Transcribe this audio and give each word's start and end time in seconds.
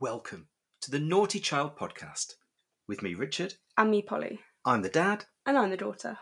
Welcome 0.00 0.46
to 0.80 0.90
the 0.90 0.98
Noughtie 0.98 1.42
Child 1.42 1.76
Podcast 1.76 2.36
with 2.88 3.02
me, 3.02 3.12
Richard. 3.12 3.52
And 3.76 3.90
me, 3.90 4.00
Polly. 4.00 4.40
I'm 4.64 4.80
the 4.80 4.88
dad. 4.88 5.26
And 5.44 5.58
I'm 5.58 5.68
the 5.68 5.76
daughter. 5.76 6.16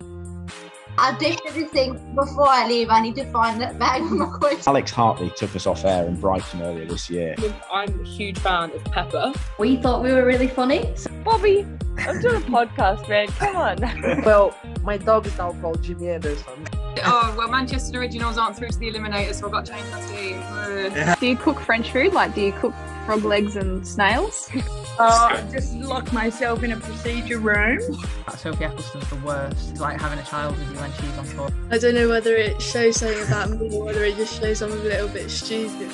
I 0.00 1.14
definitely 1.18 1.64
think 1.64 1.98
before 2.14 2.48
I 2.48 2.66
leave, 2.66 2.88
I 2.88 3.02
need 3.02 3.14
to 3.16 3.30
find 3.30 3.60
that 3.60 3.78
bag 3.78 4.00
of 4.00 4.10
my 4.12 4.38
coins. 4.40 4.66
Alex 4.66 4.90
Hartley 4.90 5.30
took 5.36 5.54
us 5.54 5.66
off 5.66 5.84
air 5.84 6.06
in 6.06 6.18
Brighton 6.18 6.62
earlier 6.62 6.86
this 6.86 7.10
year. 7.10 7.36
I'm 7.70 8.00
a 8.00 8.04
huge 8.04 8.38
fan 8.38 8.70
of 8.70 8.82
Pepper. 8.84 9.34
We 9.58 9.76
thought 9.76 10.02
we 10.02 10.14
were 10.14 10.24
really 10.24 10.48
funny. 10.48 10.94
Bobby, 11.24 11.66
I'm 11.98 12.22
doing 12.22 12.36
a 12.36 12.46
podcast, 12.46 13.06
man. 13.06 13.28
Come 13.28 13.56
on. 13.56 14.22
well, 14.24 14.56
my 14.82 14.96
dog 14.96 15.26
is 15.26 15.36
now 15.36 15.52
called 15.60 15.82
Jimmy 15.82 16.08
Anderson. 16.08 16.66
Oh, 17.04 17.34
well, 17.36 17.48
Manchester 17.48 17.98
Originals 17.98 18.36
aren't 18.36 18.56
through 18.56 18.68
to 18.68 18.78
the 18.78 18.90
Eliminator, 18.90 19.32
so 19.34 19.46
I've 19.46 19.52
got 19.52 19.66
to 19.66 19.72
change 19.72 19.90
my 19.90 20.00
team. 20.02 21.16
Do 21.20 21.26
you 21.26 21.36
cook 21.36 21.60
French 21.60 21.90
food? 21.92 22.12
Like, 22.12 22.34
do 22.34 22.40
you 22.40 22.52
cook 22.52 22.74
frog 23.06 23.24
legs 23.24 23.56
and 23.56 23.86
snails? 23.86 24.50
Uh, 24.98 25.40
just 25.50 25.72
lock 25.76 26.12
myself 26.12 26.62
in 26.62 26.72
a 26.72 26.76
procedure 26.76 27.38
room. 27.38 27.80
Sophie 28.36 28.66
Ecclestone's 28.66 29.08
the 29.08 29.16
worst. 29.24 29.70
It's 29.70 29.80
like 29.80 29.98
having 29.98 30.18
a 30.18 30.22
child 30.24 30.58
with 30.58 30.70
you 30.70 30.76
when 30.76 30.92
she's 30.92 31.16
on 31.16 31.26
tour. 31.26 31.50
I 31.70 31.78
don't 31.78 31.94
know 31.94 32.06
whether 32.06 32.36
it 32.36 32.60
shows 32.60 32.98
something 32.98 33.22
about 33.26 33.48
me 33.48 33.74
or 33.74 33.86
whether 33.86 34.04
it 34.04 34.16
just 34.16 34.38
shows 34.38 34.60
I'm 34.60 34.72
a 34.72 34.74
little 34.74 35.08
bit 35.08 35.30
stupid. 35.30 35.90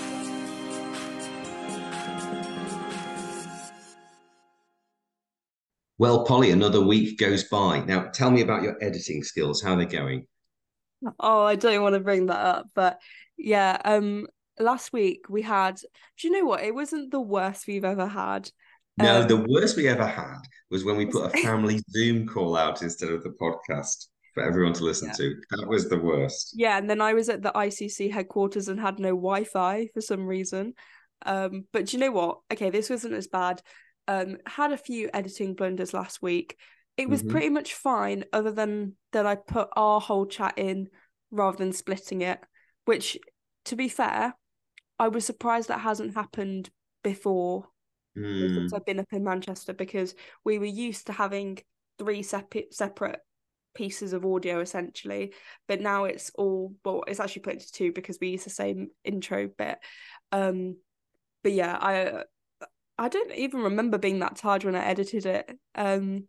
Well, 5.99 6.25
Polly, 6.25 6.51
another 6.51 6.85
week 6.85 7.19
goes 7.21 7.45
by. 7.45 7.85
Now, 7.85 8.09
tell 8.13 8.33
me 8.33 8.41
about 8.41 8.63
your 8.65 8.77
editing 8.83 9.23
skills. 9.23 9.63
How 9.63 9.75
are 9.75 9.77
they 9.77 9.87
going? 9.87 10.27
Oh, 11.21 11.43
I 11.43 11.57
don't 11.57 11.83
want 11.83 11.95
to 11.95 12.01
bring 12.01 12.27
that 12.27 12.39
up, 12.39 12.67
but 12.75 13.01
yeah, 13.37 13.79
um, 13.85 14.27
last 14.59 14.93
week 14.93 15.27
we 15.29 15.43
had. 15.43 15.77
Do 15.77 16.29
you 16.29 16.31
know 16.31 16.47
what? 16.47 16.63
It 16.63 16.75
wasn't 16.75 17.11
the 17.11 17.21
worst 17.21 17.67
we've 17.67 17.85
ever 17.85 18.07
had. 18.07 18.51
No, 18.99 19.23
Um, 19.23 19.29
the 19.29 19.45
worst 19.49 19.77
we 19.77 19.89
ever 19.89 20.07
had 20.07 20.41
was 20.71 20.85
when 20.85 20.97
we 20.97 21.07
put 21.17 21.35
a 21.35 21.39
family 21.43 21.81
Zoom 21.91 22.27
call 22.27 22.57
out 22.57 22.83
instead 22.83 23.11
of 23.11 23.23
the 23.23 23.31
podcast 23.31 24.07
for 24.35 24.43
everyone 24.43 24.73
to 24.75 24.85
listen 24.85 25.09
Yeah. 25.09 25.15
to. 25.15 25.35
That 25.51 25.69
was 25.69 25.89
the 25.89 25.99
worst. 25.99 26.53
Yeah, 26.55 26.79
and 26.79 26.89
then 26.89 27.01
I 27.01 27.15
was 27.15 27.29
at 27.29 27.43
the 27.43 27.53
ICC 27.55 28.11
headquarters 28.11 28.69
and 28.69 28.81
had 28.81 28.99
no 28.99 29.11
Wi-Fi 29.11 29.89
for 29.95 30.01
some 30.01 30.27
reason. 30.27 30.75
Um, 31.25 31.65
but 31.73 31.87
do 31.87 31.97
you 31.97 32.01
know 32.03 32.11
what? 32.13 32.39
Okay, 32.53 32.71
this 32.71 32.91
wasn't 32.91 33.15
as 33.15 33.27
bad. 33.27 33.63
Um, 34.09 34.37
had 34.47 34.73
a 34.73 34.77
few 34.79 35.11
editing 35.13 35.55
blunders 35.55 35.93
last 35.95 36.23
week. 36.23 36.57
It 36.97 37.09
was 37.09 37.23
Mhm. 37.23 37.31
pretty 37.31 37.49
much 37.51 37.75
fine, 37.75 38.25
other 38.33 38.51
than 38.53 38.97
that 39.13 39.27
I 39.27 39.35
put 39.35 39.69
our 39.77 40.01
whole 40.01 40.27
chat 40.27 40.55
in 40.57 40.89
rather 41.31 41.57
than 41.59 41.73
splitting 41.73 42.23
it. 42.23 42.39
Which, 42.85 43.19
to 43.67 43.77
be 43.77 43.89
fair, 43.89 44.35
I 44.99 45.09
was 45.09 45.25
surprised 45.25 45.69
that 45.69 45.81
hasn't 45.81 46.15
happened 46.15 46.71
before 47.03 47.69
Hmm. 48.17 48.49
since 48.55 48.73
I've 48.73 48.87
been 48.87 49.01
up 49.01 49.13
in 49.13 49.25
Manchester 49.25 49.75
because 49.75 50.15
we 50.45 50.59
were 50.59 50.65
used 50.65 51.07
to 51.07 51.13
having 51.13 51.59
three 51.99 52.23
separate 52.23 52.75
separate 52.75 53.21
pieces 53.75 54.15
of 54.15 54.25
audio 54.25 54.61
essentially, 54.61 55.35
but 55.69 55.81
now 55.83 56.05
it's 56.05 56.31
all 56.35 56.75
well, 56.85 57.05
it's 57.07 57.21
actually 57.21 57.43
put 57.43 57.55
into 57.55 57.71
two 57.71 57.93
because 57.93 58.19
we 58.21 58.29
use 58.29 58.45
the 58.45 58.51
same 58.51 58.89
intro 59.05 59.49
bit. 59.49 59.79
Um, 60.33 60.77
but 61.43 61.53
yeah, 61.53 61.77
I 61.79 62.25
I 62.99 63.09
don't 63.09 63.33
even 63.33 63.61
remember 63.61 63.99
being 63.99 64.21
that 64.21 64.37
tired 64.37 64.65
when 64.65 64.75
I 64.75 64.85
edited 64.85 65.27
it 65.27 65.59
um 65.75 66.25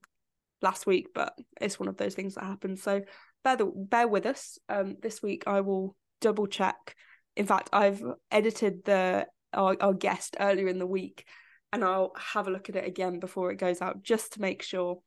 last 0.61 0.85
week, 0.85 1.07
but 1.13 1.37
it's 1.61 1.79
one 1.79 1.87
of 1.87 1.97
those 1.97 2.15
things 2.15 2.35
that 2.35 2.43
happens. 2.43 2.83
So 2.83 3.01
bear 3.43 3.55
the, 3.55 3.65
bear 3.65 4.07
with 4.07 4.25
us. 4.25 4.57
Um, 4.69 4.97
this 5.01 5.21
week 5.21 5.43
I 5.47 5.61
will 5.61 5.95
double 6.21 6.47
check. 6.47 6.95
In 7.35 7.45
fact, 7.45 7.69
I've 7.71 8.03
edited 8.31 8.83
the 8.85 9.27
our, 9.53 9.75
our 9.79 9.93
guest 9.93 10.35
earlier 10.39 10.67
in 10.67 10.79
the 10.79 10.85
week 10.85 11.25
and 11.71 11.83
I'll 11.83 12.13
have 12.17 12.47
a 12.47 12.51
look 12.51 12.69
at 12.69 12.75
it 12.75 12.87
again 12.87 13.19
before 13.19 13.51
it 13.51 13.57
goes 13.57 13.81
out 13.81 14.03
just 14.03 14.33
to 14.33 14.41
make 14.41 14.61
sure 14.61 14.99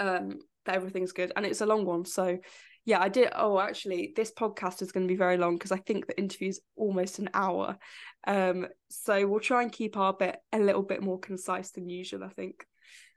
um 0.00 0.38
that 0.66 0.76
everything's 0.76 1.12
good 1.12 1.32
and 1.36 1.46
it's 1.46 1.60
a 1.60 1.66
long 1.66 1.84
one 1.84 2.04
so 2.04 2.38
yeah 2.84 3.00
I 3.00 3.08
did 3.08 3.30
oh 3.34 3.60
actually 3.60 4.12
this 4.16 4.32
podcast 4.32 4.82
is 4.82 4.92
going 4.92 5.06
to 5.06 5.12
be 5.12 5.16
very 5.16 5.36
long 5.36 5.54
because 5.54 5.72
I 5.72 5.76
think 5.78 6.06
the 6.06 6.18
interview 6.18 6.48
is 6.48 6.60
almost 6.76 7.18
an 7.18 7.30
hour 7.34 7.76
um 8.26 8.66
so 8.90 9.26
we'll 9.26 9.40
try 9.40 9.62
and 9.62 9.72
keep 9.72 9.96
our 9.96 10.12
bit 10.12 10.36
a 10.52 10.58
little 10.58 10.82
bit 10.82 11.02
more 11.02 11.18
concise 11.18 11.70
than 11.70 11.88
usual 11.88 12.24
I 12.24 12.28
think 12.28 12.66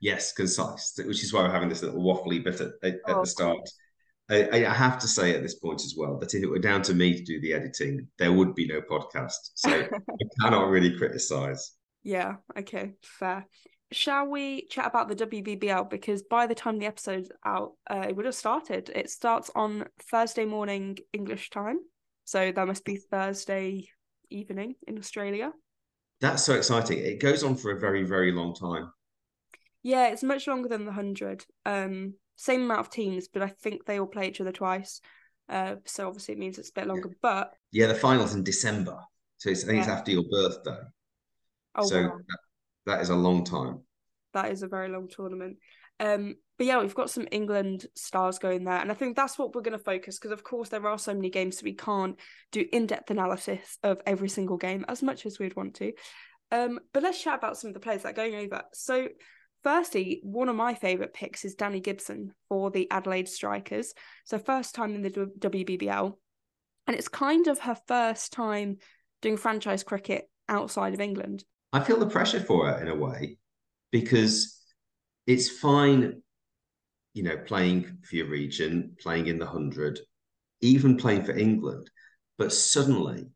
Yes, 0.00 0.32
concise, 0.32 0.94
which 1.04 1.22
is 1.22 1.32
why 1.32 1.42
we're 1.42 1.52
having 1.52 1.68
this 1.68 1.82
little 1.82 2.02
waffly 2.02 2.42
bit 2.42 2.60
at, 2.60 2.72
at, 2.82 2.94
Oh, 3.06 3.20
the 3.20 3.26
start. 3.26 3.68
I, 4.30 4.66
I 4.66 4.74
have 4.74 4.98
to 4.98 5.08
say 5.08 5.34
at 5.34 5.42
this 5.42 5.54
point 5.54 5.80
as 5.82 5.94
well 5.96 6.18
that 6.18 6.34
if 6.34 6.42
it 6.42 6.46
were 6.50 6.58
down 6.58 6.82
to 6.82 6.94
me 6.94 7.14
to 7.14 7.24
do 7.24 7.40
the 7.40 7.54
editing, 7.54 8.06
there 8.18 8.32
would 8.32 8.54
be 8.54 8.66
no 8.66 8.80
podcast. 8.82 9.52
So 9.54 9.70
I 10.10 10.24
cannot 10.40 10.68
really 10.68 10.96
criticize. 10.96 11.72
yeah 12.02 12.36
okay 12.56 12.92
fair 13.02 13.46
shall 13.90 14.26
we 14.26 14.66
chat 14.68 14.86
about 14.86 15.08
the 15.08 15.16
WBBL 15.26 15.88
because 15.90 16.22
by 16.22 16.46
the 16.46 16.54
time 16.54 16.78
the 16.78 16.86
episode's 16.86 17.30
out 17.44 17.72
uh, 17.90 18.04
it 18.08 18.14
would 18.14 18.26
have 18.26 18.34
started 18.34 18.90
it 18.94 19.10
starts 19.10 19.50
on 19.54 19.84
Thursday 20.10 20.44
morning 20.44 20.96
English 21.12 21.50
time 21.50 21.78
so 22.24 22.52
that 22.52 22.66
must 22.66 22.84
be 22.84 22.96
Thursday 22.96 23.88
evening 24.30 24.74
in 24.86 24.98
Australia 24.98 25.52
That's 26.20 26.42
so 26.44 26.54
exciting. 26.54 26.98
It 26.98 27.20
goes 27.20 27.42
on 27.44 27.56
for 27.56 27.70
a 27.70 27.78
very, 27.80 28.04
very 28.04 28.32
long 28.32 28.54
time. 28.54 28.92
Yeah, 29.82 30.08
it's 30.08 30.22
much 30.22 30.46
longer 30.46 30.68
than 30.68 30.84
the 30.84 30.92
hundred. 30.92 31.44
Um, 31.64 32.14
same 32.38 32.62
amount 32.62 32.80
of 32.80 32.90
teams, 32.90 33.26
but 33.26 33.42
I 33.42 33.48
think 33.48 33.84
they 33.84 33.98
all 33.98 34.06
play 34.06 34.28
each 34.28 34.40
other 34.40 34.52
twice. 34.52 35.00
Uh, 35.48 35.76
so 35.86 36.06
obviously 36.06 36.34
it 36.34 36.38
means 36.38 36.56
it's 36.56 36.70
a 36.70 36.80
bit 36.80 36.86
longer. 36.86 37.10
But 37.20 37.52
Yeah, 37.72 37.88
the 37.88 37.94
final's 37.94 38.34
in 38.34 38.44
December. 38.44 38.96
So 39.38 39.50
it's, 39.50 39.64
I 39.64 39.66
think 39.66 39.80
it's 39.80 39.88
after 39.88 40.12
your 40.12 40.24
birthday. 40.30 40.78
oh 41.74 41.86
so 41.86 42.02
wow, 42.02 42.16
that, 42.28 42.38
that 42.86 43.00
is 43.00 43.10
a 43.10 43.16
long 43.16 43.44
time. 43.44 43.80
that 44.34 44.52
is 44.52 44.62
a 44.62 44.68
very 44.68 44.88
long 44.88 45.08
tournament. 45.08 45.56
Um, 46.00 46.36
but 46.58 46.66
yeah, 46.66 46.80
we've 46.80 46.94
got 46.94 47.10
some 47.10 47.26
England 47.32 47.86
stars 47.96 48.38
going 48.38 48.64
there, 48.64 48.78
and 48.78 48.90
I 48.92 48.94
think 48.94 49.16
that's 49.16 49.36
what 49.36 49.52
we're 49.52 49.62
going 49.62 49.76
to 49.76 49.82
focus 49.82 50.16
because, 50.16 50.30
of 50.30 50.44
course, 50.44 50.68
there 50.68 50.86
are 50.86 50.98
so 50.98 51.12
many 51.12 51.30
games 51.30 51.56
that 51.56 51.64
we 51.64 51.74
can't 51.74 52.16
do 52.52 52.64
in-depth 52.72 53.10
analysis 53.10 53.78
of 53.82 54.00
every 54.06 54.28
single 54.28 54.58
game 54.58 54.84
as 54.86 55.02
much 55.02 55.26
as 55.26 55.40
we'd 55.40 55.56
want 55.56 55.74
to. 55.74 55.92
Um, 56.52 56.78
but 56.92 57.02
let's 57.02 57.20
chat 57.20 57.38
about 57.38 57.58
some 57.58 57.68
of 57.68 57.74
the 57.74 57.80
players 57.80 58.02
that 58.02 58.10
are 58.10 58.12
going 58.12 58.36
over. 58.36 58.62
So, 58.72 59.08
firstly, 59.68 60.18
one 60.22 60.48
of 60.48 60.56
my 60.56 60.72
favourite 60.72 61.12
picks 61.12 61.44
is 61.44 61.54
Dani 61.54 61.82
Gibson 61.82 62.32
for 62.48 62.70
the 62.70 62.90
Adelaide 62.90 63.28
Strikers. 63.28 63.92
So, 64.24 64.38
first 64.38 64.74
time 64.74 64.94
in 64.94 65.02
the 65.02 65.10
WBBL, 65.10 66.14
and 66.86 66.96
it's 66.96 67.08
kind 67.08 67.46
of 67.48 67.58
her 67.58 67.76
first 67.86 68.32
time 68.32 68.78
doing 69.20 69.36
franchise 69.36 69.82
cricket 69.82 70.24
outside 70.48 70.94
of 70.94 71.02
England. 71.02 71.44
I 71.74 71.80
feel 71.80 71.98
the 71.98 72.06
pressure 72.06 72.40
for 72.40 72.66
her 72.66 72.80
in 72.80 72.88
a 72.88 72.94
way 72.94 73.36
because 73.92 74.58
it's 75.26 75.50
fine, 75.50 76.22
you 77.12 77.24
know, 77.24 77.36
playing 77.36 77.98
for 78.04 78.16
your 78.16 78.30
region, 78.30 78.96
playing 78.98 79.26
in 79.26 79.38
the 79.38 79.44
100, 79.44 80.00
even 80.62 80.96
playing 80.96 81.24
for 81.24 81.36
England. 81.36 81.90
But 82.38 82.54
suddenly, 82.54 83.26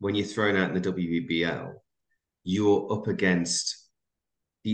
when 0.00 0.14
you're 0.14 0.26
thrown 0.26 0.54
out 0.54 0.68
in 0.68 0.82
the 0.82 0.92
WBBL, 0.92 1.72
you're 2.44 2.92
up 2.92 3.06
against, 3.06 3.87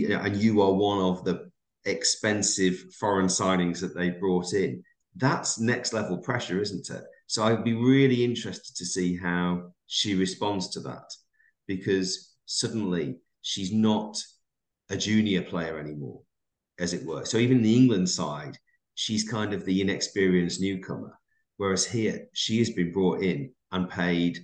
and 0.03 0.35
you 0.37 0.61
are 0.61 0.73
one 0.73 0.99
of 0.99 1.23
the 1.23 1.49
expensive 1.85 2.75
foreign 2.99 3.27
signings 3.27 3.79
that 3.81 3.95
they 3.95 4.09
brought 4.09 4.53
in. 4.53 4.83
That's 5.15 5.59
next 5.59 5.93
level 5.93 6.17
pressure, 6.17 6.61
isn't 6.61 6.89
it? 6.89 7.03
So 7.27 7.43
I'd 7.43 7.63
be 7.63 7.73
really 7.73 8.23
interested 8.23 8.75
to 8.75 8.85
see 8.85 9.15
how 9.17 9.71
she 9.87 10.15
responds 10.15 10.69
to 10.69 10.79
that 10.81 11.11
because 11.67 12.35
suddenly 12.45 13.17
she's 13.41 13.71
not 13.71 14.21
a 14.89 14.97
junior 14.97 15.41
player 15.41 15.79
anymore, 15.79 16.21
as 16.79 16.93
it 16.93 17.05
were. 17.05 17.25
So 17.25 17.37
even 17.37 17.61
the 17.61 17.75
England 17.75 18.09
side, 18.09 18.57
she's 18.95 19.27
kind 19.27 19.53
of 19.53 19.65
the 19.65 19.81
inexperienced 19.81 20.61
newcomer. 20.61 21.17
Whereas 21.57 21.85
here, 21.85 22.27
she 22.33 22.59
has 22.59 22.69
been 22.69 22.91
brought 22.91 23.21
in 23.21 23.51
and 23.71 23.89
paid 23.89 24.39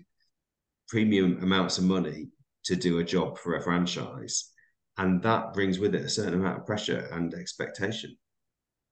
premium 0.87 1.41
amounts 1.43 1.77
of 1.77 1.83
money 1.83 2.29
to 2.63 2.75
do 2.75 2.99
a 2.99 3.03
job 3.03 3.37
for 3.37 3.55
a 3.55 3.61
franchise. 3.61 4.50
And 5.01 5.19
that 5.23 5.53
brings 5.55 5.79
with 5.79 5.95
it 5.95 6.05
a 6.05 6.09
certain 6.09 6.35
amount 6.35 6.59
of 6.59 6.67
pressure 6.67 7.09
and 7.11 7.33
expectation. 7.33 8.15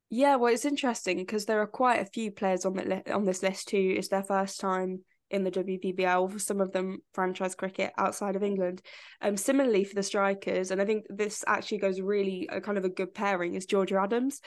Yeah, 0.10 0.38
well, 0.38 0.52
it's 0.52 0.66
interesting 0.66 1.18
because 1.18 1.46
there 1.46 1.62
are 1.62 1.68
quite 1.68 2.02
a 2.02 2.10
few 2.10 2.32
players 2.32 2.66
on 2.66 2.74
li- 2.74 3.14
on 3.14 3.26
this 3.26 3.44
list 3.44 3.70
who 3.70 3.78
it's 3.78 4.08
their 4.08 4.24
first 4.24 4.60
time 4.60 5.04
in 5.30 5.44
the 5.44 5.52
WBBL. 5.52 6.32
For 6.32 6.40
some 6.40 6.62
of 6.62 6.72
them, 6.72 6.98
franchise 7.14 7.54
cricket 7.54 7.94
outside 7.96 8.36
of 8.36 8.42
England. 8.42 8.82
Um, 9.22 9.38
similarly 9.38 9.84
for 9.84 9.94
the 9.94 10.02
strikers, 10.02 10.72
and 10.72 10.82
I 10.82 10.86
think 10.86 11.06
this 11.10 11.44
actually 11.46 11.78
goes 11.78 12.02
really 12.02 12.50
a 12.52 12.60
kind 12.60 12.80
of 12.80 12.86
a 12.86 12.90
good 12.90 13.14
pairing 13.14 13.54
is 13.54 13.68
Georgia 13.68 14.00
Adams, 14.02 14.42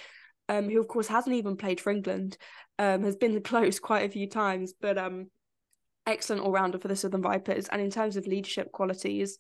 um, 0.49 0.69
who 0.69 0.81
of 0.81 0.89
course 0.89 1.07
hasn't 1.07 1.37
even 1.37 1.57
played 1.57 1.81
for 1.81 1.93
England, 1.93 2.39
um, 2.81 3.05
has 3.05 3.15
been 3.15 3.41
close 3.45 3.79
quite 3.79 4.05
a 4.05 4.13
few 4.13 4.29
times, 4.29 4.75
but 4.81 4.99
um, 4.99 5.31
excellent 6.09 6.43
all 6.43 6.51
rounder 6.51 6.81
for 6.81 6.89
the 6.89 6.97
Southern 6.97 7.23
Vipers. 7.23 7.69
And 7.69 7.81
in 7.81 7.93
terms 7.93 8.17
of 8.17 8.27
leadership 8.27 8.73
qualities, 8.73 9.39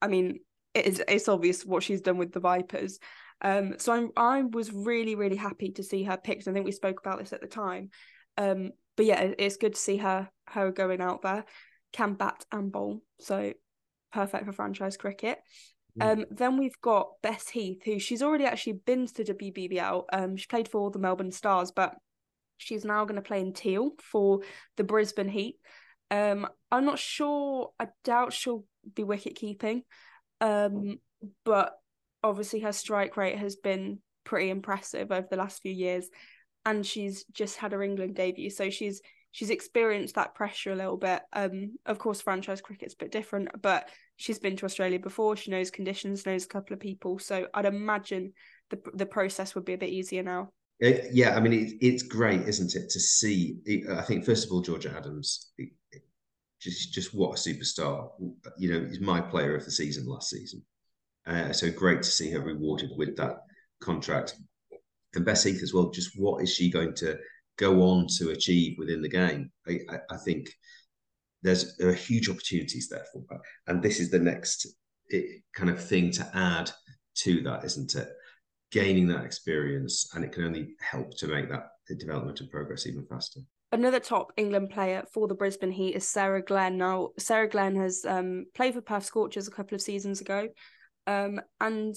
I 0.00 0.08
mean, 0.08 0.38
it 0.74 0.86
is 0.86 1.02
it's 1.08 1.28
obvious 1.28 1.64
what 1.64 1.82
she's 1.82 2.00
done 2.00 2.18
with 2.18 2.32
the 2.32 2.40
Vipers. 2.40 2.98
Um, 3.42 3.76
so 3.78 3.92
I'm 3.92 4.10
I 4.16 4.42
was 4.42 4.72
really 4.72 5.14
really 5.14 5.36
happy 5.36 5.70
to 5.72 5.82
see 5.82 6.04
her 6.04 6.16
picked. 6.16 6.46
I 6.46 6.52
think 6.52 6.64
we 6.66 6.72
spoke 6.72 7.00
about 7.00 7.18
this 7.18 7.32
at 7.32 7.40
the 7.40 7.46
time. 7.46 7.90
Um, 8.36 8.70
but 8.96 9.06
yeah, 9.06 9.20
it- 9.20 9.36
it's 9.38 9.56
good 9.56 9.74
to 9.74 9.80
see 9.80 9.96
her 9.98 10.28
her 10.48 10.70
going 10.72 11.00
out 11.00 11.22
there. 11.22 11.44
can 11.92 12.14
bat 12.14 12.44
and 12.52 12.70
bowl, 12.70 13.02
so 13.18 13.52
perfect 14.12 14.44
for 14.46 14.52
franchise 14.52 14.96
cricket. 14.96 15.38
Mm. 15.98 16.20
Um, 16.20 16.24
then 16.30 16.56
we've 16.56 16.80
got 16.80 17.20
Bess 17.20 17.48
Heath, 17.48 17.82
who 17.84 17.98
she's 17.98 18.22
already 18.22 18.44
actually 18.44 18.74
been 18.74 19.06
to 19.06 19.24
WBBL. 19.24 20.04
Um, 20.12 20.36
she 20.36 20.46
played 20.46 20.68
for 20.68 20.90
the 20.92 21.00
Melbourne 21.00 21.32
Stars, 21.32 21.72
but 21.72 21.96
she's 22.58 22.84
now 22.84 23.04
going 23.04 23.16
to 23.16 23.26
play 23.26 23.40
in 23.40 23.52
teal 23.52 23.90
for 24.00 24.42
the 24.76 24.84
Brisbane 24.84 25.28
Heat. 25.28 25.56
Um, 26.12 26.46
I'm 26.70 26.84
not 26.84 27.00
sure. 27.00 27.70
I 27.80 27.88
doubt 28.04 28.32
she'll 28.32 28.64
be 28.94 29.02
wicket 29.02 29.34
keeping, 29.34 29.82
um, 30.40 30.98
but 31.44 31.78
obviously 32.22 32.60
her 32.60 32.72
strike 32.72 33.16
rate 33.16 33.38
has 33.38 33.56
been 33.56 33.98
pretty 34.24 34.50
impressive 34.50 35.10
over 35.10 35.26
the 35.30 35.36
last 35.36 35.62
few 35.62 35.72
years, 35.72 36.08
and 36.64 36.84
she's 36.84 37.24
just 37.32 37.56
had 37.56 37.72
her 37.72 37.82
England 37.82 38.14
debut, 38.14 38.50
so 38.50 38.70
she's 38.70 39.00
she's 39.32 39.50
experienced 39.50 40.16
that 40.16 40.34
pressure 40.34 40.72
a 40.72 40.76
little 40.76 40.96
bit. 40.96 41.22
Um, 41.32 41.78
of 41.86 41.98
course, 41.98 42.20
franchise 42.20 42.60
cricket's 42.60 42.94
a 42.94 43.04
bit 43.04 43.12
different, 43.12 43.48
but 43.62 43.88
she's 44.16 44.38
been 44.38 44.56
to 44.56 44.64
Australia 44.64 44.98
before. 44.98 45.36
She 45.36 45.50
knows 45.50 45.70
conditions, 45.70 46.26
knows 46.26 46.44
a 46.44 46.48
couple 46.48 46.74
of 46.74 46.80
people, 46.80 47.18
so 47.18 47.46
I'd 47.54 47.66
imagine 47.66 48.32
the 48.70 48.78
the 48.94 49.06
process 49.06 49.54
would 49.54 49.64
be 49.64 49.74
a 49.74 49.78
bit 49.78 49.90
easier 49.90 50.22
now. 50.22 50.50
It, 50.80 51.10
yeah, 51.12 51.36
I 51.36 51.40
mean, 51.40 51.52
it, 51.52 51.74
it's 51.82 52.02
great, 52.02 52.40
isn't 52.42 52.74
it, 52.74 52.88
to 52.90 53.00
see? 53.00 53.58
I 53.90 54.00
think 54.00 54.24
first 54.24 54.46
of 54.46 54.52
all, 54.52 54.62
Georgia 54.62 54.94
Adams, 54.96 55.52
just 56.60 56.92
just 56.92 57.14
what 57.14 57.38
a 57.38 57.40
superstar. 57.40 58.10
You 58.58 58.72
know, 58.72 58.86
he's 58.86 59.00
my 59.00 59.20
player 59.20 59.56
of 59.56 59.64
the 59.64 59.70
season 59.70 60.06
last 60.06 60.30
season. 60.30 60.62
Uh, 61.26 61.52
so 61.52 61.70
great 61.70 62.02
to 62.02 62.10
see 62.10 62.30
her 62.30 62.40
rewarded 62.40 62.90
with 62.96 63.16
that 63.16 63.38
contract. 63.80 64.36
And 65.14 65.24
Bess 65.24 65.44
Heath 65.44 65.62
as 65.62 65.74
well. 65.74 65.90
Just 65.90 66.12
what 66.16 66.42
is 66.42 66.54
she 66.54 66.70
going 66.70 66.94
to 66.96 67.18
go 67.58 67.82
on 67.82 68.06
to 68.18 68.30
achieve 68.30 68.76
within 68.78 69.02
the 69.02 69.08
game? 69.08 69.50
I, 69.66 69.80
I, 69.90 69.98
I 70.10 70.16
think 70.18 70.48
there's 71.42 71.76
there 71.76 71.88
are 71.88 71.94
huge 71.94 72.28
opportunities 72.28 72.88
there 72.88 73.04
for 73.12 73.24
her, 73.30 73.40
and 73.66 73.82
this 73.82 73.98
is 73.98 74.10
the 74.10 74.18
next 74.18 74.66
it, 75.08 75.42
kind 75.54 75.70
of 75.70 75.82
thing 75.82 76.10
to 76.12 76.30
add 76.34 76.70
to 77.16 77.42
that, 77.42 77.64
isn't 77.64 77.94
it? 77.94 78.08
Gaining 78.70 79.08
that 79.08 79.24
experience, 79.24 80.10
and 80.14 80.24
it 80.24 80.32
can 80.32 80.44
only 80.44 80.74
help 80.80 81.16
to 81.18 81.26
make 81.26 81.48
that 81.48 81.70
development 81.98 82.40
and 82.40 82.50
progress 82.50 82.86
even 82.86 83.04
faster. 83.06 83.40
Another 83.72 84.00
top 84.00 84.32
England 84.36 84.70
player 84.70 85.04
for 85.12 85.28
the 85.28 85.34
Brisbane 85.34 85.70
Heat 85.70 85.94
is 85.94 86.08
Sarah 86.08 86.42
Glenn. 86.42 86.76
Now, 86.76 87.10
Sarah 87.18 87.48
Glenn 87.48 87.76
has 87.76 88.04
um, 88.04 88.46
played 88.52 88.74
for 88.74 88.80
Perth 88.80 89.04
Scorchers 89.04 89.46
a 89.46 89.52
couple 89.52 89.76
of 89.76 89.80
seasons 89.80 90.20
ago, 90.20 90.48
um, 91.06 91.40
and 91.60 91.94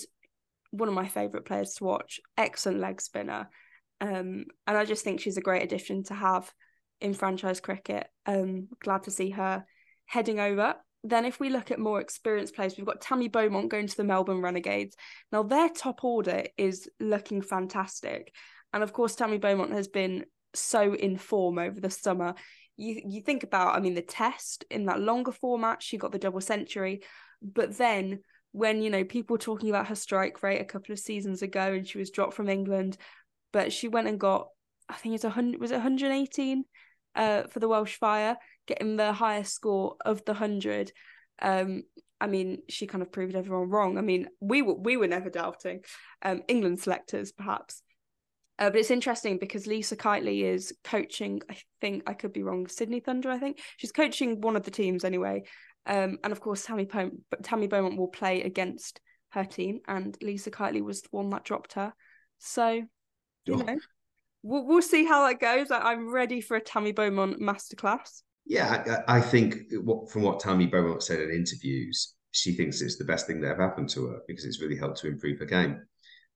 one 0.69 0.87
of 0.87 0.93
my 0.93 1.07
favourite 1.07 1.45
players 1.45 1.73
to 1.75 1.83
watch. 1.83 2.19
Excellent 2.37 2.79
leg 2.79 3.01
spinner, 3.01 3.49
um, 4.01 4.45
and 4.67 4.77
I 4.77 4.85
just 4.85 5.03
think 5.03 5.19
she's 5.19 5.37
a 5.37 5.41
great 5.41 5.63
addition 5.63 6.03
to 6.05 6.13
have 6.13 6.51
in 7.01 7.15
franchise 7.15 7.59
cricket. 7.59 8.05
Um, 8.27 8.67
glad 8.83 9.03
to 9.03 9.11
see 9.11 9.31
her 9.31 9.65
heading 10.05 10.39
over. 10.39 10.75
Then, 11.03 11.25
if 11.25 11.39
we 11.39 11.49
look 11.49 11.71
at 11.71 11.79
more 11.79 11.99
experienced 11.99 12.55
players, 12.55 12.77
we've 12.77 12.85
got 12.85 13.01
Tammy 13.01 13.29
Beaumont 13.29 13.71
going 13.71 13.87
to 13.87 13.97
the 13.97 14.03
Melbourne 14.03 14.41
Renegades. 14.41 14.95
Now, 15.31 15.41
their 15.41 15.69
top 15.69 16.03
order 16.03 16.43
is 16.55 16.87
looking 16.99 17.41
fantastic, 17.41 18.31
and 18.71 18.83
of 18.83 18.93
course, 18.93 19.15
Tammy 19.15 19.39
Beaumont 19.39 19.71
has 19.71 19.87
been 19.87 20.25
so 20.55 20.93
in 20.93 21.17
form 21.17 21.57
over 21.59 21.79
the 21.79 21.89
summer. 21.89 22.35
You 22.75 23.01
you 23.05 23.21
think 23.21 23.43
about, 23.43 23.75
I 23.75 23.79
mean, 23.79 23.93
the 23.93 24.01
test 24.01 24.65
in 24.69 24.85
that 24.85 24.99
longer 24.99 25.31
format, 25.31 25.83
she 25.83 25.97
got 25.97 26.11
the 26.11 26.19
double 26.19 26.41
century, 26.41 27.03
but 27.41 27.77
then 27.77 28.19
when 28.51 28.81
you 28.81 28.89
know 28.89 29.03
people 29.03 29.37
talking 29.37 29.69
about 29.69 29.87
her 29.87 29.95
strike 29.95 30.41
rate 30.43 30.61
a 30.61 30.65
couple 30.65 30.93
of 30.93 30.99
seasons 30.99 31.41
ago, 31.41 31.73
and 31.73 31.87
she 31.87 31.97
was 31.97 32.11
dropped 32.11 32.33
from 32.33 32.49
England, 32.49 32.97
but 33.51 33.73
she 33.73 33.87
went 33.87 34.07
and 34.07 34.19
got, 34.19 34.47
I 34.89 34.93
think 34.93 35.15
it's 35.15 35.23
a 35.23 35.29
hundred, 35.29 35.59
was 35.59 35.71
it 35.71 35.75
118 35.75 36.63
uh, 37.15 37.43
for 37.43 37.59
the 37.59 37.67
Welsh 37.67 37.95
Fire, 37.95 38.37
getting 38.67 38.95
the 38.95 39.13
highest 39.13 39.53
score 39.53 39.95
of 40.05 40.23
the 40.25 40.33
hundred. 40.33 40.91
Um, 41.41 41.83
I 42.21 42.27
mean, 42.27 42.59
she 42.69 42.87
kind 42.87 43.01
of 43.01 43.11
proved 43.11 43.35
everyone 43.35 43.69
wrong. 43.69 43.97
I 43.97 44.01
mean, 44.01 44.27
we 44.39 44.61
were 44.61 44.75
we 44.75 44.97
were 44.97 45.07
never 45.07 45.29
doubting 45.29 45.81
um, 46.21 46.41
England 46.47 46.79
selectors, 46.79 47.31
perhaps. 47.31 47.81
Uh, 48.59 48.69
but 48.69 48.79
it's 48.79 48.91
interesting 48.91 49.37
because 49.37 49.65
Lisa 49.65 49.95
Keightley 49.95 50.43
is 50.43 50.73
coaching. 50.83 51.41
I 51.49 51.57
think 51.81 52.03
I 52.05 52.13
could 52.13 52.33
be 52.33 52.43
wrong. 52.43 52.67
Sydney 52.67 52.99
Thunder. 52.99 53.29
I 53.31 53.39
think 53.39 53.59
she's 53.77 53.91
coaching 53.91 54.41
one 54.41 54.55
of 54.55 54.63
the 54.63 54.71
teams 54.71 55.03
anyway. 55.03 55.43
Um, 55.85 56.19
and 56.23 56.31
of 56.31 56.39
course, 56.39 56.63
Tammy 56.65 56.85
Pom- 56.85 57.23
Tammy 57.41 57.67
Beaumont 57.67 57.97
will 57.97 58.07
play 58.07 58.43
against 58.43 59.01
her 59.31 59.43
team, 59.43 59.79
and 59.87 60.15
Lisa 60.21 60.51
Keightley 60.51 60.81
was 60.83 61.01
the 61.01 61.09
one 61.11 61.29
that 61.31 61.43
dropped 61.43 61.73
her. 61.73 61.93
So, 62.37 62.69
you 63.45 63.53
Oh. 63.55 63.57
know, 63.57 63.79
we'll 64.43 64.65
we'll 64.67 64.81
see 64.81 65.03
how 65.05 65.27
that 65.27 65.39
goes. 65.39 65.71
I- 65.71 65.91
I'm 65.91 66.11
ready 66.13 66.39
for 66.39 66.55
a 66.55 66.61
Tammy 66.61 66.91
Beaumont 66.91 67.41
masterclass. 67.41 68.21
Yeah, 68.45 69.01
I, 69.07 69.17
I 69.17 69.21
think 69.21 69.55
what, 69.83 70.11
from 70.11 70.21
what 70.21 70.39
Tammy 70.41 70.67
Beaumont 70.67 71.01
said 71.01 71.19
in 71.21 71.31
interviews, 71.31 72.13
she 72.31 72.53
thinks 72.53 72.81
it's 72.81 72.97
the 72.97 73.05
best 73.05 73.25
thing 73.25 73.41
that 73.41 73.51
ever 73.51 73.67
happened 73.67 73.89
to 73.91 74.07
her 74.07 74.19
because 74.27 74.45
it's 74.45 74.61
really 74.61 74.77
helped 74.77 74.99
to 74.99 75.07
improve 75.07 75.39
her 75.39 75.45
game. 75.45 75.81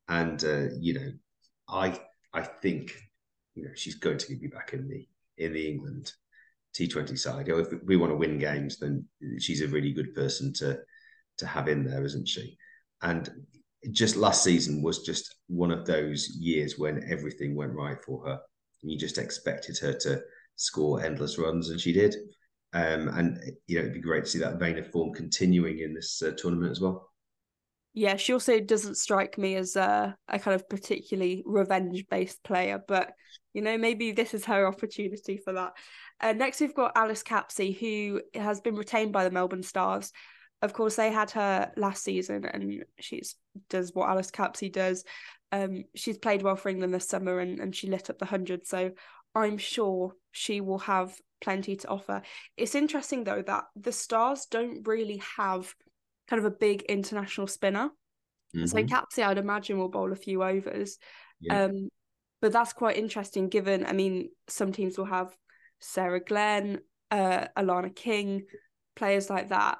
And 0.08 0.44
uh, 0.44 0.68
you 0.80 0.94
know, 0.94 1.12
I 1.70 2.00
I 2.34 2.42
think 2.44 2.94
you 3.56 3.64
know 3.66 3.72
she's 3.76 3.96
going 3.96 4.18
to 4.20 4.36
be 4.36 4.48
back 4.48 4.74
in 4.74 4.88
the 4.88 5.08
in 5.38 5.54
the 5.54 5.68
England 5.68 6.12
T20 6.76 7.18
side. 7.18 7.48
You 7.48 7.54
know, 7.54 7.60
If 7.60 7.74
we 7.86 7.98
want 7.98 8.12
to 8.12 8.18
win 8.18 8.38
games, 8.38 8.78
then 8.78 9.06
she's 9.40 9.62
a 9.62 9.68
really 9.68 9.92
good 9.92 10.14
person 10.14 10.54
to 10.54 10.80
to 11.38 11.46
have 11.46 11.68
in 11.68 11.84
there, 11.84 12.04
isn't 12.06 12.28
she? 12.28 12.58
And 13.02 13.30
just 13.92 14.16
last 14.16 14.44
season 14.44 14.82
was 14.82 15.04
just 15.04 15.36
one 15.48 15.72
of 15.72 15.86
those 15.86 16.30
years 16.40 16.78
when 16.78 17.04
everything 17.10 17.56
went 17.56 17.74
right 17.74 17.98
for 18.04 18.26
her. 18.26 18.40
You 18.82 18.98
just 18.98 19.18
expected 19.18 19.78
her 19.80 19.94
to 19.94 20.22
score 20.56 21.02
endless 21.04 21.38
runs, 21.38 21.70
and 21.70 21.80
she 21.80 21.94
did. 21.94 22.16
Um, 22.74 23.08
and 23.10 23.40
you 23.68 23.78
know, 23.78 23.82
it'd 23.82 23.94
be 23.94 24.02
great 24.02 24.26
to 24.26 24.30
see 24.30 24.40
that 24.40 24.60
vein 24.60 24.78
of 24.78 24.92
form 24.92 25.14
continuing 25.14 25.80
in 25.80 25.94
this 25.94 26.22
uh, 26.22 26.32
tournament 26.38 26.72
as 26.72 26.82
well. 26.82 27.07
Yeah, 27.98 28.18
she 28.18 28.34
also 28.34 28.60
doesn't 28.60 28.98
strike 28.98 29.40
me 29.40 29.56
as 29.56 29.76
a, 29.76 30.16
a 30.28 30.38
kind 30.38 30.54
of 30.54 30.70
particularly 30.70 31.42
revenge 31.48 32.06
based 32.12 32.44
player, 32.44 32.80
but 32.88 33.12
you 33.54 33.64
know, 33.64 33.76
maybe 33.76 34.12
this 34.12 34.36
is 34.36 34.46
her 34.46 34.68
opportunity 34.68 35.38
for 35.38 35.54
that. 35.54 35.74
Uh, 36.22 36.34
next, 36.34 36.62
we've 36.62 36.76
got 36.76 36.96
Alice 36.96 37.24
Capsey, 37.24 37.76
who 37.76 38.22
has 38.40 38.62
been 38.62 38.76
retained 38.76 39.14
by 39.14 39.24
the 39.24 39.32
Melbourne 39.32 39.64
Stars. 39.64 40.12
Of 40.62 40.74
course, 40.74 40.96
they 40.96 41.12
had 41.12 41.32
her 41.32 41.72
last 41.76 42.04
season, 42.04 42.46
and 42.46 42.86
she 43.00 43.24
does 43.68 43.96
what 43.96 44.10
Alice 44.10 44.30
Capsey 44.30 44.72
does. 44.72 45.04
Um, 45.52 45.86
she's 45.96 46.20
played 46.20 46.44
well 46.44 46.56
for 46.56 46.70
England 46.70 46.94
this 46.94 47.10
summer, 47.10 47.40
and, 47.40 47.60
and 47.60 47.76
she 47.76 47.90
lit 47.90 48.12
up 48.12 48.20
the 48.20 48.26
hundred. 48.26 48.68
So 48.68 48.92
I'm 49.34 49.58
sure 49.58 50.14
she 50.32 50.62
will 50.62 50.78
have 50.78 51.16
plenty 51.42 51.78
to 51.78 51.88
offer. 51.88 52.22
It's 52.58 52.76
interesting 52.76 53.24
though 53.24 53.42
that 53.42 53.64
the 53.76 53.92
Stars 53.92 54.46
don't 54.46 54.88
really 54.88 55.20
have 55.38 55.74
kind 56.28 56.40
of 56.40 56.46
a 56.46 56.56
big 56.56 56.84
international 56.84 57.48
spinner. 57.48 57.90
So 58.54 58.78
Mhm. 58.78 58.88
Capsey, 58.88 59.24
I'd 59.24 59.38
imagine, 59.38 59.78
will 59.78 59.90
bowl 59.90 60.12
a 60.12 60.16
few 60.16 60.42
overs. 60.42 60.98
Yeah. 61.40 61.66
Um, 61.66 61.90
but 62.42 62.52
that's 62.52 62.74
quite 62.74 62.98
interesting 62.98 63.50
given, 63.50 63.86
I 63.86 63.94
mean, 63.94 64.30
some 64.48 64.72
teams 64.72 64.98
will 64.98 65.06
have 65.06 65.36
Sarah 65.80 66.24
Glenn, 66.24 66.80
uh, 67.12 67.48
Alana 67.58 67.96
King, 67.96 68.46
players 68.96 69.30
like 69.30 69.50
that. 69.50 69.80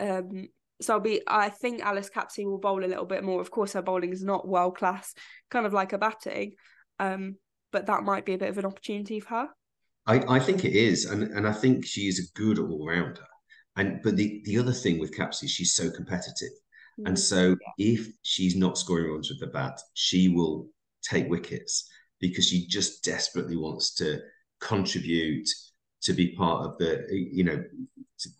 Um, 0.00 0.48
so 0.80 0.94
I'll 0.94 1.00
be, 1.00 1.22
I 1.26 1.48
think 1.48 1.80
Alice 1.82 2.10
Capsey 2.10 2.44
will 2.44 2.58
bowl 2.58 2.84
a 2.84 2.86
little 2.86 3.06
bit 3.06 3.24
more. 3.24 3.40
Of 3.40 3.50
course, 3.50 3.72
her 3.72 3.82
bowling 3.82 4.12
is 4.12 4.22
not 4.22 4.48
world 4.48 4.76
class, 4.76 5.14
kind 5.50 5.66
of 5.66 5.72
like 5.72 5.92
her 5.92 5.98
batting. 5.98 6.54
Um, 6.98 7.36
but 7.72 7.86
that 7.86 8.02
might 8.02 8.24
be 8.24 8.34
a 8.34 8.38
bit 8.38 8.50
of 8.50 8.58
an 8.58 8.66
opportunity 8.66 9.20
for 9.20 9.28
her. 9.28 9.48
I, 10.06 10.36
I 10.36 10.40
think 10.40 10.64
it 10.64 10.72
is, 10.72 11.04
and 11.04 11.22
and 11.22 11.46
I 11.46 11.52
think 11.52 11.84
she 11.84 12.08
is 12.08 12.18
a 12.18 12.38
good 12.38 12.58
all 12.58 12.86
rounder. 12.86 13.26
And 13.78 14.02
but 14.02 14.16
the 14.16 14.42
the 14.44 14.58
other 14.58 14.72
thing 14.72 14.98
with 14.98 15.16
Capsey, 15.16 15.48
she's 15.48 15.74
so 15.74 15.90
competitive, 15.90 16.52
and 17.06 17.16
Mm. 17.16 17.18
so 17.18 17.56
if 17.78 18.08
she's 18.22 18.56
not 18.56 18.76
scoring 18.76 19.10
runs 19.12 19.30
with 19.30 19.40
the 19.40 19.46
bat, 19.46 19.80
she 19.94 20.28
will 20.28 20.68
take 21.02 21.28
wickets 21.28 21.88
because 22.20 22.46
she 22.48 22.66
just 22.66 23.04
desperately 23.04 23.56
wants 23.56 23.94
to 23.94 24.20
contribute 24.60 25.48
to 26.02 26.12
be 26.12 26.34
part 26.34 26.66
of 26.66 26.76
the 26.78 27.06
you 27.10 27.44
know 27.44 27.62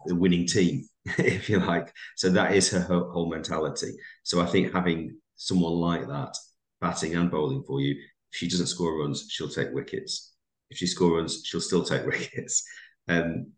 the 0.07 0.15
winning 0.15 0.47
team, 0.47 0.85
if 1.19 1.49
you 1.49 1.61
like. 1.61 1.95
So 2.17 2.31
that 2.31 2.53
is 2.55 2.71
her 2.71 2.81
whole, 2.81 3.11
whole 3.11 3.31
mentality. 3.31 3.93
So 4.25 4.41
I 4.41 4.47
think 4.47 4.73
having 4.73 5.17
someone 5.37 5.75
like 5.75 6.09
that 6.09 6.37
batting 6.81 7.15
and 7.15 7.31
bowling 7.31 7.63
for 7.67 7.81
you, 7.81 7.93
if 7.93 8.39
she 8.39 8.49
doesn't 8.49 8.67
score 8.67 9.01
runs, 9.01 9.27
she'll 9.31 9.49
take 9.49 9.73
wickets. 9.73 10.35
If 10.71 10.79
she 10.79 10.87
scores 10.87 11.13
runs, 11.19 11.43
she'll 11.45 11.61
still 11.61 11.85
take 11.85 12.07
wickets. 12.13 12.65
Um, 13.09 13.53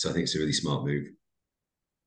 so 0.00 0.10
I 0.10 0.12
think 0.12 0.24
it's 0.24 0.36
a 0.36 0.38
really 0.38 0.52
smart 0.52 0.84
move. 0.84 1.08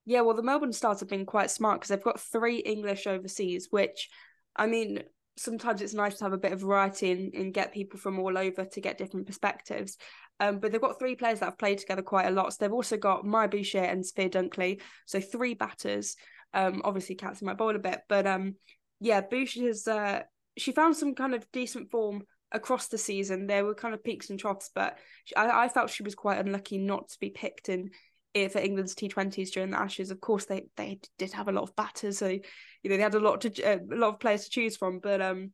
Yeah, 0.05 0.21
well, 0.21 0.35
the 0.35 0.43
Melbourne 0.43 0.73
Stars 0.73 0.99
have 0.99 1.09
been 1.09 1.25
quite 1.25 1.51
smart 1.51 1.79
because 1.79 1.89
they've 1.89 2.03
got 2.03 2.19
three 2.19 2.57
English 2.57 3.07
overseas, 3.07 3.67
which, 3.69 4.09
I 4.55 4.67
mean, 4.67 5.03
sometimes 5.37 5.81
it's 5.81 5.93
nice 5.93 6.17
to 6.17 6.25
have 6.25 6.33
a 6.33 6.37
bit 6.37 6.51
of 6.51 6.61
variety 6.61 7.11
and, 7.11 7.33
and 7.33 7.53
get 7.53 7.73
people 7.73 7.99
from 7.99 8.19
all 8.19 8.37
over 8.37 8.65
to 8.65 8.81
get 8.81 8.97
different 8.97 9.27
perspectives. 9.27 9.97
Um, 10.39 10.59
but 10.59 10.71
they've 10.71 10.81
got 10.81 10.99
three 10.99 11.15
players 11.15 11.39
that 11.39 11.45
have 11.45 11.57
played 11.57 11.77
together 11.77 12.01
quite 12.01 12.27
a 12.27 12.31
lot. 12.31 12.51
So 12.51 12.57
they've 12.59 12.73
also 12.73 12.97
got 12.97 13.25
Maia 13.25 13.47
Bouchier 13.47 13.89
and 13.89 14.05
Sophia 14.05 14.29
Dunkley. 14.29 14.81
So 15.05 15.21
three 15.21 15.53
batters. 15.53 16.15
Um, 16.53 16.81
obviously, 16.83 17.15
Capsey 17.15 17.43
might 17.43 17.57
bowl 17.57 17.75
a 17.75 17.79
bit, 17.79 18.01
but 18.09 18.27
um, 18.27 18.55
yeah, 18.99 19.21
Bouchier's 19.21 19.87
uh, 19.87 20.21
she 20.57 20.71
found 20.71 20.95
some 20.95 21.15
kind 21.15 21.33
of 21.33 21.49
decent 21.51 21.89
form 21.89 22.23
across 22.53 22.87
the 22.87 22.97
season. 22.97 23.47
There 23.47 23.65
were 23.65 23.75
kind 23.75 23.93
of 23.93 24.03
peaks 24.03 24.29
and 24.29 24.39
troughs, 24.39 24.69
but 24.73 24.97
she, 25.25 25.35
I, 25.35 25.65
I 25.65 25.69
felt 25.69 25.89
she 25.89 26.03
was 26.03 26.15
quite 26.15 26.39
unlucky 26.39 26.77
not 26.77 27.09
to 27.09 27.19
be 27.19 27.29
picked 27.29 27.69
in 27.69 27.89
for 28.33 28.59
England's 28.59 28.95
T20s 28.95 29.51
during 29.51 29.71
the 29.71 29.79
Ashes. 29.79 30.11
Of 30.11 30.19
course, 30.19 30.45
they 30.45 30.65
they 30.75 30.99
did 31.17 31.33
have 31.33 31.47
a 31.47 31.51
lot 31.51 31.63
of 31.63 31.75
batters, 31.75 32.17
so 32.17 32.27
you 32.27 32.41
know 32.85 32.97
they 32.97 33.03
had 33.03 33.15
a 33.15 33.19
lot 33.19 33.41
to 33.41 33.63
uh, 33.63 33.79
a 33.91 33.95
lot 33.95 34.13
of 34.13 34.19
players 34.19 34.45
to 34.45 34.49
choose 34.49 34.75
from. 34.75 34.99
But 34.99 35.21
um, 35.21 35.51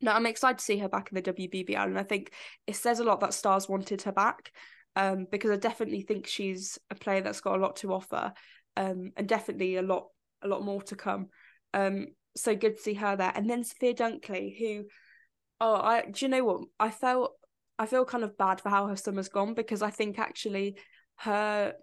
no, 0.00 0.12
I'm 0.12 0.26
excited 0.26 0.58
to 0.58 0.64
see 0.64 0.78
her 0.78 0.88
back 0.88 1.10
in 1.10 1.16
the 1.16 1.32
WBBL, 1.32 1.84
and 1.84 1.98
I 1.98 2.02
think 2.02 2.32
it 2.66 2.76
says 2.76 3.00
a 3.00 3.04
lot 3.04 3.20
that 3.20 3.34
Stars 3.34 3.68
wanted 3.68 4.02
her 4.02 4.12
back, 4.12 4.52
um, 4.96 5.26
because 5.30 5.50
I 5.50 5.56
definitely 5.56 6.02
think 6.02 6.26
she's 6.26 6.78
a 6.90 6.94
player 6.94 7.20
that's 7.20 7.40
got 7.40 7.58
a 7.58 7.62
lot 7.62 7.76
to 7.76 7.92
offer, 7.92 8.32
um, 8.76 9.12
and 9.16 9.28
definitely 9.28 9.76
a 9.76 9.82
lot 9.82 10.08
a 10.42 10.48
lot 10.48 10.64
more 10.64 10.82
to 10.82 10.96
come. 10.96 11.28
Um, 11.74 12.08
so 12.36 12.56
good 12.56 12.76
to 12.76 12.82
see 12.82 12.94
her 12.94 13.16
there, 13.16 13.32
and 13.34 13.48
then 13.48 13.64
Sophia 13.64 13.94
Dunkley, 13.94 14.58
who, 14.58 14.84
oh, 15.64 15.76
I 15.76 16.02
do 16.02 16.24
you 16.24 16.28
know 16.28 16.44
what 16.44 16.60
I 16.78 16.90
felt. 16.90 17.32
I 17.78 17.86
feel 17.86 18.04
kind 18.04 18.22
of 18.22 18.38
bad 18.38 18.60
for 18.60 18.68
how 18.68 18.86
her 18.86 18.96
summer's 18.96 19.28
gone 19.28 19.54
because 19.54 19.82
I 19.82 19.90
think 19.90 20.18
actually 20.18 20.76
her 21.16 21.74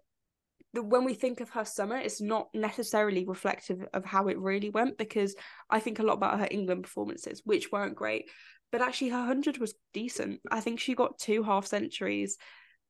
when 0.74 1.04
we 1.04 1.16
think 1.16 1.42
of 1.42 1.50
her 1.50 1.66
summer, 1.66 1.98
it's 1.98 2.22
not 2.22 2.48
necessarily 2.54 3.26
reflective 3.26 3.86
of 3.94 4.06
how 4.06 4.28
it 4.28 4.40
really 4.40 4.70
went 4.70 4.98
because 4.98 5.36
I 5.70 5.82
think 5.82 6.00
a 6.00 6.04
lot 6.04 6.14
about 6.14 6.40
her 6.40 6.48
England 6.50 6.84
performances, 6.84 7.42
which 7.44 7.72
weren't 7.72 7.96
great. 7.96 8.30
But 8.72 8.82
actually, 8.82 9.10
her 9.10 9.18
100 9.18 9.58
was 9.58 9.74
decent. 9.94 10.40
I 10.50 10.62
think 10.62 10.80
she 10.80 10.96
got 10.96 11.20
two 11.20 11.44
half 11.44 11.66
centuries 11.66 12.38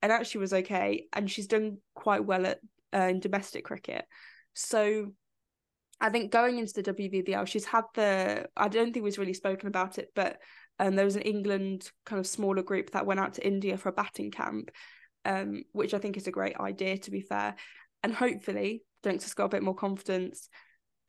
and 0.03 0.11
actually 0.11 0.41
was 0.41 0.53
okay. 0.53 1.07
And 1.11 1.31
she's 1.31 1.47
done 1.47 1.77
quite 1.95 2.23
well 2.23 2.45
at 2.45 2.59
uh, 2.93 3.07
in 3.07 3.19
domestic 3.19 3.65
cricket. 3.65 4.05
So 4.53 5.13
I 5.99 6.09
think 6.09 6.31
going 6.31 6.59
into 6.59 6.73
the 6.73 6.93
WBBL, 6.93 7.47
she's 7.47 7.65
had 7.65 7.85
the, 7.95 8.47
I 8.55 8.67
don't 8.67 8.93
think 8.93 9.03
was 9.03 9.17
really 9.17 9.33
spoken 9.33 9.67
about 9.67 9.97
it, 9.97 10.09
but 10.13 10.37
um, 10.79 10.95
there 10.95 11.05
was 11.05 11.15
an 11.15 11.21
England 11.21 11.91
kind 12.05 12.19
of 12.19 12.27
smaller 12.27 12.63
group 12.63 12.91
that 12.91 13.05
went 13.05 13.19
out 13.19 13.35
to 13.35 13.45
India 13.45 13.77
for 13.77 13.89
a 13.89 13.93
batting 13.93 14.31
camp 14.31 14.71
um, 15.25 15.63
which 15.71 15.93
I 15.93 15.99
think 15.99 16.17
is 16.17 16.27
a 16.27 16.31
great 16.31 16.57
idea, 16.57 16.97
to 16.97 17.11
be 17.11 17.21
fair. 17.21 17.55
And 18.03 18.13
hopefully, 18.13 18.83
Dunks 19.03 19.23
has 19.23 19.33
got 19.33 19.45
a 19.45 19.49
bit 19.49 19.63
more 19.63 19.75
confidence. 19.75 20.49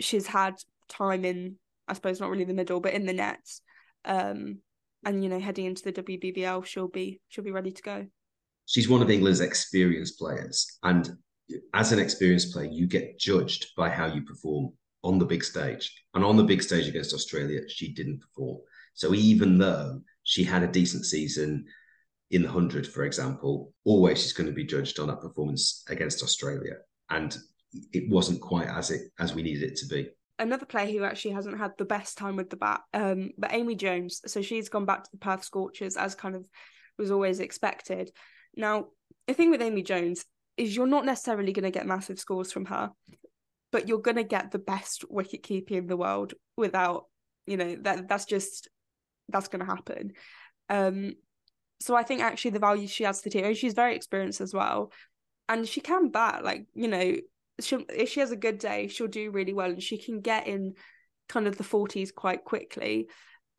She's 0.00 0.26
had 0.26 0.54
time 0.88 1.24
in, 1.24 1.56
I 1.88 1.94
suppose, 1.94 2.20
not 2.20 2.30
really 2.30 2.44
the 2.44 2.54
middle, 2.54 2.80
but 2.80 2.94
in 2.94 3.06
the 3.06 3.12
nets. 3.12 3.62
Um, 4.04 4.58
and 5.04 5.22
you 5.22 5.30
know, 5.30 5.40
heading 5.40 5.66
into 5.66 5.82
the 5.82 5.92
WBBL, 5.92 6.64
she'll 6.64 6.88
be 6.88 7.20
she'll 7.28 7.44
be 7.44 7.50
ready 7.50 7.72
to 7.72 7.82
go. 7.82 8.06
She's 8.66 8.88
one 8.88 9.02
of 9.02 9.10
England's 9.10 9.40
experienced 9.40 10.18
players, 10.18 10.78
and 10.82 11.10
as 11.74 11.92
an 11.92 11.98
experienced 11.98 12.52
player, 12.52 12.70
you 12.70 12.86
get 12.86 13.18
judged 13.18 13.68
by 13.76 13.88
how 13.88 14.06
you 14.06 14.22
perform 14.22 14.72
on 15.02 15.18
the 15.18 15.24
big 15.24 15.42
stage. 15.42 15.92
And 16.14 16.24
on 16.24 16.36
the 16.36 16.44
big 16.44 16.62
stage 16.62 16.86
against 16.86 17.12
Australia, 17.12 17.60
she 17.68 17.92
didn't 17.92 18.20
perform. 18.20 18.58
So 18.94 19.14
even 19.14 19.58
though 19.58 20.00
she 20.22 20.44
had 20.44 20.62
a 20.62 20.68
decent 20.68 21.04
season 21.06 21.66
in 22.30 22.42
the 22.42 22.48
100, 22.48 22.86
for 22.86 23.04
example, 23.04 23.72
always 23.84 24.22
she's 24.22 24.32
going 24.32 24.48
to 24.48 24.54
be 24.54 24.64
judged 24.64 24.98
on 24.98 25.08
that 25.08 25.20
performance 25.20 25.84
against 25.88 26.22
Australia. 26.22 26.76
And 27.10 27.36
it 27.92 28.10
wasn't 28.10 28.40
quite 28.40 28.68
as 28.68 28.90
it 28.90 29.10
as 29.18 29.34
we 29.34 29.42
needed 29.42 29.62
it 29.62 29.76
to 29.76 29.86
be. 29.86 30.08
Another 30.38 30.66
player 30.66 30.90
who 30.90 31.04
actually 31.04 31.32
hasn't 31.32 31.58
had 31.58 31.72
the 31.78 31.84
best 31.84 32.18
time 32.18 32.36
with 32.36 32.50
the 32.50 32.56
bat, 32.56 32.80
um, 32.94 33.30
but 33.38 33.52
Amy 33.52 33.74
Jones. 33.74 34.22
So 34.26 34.42
she's 34.42 34.68
gone 34.68 34.86
back 34.86 35.04
to 35.04 35.10
the 35.12 35.18
Perth 35.18 35.44
Scorchers 35.44 35.96
as 35.96 36.14
kind 36.14 36.34
of 36.34 36.44
was 36.98 37.10
always 37.10 37.40
expected. 37.40 38.10
Now, 38.56 38.86
the 39.26 39.34
thing 39.34 39.50
with 39.50 39.62
Amy 39.62 39.82
Jones 39.82 40.24
is 40.56 40.74
you're 40.74 40.86
not 40.86 41.04
necessarily 41.04 41.52
going 41.52 41.64
to 41.64 41.70
get 41.70 41.86
massive 41.86 42.18
scores 42.18 42.52
from 42.52 42.66
her, 42.66 42.90
but 43.70 43.88
you're 43.88 43.98
going 43.98 44.16
to 44.16 44.24
get 44.24 44.50
the 44.50 44.58
best 44.58 45.04
wicket 45.10 45.42
keeper 45.42 45.74
in 45.74 45.86
the 45.86 45.96
world 45.96 46.34
without, 46.56 47.04
you 47.46 47.56
know, 47.56 47.76
that 47.82 48.08
that's 48.08 48.26
just 48.26 48.68
that's 49.32 49.48
going 49.48 49.64
to 49.64 49.66
happen. 49.66 50.12
Um, 50.68 51.14
so 51.80 51.96
I 51.96 52.02
think 52.02 52.20
actually 52.20 52.52
the 52.52 52.58
value 52.60 52.86
she 52.86 53.04
adds 53.04 53.20
to 53.22 53.28
the 53.28 53.42
team, 53.42 53.54
she's 53.54 53.74
very 53.74 53.96
experienced 53.96 54.40
as 54.40 54.54
well, 54.54 54.92
and 55.48 55.66
she 55.66 55.80
can 55.80 56.10
bat. 56.10 56.44
Like 56.44 56.66
you 56.74 56.88
know, 56.88 57.16
she 57.60 57.76
if 57.88 58.08
she 58.08 58.20
has 58.20 58.30
a 58.30 58.36
good 58.36 58.58
day, 58.58 58.88
she'll 58.88 59.08
do 59.08 59.30
really 59.30 59.52
well, 59.52 59.70
and 59.70 59.82
she 59.82 59.98
can 59.98 60.20
get 60.20 60.46
in 60.46 60.74
kind 61.28 61.46
of 61.46 61.56
the 61.56 61.64
forties 61.64 62.12
quite 62.12 62.44
quickly, 62.44 63.08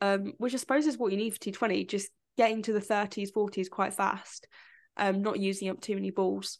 um, 0.00 0.32
which 0.38 0.54
I 0.54 0.58
suppose 0.58 0.86
is 0.86 0.98
what 0.98 1.12
you 1.12 1.18
need 1.18 1.34
for 1.34 1.40
T 1.40 1.52
Twenty. 1.52 1.84
Just 1.84 2.10
getting 2.38 2.62
to 2.62 2.72
the 2.72 2.80
thirties, 2.80 3.30
forties 3.30 3.68
quite 3.68 3.94
fast, 3.94 4.48
um, 4.96 5.22
not 5.22 5.38
using 5.38 5.68
up 5.68 5.80
too 5.80 5.94
many 5.94 6.10
balls, 6.10 6.58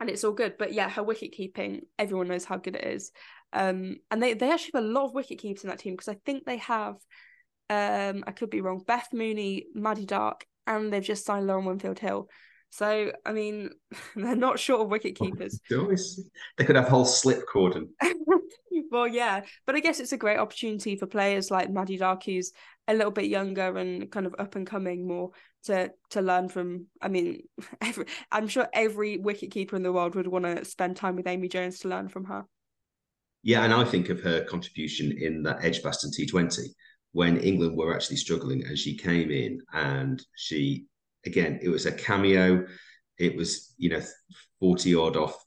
and 0.00 0.08
it's 0.08 0.22
all 0.22 0.32
good. 0.32 0.56
But 0.58 0.72
yeah, 0.72 0.88
her 0.88 1.02
wicket 1.02 1.32
keeping, 1.32 1.82
everyone 1.98 2.28
knows 2.28 2.44
how 2.44 2.56
good 2.56 2.76
it 2.76 2.84
is. 2.84 3.10
Um, 3.52 3.96
and 4.10 4.22
they 4.22 4.34
they 4.34 4.50
actually 4.50 4.72
have 4.74 4.84
a 4.84 4.88
lot 4.88 5.06
of 5.06 5.14
wicket 5.14 5.38
keepers 5.38 5.64
in 5.64 5.70
that 5.70 5.78
team 5.78 5.94
because 5.94 6.08
I 6.08 6.18
think 6.24 6.44
they 6.44 6.58
have 6.58 6.96
um, 7.70 8.24
I 8.26 8.32
could 8.32 8.50
be 8.50 8.60
wrong. 8.60 8.82
Beth 8.86 9.08
Mooney, 9.12 9.66
Maddy 9.74 10.06
Darke, 10.06 10.46
and 10.66 10.92
they've 10.92 11.02
just 11.02 11.24
signed 11.24 11.46
Lauren 11.46 11.64
Winfield 11.64 11.98
Hill. 11.98 12.28
So 12.70 13.12
I 13.24 13.32
mean, 13.32 13.70
they're 14.16 14.36
not 14.36 14.58
short 14.58 14.82
of 14.82 14.88
wicket 14.88 15.16
keepers. 15.16 15.60
They 16.58 16.64
could 16.64 16.76
have 16.76 16.88
whole 16.88 17.04
slip 17.04 17.44
cordon. 17.50 17.90
well, 18.90 19.06
yeah, 19.06 19.42
but 19.66 19.76
I 19.76 19.80
guess 19.80 20.00
it's 20.00 20.12
a 20.12 20.18
great 20.18 20.38
opportunity 20.38 20.96
for 20.96 21.06
players 21.06 21.50
like 21.50 21.70
Maddy 21.70 21.96
Darke, 21.96 22.24
who's 22.24 22.52
a 22.86 22.94
little 22.94 23.12
bit 23.12 23.26
younger 23.26 23.76
and 23.76 24.10
kind 24.10 24.26
of 24.26 24.34
up 24.38 24.56
and 24.56 24.66
coming 24.66 25.06
more 25.06 25.30
to 25.64 25.90
to 26.10 26.20
learn 26.20 26.48
from. 26.48 26.86
I 27.00 27.08
mean, 27.08 27.42
every, 27.80 28.06
I'm 28.30 28.48
sure 28.48 28.68
every 28.72 29.18
wicket 29.18 29.50
keeper 29.50 29.76
in 29.76 29.82
the 29.82 29.92
world 29.92 30.14
would 30.16 30.26
want 30.26 30.44
to 30.44 30.64
spend 30.64 30.96
time 30.96 31.16
with 31.16 31.26
Amy 31.26 31.48
Jones 31.48 31.80
to 31.80 31.88
learn 31.88 32.08
from 32.08 32.24
her. 32.24 32.44
Yeah, 33.42 33.62
and 33.62 33.74
I 33.74 33.84
think 33.84 34.08
of 34.08 34.20
her 34.22 34.42
contribution 34.44 35.12
in 35.16 35.42
that 35.42 35.62
Edgbaston 35.62 36.10
T20 36.10 36.60
when 37.14 37.38
England 37.38 37.76
were 37.76 37.94
actually 37.94 38.16
struggling, 38.16 38.64
and 38.64 38.76
she 38.76 38.96
came 38.96 39.30
in 39.30 39.62
and 39.72 40.20
she 40.36 40.86
again 41.24 41.60
it 41.62 41.68
was 41.68 41.86
a 41.86 41.92
cameo. 41.92 42.66
It 43.18 43.36
was 43.36 43.72
you 43.78 43.88
know 43.88 44.02
forty 44.60 44.94
odd 44.94 45.16
off 45.16 45.42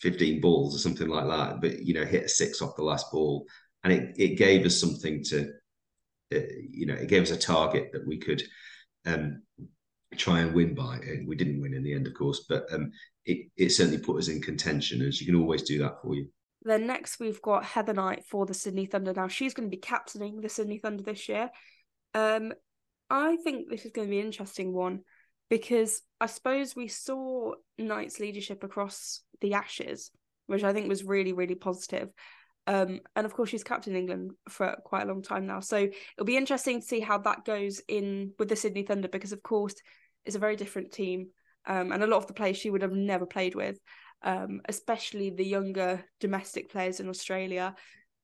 fifteen 0.00 0.40
balls 0.40 0.74
or 0.74 0.78
something 0.78 1.08
like 1.08 1.28
that, 1.28 1.60
but 1.60 1.82
you 1.82 1.92
know 1.94 2.06
hit 2.06 2.24
a 2.24 2.28
six 2.28 2.62
off 2.62 2.74
the 2.76 2.82
last 2.82 3.12
ball, 3.12 3.46
and 3.84 3.92
it 3.92 4.14
it 4.16 4.38
gave 4.38 4.64
us 4.64 4.80
something 4.80 5.22
to 5.24 5.50
uh, 6.34 6.40
you 6.70 6.86
know 6.86 6.94
it 6.94 7.08
gave 7.08 7.22
us 7.22 7.30
a 7.30 7.38
target 7.38 7.90
that 7.92 8.06
we 8.06 8.16
could 8.16 8.42
um, 9.04 9.42
try 10.16 10.40
and 10.40 10.54
win 10.54 10.74
by. 10.74 10.96
And 10.96 11.28
we 11.28 11.36
didn't 11.36 11.60
win 11.60 11.74
in 11.74 11.82
the 11.82 11.92
end, 11.92 12.06
of 12.06 12.14
course, 12.14 12.46
but 12.48 12.64
um, 12.72 12.92
it 13.26 13.50
it 13.58 13.68
certainly 13.70 13.98
put 13.98 14.16
us 14.16 14.28
in 14.28 14.40
contention, 14.40 15.02
and 15.02 15.12
she 15.12 15.26
can 15.26 15.36
always 15.36 15.64
do 15.64 15.78
that 15.80 16.00
for 16.00 16.14
you. 16.14 16.28
Then 16.62 16.86
next 16.86 17.20
we've 17.20 17.40
got 17.40 17.64
Heather 17.64 17.94
Knight 17.94 18.24
for 18.24 18.46
the 18.46 18.54
Sydney 18.54 18.86
Thunder. 18.86 19.12
Now 19.12 19.28
she's 19.28 19.54
going 19.54 19.68
to 19.68 19.76
be 19.76 19.80
captaining 19.80 20.40
the 20.40 20.48
Sydney 20.48 20.78
Thunder 20.78 21.02
this 21.02 21.28
year. 21.28 21.50
Um, 22.14 22.52
I 23.10 23.36
think 23.36 23.68
this 23.68 23.84
is 23.84 23.92
going 23.92 24.08
to 24.08 24.10
be 24.10 24.20
an 24.20 24.26
interesting 24.26 24.72
one 24.72 25.00
because 25.48 26.02
I 26.20 26.26
suppose 26.26 26.76
we 26.76 26.88
saw 26.88 27.52
Knight's 27.78 28.20
leadership 28.20 28.64
across 28.64 29.22
the 29.40 29.54
Ashes, 29.54 30.10
which 30.46 30.64
I 30.64 30.72
think 30.72 30.88
was 30.88 31.04
really 31.04 31.32
really 31.32 31.54
positive. 31.54 32.10
Um, 32.66 33.00
and 33.16 33.24
of 33.24 33.32
course 33.32 33.48
she's 33.48 33.64
captain 33.64 33.96
England 33.96 34.32
for 34.50 34.76
quite 34.84 35.04
a 35.04 35.06
long 35.06 35.22
time 35.22 35.46
now, 35.46 35.60
so 35.60 35.76
it'll 35.78 36.26
be 36.26 36.36
interesting 36.36 36.80
to 36.80 36.86
see 36.86 37.00
how 37.00 37.16
that 37.18 37.46
goes 37.46 37.80
in 37.88 38.32
with 38.38 38.50
the 38.50 38.56
Sydney 38.56 38.82
Thunder 38.82 39.08
because 39.08 39.32
of 39.32 39.42
course 39.42 39.74
it's 40.26 40.36
a 40.36 40.40
very 40.40 40.56
different 40.56 40.92
team, 40.92 41.28
um, 41.66 41.92
and 41.92 42.02
a 42.02 42.06
lot 42.06 42.18
of 42.18 42.26
the 42.26 42.34
players 42.34 42.58
she 42.58 42.68
would 42.68 42.82
have 42.82 42.92
never 42.92 43.24
played 43.24 43.54
with 43.54 43.78
um, 44.22 44.60
especially 44.68 45.30
the 45.30 45.44
younger 45.44 46.04
domestic 46.20 46.70
players 46.70 47.00
in 47.00 47.08
Australia. 47.08 47.74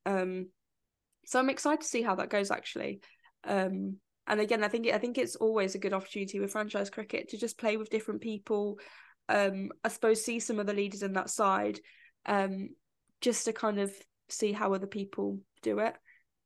Um, 0.07 0.49
so 1.25 1.39
I'm 1.39 1.51
excited 1.51 1.81
to 1.81 1.87
see 1.87 2.03
how 2.03 2.17
that 2.17 2.31
goes 2.31 2.51
actually. 2.51 3.01
Um, 3.45 3.97
and 4.27 4.41
again, 4.41 4.65
I 4.65 4.69
think 4.69 4.87
I 4.89 4.99
think 4.99 5.19
it's 5.19 5.37
always 5.37 5.75
a 5.75 5.79
good 5.79 5.93
opportunity 5.93 6.41
with 6.41 6.53
franchise 6.53 6.91
cricket 6.91 7.29
to 7.29 7.37
just 7.37 7.59
play 7.59 7.77
with 7.77 7.91
different 7.91 8.23
people. 8.23 8.79
Um, 9.29 9.71
I 9.83 9.89
suppose 9.89 10.25
see 10.25 10.41
some 10.41 10.59
of 10.59 10.67
the 10.67 10.75
leaders 10.75 11.03
in 11.03 11.13
that 11.15 11.31
side, 11.31 11.79
um, 12.27 12.71
just 13.21 13.45
to 13.45 13.53
kind 13.53 13.79
of 13.79 13.93
see 14.29 14.53
how 14.53 14.73
other 14.73 14.87
people 14.87 15.39
do 15.63 15.79
it, 15.79 15.95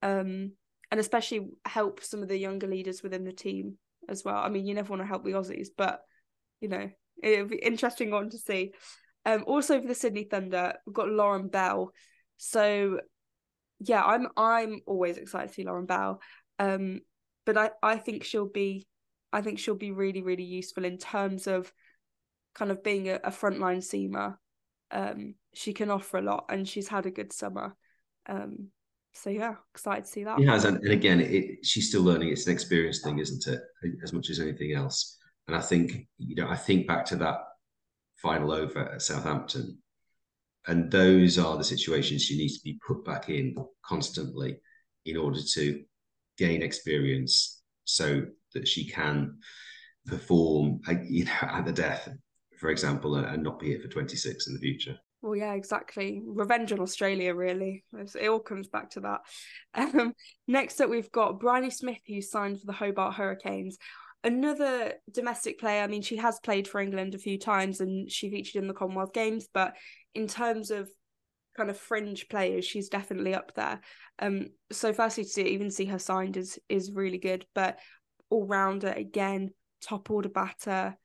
um, 0.03 0.53
and 0.91 1.01
especially 1.01 1.49
help 1.65 2.03
some 2.03 2.23
of 2.23 2.29
the 2.29 2.39
younger 2.39 2.67
leaders 2.67 3.03
within 3.03 3.25
the 3.25 3.33
team 3.33 3.79
as 4.09 4.25
well. 4.25 4.37
I 4.37 4.49
mean, 4.49 4.67
you 4.67 4.75
never 4.75 4.91
want 4.91 5.03
to 5.03 5.07
help 5.07 5.25
the 5.25 5.33
Aussies, 5.33 5.69
but 5.77 6.01
you 6.61 6.69
know, 6.69 6.91
it'll 7.23 7.47
be 7.47 7.57
interesting 7.57 8.11
one 8.11 8.31
to 8.31 8.39
see. 8.39 8.73
Um, 9.29 9.45
also 9.47 9.79
for 9.79 9.87
the 9.87 9.95
Sydney 9.95 10.25
Thunder, 10.25 10.73
we've 10.87 10.95
got 10.95 11.11
Lauren 11.11 11.49
Bell. 11.49 11.93
So 12.39 13.01
yeah, 13.79 14.03
I'm 14.03 14.29
I'm 14.39 14.81
always 14.87 15.19
excited 15.19 15.49
to 15.49 15.55
see 15.55 15.65
Lauren 15.65 15.85
Bell. 15.85 16.23
Um, 16.59 17.01
but 17.45 17.59
I, 17.59 17.71
I 17.83 17.97
think 17.99 18.25
she'll 18.25 18.49
be 18.49 18.87
I 19.31 19.43
think 19.43 19.59
she'll 19.59 19.75
be 19.75 19.91
really, 19.91 20.23
really 20.23 20.45
useful 20.45 20.87
in 20.87 20.97
terms 20.97 21.47
of 21.47 21.71
kind 22.55 22.71
of 22.71 22.83
being 22.83 23.11
a, 23.11 23.17
a 23.17 23.31
frontline 23.31 23.85
seamer. 23.85 24.37
Um, 24.91 25.35
she 25.53 25.75
can 25.75 25.91
offer 25.91 26.17
a 26.17 26.23
lot 26.23 26.47
and 26.49 26.67
she's 26.67 26.89
had 26.89 27.05
a 27.05 27.11
good 27.11 27.31
summer. 27.31 27.77
Um, 28.27 28.69
so 29.13 29.29
yeah, 29.29 29.57
excited 29.75 30.07
to 30.07 30.11
see 30.11 30.25
that. 30.25 30.39
She 30.39 30.47
has, 30.47 30.65
and, 30.65 30.83
again, 30.89 31.21
it, 31.21 31.67
she's 31.67 31.89
still 31.89 32.03
learning. 32.03 32.31
It's 32.31 32.47
an 32.47 32.55
experience 32.55 33.03
thing, 33.03 33.19
isn't 33.19 33.47
it? 33.47 33.61
As 34.03 34.15
much 34.15 34.31
as 34.31 34.41
anything 34.41 34.73
else. 34.73 35.19
And 35.47 35.55
I 35.57 35.61
think 35.61 36.07
you 36.17 36.35
know, 36.35 36.49
I 36.49 36.57
think 36.57 36.87
back 36.87 37.05
to 37.07 37.17
that 37.17 37.41
final 38.21 38.53
over 38.53 38.93
at 38.93 39.03
Southampton. 39.03 39.79
And 40.67 40.91
those 40.91 41.39
are 41.39 41.57
the 41.57 41.65
situations 41.65 42.23
she 42.23 42.37
needs 42.37 42.59
to 42.59 42.65
be 42.65 42.79
put 42.87 43.05
back 43.05 43.29
in 43.29 43.55
constantly 43.85 44.61
in 45.07 45.17
order 45.17 45.41
to 45.55 45.83
gain 46.37 46.63
experience 46.63 47.63
so 47.85 48.27
that 48.55 48.69
she 48.69 48.87
can 48.87 49.39
perform 50.07 50.81
you 51.09 51.25
know 51.25 51.33
at 51.43 51.65
the 51.65 51.73
death 51.73 52.09
for 52.59 52.71
example, 52.71 53.17
and, 53.17 53.27
and 53.27 53.43
not 53.43 53.59
be 53.59 53.69
here 53.69 53.81
for 53.81 53.89
26 53.89 54.49
in 54.49 54.55
the 54.55 54.61
future. 54.61 54.99
Well, 55.23 55.37
yeah, 55.37 55.55
exactly. 55.55 56.23
Revenge 56.25 56.73
on 56.73 56.81
Australia, 56.81 57.35
really. 57.35 57.85
It 57.93 58.29
all 58.29 58.41
comes 58.41 58.69
back 58.69 58.91
to 58.91 59.01
that. 59.01 59.21
Um, 59.75 60.13
next 60.49 60.81
up, 60.81 60.91
we've 60.91 61.13
got 61.13 61.39
Bryony 61.39 61.71
Smith, 61.71 62.01
who 62.07 62.21
signed 62.21 62.59
for 62.59 62.67
the 62.67 62.73
Hobart 62.73 63.15
Hurricanes. 63.15 63.79
Another 64.25 64.95
domestic 65.13 65.61
player. 65.61 65.83
I 65.83 65.87
mean, 65.87 66.03
she 66.03 66.17
has 66.17 66.41
played 66.41 66.67
for 66.67 66.81
England 66.81 67.15
a 67.15 67.19
few 67.19 67.39
times 67.39 67.81
and 67.81 68.11
she 68.11 68.31
featured 68.31 68.61
in 68.61 68.69
the 68.69 68.75
Commonwealth 68.75 69.13
Games, 69.13 69.49
but 69.53 69.77
in 70.15 70.27
terms 70.27 70.71
of 70.71 70.89
kind 71.57 71.71
of 71.71 71.79
fringe 71.79 72.29
players, 72.29 72.65
she's 72.65 72.89
definitely 72.89 73.35
up 73.35 73.55
there. 73.55 73.81
Um, 74.19 74.49
so 74.73 74.93
firstly, 74.93 75.25
to 75.25 75.47
even 75.47 75.71
see 75.71 75.87
her 75.87 75.99
signed 75.99 76.37
is 76.37 76.59
is 76.69 76.93
really 76.93 77.19
good, 77.19 77.47
but 77.55 77.79
all 78.31 78.47
rounder 78.47 78.93
again, 78.93 79.51
top 79.83 80.11
order 80.11 80.29
batter, 80.29 80.97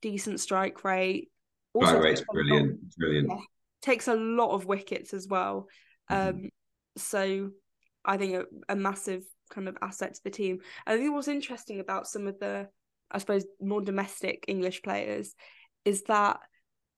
decent 0.00 0.40
strike 0.40 0.84
rate. 0.84 1.30
Also 1.74 1.88
strike 1.88 2.02
rate's 2.02 2.24
brilliant, 2.30 2.96
brilliant. 2.96 3.28
Yeah, 3.30 3.36
takes 3.80 4.08
a 4.08 4.14
lot 4.14 4.50
of 4.54 4.66
wickets 4.66 5.14
as 5.14 5.26
well. 5.28 5.68
Mm-hmm. 6.10 6.28
Um, 6.28 6.48
so 6.96 7.50
I 8.04 8.16
think 8.16 8.34
a, 8.34 8.44
a 8.68 8.76
massive 8.76 9.22
kind 9.52 9.68
of 9.68 9.76
asset 9.80 10.14
to 10.14 10.20
the 10.24 10.30
team. 10.30 10.58
I 10.86 10.96
think 10.96 11.12
what's 11.12 11.28
interesting 11.28 11.80
about 11.80 12.06
some 12.06 12.26
of 12.26 12.38
the, 12.40 12.68
I 13.10 13.18
suppose, 13.18 13.44
more 13.60 13.80
domestic 13.80 14.44
English 14.48 14.82
players 14.82 15.34
is 15.84 16.02
that 16.04 16.38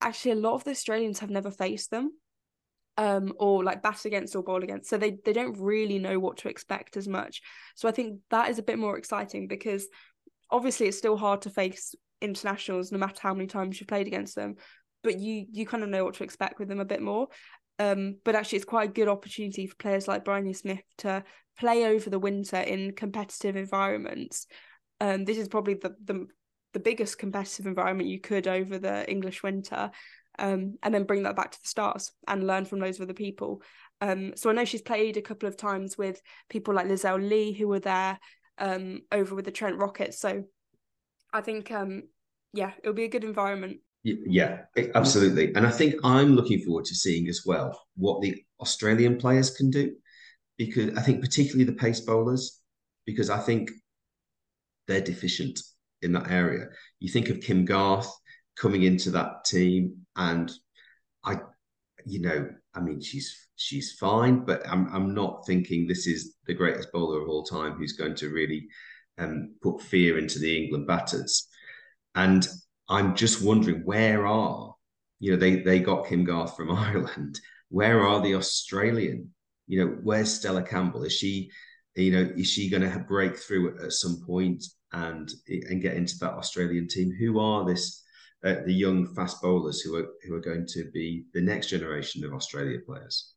actually 0.01 0.33
a 0.33 0.37
lot 0.37 0.55
of 0.55 0.65
the 0.65 0.71
Australians 0.71 1.19
have 1.19 1.31
never 1.31 1.51
faced 1.51 1.91
them. 1.91 2.11
Um, 2.97 3.33
or 3.41 3.65
like 3.65 3.83
bat 3.83 4.05
against 4.05 4.37
or 4.37 4.45
bowl 4.45 4.63
against. 4.63 4.89
So 4.89 4.97
they 4.99 5.17
they 5.25 5.33
don't 5.33 5.59
really 5.59 5.99
know 5.99 6.21
what 6.21 6.37
to 6.39 6.49
expect 6.49 6.97
as 6.97 7.09
much. 7.09 7.43
So 7.75 7.89
I 7.89 7.91
think 7.91 8.21
that 8.31 8.51
is 8.51 8.61
a 8.61 8.63
bit 8.63 8.79
more 8.79 8.97
exciting 8.97 9.49
because 9.49 9.89
obviously 10.49 10.87
it's 10.87 10.99
still 10.99 11.17
hard 11.17 11.43
to 11.43 11.51
face 11.51 11.97
internationals 12.21 12.93
no 12.93 12.99
matter 12.99 13.19
how 13.21 13.35
many 13.35 13.49
times 13.49 13.81
you've 13.81 13.89
played 13.89 14.07
against 14.07 14.37
them 14.37 14.55
but 15.03 15.19
you 15.19 15.47
you 15.53 15.67
kind 15.67 15.83
of 15.83 15.89
know 15.89 16.05
what 16.05 16.15
to 16.15 16.25
expect 16.25 16.59
with 16.59 16.69
them 16.69 16.81
a 16.81 16.85
bit 16.85 17.03
more 17.03 17.29
um, 17.79 18.17
but 18.25 18.37
actually 18.37 18.57
it's 18.57 18.65
quite 18.65 18.91
a 18.91 18.93
good 18.93 19.09
opportunity 19.09 19.67
for 19.67 19.75
players 19.77 20.07
like 20.07 20.25
Bryony 20.25 20.53
Smith 20.53 20.83
to 20.99 21.25
play 21.59 21.85
over 21.87 22.11
the 22.11 22.19
winter 22.19 22.57
in 22.57 22.93
competitive 22.93 23.57
environments 23.57 24.47
um, 25.01 25.25
this 25.25 25.39
is 25.39 25.49
probably 25.49 25.75
the, 25.75 25.95
the 26.05 26.27
the 26.73 26.81
biggest 26.81 27.19
competitive 27.19 27.67
environment 27.67 28.09
you 28.09 28.21
could 28.21 28.49
over 28.49 28.79
the 28.79 29.09
English 29.09 29.43
winter 29.43 29.91
um, 30.41 30.77
and 30.83 30.93
then 30.93 31.05
bring 31.05 31.23
that 31.23 31.37
back 31.37 31.53
to 31.53 31.63
the 31.63 31.69
stars 31.69 32.11
and 32.27 32.47
learn 32.47 32.65
from 32.65 32.81
those 32.81 33.01
other 33.01 33.15
people 33.15 33.63
um, 34.01 34.33
so 34.37 34.51
I 34.51 34.53
know 34.55 34.65
she's 34.65 34.83
played 34.83 35.17
a 35.17 35.23
couple 35.23 35.49
of 35.49 35.57
times 35.57 35.97
with 35.97 36.21
people 36.49 36.75
like 36.75 36.87
Lizelle 36.87 37.29
Lee 37.29 37.53
who 37.53 37.69
were 37.69 37.81
there 37.81 38.19
um, 38.59 39.03
over 39.13 39.35
with 39.35 39.45
the 39.45 39.53
Trent 39.53 39.79
Rockets 39.79 40.19
so 40.19 40.45
I 41.33 41.41
think 41.41 41.71
um 41.71 42.05
yeah, 42.55 42.71
it'll 42.79 42.95
be 42.95 43.05
a 43.05 43.09
good 43.09 43.25
environment. 43.25 43.79
Yeah, 44.05 44.63
absolutely. 44.95 45.55
And 45.55 45.67
I 45.67 45.71
think 45.71 45.95
I'm 46.05 46.37
looking 46.37 46.61
forward 46.61 46.85
to 46.87 46.95
seeing 46.95 47.29
as 47.29 47.43
well 47.45 47.81
what 47.97 48.23
the 48.23 48.43
Australian 48.61 49.17
players 49.17 49.51
can 49.51 49.71
do 49.71 49.95
because 50.57 50.97
I 50.97 51.03
think 51.03 51.21
particularly 51.21 51.65
the 51.65 51.73
pace 51.73 52.01
bowlers 52.01 52.61
because 53.07 53.31
I 53.31 53.39
think 53.39 53.71
they're 54.87 55.01
deficient 55.01 55.61
in 56.03 56.13
that 56.13 56.31
area. 56.31 56.67
You 57.01 57.09
think 57.09 57.29
of 57.29 57.41
Kim 57.41 57.65
Garth 57.65 58.11
coming 58.57 58.83
into 58.83 59.11
that 59.13 59.45
team 59.45 60.07
and 60.17 60.51
I 61.25 61.41
you 62.07 62.21
know, 62.21 62.49
I 62.75 62.81
mean 62.81 63.01
she's 63.01 63.49
she's 63.57 63.93
fine, 63.93 64.45
but 64.45 64.67
I'm 64.69 64.89
I'm 64.95 65.15
not 65.15 65.47
thinking 65.47 65.87
this 65.87 66.07
is 66.07 66.37
the 66.47 66.55
greatest 66.55 66.93
bowler 66.93 67.23
of 67.23 67.29
all 67.29 67.45
time 67.45 67.73
who's 67.73 67.93
going 67.93 68.15
to 68.17 68.31
really 68.31 68.69
um, 69.19 69.55
put 69.63 69.81
fear 69.81 70.19
into 70.19 70.39
the 70.39 70.65
England 70.65 70.87
batters. 70.87 71.49
And 72.15 72.47
I'm 72.89 73.17
just 73.17 73.43
wondering 73.43 73.85
where 73.85 74.27
are, 74.27 74.75
you 75.21 75.33
know, 75.33 75.37
they 75.37 75.57
they 75.57 75.81
got 75.81 76.07
Kim 76.07 76.25
Garth 76.25 76.57
from 76.57 76.71
Ireland. 76.77 77.41
Where 77.71 78.07
are 78.07 78.21
the 78.21 78.35
Australian? 78.35 79.31
You 79.67 79.85
know, 79.85 79.97
where's 80.03 80.33
Stella 80.33 80.63
Campbell? 80.63 81.05
Is 81.05 81.13
she, 81.13 81.51
you 81.95 82.13
know, 82.13 82.31
is 82.37 82.49
she 82.49 82.69
going 82.69 82.83
to 82.83 82.99
break 82.99 83.37
through 83.37 83.79
at, 83.83 83.93
some 83.93 84.23
point 84.27 84.65
and 84.93 85.31
and 85.49 85.83
get 85.83 85.97
into 85.97 86.19
that 86.21 86.35
Australian 86.35 86.89
team? 86.89 87.13
Who 87.19 87.39
are 87.39 87.65
this? 87.65 88.03
Uh, 88.45 88.57
the 88.67 88.75
young 88.75 89.07
fast 89.15 89.41
bowlers 89.41 89.81
who 89.81 89.97
are 89.97 90.07
who 90.27 90.35
are 90.35 90.41
going 90.41 90.67
to 90.67 90.91
be 90.93 91.25
the 91.33 91.41
next 91.41 91.69
generation 91.69 92.23
of 92.25 92.35
Australia 92.35 92.79
players. 92.85 93.33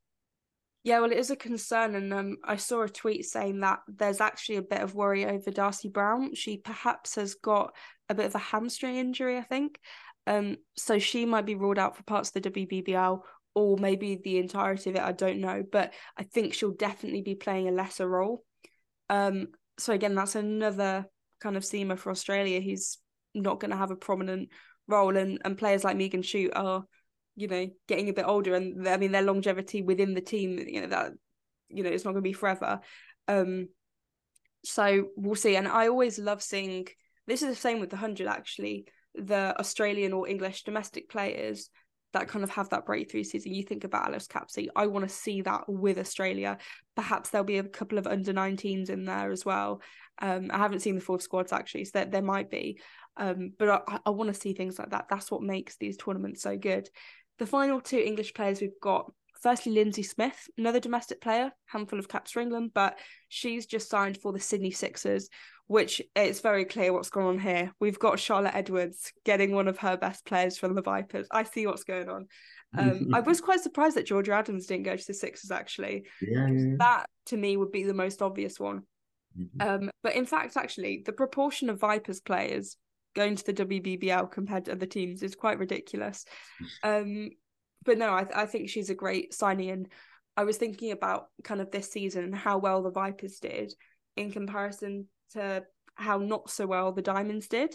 Yeah, 0.84 1.00
well, 1.00 1.12
it 1.12 1.18
is 1.18 1.32
a 1.32 1.36
concern, 1.36 1.96
and 1.96 2.14
um, 2.14 2.38
I 2.46 2.56
saw 2.56 2.84
a 2.84 2.90
tweet 2.90 3.26
saying 3.26 3.60
that 3.60 3.80
there's 3.88 4.22
actually 4.22 4.56
a 4.56 4.62
bit 4.62 4.82
of 4.82 4.96
worry 4.96 5.26
over 5.26 5.52
Darcie 5.52 5.92
Brown. 5.92 6.34
She 6.34 6.58
perhaps 6.58 7.16
has 7.16 7.36
got 7.36 7.74
a 8.08 8.16
bit 8.16 8.28
of 8.28 8.36
a 8.36 8.40
hamstring 8.40 8.96
injury, 8.96 9.38
I 9.38 9.42
think. 9.42 9.80
Um, 10.28 10.58
so 10.76 11.00
she 11.00 11.26
might 11.26 11.46
be 11.46 11.56
ruled 11.56 11.80
out 11.80 11.96
for 11.96 12.04
parts 12.04 12.30
of 12.30 12.42
the 12.42 12.52
WBBL 12.52 13.20
or 13.58 13.78
maybe 13.78 14.20
the 14.24 14.38
entirety 14.38 14.92
of 14.92 14.96
it. 14.98 15.02
I 15.02 15.12
don't 15.12 15.40
know, 15.40 15.64
but 15.70 15.94
I 16.16 16.24
think 16.24 16.54
she'll 16.54 16.72
definitely 16.72 17.22
be 17.22 17.34
playing 17.34 17.68
a 17.68 17.72
lesser 17.72 18.08
role. 18.08 18.44
Um, 19.10 19.48
so 19.80 19.94
again, 19.94 20.14
that's 20.14 20.36
another 20.36 21.06
kind 21.42 21.58
of 21.58 21.64
seamer 21.64 21.98
for 21.98 22.12
Australia 22.12 22.62
who's 22.62 23.00
not 23.34 23.60
going 23.60 23.72
to 23.72 23.78
have 23.78 23.90
a 23.90 23.96
prominent 23.96 24.50
role, 24.88 25.18
and 25.18 25.42
and 25.44 25.58
players 25.58 25.84
like 25.84 25.98
Megan 25.98 26.22
Schutt 26.22 26.52
are 26.56 26.84
you 27.36 27.48
know 27.48 27.68
getting 27.88 28.10
a 28.10 28.14
bit 28.14 28.26
older 28.28 28.56
and 28.56 28.90
i 28.90 28.98
mean 28.98 29.12
their 29.12 29.22
longevity 29.22 29.84
within 29.84 30.16
the 30.16 30.22
team 30.22 30.58
you 30.58 30.82
know 30.82 30.88
that 30.88 31.12
you 31.70 31.84
know 31.84 31.90
it's 31.90 32.04
not 32.04 32.14
going 32.14 32.24
to 32.24 32.28
be 32.28 32.34
forever 32.34 32.80
um 33.28 33.68
so 34.66 35.10
we'll 35.16 35.36
see 35.36 35.56
and 35.56 35.68
i 35.68 35.88
always 35.88 36.18
love 36.18 36.42
seeing 36.42 36.88
this 37.28 37.44
is 37.44 37.50
the 37.50 37.56
same 37.56 37.80
with 37.80 37.92
the 37.92 37.96
100 37.96 38.28
actually 38.28 38.86
the 39.14 39.56
australian 39.60 40.14
or 40.14 40.28
english 40.28 40.64
domestic 40.64 41.10
players 41.10 41.70
that 42.14 42.28
kind 42.28 42.44
of 42.44 42.50
have 42.50 42.70
that 42.70 42.86
breakthrough 42.86 43.24
season 43.24 43.54
you 43.54 43.64
think 43.64 43.84
about 43.84 44.08
alice 44.08 44.28
capsey 44.28 44.68
i 44.76 44.88
want 44.88 45.08
to 45.08 45.14
see 45.14 45.42
that 45.42 45.64
with 45.68 45.98
australia. 45.98 46.58
Perhaps 46.96 47.30
there'll 47.30 47.46
be 47.46 47.60
a 47.60 47.64
couple 47.64 48.00
of 48.00 48.08
under 48.08 48.34
19s 48.34 48.90
in 48.90 49.06
there 49.06 49.32
as 49.32 49.46
well. 49.46 49.82
Um 50.22 50.50
i 50.52 50.58
haven't 50.58 50.80
seen 50.80 50.96
the 50.96 51.02
full 51.02 51.20
squads 51.20 51.54
actually 51.54 51.86
so 51.86 51.92
there, 51.94 52.06
there 52.06 52.22
might 52.22 52.50
be. 52.50 52.80
Um 53.18 53.54
but 53.58 53.84
i, 53.88 54.00
I 54.06 54.10
want 54.10 54.34
to 54.34 54.40
see 54.40 54.54
things 54.54 54.80
like 54.80 54.90
that. 54.92 55.08
That's 55.10 55.30
what 55.30 55.42
makes 55.44 55.78
these 55.78 55.98
tournaments 55.98 56.42
so 56.42 56.58
good. 56.58 56.90
The 57.40 57.46
final 57.46 57.82
two 57.82 58.00
English 58.00 58.34
players 58.34 58.62
we've 58.62 58.80
got 58.82 59.12
firstly 59.42 59.74
Linsey 59.74 60.04
Smith, 60.04 60.50
another 60.58 60.80
domestic 60.80 61.22
player, 61.22 61.52
handful 61.66 62.00
of 62.00 62.08
caps 62.08 62.32
for 62.32 62.40
England, 62.40 62.72
but 62.74 62.98
she's 63.30 63.66
just 63.66 63.90
signed 63.90 64.18
for 64.18 64.34
the 64.34 64.40
Sydney 64.40 64.72
Sixers, 64.72 65.30
which 65.68 66.02
it's 66.16 66.40
very 66.40 66.66
clear 66.66 66.94
what's 66.94 67.10
going 67.10 67.28
on 67.28 67.40
here. 67.40 67.72
We've 67.80 68.00
got 68.00 68.20
Charlotte 68.20 68.56
Edwards 68.56 69.12
getting 69.26 69.54
one 69.54 69.68
of 69.68 69.78
her 69.80 69.98
best 69.98 70.26
players 70.26 70.58
from 70.58 70.76
the 70.76 70.82
Vipers. 70.82 71.28
I 71.32 71.44
see 71.44 71.68
what's 71.68 71.84
going 71.84 72.10
on. 72.10 72.28
Um, 72.78 73.10
I 73.14 73.20
was 73.20 73.42
quite 73.48 73.60
surprised 73.60 73.98
that 73.98 74.06
Georgia 74.06 74.34
Adams 74.34 74.66
didn't 74.66 74.86
go 74.86 74.96
to 74.96 75.08
the 75.08 75.14
Sixers 75.14 75.52
actually. 75.52 76.06
Yeah, 76.22 76.48
yeah. 76.48 76.76
That 76.80 77.06
to 77.28 77.38
me 77.38 77.58
would 77.58 77.72
be 77.72 77.84
the 77.84 77.94
most 77.94 78.22
obvious 78.22 78.60
one. 78.60 78.84
Mm-hmm. 79.38 79.70
Um, 79.70 79.90
but 80.04 80.16
in 80.16 80.26
fact, 80.26 80.58
actually, 80.58 81.04
the 81.06 81.12
proportion 81.12 81.70
of 81.70 81.80
Vipers 81.80 82.22
players 82.22 82.78
going 83.16 83.36
to 83.36 83.46
the 83.46 83.66
WBBL 83.66 84.32
compared 84.32 84.66
to 84.66 84.72
other 84.72 84.86
teams 84.86 85.22
is 85.22 85.36
quite 85.36 85.60
ridiculous. 85.60 86.26
Um, 86.84 87.32
but 87.84 87.98
no, 87.98 88.14
I, 88.14 88.24
th- 88.24 88.36
I 88.36 88.46
think 88.46 88.70
she's 88.70 88.90
a 88.90 88.96
great 88.96 89.34
signing. 89.34 89.70
And 89.70 89.88
I 90.36 90.44
was 90.44 90.58
thinking 90.58 90.92
about 90.92 91.28
kind 91.44 91.62
of 91.62 91.72
this 91.72 91.90
season 91.90 92.26
and 92.26 92.36
how 92.36 92.58
well 92.58 92.84
the 92.84 92.92
Vipers 92.92 93.40
did 93.40 93.74
in 94.18 94.32
comparison 94.32 95.08
to 95.34 95.64
how 95.96 96.18
not 96.18 96.50
so 96.50 96.68
well 96.68 96.92
the 96.92 97.02
Diamonds 97.02 97.48
did. 97.48 97.74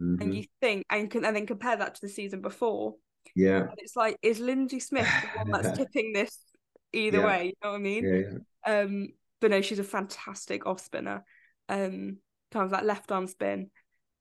Mm-hmm. 0.00 0.22
And 0.22 0.34
you 0.34 0.44
think, 0.60 0.84
and, 0.90 1.12
and 1.14 1.36
then 1.36 1.46
compare 1.46 1.76
that 1.76 1.94
to 1.94 2.00
the 2.00 2.08
season 2.08 2.40
before. 2.40 2.94
Yeah. 3.36 3.68
it's 3.78 3.96
like, 3.96 4.18
is 4.22 4.40
Linsey 4.40 4.80
Smith 4.80 5.08
the 5.22 5.50
one 5.50 5.62
that's 5.62 5.78
tipping 5.78 6.12
this 6.12 6.36
either 6.92 7.18
yeah. 7.18 7.26
way? 7.26 7.44
You 7.46 7.52
know 7.62 7.70
what 7.70 7.76
I 7.76 7.80
mean? 7.80 8.04
Yeah, 8.04 8.38
yeah. 8.66 8.80
Um, 8.80 9.08
but 9.40 9.50
no, 9.50 9.60
she's 9.60 9.78
a 9.78 9.84
fantastic 9.84 10.66
off 10.66 10.80
spinner. 10.80 11.24
Um, 11.68 12.18
kind 12.50 12.64
of 12.64 12.70
that 12.70 12.84
left 12.84 13.10
arm 13.10 13.26
spin 13.26 13.70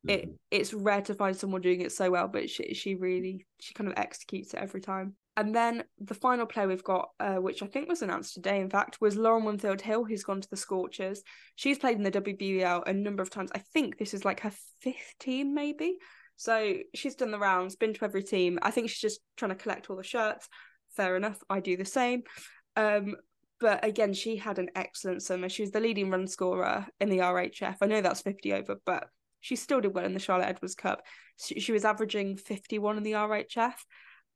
it 0.08 0.24
mm-hmm. 0.24 0.34
it's 0.50 0.74
rare 0.74 1.02
to 1.02 1.14
find 1.14 1.36
someone 1.36 1.62
doing 1.62 1.82
it 1.82 1.92
so 1.92 2.10
well 2.10 2.28
but 2.28 2.50
she 2.50 2.74
she 2.74 2.96
really 2.96 3.46
she 3.60 3.74
kind 3.74 3.90
of 3.90 3.98
executes 3.98 4.54
it 4.54 4.60
every 4.60 4.82
time 4.82 5.16
and 5.38 5.56
then 5.56 5.84
the 6.00 6.14
final 6.14 6.46
player 6.46 6.68
we've 6.68 6.84
got 6.84 7.10
uh, 7.20 7.36
which 7.36 7.64
i 7.64 7.66
think 7.66 7.88
was 7.88 8.02
announced 8.02 8.34
today 8.34 8.60
in 8.60 8.70
fact 8.70 9.00
was 9.00 9.16
lauren 9.16 9.46
winfield 9.46 9.82
hill 9.82 10.04
who's 10.04 10.24
gone 10.24 10.42
to 10.42 10.50
the 10.50 10.58
scorchers. 10.58 11.24
She's 11.56 11.80
played 11.80 11.98
in 11.98 12.04
the 12.04 12.12
wbl 12.12 12.88
a 12.88 12.94
number 12.94 13.24
of 13.24 13.30
times. 13.30 13.52
I 13.56 13.60
think 13.60 13.98
this 13.98 14.14
is 14.14 14.26
like 14.26 14.42
her 14.42 14.54
fifth 14.82 15.14
team 15.20 15.54
maybe. 15.54 15.98
So 16.36 16.76
she's 16.96 17.16
done 17.16 17.32
the 17.32 17.40
rounds 17.40 17.76
been 17.76 17.94
to 17.94 18.06
every 18.06 18.24
team. 18.24 18.58
I 18.62 18.72
think 18.72 18.90
she's 18.90 19.02
just 19.02 19.22
trying 19.38 19.50
to 19.50 19.56
collect 19.56 19.90
all 19.90 19.96
the 19.96 20.04
shirts. 20.04 20.48
Fair 20.96 21.16
enough 21.16 21.40
i 21.50 21.60
do 21.60 21.78
the 21.78 21.86
same. 21.86 22.24
Um, 22.76 23.16
but 23.60 23.86
again, 23.86 24.14
she 24.14 24.38
had 24.38 24.58
an 24.58 24.70
excellent 24.76 25.22
summer. 25.22 25.48
She 25.48 25.62
was 25.62 25.72
the 25.72 25.80
leading 25.80 26.10
run 26.10 26.26
scorer 26.26 26.88
in 27.00 27.10
the 27.10 27.20
RHF. 27.20 27.78
I 27.80 27.86
know 27.86 28.02
that's 28.02 28.22
50 28.22 28.54
over, 28.54 28.78
but 28.88 29.08
she 29.40 29.56
still 29.56 29.82
did 29.82 29.94
well 29.94 30.04
in 30.04 30.16
the 30.16 30.20
Charlotte 30.20 30.48
Edwards 30.48 30.74
Cup. 30.74 31.04
She, 31.40 31.60
she 31.60 31.72
was 31.72 31.86
averaging 31.86 32.38
51 32.38 32.98
in 32.98 33.04
the 33.04 33.12
RHF 33.12 33.76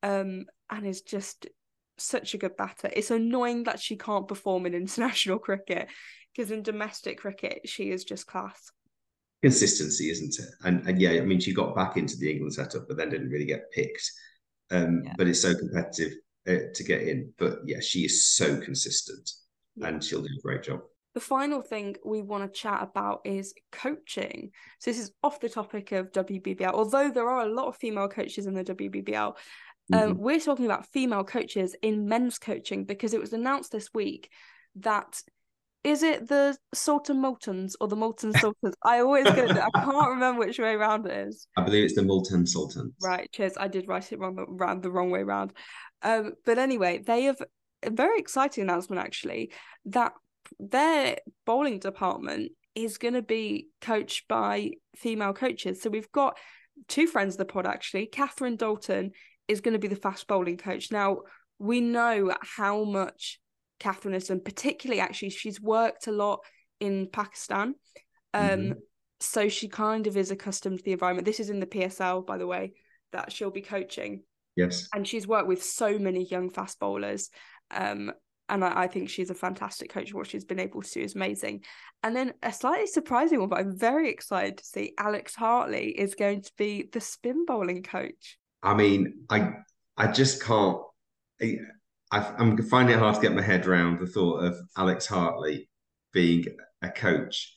um, 0.03 0.45
and 0.69 0.85
is 0.85 1.01
just 1.01 1.47
such 1.97 2.33
a 2.33 2.37
good 2.37 2.57
batter. 2.57 2.89
It's 2.93 3.11
annoying 3.11 3.63
that 3.63 3.79
she 3.79 3.95
can't 3.95 4.27
perform 4.27 4.65
in 4.65 4.73
international 4.83 5.39
cricket 5.39 5.87
because 6.33 6.51
in 6.51 6.63
domestic 6.63 7.19
cricket, 7.19 7.61
she 7.65 7.91
is 7.91 8.03
just 8.03 8.27
class. 8.27 8.71
consistency, 9.41 10.09
isn't 10.09 10.35
it? 10.39 10.49
And 10.63 10.87
and 10.87 11.01
yeah, 11.01 11.11
I 11.11 11.21
mean, 11.21 11.39
she 11.39 11.53
got 11.53 11.75
back 11.75 11.97
into 11.97 12.17
the 12.17 12.29
England 12.31 12.53
setup, 12.53 12.87
but 12.87 12.97
then 12.97 13.09
didn't 13.09 13.29
really 13.29 13.45
get 13.45 13.71
picked. 13.71 14.11
Um, 14.71 15.03
yeah. 15.05 15.13
But 15.17 15.27
it's 15.27 15.41
so 15.41 15.53
competitive 15.55 16.13
uh, 16.47 16.71
to 16.73 16.83
get 16.83 17.03
in. 17.03 17.33
But 17.37 17.59
yeah, 17.65 17.79
she 17.79 17.99
is 18.01 18.27
so 18.27 18.59
consistent, 18.59 19.29
yeah. 19.75 19.87
and 19.87 20.03
she'll 20.03 20.21
do 20.21 20.37
a 20.37 20.41
great 20.41 20.63
job. 20.63 20.81
The 21.13 21.21
final 21.21 21.61
thing 21.61 21.95
we 22.03 22.21
want 22.21 22.43
to 22.43 22.59
chat 22.59 22.83
about 22.83 23.21
is 23.23 23.53
coaching. 23.71 24.51
So 24.79 24.91
this 24.91 24.99
is 24.99 25.11
off 25.23 25.39
the 25.39 25.47
topic 25.47 25.93
of 25.93 26.11
WBBL. 26.11 26.73
Although 26.73 27.09
there 27.09 27.29
are 27.29 27.47
a 27.47 27.53
lot 27.53 27.67
of 27.67 27.77
female 27.77 28.09
coaches 28.09 28.47
in 28.47 28.53
the 28.53 28.65
WBBL, 28.65 29.33
mm-hmm. 29.91 30.11
um, 30.11 30.17
we're 30.17 30.39
talking 30.39 30.65
about 30.65 30.87
female 30.87 31.23
coaches 31.23 31.75
in 31.81 32.07
men's 32.07 32.37
coaching 32.37 32.85
because 32.85 33.13
it 33.13 33.21
was 33.21 33.33
announced 33.33 33.71
this 33.71 33.89
week 33.93 34.29
that 34.77 35.21
is 35.85 36.01
it 36.01 36.27
the 36.27 36.57
Sultan 36.73 37.21
Multans 37.21 37.75
or 37.79 37.87
the 37.87 37.95
Multan 37.95 38.33
Sultans? 38.33 38.73
I 38.83 39.01
always 39.01 39.25
get 39.25 39.51
it. 39.51 39.57
I 39.57 39.69
can't 39.69 40.09
remember 40.09 40.39
which 40.39 40.57
way 40.57 40.73
around 40.73 41.05
it 41.05 41.27
is. 41.27 41.47
I 41.55 41.61
believe 41.61 41.83
it's 41.83 41.93
the 41.93 42.01
Multan 42.01 42.47
Sultans. 42.47 42.91
Right, 43.03 43.31
cheers. 43.31 43.53
I 43.55 43.67
did 43.67 43.87
write 43.87 44.11
it 44.11 44.17
wrong, 44.17 44.35
round 44.49 44.81
the 44.81 44.89
wrong 44.89 45.11
way 45.11 45.19
around. 45.19 45.53
Um, 46.01 46.33
but 46.43 46.57
anyway, 46.57 47.03
they 47.05 47.25
have 47.25 47.39
a 47.83 47.91
very 47.91 48.17
exciting 48.17 48.63
announcement 48.63 48.99
actually 48.99 49.51
that 49.85 50.13
their 50.59 51.17
bowling 51.45 51.77
department 51.77 52.51
is 52.73 52.97
going 52.97 53.13
to 53.13 53.21
be 53.21 53.67
coached 53.79 54.27
by 54.27 54.71
female 54.95 55.33
coaches. 55.33 55.83
So 55.83 55.91
we've 55.91 56.11
got 56.11 56.37
two 56.87 57.05
friends 57.05 57.35
of 57.35 57.39
the 57.39 57.45
pod 57.45 57.67
actually. 57.67 58.07
Catherine 58.07 58.55
Dalton 58.55 59.11
is 59.47 59.61
going 59.61 59.73
to 59.73 59.79
be 59.79 59.87
the 59.87 59.95
fast 59.95 60.27
bowling 60.27 60.57
coach. 60.57 60.91
Now 60.91 61.19
we 61.59 61.81
know 61.81 62.33
how 62.41 62.83
much 62.83 63.39
Catherine 63.79 64.13
has 64.13 64.27
done, 64.27 64.41
particularly 64.41 65.01
actually 65.01 65.29
she's 65.29 65.61
worked 65.61 66.07
a 66.07 66.11
lot 66.11 66.39
in 66.79 67.07
Pakistan. 67.11 67.75
Um, 68.33 68.49
mm-hmm. 68.49 68.71
so 69.19 69.47
she 69.47 69.67
kind 69.67 70.07
of 70.07 70.17
is 70.17 70.31
accustomed 70.31 70.79
to 70.79 70.83
the 70.83 70.91
environment. 70.91 71.25
This 71.25 71.39
is 71.39 71.49
in 71.49 71.59
the 71.59 71.65
PSL, 71.65 72.25
by 72.25 72.37
the 72.37 72.47
way, 72.47 72.73
that 73.11 73.31
she'll 73.31 73.51
be 73.51 73.61
coaching. 73.61 74.23
Yes. 74.55 74.87
And 74.93 75.07
she's 75.07 75.27
worked 75.27 75.47
with 75.47 75.63
so 75.63 75.97
many 75.97 76.25
young 76.25 76.49
fast 76.49 76.79
bowlers. 76.79 77.29
Um, 77.71 78.11
and 78.47 78.63
I, 78.63 78.83
I, 78.83 78.87
think 78.87 79.09
she's 79.09 79.29
a 79.29 79.35
fantastic 79.35 79.89
coach. 79.89 80.13
What 80.13 80.27
she's 80.27 80.45
been 80.45 80.59
able 80.59 80.81
to 80.81 80.91
do 80.91 81.01
is 81.01 81.15
amazing. 81.15 81.63
And 82.03 82.15
then 82.15 82.33
a 82.43 82.53
slightly 82.53 82.87
surprising 82.87 83.39
one, 83.39 83.49
but 83.49 83.59
I'm 83.59 83.77
very 83.77 84.09
excited 84.09 84.57
to 84.57 84.63
see 84.63 84.93
Alex 84.97 85.35
Hartley 85.35 85.89
is 85.89 86.15
going 86.15 86.43
to 86.43 86.51
be 86.57 86.87
the 86.91 87.01
spin 87.01 87.45
bowling 87.45 87.83
coach. 87.83 88.37
I 88.65 88.73
mean, 88.73 89.25
I 89.29 89.53
I 89.95 90.11
just 90.11 90.43
can't. 90.43 90.79
I, 92.11 92.33
I'm 92.37 92.57
finding 92.63 92.95
it 92.95 92.99
hard 92.99 93.15
to 93.15 93.21
get 93.21 93.35
my 93.35 93.41
head 93.41 93.65
around 93.65 93.99
the 93.99 94.07
thought 94.07 94.43
of 94.43 94.57
Alex 94.77 95.05
Hartley 95.05 95.69
being 96.13 96.45
a 96.81 96.89
coach. 96.89 97.53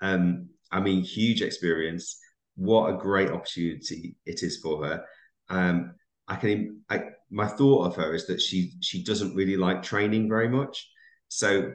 Um, 0.00 0.50
I 0.70 0.80
mean, 0.80 1.02
huge 1.02 1.42
experience. 1.42 2.18
What 2.56 2.90
a 2.90 2.98
great 2.98 3.30
opportunity 3.30 4.16
it 4.26 4.42
is 4.42 4.58
for 4.58 4.84
her. 4.84 5.04
Um, 5.48 5.94
I 6.26 6.36
can 6.36 6.82
I, 6.90 7.04
my 7.30 7.46
thought 7.46 7.86
of 7.86 7.96
her 7.96 8.14
is 8.14 8.26
that 8.26 8.40
she 8.40 8.72
she 8.80 9.02
doesn't 9.02 9.34
really 9.34 9.56
like 9.56 9.82
training 9.82 10.28
very 10.28 10.48
much. 10.48 10.90
So 11.28 11.72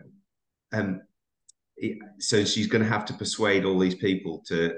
um 0.74 1.02
so 2.20 2.46
she's 2.46 2.68
going 2.68 2.84
to 2.84 2.90
have 2.90 3.06
to 3.06 3.14
persuade 3.14 3.66
all 3.66 3.80
these 3.80 3.96
people 3.96 4.44
to 4.48 4.74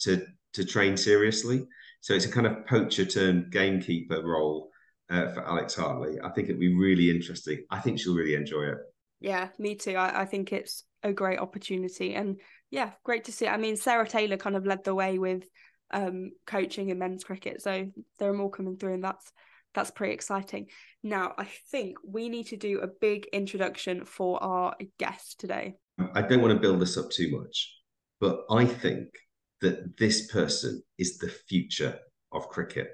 to 0.00 0.26
to 0.54 0.64
train 0.64 0.96
seriously. 0.96 1.66
So 2.00 2.14
it's 2.14 2.24
a 2.24 2.32
kind 2.32 2.46
of 2.46 2.66
poacher 2.66 3.04
turned 3.04 3.52
gamekeeper 3.52 4.22
role 4.22 4.70
uh, 5.10 5.28
for 5.32 5.46
Alex 5.46 5.74
Hartley. 5.74 6.18
I 6.22 6.30
think 6.30 6.48
it'd 6.48 6.60
be 6.60 6.74
really 6.74 7.10
interesting. 7.10 7.64
I 7.70 7.80
think 7.80 7.98
she'll 7.98 8.14
really 8.14 8.34
enjoy 8.34 8.64
it. 8.64 8.78
Yeah, 9.20 9.48
me 9.58 9.74
too. 9.74 9.96
I, 9.96 10.22
I 10.22 10.24
think 10.24 10.52
it's 10.52 10.84
a 11.02 11.12
great 11.12 11.38
opportunity, 11.38 12.14
and 12.14 12.40
yeah, 12.70 12.92
great 13.04 13.24
to 13.24 13.32
see. 13.32 13.46
I 13.46 13.58
mean, 13.58 13.76
Sarah 13.76 14.08
Taylor 14.08 14.38
kind 14.38 14.56
of 14.56 14.66
led 14.66 14.84
the 14.84 14.94
way 14.94 15.18
with 15.18 15.44
um, 15.90 16.30
coaching 16.46 16.88
in 16.88 16.98
men's 16.98 17.24
cricket. 17.24 17.60
So 17.60 17.86
there 18.18 18.30
are 18.30 18.34
more 18.34 18.50
coming 18.50 18.76
through, 18.76 18.94
and 18.94 19.04
that's 19.04 19.30
that's 19.74 19.90
pretty 19.90 20.14
exciting. 20.14 20.66
Now, 21.02 21.34
I 21.38 21.48
think 21.70 21.98
we 22.06 22.28
need 22.28 22.48
to 22.48 22.56
do 22.56 22.80
a 22.80 22.88
big 22.88 23.26
introduction 23.32 24.04
for 24.04 24.42
our 24.42 24.74
guest 24.98 25.38
today. 25.38 25.74
I 26.14 26.22
don't 26.22 26.40
want 26.40 26.54
to 26.54 26.60
build 26.60 26.80
this 26.80 26.96
up 26.96 27.10
too 27.10 27.38
much, 27.38 27.76
but 28.20 28.44
I 28.50 28.64
think 28.64 29.08
that 29.60 29.96
this 29.98 30.30
person 30.30 30.82
is 30.98 31.18
the 31.18 31.28
future 31.28 31.98
of 32.32 32.48
cricket. 32.48 32.88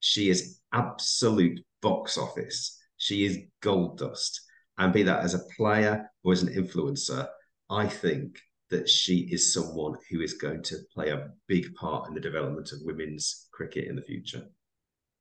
She 0.00 0.30
is 0.30 0.60
absolute 0.72 1.60
box 1.82 2.18
office. 2.18 2.78
She 2.96 3.24
is 3.24 3.38
gold 3.60 3.98
dust. 3.98 4.40
And 4.78 4.92
be 4.92 5.02
that 5.04 5.24
as 5.24 5.34
a 5.34 5.44
player 5.56 6.10
or 6.24 6.32
as 6.32 6.42
an 6.42 6.54
influencer, 6.54 7.26
I 7.70 7.86
think 7.86 8.38
that 8.70 8.88
she 8.88 9.28
is 9.30 9.52
someone 9.52 9.94
who 10.10 10.20
is 10.20 10.34
going 10.34 10.62
to 10.64 10.76
play 10.92 11.10
a 11.10 11.28
big 11.46 11.74
part 11.74 12.08
in 12.08 12.14
the 12.14 12.20
development 12.20 12.72
of 12.72 12.80
women's 12.82 13.48
cricket 13.52 13.86
in 13.86 13.96
the 13.96 14.02
future. 14.02 14.44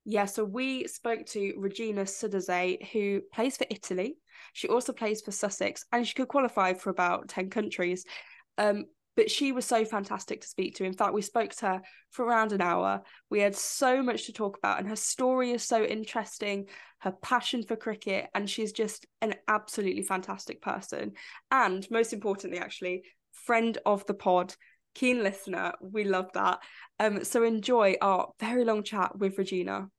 Yeah, 0.06 0.26
so 0.26 0.44
we 0.44 0.88
spoke 0.88 1.26
to 1.28 1.54
Regina 1.58 2.04
Suddahazai, 2.04 2.90
who 2.92 3.22
plays 3.32 3.56
for 3.56 3.66
Italy. 3.70 4.18
She 4.52 4.68
also 4.68 4.92
plays 4.92 5.22
for 5.22 5.32
Sussex, 5.32 5.86
and 5.94 6.06
she 6.06 6.14
could 6.14 6.28
qualify 6.28 6.74
for 6.74 6.90
about 6.90 7.30
10 7.30 7.50
countries. 7.50 8.06
Um, 8.58 8.86
but 9.16 9.30
she 9.30 9.52
was 9.52 9.66
so 9.66 9.86
fantastic 9.86 10.42
to 10.42 10.48
speak 10.48 10.76
to. 10.76 10.84
In 10.84 10.94
fact, 10.94 11.14
we 11.14 11.22
spoke 11.22 11.54
to 11.56 11.66
her 11.68 11.82
for 12.12 12.26
around 12.26 12.52
an 12.52 12.62
hour. 12.62 13.02
We 13.30 13.40
had 13.40 13.56
so 13.56 14.02
much 14.02 14.26
to 14.26 14.34
talk 14.34 14.58
about, 14.58 14.80
and 14.80 14.88
her 14.88 14.96
story 14.96 15.52
is 15.52 15.64
so 15.64 15.84
interesting, 15.84 16.68
her 17.00 17.12
passion 17.12 17.64
for 17.64 17.76
cricket, 17.76 18.30
and 18.34 18.50
she's 18.50 18.72
just 18.72 19.06
an 19.22 19.36
absolutely 19.48 20.04
fantastic 20.04 20.62
person. 20.62 21.14
And 21.52 21.90
most 21.92 22.14
importantly, 22.14 22.60
actually, 22.60 23.04
friend 23.32 23.78
of 23.86 24.06
the 24.06 24.14
pod, 24.14 24.56
keen 24.96 25.24
listener. 25.24 25.74
We 25.82 26.04
love 26.04 26.30
that. 26.34 26.60
Um, 27.00 27.24
so 27.24 27.44
enjoy 27.44 27.96
our 28.02 28.32
very 28.40 28.64
long 28.64 28.84
chat 28.84 29.18
with 29.18 29.38
Regina. 29.38 29.90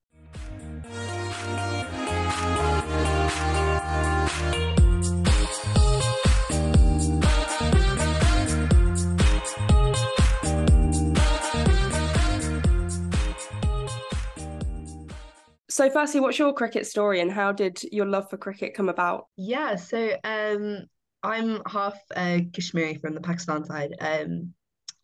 So, 15.75 15.91
firstly, 15.91 16.21
what's 16.21 16.39
your 16.39 16.53
cricket 16.53 16.87
story 16.87 17.21
and 17.21 17.33
how 17.33 17.51
did 17.51 17.83
your 17.91 18.07
love 18.07 18.31
for 18.31 18.37
cricket 18.37 18.75
come 18.75 18.89
about? 18.89 19.27
Yeah, 19.37 19.75
so 19.75 20.17
um, 20.23 20.85
I'm 21.25 21.63
half 21.67 21.99
uh, 22.15 22.39
Kashmiri 22.53 22.95
from 22.99 23.13
the 23.13 23.21
Pakistan 23.21 23.65
side, 23.65 23.93
um, 23.99 24.55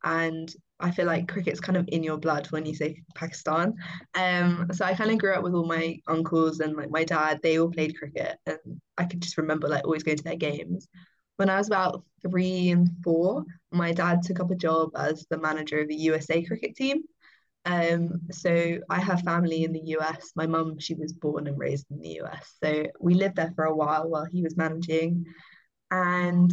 and 0.05 0.55
I 0.79 0.93
feel 0.93 1.07
like 1.07 1.27
cricket's 1.27 1.59
kind 1.59 1.77
of 1.77 1.89
in 1.89 2.05
your 2.05 2.19
blood 2.19 2.47
when 2.53 2.67
you 2.67 2.77
say 2.77 3.03
Pakistan. 3.17 3.75
Um, 4.15 4.69
so 4.71 4.85
I 4.85 4.95
kind 4.95 5.11
of 5.11 5.19
grew 5.19 5.35
up 5.35 5.43
with 5.43 5.55
all 5.55 5.67
my 5.67 5.99
uncles 6.07 6.61
and 6.61 6.77
like 6.77 6.91
my 6.93 7.03
dad. 7.03 7.41
They 7.43 7.59
all 7.59 7.73
played 7.73 7.99
cricket, 7.99 8.37
and 8.47 8.81
I 8.97 9.07
could 9.07 9.23
just 9.23 9.39
remember 9.39 9.67
like 9.67 9.85
always 9.85 10.05
going 10.05 10.19
to 10.19 10.23
their 10.23 10.37
games. 10.37 10.87
When 11.35 11.51
I 11.51 11.57
was 11.57 11.67
about 11.67 12.05
three 12.23 12.71
and 12.71 12.89
four, 13.03 13.45
my 13.73 13.91
dad 13.91 14.23
took 14.23 14.39
up 14.39 14.53
a 14.53 14.55
job 14.55 14.91
as 14.95 15.27
the 15.31 15.39
manager 15.39 15.81
of 15.81 15.89
the 15.89 15.97
USA 15.97 16.45
cricket 16.45 16.77
team. 16.77 17.03
Um, 17.67 18.23
so 18.31 18.79
I 18.89 19.01
have 19.01 19.21
family 19.23 19.65
in 19.65 19.73
the 19.73 19.97
US. 19.99 20.33
My 20.35 20.47
mum, 20.47 20.79
she 20.79 20.95
was 20.95 21.13
born 21.13 21.47
and 21.47 21.59
raised 21.59 21.87
in 21.91 22.01
the 22.01 22.21
US. 22.23 22.57
So 22.63 22.87
we 23.01 23.15
lived 23.15 23.37
there 23.37 23.53
for 23.55 23.65
a 23.65 23.75
while 23.75 24.09
while 24.09 24.25
he 24.25 24.43
was 24.43 24.57
managing 24.57 25.27
and 25.91 26.53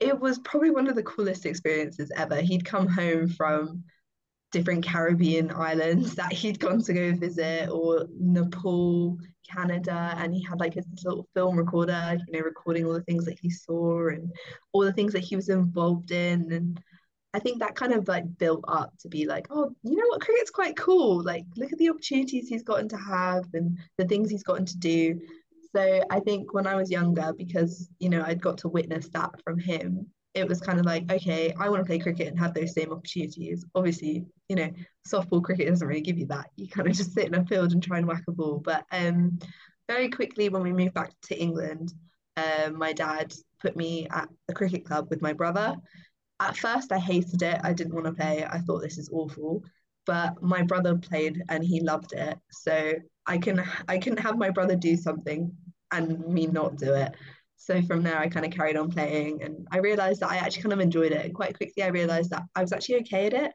it 0.00 0.18
was 0.18 0.38
probably 0.38 0.70
one 0.70 0.88
of 0.88 0.94
the 0.94 1.02
coolest 1.02 1.46
experiences 1.46 2.12
ever. 2.16 2.40
He'd 2.40 2.64
come 2.64 2.86
home 2.86 3.28
from 3.28 3.84
different 4.52 4.86
Caribbean 4.86 5.50
islands 5.50 6.14
that 6.14 6.32
he'd 6.32 6.60
gone 6.60 6.82
to 6.82 6.92
go 6.92 7.12
visit, 7.14 7.68
or 7.70 8.06
Nepal, 8.18 9.18
Canada, 9.50 10.14
and 10.16 10.32
he 10.32 10.42
had 10.42 10.60
like 10.60 10.74
his 10.74 10.86
little 11.04 11.28
film 11.34 11.56
recorder, 11.56 12.18
you 12.26 12.38
know, 12.38 12.44
recording 12.44 12.86
all 12.86 12.92
the 12.92 13.02
things 13.02 13.24
that 13.24 13.38
he 13.40 13.50
saw 13.50 14.08
and 14.08 14.32
all 14.72 14.82
the 14.82 14.92
things 14.92 15.12
that 15.12 15.24
he 15.24 15.36
was 15.36 15.48
involved 15.48 16.12
in. 16.12 16.52
And 16.52 16.80
I 17.34 17.38
think 17.38 17.58
that 17.60 17.74
kind 17.76 17.92
of 17.92 18.08
like 18.08 18.24
built 18.38 18.64
up 18.68 18.92
to 19.00 19.08
be 19.08 19.26
like, 19.26 19.46
oh, 19.50 19.70
you 19.82 19.96
know 19.96 20.06
what, 20.08 20.20
cricket's 20.20 20.50
quite 20.50 20.76
cool. 20.76 21.22
Like, 21.22 21.44
look 21.56 21.72
at 21.72 21.78
the 21.78 21.90
opportunities 21.90 22.48
he's 22.48 22.62
gotten 22.62 22.88
to 22.88 22.96
have 22.96 23.44
and 23.52 23.78
the 23.98 24.06
things 24.06 24.30
he's 24.30 24.42
gotten 24.42 24.64
to 24.64 24.78
do. 24.78 25.20
So 25.76 26.02
I 26.10 26.20
think 26.20 26.54
when 26.54 26.66
I 26.66 26.74
was 26.74 26.90
younger, 26.90 27.32
because 27.36 27.90
you 27.98 28.08
know 28.08 28.22
I'd 28.24 28.40
got 28.40 28.58
to 28.58 28.68
witness 28.68 29.08
that 29.10 29.30
from 29.44 29.58
him, 29.58 30.06
it 30.34 30.48
was 30.48 30.60
kind 30.60 30.78
of 30.78 30.86
like, 30.86 31.10
okay, 31.10 31.52
I 31.58 31.68
want 31.68 31.80
to 31.80 31.86
play 31.86 31.98
cricket 31.98 32.28
and 32.28 32.38
have 32.38 32.54
those 32.54 32.72
same 32.72 32.92
opportunities. 32.92 33.64
Obviously, 33.74 34.24
you 34.48 34.56
know, 34.56 34.70
softball 35.06 35.42
cricket 35.42 35.68
doesn't 35.68 35.86
really 35.86 36.00
give 36.00 36.18
you 36.18 36.26
that. 36.26 36.48
You 36.56 36.68
kind 36.68 36.88
of 36.88 36.96
just 36.96 37.12
sit 37.12 37.26
in 37.26 37.34
a 37.34 37.44
field 37.46 37.72
and 37.72 37.82
try 37.82 37.98
and 37.98 38.06
whack 38.06 38.22
a 38.28 38.32
ball. 38.32 38.58
But 38.58 38.84
um, 38.92 39.38
very 39.88 40.08
quickly, 40.08 40.48
when 40.48 40.62
we 40.62 40.72
moved 40.72 40.94
back 40.94 41.12
to 41.24 41.38
England, 41.38 41.92
um, 42.36 42.78
my 42.78 42.92
dad 42.92 43.34
put 43.60 43.76
me 43.76 44.06
at 44.10 44.28
a 44.48 44.54
cricket 44.54 44.84
club 44.84 45.08
with 45.10 45.22
my 45.22 45.32
brother. 45.32 45.76
At 46.40 46.56
first, 46.56 46.92
I 46.92 46.98
hated 46.98 47.42
it. 47.42 47.60
I 47.64 47.72
didn't 47.72 47.94
want 47.94 48.06
to 48.06 48.12
play. 48.12 48.44
I 48.48 48.58
thought 48.58 48.80
this 48.82 48.98
is 48.98 49.10
awful. 49.12 49.64
But 50.06 50.40
my 50.42 50.62
brother 50.62 50.96
played 50.96 51.42
and 51.48 51.64
he 51.64 51.80
loved 51.80 52.12
it. 52.12 52.38
So 52.50 52.94
I 53.26 53.38
can 53.38 53.62
I 53.88 53.98
can 53.98 54.16
have 54.16 54.38
my 54.38 54.50
brother 54.50 54.76
do 54.76 54.96
something 54.96 55.52
and 55.92 56.18
me 56.26 56.46
not 56.46 56.76
do 56.76 56.94
it. 56.94 57.14
so 57.56 57.82
from 57.82 58.02
there 58.02 58.18
I 58.18 58.28
kind 58.28 58.46
of 58.46 58.52
carried 58.52 58.76
on 58.76 58.90
playing 58.90 59.42
and 59.42 59.66
I 59.70 59.78
realized 59.78 60.20
that 60.20 60.30
I 60.30 60.36
actually 60.36 60.62
kind 60.62 60.72
of 60.72 60.80
enjoyed 60.80 61.12
it 61.12 61.24
and 61.24 61.34
quite 61.34 61.56
quickly 61.56 61.82
I 61.82 61.88
realized 61.88 62.30
that 62.30 62.44
I 62.54 62.62
was 62.62 62.72
actually 62.72 62.96
okay 63.00 63.26
at 63.26 63.32
it 63.34 63.52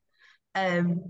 um 0.55 1.01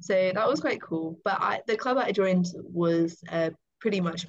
so 0.00 0.14
that 0.34 0.48
was 0.48 0.60
quite 0.60 0.80
cool 0.80 1.18
but 1.24 1.38
I 1.40 1.60
the 1.66 1.76
club 1.76 1.98
I 1.98 2.12
joined 2.12 2.46
was 2.62 3.18
uh, 3.30 3.50
pretty 3.80 4.00
much 4.00 4.26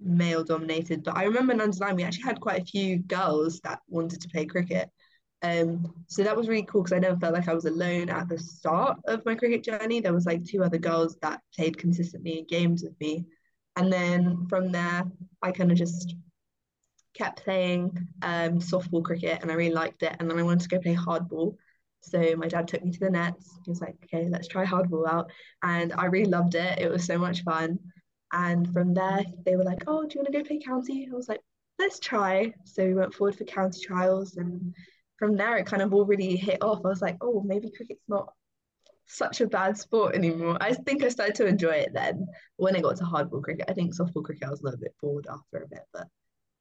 male 0.00 0.44
dominated 0.44 1.04
but 1.04 1.16
I 1.16 1.24
remember 1.24 1.52
in 1.52 1.60
under 1.60 1.94
we 1.94 2.04
actually 2.04 2.24
had 2.24 2.40
quite 2.40 2.62
a 2.62 2.64
few 2.64 2.98
girls 2.98 3.60
that 3.60 3.80
wanted 3.88 4.20
to 4.22 4.28
play 4.28 4.46
cricket 4.46 4.88
um 5.42 5.94
so 6.08 6.24
that 6.24 6.36
was 6.36 6.48
really 6.48 6.64
cool 6.64 6.82
because 6.82 6.92
I 6.92 6.98
never 6.98 7.16
felt 7.16 7.34
like 7.34 7.48
I 7.48 7.54
was 7.54 7.64
alone 7.64 8.08
at 8.08 8.28
the 8.28 8.38
start 8.38 8.98
of 9.06 9.24
my 9.24 9.34
cricket 9.36 9.62
journey 9.62 10.00
there 10.00 10.12
was 10.12 10.26
like 10.26 10.44
two 10.44 10.64
other 10.64 10.78
girls 10.78 11.16
that 11.22 11.40
played 11.54 11.78
consistently 11.78 12.40
in 12.40 12.46
games 12.46 12.82
with 12.82 12.98
me 13.00 13.24
and 13.76 13.92
then 13.92 14.46
from 14.48 14.72
there 14.72 15.04
I 15.42 15.52
kind 15.52 15.70
of 15.70 15.78
just 15.78 16.16
kept 17.18 17.42
playing 17.42 18.08
um, 18.22 18.60
softball 18.60 19.02
cricket 19.02 19.40
and 19.42 19.50
I 19.50 19.54
really 19.54 19.74
liked 19.74 20.02
it. 20.02 20.16
And 20.18 20.30
then 20.30 20.38
I 20.38 20.42
wanted 20.42 20.60
to 20.60 20.68
go 20.68 20.80
play 20.80 20.94
hardball. 20.94 21.56
So 22.00 22.36
my 22.36 22.46
dad 22.46 22.68
took 22.68 22.84
me 22.84 22.92
to 22.92 23.00
the 23.00 23.10
nets. 23.10 23.58
He 23.64 23.70
was 23.70 23.80
like, 23.80 23.96
okay, 24.04 24.28
let's 24.28 24.46
try 24.48 24.64
hardball 24.64 25.08
out. 25.08 25.30
And 25.62 25.92
I 25.92 26.06
really 26.06 26.30
loved 26.30 26.54
it. 26.54 26.78
It 26.78 26.90
was 26.90 27.04
so 27.04 27.18
much 27.18 27.42
fun. 27.42 27.78
And 28.32 28.72
from 28.72 28.94
there, 28.94 29.24
they 29.44 29.56
were 29.56 29.64
like, 29.64 29.82
oh, 29.86 30.02
do 30.06 30.14
you 30.14 30.20
want 30.20 30.32
to 30.32 30.38
go 30.38 30.44
play 30.44 30.60
county? 30.64 31.08
I 31.10 31.14
was 31.14 31.28
like, 31.28 31.40
let's 31.78 31.98
try. 31.98 32.54
So 32.64 32.84
we 32.84 32.94
went 32.94 33.14
forward 33.14 33.36
for 33.36 33.44
county 33.44 33.80
trials. 33.84 34.36
And 34.36 34.74
from 35.18 35.36
there, 35.36 35.56
it 35.56 35.66
kind 35.66 35.82
of 35.82 35.92
all 35.92 36.04
really 36.04 36.36
hit 36.36 36.62
off. 36.62 36.84
I 36.84 36.88
was 36.88 37.02
like, 37.02 37.16
oh, 37.20 37.42
maybe 37.44 37.70
cricket's 37.70 38.04
not 38.08 38.32
such 39.06 39.40
a 39.40 39.46
bad 39.46 39.76
sport 39.76 40.14
anymore. 40.14 40.58
I 40.60 40.74
think 40.74 41.02
I 41.02 41.08
started 41.08 41.34
to 41.36 41.46
enjoy 41.46 41.72
it 41.72 41.92
then. 41.92 42.26
When 42.56 42.76
I 42.76 42.80
got 42.80 42.96
to 42.98 43.04
hardball 43.04 43.42
cricket, 43.42 43.66
I 43.68 43.72
think 43.72 43.94
softball 43.94 44.24
cricket, 44.24 44.46
I 44.46 44.50
was 44.50 44.60
a 44.60 44.64
little 44.64 44.80
bit 44.80 44.94
bored 45.00 45.26
after 45.30 45.64
a 45.64 45.68
bit, 45.68 45.84
but 45.92 46.06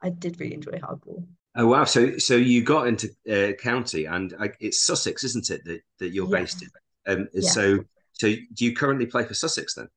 I 0.02 0.10
did 0.10 0.40
really 0.40 0.56
enjoy 0.56 0.74
hardball. 0.74 1.26
Oh 1.56 1.68
wow! 1.68 1.86
So 1.86 2.18
so 2.20 2.36
you 2.36 2.64
got 2.64 2.88
into 2.88 3.10
uh, 3.30 3.54
county, 3.54 4.06
and 4.06 4.34
I, 4.40 4.52
it's 4.60 4.82
Sussex, 4.82 5.24
isn't 5.24 5.50
it? 5.50 5.64
That 5.66 5.82
that 6.00 6.10
you're 6.10 6.30
yes. 6.30 6.32
based 6.32 6.64
in. 6.64 6.70
Um, 7.08 7.28
yes. 7.34 7.54
So 7.54 7.80
so 8.14 8.28
do 8.28 8.66
you 8.66 8.76
currently 8.76 9.08
play 9.08 9.26
for 9.26 9.34
Sussex 9.34 9.74
then? 9.74 9.88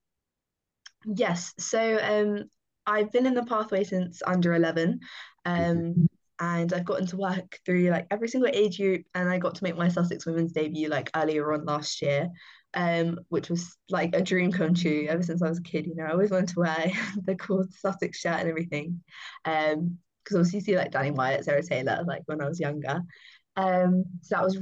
Yes. 1.04 1.52
So 1.58 1.98
um, 2.02 2.50
I've 2.86 3.12
been 3.12 3.26
in 3.26 3.34
the 3.34 3.44
pathway 3.44 3.84
since 3.84 4.22
under 4.26 4.54
eleven, 4.54 5.00
um, 5.44 5.76
mm-hmm. 5.76 6.04
And 6.40 6.72
I've 6.72 6.86
gotten 6.86 7.06
to 7.08 7.18
work 7.18 7.58
through 7.66 7.90
like 7.90 8.06
every 8.10 8.28
single 8.28 8.50
age 8.52 8.78
group, 8.78 9.04
and 9.14 9.28
I 9.28 9.38
got 9.38 9.56
to 9.56 9.64
make 9.64 9.76
my 9.76 9.88
Sussex 9.88 10.24
Women's 10.24 10.52
debut 10.52 10.88
like 10.88 11.10
earlier 11.14 11.52
on 11.52 11.66
last 11.66 12.00
year 12.00 12.30
um, 12.74 13.18
which 13.28 13.50
was 13.50 13.76
like 13.88 14.14
a 14.14 14.22
dream 14.22 14.52
come 14.52 14.74
true 14.74 15.06
ever 15.08 15.22
since 15.22 15.42
I 15.42 15.48
was 15.48 15.58
a 15.58 15.62
kid. 15.62 15.86
You 15.86 15.96
know, 15.96 16.04
I 16.04 16.12
always 16.12 16.30
wanted 16.30 16.48
to 16.50 16.60
wear 16.60 16.92
the 17.24 17.34
cool 17.36 17.64
Sussex 17.70 18.18
shirt 18.18 18.40
and 18.40 18.48
everything. 18.48 19.02
Um, 19.44 19.98
because 20.22 20.36
obviously 20.36 20.58
you 20.58 20.64
see 20.64 20.76
like 20.76 20.92
Danni 20.92 21.12
Wyatt, 21.12 21.44
Sarah 21.44 21.62
Taylor, 21.62 22.04
like 22.06 22.22
when 22.26 22.42
I 22.42 22.48
was 22.48 22.60
younger. 22.60 23.00
Um, 23.56 24.04
so 24.20 24.36
that 24.36 24.44
was 24.44 24.58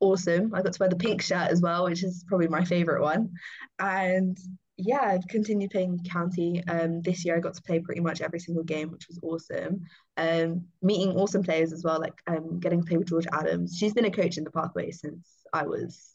awesome. 0.00 0.54
I 0.54 0.62
got 0.62 0.72
to 0.72 0.80
wear 0.80 0.88
the 0.88 0.96
pink 0.96 1.22
shirt 1.22 1.50
as 1.50 1.60
well, 1.60 1.84
which 1.84 2.02
is 2.02 2.24
probably 2.26 2.48
my 2.48 2.64
favorite 2.64 3.02
one. 3.02 3.30
And 3.78 4.36
yeah, 4.84 5.02
I've 5.02 5.26
continued 5.28 5.70
playing 5.70 6.04
county. 6.04 6.62
Um, 6.68 7.02
this 7.02 7.24
year 7.24 7.36
I 7.36 7.40
got 7.40 7.54
to 7.54 7.62
play 7.62 7.80
pretty 7.80 8.00
much 8.00 8.20
every 8.20 8.38
single 8.38 8.64
game, 8.64 8.90
which 8.90 9.08
was 9.08 9.18
awesome. 9.22 9.84
Um, 10.16 10.66
meeting 10.82 11.16
awesome 11.16 11.42
players 11.42 11.72
as 11.72 11.84
well, 11.84 12.00
like 12.00 12.14
um, 12.26 12.60
getting 12.60 12.80
to 12.82 12.86
play 12.86 12.96
with 12.96 13.08
George 13.08 13.26
Adams. 13.32 13.76
She's 13.76 13.94
been 13.94 14.04
a 14.04 14.10
coach 14.10 14.38
in 14.38 14.44
the 14.44 14.50
pathway 14.50 14.90
since 14.90 15.26
I 15.52 15.66
was 15.66 16.12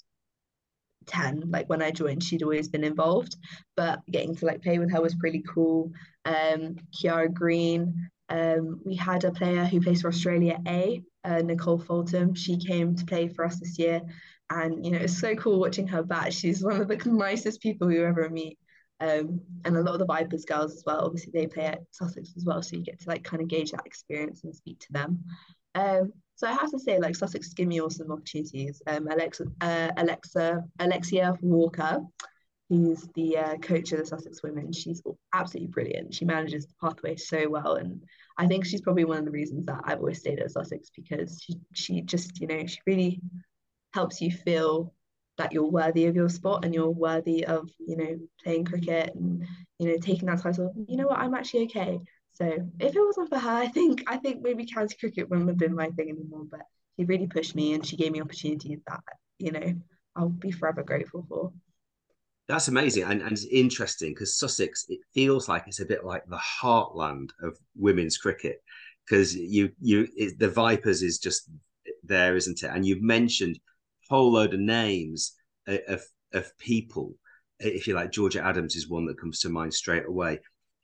10 1.07 1.49
like 1.49 1.69
when 1.69 1.81
i 1.81 1.89
joined 1.89 2.21
she'd 2.21 2.43
always 2.43 2.67
been 2.67 2.83
involved 2.83 3.37
but 3.75 4.01
getting 4.11 4.35
to 4.35 4.45
like 4.45 4.61
play 4.61 4.77
with 4.77 4.91
her 4.91 5.01
was 5.01 5.15
pretty 5.15 5.41
cool 5.47 5.91
um 6.25 6.75
chiara 6.93 7.29
green 7.29 8.09
um 8.29 8.79
we 8.85 8.93
had 8.93 9.23
a 9.23 9.31
player 9.31 9.63
who 9.65 9.81
plays 9.81 10.01
for 10.01 10.09
australia 10.09 10.59
a 10.67 11.01
uh, 11.23 11.41
nicole 11.41 11.79
faltum 11.79 12.35
she 12.35 12.57
came 12.57 12.95
to 12.95 13.05
play 13.05 13.27
for 13.27 13.45
us 13.45 13.59
this 13.59 13.79
year 13.79 14.01
and 14.49 14.85
you 14.85 14.91
know 14.91 14.99
it's 14.99 15.19
so 15.19 15.35
cool 15.35 15.59
watching 15.59 15.87
her 15.87 16.03
back 16.03 16.31
she's 16.31 16.63
one 16.63 16.79
of 16.79 16.87
the 16.87 16.97
nicest 17.05 17.61
people 17.61 17.91
you 17.91 18.05
ever 18.05 18.29
meet 18.29 18.57
um, 18.99 19.41
and 19.65 19.77
a 19.77 19.81
lot 19.81 19.93
of 19.93 19.99
the 19.99 20.05
Vipers 20.05 20.45
girls 20.45 20.73
as 20.73 20.83
well. 20.85 21.05
Obviously, 21.05 21.31
they 21.33 21.47
play 21.47 21.65
at 21.65 21.83
Sussex 21.91 22.33
as 22.35 22.45
well, 22.45 22.61
so 22.61 22.75
you 22.75 22.83
get 22.83 22.99
to 23.01 23.09
like 23.09 23.23
kind 23.23 23.41
of 23.41 23.47
gauge 23.47 23.71
that 23.71 23.85
experience 23.85 24.43
and 24.43 24.55
speak 24.55 24.79
to 24.79 24.93
them. 24.93 25.23
Um, 25.75 26.13
so 26.35 26.47
I 26.47 26.53
have 26.53 26.71
to 26.71 26.79
say, 26.79 26.99
like 26.99 27.15
Sussex 27.15 27.53
give 27.53 27.67
me 27.67 27.81
awesome 27.81 28.11
opportunities. 28.11 28.81
Um, 28.87 29.07
Alexa, 29.07 29.45
uh, 29.61 29.91
Alexa, 29.97 30.63
Alexia 30.79 31.35
Walker, 31.41 31.99
who's 32.69 33.07
the 33.13 33.37
uh, 33.37 33.57
coach 33.57 33.91
of 33.91 33.99
the 33.99 34.05
Sussex 34.05 34.41
Women, 34.41 34.73
she's 34.73 35.01
absolutely 35.33 35.71
brilliant. 35.71 36.13
She 36.13 36.25
manages 36.25 36.65
the 36.65 36.73
pathway 36.81 37.15
so 37.15 37.47
well, 37.49 37.75
and 37.75 38.01
I 38.37 38.47
think 38.47 38.65
she's 38.65 38.81
probably 38.81 39.05
one 39.05 39.19
of 39.19 39.25
the 39.25 39.31
reasons 39.31 39.67
that 39.67 39.81
I've 39.83 39.99
always 39.99 40.19
stayed 40.19 40.39
at 40.39 40.51
Sussex 40.51 40.89
because 40.95 41.39
she 41.41 41.55
she 41.73 42.01
just 42.01 42.41
you 42.41 42.47
know 42.47 42.65
she 42.65 42.79
really 42.87 43.21
helps 43.97 44.21
you 44.21 44.29
feel 44.29 44.93
that 45.39 45.51
you're 45.51 45.75
worthy 45.81 46.05
of 46.05 46.15
your 46.15 46.29
spot 46.29 46.63
and 46.63 46.71
you're 46.71 46.97
worthy 47.07 47.43
of 47.45 47.67
you 47.79 47.97
know 47.97 48.19
playing 48.43 48.63
cricket 48.63 49.09
and 49.15 49.43
you 49.79 49.87
know 49.87 49.97
taking 49.97 50.27
that 50.27 50.39
title. 50.39 50.71
You 50.87 50.97
know 50.97 51.07
what? 51.07 51.17
I'm 51.17 51.33
actually 51.33 51.63
okay. 51.63 51.99
So 52.33 52.45
if 52.79 52.95
it 52.95 53.05
wasn't 53.09 53.29
for 53.29 53.39
her, 53.39 53.55
I 53.65 53.67
think 53.67 54.03
I 54.05 54.17
think 54.17 54.43
maybe 54.43 54.67
county 54.67 54.95
cricket 54.99 55.27
wouldn't 55.27 55.47
have 55.47 55.57
been 55.57 55.73
my 55.73 55.89
thing 55.89 56.11
anymore. 56.11 56.45
But 56.51 56.61
she 56.95 57.05
really 57.05 57.25
pushed 57.25 57.55
me 57.55 57.73
and 57.73 57.83
she 57.83 57.97
gave 57.97 58.11
me 58.11 58.21
opportunities 58.21 58.77
that 58.87 59.01
you 59.39 59.51
know 59.51 59.73
I'll 60.15 60.29
be 60.29 60.51
forever 60.51 60.83
grateful 60.83 61.25
for. 61.27 61.51
That's 62.47 62.67
amazing 62.67 63.03
and, 63.03 63.21
and 63.23 63.31
it's 63.31 63.45
interesting 63.45 64.11
because 64.11 64.37
Sussex 64.37 64.85
it 64.89 64.99
feels 65.13 65.49
like 65.49 65.63
it's 65.67 65.81
a 65.81 65.85
bit 65.93 66.05
like 66.05 66.23
the 66.27 66.43
heartland 66.61 67.31
of 67.41 67.57
women's 67.75 68.17
cricket 68.17 68.61
because 69.03 69.35
you 69.35 69.71
you 69.81 70.07
it, 70.15 70.39
the 70.39 70.47
Vipers 70.47 71.01
is 71.01 71.17
just 71.17 71.49
there, 72.03 72.35
isn't 72.35 72.63
it? 72.63 72.71
And 72.73 72.85
you've 72.85 73.01
mentioned 73.01 73.59
whole 74.09 74.31
load 74.31 74.53
of 74.53 74.59
names 74.59 75.33
of 75.67 76.03
of 76.33 76.57
people. 76.57 77.15
If 77.59 77.87
you 77.87 77.95
like, 77.95 78.11
Georgia 78.11 78.43
Adams 78.43 78.75
is 78.75 78.87
one 78.87 79.05
that 79.07 79.19
comes 79.19 79.39
to 79.39 79.49
mind 79.49 79.73
straight 79.73 80.05
away 80.05 80.39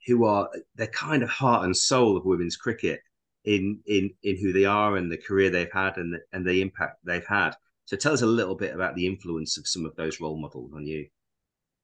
who 0.06 0.24
are 0.24 0.48
they're 0.74 0.86
kind 0.88 1.22
of 1.22 1.28
heart 1.28 1.64
and 1.64 1.76
soul 1.76 2.16
of 2.16 2.24
women's 2.24 2.56
cricket 2.56 3.00
in 3.44 3.80
in 3.86 4.10
in 4.22 4.36
who 4.38 4.52
they 4.52 4.64
are 4.64 4.96
and 4.96 5.10
the 5.10 5.18
career 5.18 5.50
they've 5.50 5.72
had 5.72 5.96
and 5.96 6.14
the, 6.14 6.20
and 6.32 6.46
the 6.46 6.60
impact 6.60 6.98
they've 7.04 7.26
had. 7.26 7.52
So 7.86 7.96
tell 7.96 8.12
us 8.12 8.22
a 8.22 8.26
little 8.26 8.54
bit 8.54 8.74
about 8.74 8.94
the 8.94 9.06
influence 9.06 9.58
of 9.58 9.66
some 9.66 9.84
of 9.84 9.94
those 9.96 10.20
role 10.20 10.38
models 10.38 10.72
on 10.74 10.86
you. 10.86 11.06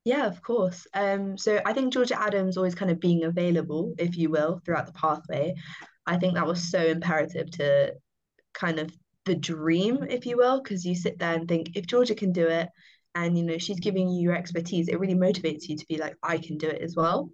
Yeah, 0.04 0.26
of 0.26 0.42
course. 0.42 0.86
Um, 0.94 1.36
so 1.36 1.60
I 1.66 1.74
think 1.74 1.92
Georgia 1.92 2.18
Adams 2.18 2.56
always 2.56 2.74
kind 2.74 2.90
of 2.90 3.00
being 3.00 3.24
available, 3.24 3.94
if 3.98 4.16
you 4.16 4.30
will, 4.30 4.62
throughout 4.64 4.86
the 4.86 4.92
pathway. 4.92 5.54
I 6.06 6.16
think 6.16 6.34
that 6.34 6.46
was 6.46 6.70
so 6.70 6.80
imperative 6.80 7.50
to 7.52 7.92
kind 8.54 8.78
of 8.78 8.90
the 9.24 9.34
dream, 9.34 10.04
if 10.08 10.26
you 10.26 10.36
will, 10.36 10.62
because 10.62 10.84
you 10.84 10.94
sit 10.94 11.18
there 11.18 11.34
and 11.34 11.48
think 11.48 11.76
if 11.76 11.86
Georgia 11.86 12.14
can 12.14 12.32
do 12.32 12.46
it, 12.46 12.68
and 13.14 13.36
you 13.36 13.44
know 13.44 13.58
she's 13.58 13.80
giving 13.80 14.08
you 14.08 14.22
your 14.22 14.36
expertise, 14.36 14.88
it 14.88 15.00
really 15.00 15.14
motivates 15.14 15.68
you 15.68 15.76
to 15.76 15.86
be 15.88 15.98
like 15.98 16.16
I 16.22 16.38
can 16.38 16.58
do 16.58 16.68
it 16.68 16.82
as 16.82 16.94
well. 16.96 17.30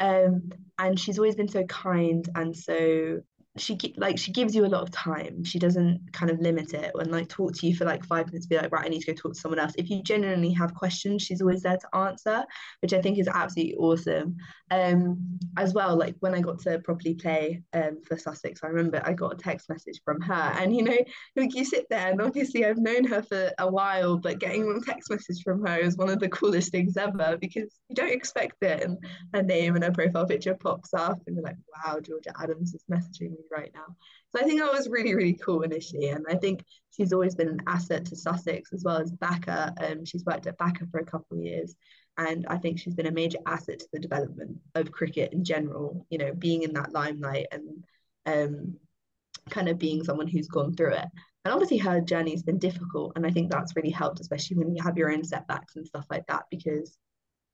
Um, 0.00 0.50
and 0.78 0.98
she's 0.98 1.18
always 1.18 1.36
been 1.36 1.48
so 1.48 1.64
kind 1.64 2.28
and 2.34 2.56
so 2.56 3.20
she 3.58 3.76
like 3.98 4.18
she 4.18 4.32
gives 4.32 4.54
you 4.54 4.64
a 4.64 4.66
lot 4.66 4.82
of 4.82 4.90
time. 4.90 5.44
She 5.44 5.58
doesn't 5.58 6.00
kind 6.12 6.30
of 6.30 6.40
limit 6.40 6.72
it 6.72 6.90
and 6.94 7.10
like 7.10 7.28
talk 7.28 7.52
to 7.54 7.66
you 7.66 7.76
for 7.76 7.84
like 7.84 8.04
five 8.04 8.26
minutes 8.26 8.46
be 8.46 8.56
like 8.56 8.72
right 8.72 8.86
i 8.86 8.88
need 8.88 9.00
to 9.00 9.12
go 9.12 9.12
talk 9.12 9.34
to 9.34 9.38
someone 9.38 9.58
else. 9.58 9.74
If 9.76 9.90
you 9.90 10.02
genuinely 10.02 10.52
have 10.52 10.74
questions 10.74 11.22
she's 11.22 11.42
always 11.42 11.62
there 11.62 11.76
to 11.76 11.96
answer 11.96 12.44
which 12.80 12.94
i 12.94 13.02
think 13.02 13.18
is 13.18 13.28
absolutely 13.28 13.74
awesome. 13.74 14.36
Um 14.70 15.38
as 15.58 15.74
well 15.74 15.96
like 15.96 16.16
when 16.20 16.34
i 16.34 16.40
got 16.40 16.60
to 16.60 16.78
properly 16.78 17.14
play 17.14 17.62
um 17.74 17.98
for 18.06 18.16
sussex 18.16 18.60
i 18.64 18.68
remember 18.68 19.02
i 19.04 19.12
got 19.12 19.34
a 19.34 19.36
text 19.36 19.68
message 19.68 20.00
from 20.02 20.20
her 20.22 20.54
and 20.58 20.74
you 20.74 20.82
know 20.82 20.98
like 21.36 21.54
you 21.54 21.64
sit 21.64 21.86
there 21.90 22.10
and 22.10 22.22
obviously 22.22 22.64
i've 22.64 22.78
known 22.78 23.04
her 23.04 23.22
for 23.22 23.50
a 23.58 23.70
while 23.70 24.16
but 24.16 24.38
getting 24.38 24.62
a 24.70 24.80
text 24.80 25.10
message 25.10 25.42
from 25.42 25.64
her 25.66 25.76
is 25.76 25.96
one 25.98 26.08
of 26.08 26.20
the 26.20 26.28
coolest 26.30 26.70
things 26.70 26.96
ever 26.96 27.36
because 27.38 27.78
you 27.88 27.94
don't 27.94 28.12
expect 28.12 28.62
it 28.62 28.82
and 28.82 28.96
her 29.34 29.42
name 29.42 29.74
and 29.74 29.84
her 29.84 29.92
profile 29.92 30.26
picture 30.26 30.54
pops 30.54 30.94
up 30.94 31.20
and 31.26 31.36
you're 31.36 31.44
like 31.44 31.56
wow 31.76 32.00
georgia 32.00 32.32
adams 32.40 32.74
is 32.74 32.84
messaging 32.90 33.30
me 33.32 33.41
right 33.50 33.70
now. 33.74 33.96
So 34.30 34.40
I 34.40 34.44
think 34.44 34.60
that 34.60 34.72
was 34.72 34.88
really, 34.88 35.14
really 35.14 35.34
cool 35.34 35.62
initially. 35.62 36.08
And 36.08 36.24
I 36.28 36.36
think 36.36 36.64
she's 36.90 37.12
always 37.12 37.34
been 37.34 37.48
an 37.48 37.62
asset 37.66 38.04
to 38.06 38.16
Sussex 38.16 38.72
as 38.72 38.84
well 38.84 38.98
as 38.98 39.12
BACA. 39.12 39.74
Um, 39.82 40.04
she's 40.04 40.24
worked 40.24 40.46
at 40.46 40.58
BACA 40.58 40.90
for 40.90 41.00
a 41.00 41.06
couple 41.06 41.38
of 41.38 41.44
years. 41.44 41.74
And 42.18 42.46
I 42.48 42.58
think 42.58 42.78
she's 42.78 42.94
been 42.94 43.06
a 43.06 43.12
major 43.12 43.38
asset 43.46 43.78
to 43.78 43.88
the 43.92 43.98
development 43.98 44.58
of 44.74 44.92
cricket 44.92 45.32
in 45.32 45.44
general, 45.44 46.06
you 46.10 46.18
know, 46.18 46.34
being 46.34 46.62
in 46.62 46.74
that 46.74 46.92
limelight 46.92 47.46
and 47.52 47.84
um, 48.26 48.76
kind 49.50 49.68
of 49.68 49.78
being 49.78 50.04
someone 50.04 50.28
who's 50.28 50.48
gone 50.48 50.74
through 50.74 50.94
it. 50.94 51.06
And 51.44 51.52
obviously 51.52 51.78
her 51.78 52.00
journey's 52.00 52.42
been 52.42 52.58
difficult. 52.58 53.12
And 53.16 53.26
I 53.26 53.30
think 53.30 53.50
that's 53.50 53.74
really 53.74 53.90
helped, 53.90 54.20
especially 54.20 54.58
when 54.58 54.74
you 54.74 54.82
have 54.82 54.96
your 54.96 55.10
own 55.10 55.24
setbacks 55.24 55.76
and 55.76 55.86
stuff 55.86 56.06
like 56.10 56.26
that, 56.28 56.44
because 56.50 56.96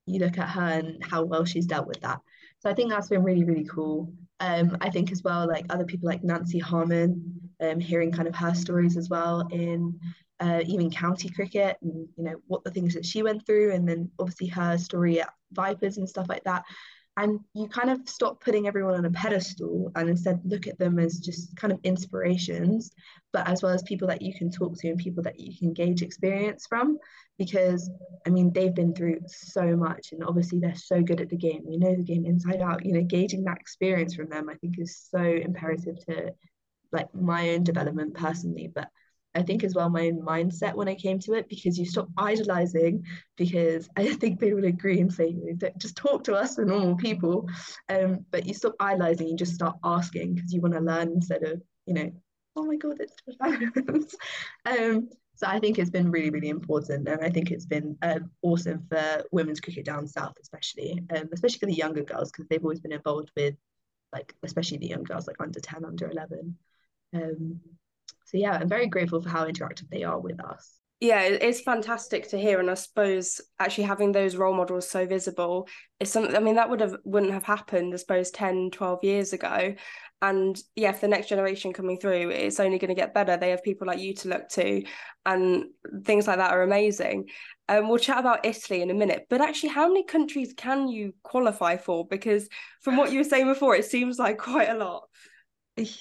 you 0.07 0.21
look 0.21 0.39
at 0.39 0.49
her 0.49 0.61
and 0.61 1.05
how 1.05 1.23
well 1.23 1.45
she's 1.45 1.67
dealt 1.67 1.87
with 1.87 2.01
that. 2.01 2.21
So 2.61 2.71
I 2.71 2.75
think 2.75 2.91
that's 2.91 3.09
been 3.09 3.23
really, 3.23 3.45
really 3.45 3.65
cool. 3.65 4.13
Um, 4.41 4.77
I 4.81 4.91
think 4.91 5.13
as 5.13 5.23
well, 5.23 5.47
like 5.47 5.67
other 5.71 5.85
people 5.85 6.09
like 6.09 6.25
Nancy 6.25 6.59
Harmon, 6.59 7.41
um, 7.61 7.81
hearing 7.81 8.13
kind 8.13 8.29
of 8.29 8.35
her 8.37 8.55
stories 8.55 8.97
as 8.97 9.09
well 9.09 9.47
in 9.51 9.99
uh, 10.41 10.63
even 10.67 10.91
county 10.91 11.29
cricket 11.29 11.77
and 11.83 12.09
you 12.17 12.25
know 12.25 12.37
what 12.47 12.63
the 12.63 12.71
things 12.71 12.95
that 12.95 13.05
she 13.05 13.23
went 13.23 13.45
through, 13.45 13.73
and 13.73 13.89
then 13.89 14.11
obviously 14.19 14.47
her 14.49 14.79
story 14.79 15.21
at 15.21 15.33
Vipers 15.53 15.97
and 15.99 16.09
stuff 16.09 16.29
like 16.29 16.45
that. 16.45 16.65
And 17.19 17.41
you 17.53 17.67
kind 17.69 17.91
of 17.91 18.09
stop 18.09 18.41
putting 18.41 18.69
everyone 18.69 18.95
on 18.95 19.05
a 19.05 19.11
pedestal 19.11 19.91
and 19.97 20.09
instead 20.09 20.41
look 20.45 20.69
at 20.69 20.79
them 20.79 21.01
as 21.01 21.19
just 21.19 21.55
kind 21.57 21.73
of 21.73 21.81
inspirations 21.83 22.93
but 23.33 23.47
as 23.49 23.61
well 23.61 23.73
as 23.73 23.83
people 23.83 24.07
that 24.07 24.23
you 24.23 24.33
can 24.33 24.51
talk 24.51 24.79
to 24.79 24.89
and 24.89 24.99
people 24.99 25.23
that 25.23 25.39
you 25.39 25.53
can 25.59 25.73
gauge 25.73 26.01
experience 26.01 26.67
from 26.69 26.97
because 27.37 27.91
i 28.27 28.31
mean 28.31 28.53
they've 28.53 28.75
been 28.75 28.95
through 28.95 29.19
so 29.27 29.77
much 29.77 30.13
and 30.13 30.23
obviously 30.23 30.61
they're 30.61 30.77
so 30.77 31.03
good 31.03 31.21
at 31.21 31.29
the 31.29 31.37
game. 31.37 31.65
You 31.69 31.81
know 31.81 31.95
the 31.95 32.03
game 32.03 32.25
inside 32.25 32.61
out. 32.61 32.85
You 32.87 32.95
know 32.95 33.03
gauging 33.03 33.45
that 33.45 33.59
experience 33.59 34.15
from 34.15 34.29
them 34.29 34.49
i 34.49 34.55
think 34.55 34.79
is 34.79 34.97
so 35.11 35.21
imperative 35.21 35.99
to 36.07 36.33
like 36.93 37.13
my 37.15 37.51
own 37.51 37.65
development 37.65 38.15
personally 38.15 38.71
but 38.73 38.89
I 39.35 39.43
think 39.43 39.63
as 39.63 39.75
well 39.75 39.91
my 39.91 40.11
mindset 40.11 40.75
when 40.75 40.89
I 40.89 40.95
came 40.95 41.19
to 41.21 41.35
it 41.35 41.49
because 41.49 41.79
you 41.79 41.85
stop 41.85 42.09
idolizing 42.17 43.05
because 43.37 43.89
I 43.97 44.15
think 44.15 44.41
they 44.41 44.53
would 44.55 44.65
agree 44.65 45.01
and 45.01 45.13
say 45.13 45.37
just 45.79 45.97
talk 45.97 46.25
to 46.25 46.35
us 46.35 46.55
the 46.55 46.65
normal 46.65 46.97
people. 46.97 47.49
Um 47.89 48.25
but 48.31 48.47
you 48.47 48.55
stop 48.55 48.75
idolizing 48.81 49.29
you 49.29 49.37
just 49.37 49.55
start 49.55 49.77
asking 49.85 50.35
because 50.35 50.53
you 50.53 50.61
want 50.61 50.75
to 50.75 50.81
learn 50.81 51.13
instead 51.13 51.43
of 51.45 51.63
you 51.87 51.95
know 51.95 52.11
oh 52.57 52.65
my 52.65 52.77
god 52.77 53.01
it's 53.01 53.15
um 54.67 55.09
so 55.37 55.47
I 55.47 55.61
think 55.61 55.79
it's 55.79 55.91
been 55.91 56.11
really 56.11 56.31
really 56.31 56.49
important 56.49 57.07
and 57.09 57.25
I 57.25 57.31
think 57.31 57.51
it's 57.51 57.67
been 57.67 57.97
uh, 58.03 58.19
awesome 58.43 58.85
for 58.89 59.23
women's 59.31 59.61
cricket 59.61 59.85
down 59.85 60.07
south 60.07 60.35
especially 60.43 61.01
um 61.15 61.29
especially 61.33 61.61
for 61.61 61.67
the 61.67 61.75
younger 61.75 62.03
girls 62.03 62.33
because 62.33 62.49
they've 62.49 62.63
always 62.63 62.81
been 62.81 62.93
involved 62.93 63.31
with 63.37 63.55
like 64.13 64.35
especially 64.43 64.79
the 64.79 64.89
young 64.89 65.05
girls 65.05 65.27
like 65.27 65.37
under 65.41 65.61
10 65.61 65.85
under 65.85 66.11
11 66.11 66.57
um 67.15 67.61
so 68.29 68.37
yeah 68.37 68.59
i'm 68.61 68.69
very 68.69 68.87
grateful 68.87 69.21
for 69.21 69.29
how 69.29 69.47
interactive 69.47 69.89
they 69.91 70.05
are 70.05 70.21
with 70.21 70.43
us. 70.45 70.75
Yeah 71.01 71.23
it's 71.23 71.61
fantastic 71.61 72.29
to 72.31 72.39
hear 72.39 72.59
and 72.61 72.71
i 72.71 72.75
suppose 72.75 73.41
actually 73.59 73.85
having 73.85 74.13
those 74.13 74.37
role 74.37 74.55
models 74.55 74.91
so 74.91 75.07
visible 75.07 75.69
is 76.01 76.11
something 76.11 76.37
i 76.37 76.41
mean 76.41 76.57
that 76.57 76.69
would 76.69 76.81
have 76.81 76.97
wouldn't 77.05 77.33
have 77.33 77.45
happened 77.45 77.95
i 77.95 77.97
suppose 77.97 78.31
10 78.31 78.71
12 78.71 79.05
years 79.05 79.33
ago. 79.33 79.75
And 80.21 80.61
yeah 80.75 80.91
for 80.91 81.03
the 81.03 81.09
next 81.09 81.29
generation 81.29 81.73
coming 81.73 82.01
through 82.01 82.31
it's 82.31 82.59
only 82.59 82.79
going 82.79 82.89
to 82.89 83.01
get 83.01 83.15
better. 83.15 83.37
They 83.37 83.51
have 83.51 83.63
people 83.63 83.87
like 83.87 84.01
you 84.01 84.15
to 84.17 84.29
look 84.29 84.49
to 84.51 84.83
and 85.25 85.67
things 86.05 86.27
like 86.27 86.39
that 86.39 86.51
are 86.51 86.63
amazing. 86.63 87.29
Um, 87.69 87.89
we'll 87.89 87.99
chat 87.99 88.19
about 88.19 88.45
italy 88.45 88.83
in 88.83 88.91
a 88.91 88.95
minute 88.95 89.27
but 89.31 89.41
actually 89.41 89.69
how 89.69 89.87
many 89.87 90.03
countries 90.03 90.55
can 90.57 90.89
you 90.89 91.15
qualify 91.23 91.77
for? 91.77 92.05
Because 92.09 92.49
from 92.83 92.97
what 92.97 93.13
you 93.13 93.19
were 93.19 93.25
saying 93.33 93.47
before 93.47 93.77
it 93.77 93.85
seems 93.85 94.19
like 94.19 94.39
quite 94.39 94.71
a 94.71 94.77
lot 94.77 95.05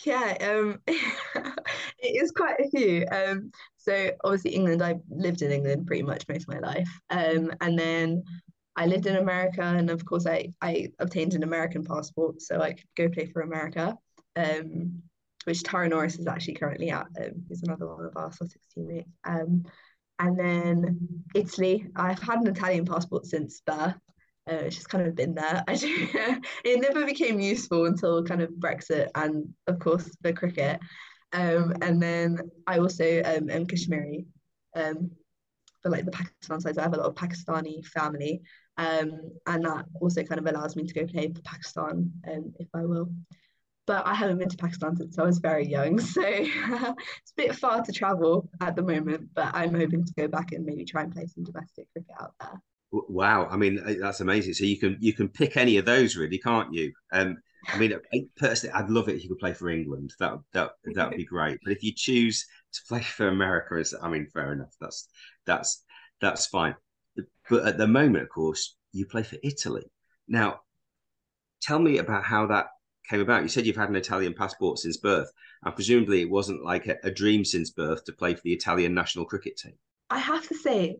yeah, 0.05 0.37
um, 0.41 0.79
it 0.87 2.23
is 2.23 2.31
quite 2.31 2.59
a 2.59 2.69
few. 2.69 3.05
Um, 3.11 3.51
so 3.77 4.11
obviously 4.23 4.51
England, 4.51 4.81
I 4.81 4.95
lived 5.09 5.41
in 5.41 5.51
England 5.51 5.87
pretty 5.87 6.03
much 6.03 6.27
most 6.27 6.47
of 6.47 6.53
my 6.53 6.59
life. 6.59 6.89
Um, 7.09 7.51
and 7.61 7.77
then 7.77 8.23
I 8.75 8.85
lived 8.85 9.05
in 9.05 9.17
America, 9.17 9.61
and 9.61 9.89
of 9.89 10.05
course 10.05 10.25
I 10.27 10.53
I 10.61 10.89
obtained 10.99 11.33
an 11.33 11.43
American 11.43 11.83
passport, 11.83 12.41
so 12.41 12.61
I 12.61 12.73
could 12.73 12.89
go 12.95 13.09
play 13.09 13.25
for 13.27 13.41
America. 13.41 13.97
Um, 14.35 15.01
which 15.45 15.63
Tara 15.63 15.87
Norris 15.87 16.19
is 16.19 16.27
actually 16.27 16.55
currently 16.55 16.91
at. 16.91 17.07
Um, 17.17 17.45
he's 17.47 17.63
another 17.63 17.87
one 17.87 18.03
of 18.03 18.17
our 18.17 18.33
Sussex 18.33 18.65
teammates. 18.75 19.09
Um, 19.23 19.63
and 20.19 20.37
then 20.37 21.23
Italy. 21.33 21.87
I've 21.95 22.21
had 22.21 22.39
an 22.39 22.47
Italian 22.47 22.85
passport 22.85 23.25
since 23.25 23.61
birth, 23.61 23.95
uh, 24.49 24.65
it's 24.65 24.75
just 24.75 24.89
kind 24.89 25.05
of 25.05 25.15
been 25.15 25.36
there. 25.36 25.63
I 25.67 25.75
do, 25.75 26.07
it 26.63 26.81
never 26.81 27.05
became 27.05 27.39
useful 27.39 27.86
until 27.86 28.23
kind 28.23 28.41
of 28.41 28.49
Brexit 28.51 29.10
and 29.15 29.53
of 29.67 29.79
course 29.79 30.10
the 30.21 30.33
cricket. 30.33 30.79
Um, 31.33 31.75
and 31.81 32.01
then 32.01 32.39
I 32.65 32.79
also 32.79 33.21
um, 33.23 33.49
am 33.49 33.65
Kashmiri. 33.65 34.25
Um, 34.75 35.12
for 35.81 35.89
like 35.89 36.05
the 36.05 36.12
Pakistan 36.12 36.60
side, 36.60 36.75
so 36.75 36.81
I 36.81 36.83
have 36.83 36.93
a 36.93 36.97
lot 36.97 37.07
of 37.07 37.15
Pakistani 37.15 37.86
family, 37.86 38.41
um, 38.77 39.12
and 39.45 39.65
that 39.65 39.86
also 40.01 40.23
kind 40.23 40.39
of 40.39 40.45
allows 40.47 40.75
me 40.75 40.86
to 40.86 40.93
go 40.93 41.05
play 41.05 41.31
for 41.33 41.41
Pakistan, 41.41 42.12
um, 42.31 42.53
if 42.60 42.67
I 42.73 42.86
will. 42.86 43.10
But 43.86 44.05
I 44.05 44.13
haven't 44.13 44.39
been 44.39 44.49
to 44.49 44.57
Pakistan 44.57 44.97
since 44.97 45.17
I 45.17 45.23
was 45.23 45.39
very 45.39 45.65
young, 45.65 45.99
so 46.15 46.21
it's 46.25 46.51
a 46.88 46.95
bit 47.36 47.55
far 47.55 47.83
to 47.83 47.91
travel 47.91 48.49
at 48.62 48.75
the 48.75 48.81
moment. 48.81 49.29
But 49.33 49.51
I'm 49.53 49.73
hoping 49.73 50.03
to 50.03 50.13
go 50.13 50.27
back 50.27 50.51
and 50.51 50.65
maybe 50.65 50.86
try 50.86 51.03
and 51.03 51.13
play 51.13 51.25
some 51.27 51.43
domestic 51.43 51.88
cricket 51.93 52.15
out 52.19 52.33
there. 52.39 52.62
Wow, 52.91 53.47
I 53.50 53.58
mean 53.58 53.80
uh, 53.80 53.95
that's 54.00 54.21
amazing. 54.21 54.54
So 54.54 54.63
you 54.63 54.78
can 54.78 54.97
you 55.00 55.13
can 55.13 55.28
pick 55.28 55.58
any 55.58 55.78
of 55.78 55.86
those, 55.86 56.15
really, 56.15 56.38
can't 56.38 56.73
you? 56.73 56.93
Um, 57.12 57.38
I 57.67 57.78
mean, 57.78 57.93
personally, 58.38 58.73
I'd 58.73 58.89
love 58.89 59.10
it 59.10 59.15
if 59.15 59.23
you 59.23 59.30
could 59.30 59.39
play 59.39 59.54
for 59.54 59.69
England. 59.69 60.13
That 60.19 60.39
that 60.54 60.71
that 60.95 61.10
would 61.10 61.17
be 61.17 61.26
great. 61.26 61.60
But 61.63 61.73
if 61.73 61.84
you 61.84 61.91
choose 61.93 62.45
to 62.73 62.82
play 62.88 63.02
for 63.17 63.28
America, 63.28 63.78
is 63.78 63.93
I 64.02 64.10
mean, 64.10 64.28
fair 64.34 64.54
enough. 64.54 64.73
That's 64.80 65.08
that's 65.45 65.84
that's 66.21 66.47
fine. 66.47 66.76
But 67.50 67.65
at 67.65 67.78
the 67.78 67.88
moment, 67.88 68.23
of 68.23 68.30
course, 68.30 68.76
you 68.93 69.06
play 69.06 69.23
for 69.23 69.38
Italy. 69.43 69.91
Now, 70.28 70.62
tell 71.62 71.80
me 71.80 71.97
about 71.97 72.23
how 72.23 72.47
that 72.47 72.67
came 73.10 73.21
about. 73.21 73.43
You 73.43 73.50
said 73.50 73.65
you've 73.65 73.76
had 73.76 73.89
an 73.89 73.95
Italian 73.95 74.34
passport 74.34 74.80
since 74.80 74.97
birth, 74.97 75.32
and 75.63 75.76
presumably 75.76 76.21
it 76.21 76.30
wasn't 76.30 76.63
like 76.63 76.88
a, 76.88 76.97
a 77.04 77.12
dream 77.12 77.43
since 77.43 77.69
birth 77.69 78.04
to 78.06 78.13
play 78.13 78.34
for 78.36 78.41
the 78.43 78.54
Italian 78.54 78.93
national 78.93 79.26
cricket 79.26 79.58
team. 79.58 79.73
I 80.10 80.19
have 80.19 80.47
to 80.47 80.56
say, 80.56 80.97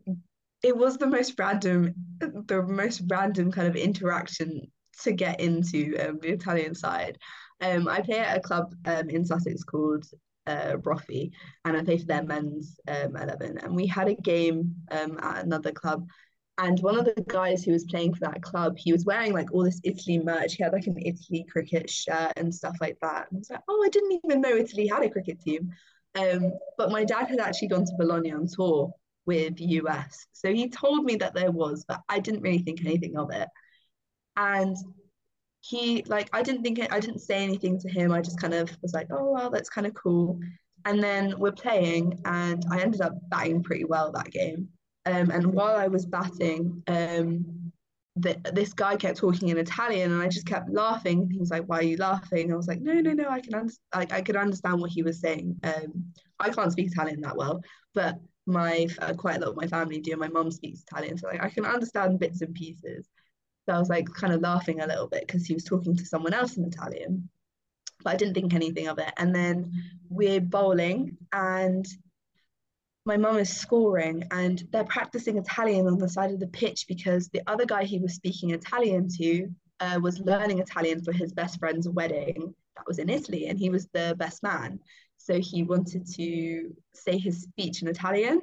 it 0.62 0.76
was 0.76 0.96
the 0.96 1.06
most 1.06 1.34
random 1.38 1.94
the 2.18 2.62
most 2.62 3.02
random 3.08 3.52
kind 3.52 3.68
of 3.68 3.76
interaction 3.76 4.60
to 5.02 5.12
get 5.12 5.40
into 5.40 5.96
um, 5.98 6.18
the 6.20 6.30
Italian 6.30 6.74
side. 6.74 7.18
Um, 7.60 7.88
I 7.88 8.00
play 8.00 8.18
at 8.18 8.36
a 8.36 8.40
club 8.40 8.74
um, 8.84 9.08
in 9.08 9.24
Sussex 9.24 9.62
called 9.62 10.04
uh, 10.46 10.76
Roffey, 10.78 11.30
and 11.64 11.76
I 11.76 11.84
play 11.84 11.98
for 11.98 12.06
their 12.06 12.24
men's 12.24 12.78
um, 12.88 13.16
11. 13.16 13.58
And 13.58 13.76
we 13.76 13.86
had 13.86 14.08
a 14.08 14.14
game 14.14 14.74
um, 14.90 15.18
at 15.22 15.44
another 15.44 15.70
club, 15.70 16.06
and 16.58 16.80
one 16.80 16.98
of 16.98 17.04
the 17.04 17.24
guys 17.28 17.62
who 17.62 17.70
was 17.70 17.84
playing 17.84 18.14
for 18.14 18.20
that 18.20 18.42
club, 18.42 18.76
he 18.76 18.92
was 18.92 19.04
wearing 19.04 19.32
like 19.32 19.52
all 19.52 19.62
this 19.62 19.80
Italy 19.84 20.18
merch. 20.18 20.54
He 20.54 20.64
had 20.64 20.72
like 20.72 20.88
an 20.88 20.98
Italy 20.98 21.46
cricket 21.48 21.88
shirt 21.88 22.32
and 22.36 22.52
stuff 22.52 22.76
like 22.80 22.98
that. 23.00 23.28
And 23.30 23.36
I 23.36 23.38
was 23.38 23.50
like, 23.50 23.62
oh, 23.68 23.84
I 23.84 23.88
didn't 23.88 24.20
even 24.24 24.40
know 24.40 24.56
Italy 24.56 24.88
had 24.88 25.04
a 25.04 25.10
cricket 25.10 25.40
team. 25.40 25.70
Um, 26.16 26.52
but 26.76 26.90
my 26.90 27.04
dad 27.04 27.28
had 27.28 27.38
actually 27.38 27.68
gone 27.68 27.84
to 27.84 27.92
Bologna 27.96 28.32
on 28.32 28.48
tour 28.48 28.92
with 29.28 29.60
US. 29.60 30.26
So 30.32 30.52
he 30.52 30.70
told 30.70 31.04
me 31.04 31.16
that 31.16 31.34
there 31.34 31.52
was, 31.52 31.84
but 31.86 32.00
I 32.08 32.18
didn't 32.18 32.42
really 32.42 32.60
think 32.60 32.80
anything 32.84 33.16
of 33.18 33.30
it. 33.30 33.48
And 34.36 34.76
he 35.60 36.02
like 36.06 36.28
I 36.32 36.42
didn't 36.42 36.62
think 36.62 36.78
it, 36.78 36.92
I 36.92 37.00
didn't 37.00 37.20
say 37.20 37.44
anything 37.44 37.78
to 37.80 37.88
him. 37.90 38.12
I 38.12 38.22
just 38.22 38.40
kind 38.40 38.54
of 38.54 38.70
was 38.82 38.94
like, 38.94 39.08
oh 39.10 39.32
well, 39.32 39.50
that's 39.50 39.68
kind 39.70 39.86
of 39.86 39.94
cool. 39.94 40.40
And 40.86 41.02
then 41.02 41.34
we're 41.38 41.52
playing, 41.52 42.20
and 42.24 42.64
I 42.70 42.80
ended 42.80 43.02
up 43.02 43.12
batting 43.28 43.62
pretty 43.62 43.84
well 43.84 44.10
that 44.12 44.30
game. 44.30 44.68
Um, 45.06 45.30
and 45.30 45.46
while 45.52 45.76
I 45.76 45.88
was 45.88 46.06
batting, 46.06 46.82
um, 46.86 47.72
this 48.16 48.72
guy 48.72 48.96
kept 48.96 49.18
talking 49.18 49.48
in 49.50 49.58
Italian, 49.58 50.12
and 50.12 50.22
I 50.22 50.28
just 50.28 50.46
kept 50.46 50.70
laughing. 50.70 51.28
He 51.30 51.38
was 51.38 51.50
like, 51.50 51.64
"Why 51.66 51.78
are 51.80 51.90
you 51.92 51.96
laughing?" 51.98 52.52
I 52.52 52.56
was 52.56 52.68
like, 52.68 52.80
"No, 52.80 52.94
no, 52.94 53.12
no. 53.12 53.28
I 53.28 53.40
can 53.40 53.54
un- 53.54 53.70
like 53.94 54.12
I 54.12 54.22
could 54.22 54.36
understand 54.36 54.80
what 54.80 54.90
he 54.90 55.02
was 55.02 55.20
saying. 55.20 55.58
Um, 55.62 56.12
I 56.40 56.50
can't 56.50 56.72
speak 56.72 56.88
Italian 56.92 57.20
that 57.22 57.36
well, 57.36 57.60
but 57.94 58.16
my 58.48 58.86
uh, 59.00 59.14
quite 59.14 59.36
a 59.36 59.40
lot 59.40 59.50
of 59.50 59.56
my 59.56 59.66
family 59.66 60.00
do. 60.00 60.16
My 60.16 60.28
mom 60.28 60.50
speaks 60.50 60.82
Italian, 60.82 61.18
so 61.18 61.28
like 61.28 61.42
I 61.42 61.50
can 61.50 61.64
understand 61.64 62.18
bits 62.18 62.40
and 62.40 62.54
pieces. 62.54 63.06
So 63.66 63.74
I 63.74 63.78
was 63.78 63.90
like 63.90 64.08
kind 64.14 64.32
of 64.32 64.40
laughing 64.40 64.80
a 64.80 64.86
little 64.86 65.06
bit 65.06 65.26
because 65.26 65.46
he 65.46 65.54
was 65.54 65.64
talking 65.64 65.94
to 65.96 66.06
someone 66.06 66.32
else 66.32 66.56
in 66.56 66.64
Italian, 66.64 67.28
but 68.02 68.14
I 68.14 68.16
didn't 68.16 68.34
think 68.34 68.54
anything 68.54 68.88
of 68.88 68.98
it. 68.98 69.12
And 69.18 69.34
then 69.34 69.70
we're 70.08 70.40
bowling, 70.40 71.18
and 71.32 71.86
my 73.04 73.16
mum 73.16 73.36
is 73.38 73.54
scoring, 73.54 74.24
and 74.30 74.62
they're 74.72 74.84
practicing 74.84 75.36
Italian 75.36 75.86
on 75.86 75.98
the 75.98 76.08
side 76.08 76.30
of 76.30 76.40
the 76.40 76.48
pitch 76.48 76.86
because 76.88 77.28
the 77.28 77.42
other 77.46 77.66
guy 77.66 77.84
he 77.84 77.98
was 77.98 78.14
speaking 78.14 78.50
Italian 78.50 79.08
to 79.18 79.48
uh, 79.80 80.00
was 80.02 80.18
learning 80.20 80.58
Italian 80.58 81.02
for 81.02 81.12
his 81.12 81.32
best 81.32 81.58
friend's 81.58 81.88
wedding 81.88 82.54
that 82.76 82.86
was 82.86 82.98
in 82.98 83.10
Italy, 83.10 83.46
and 83.46 83.58
he 83.58 83.70
was 83.70 83.86
the 83.92 84.14
best 84.18 84.42
man. 84.42 84.80
So 85.28 85.38
he 85.40 85.62
wanted 85.62 86.06
to 86.14 86.74
say 86.94 87.18
his 87.18 87.42
speech 87.42 87.82
in 87.82 87.88
Italian. 87.88 88.40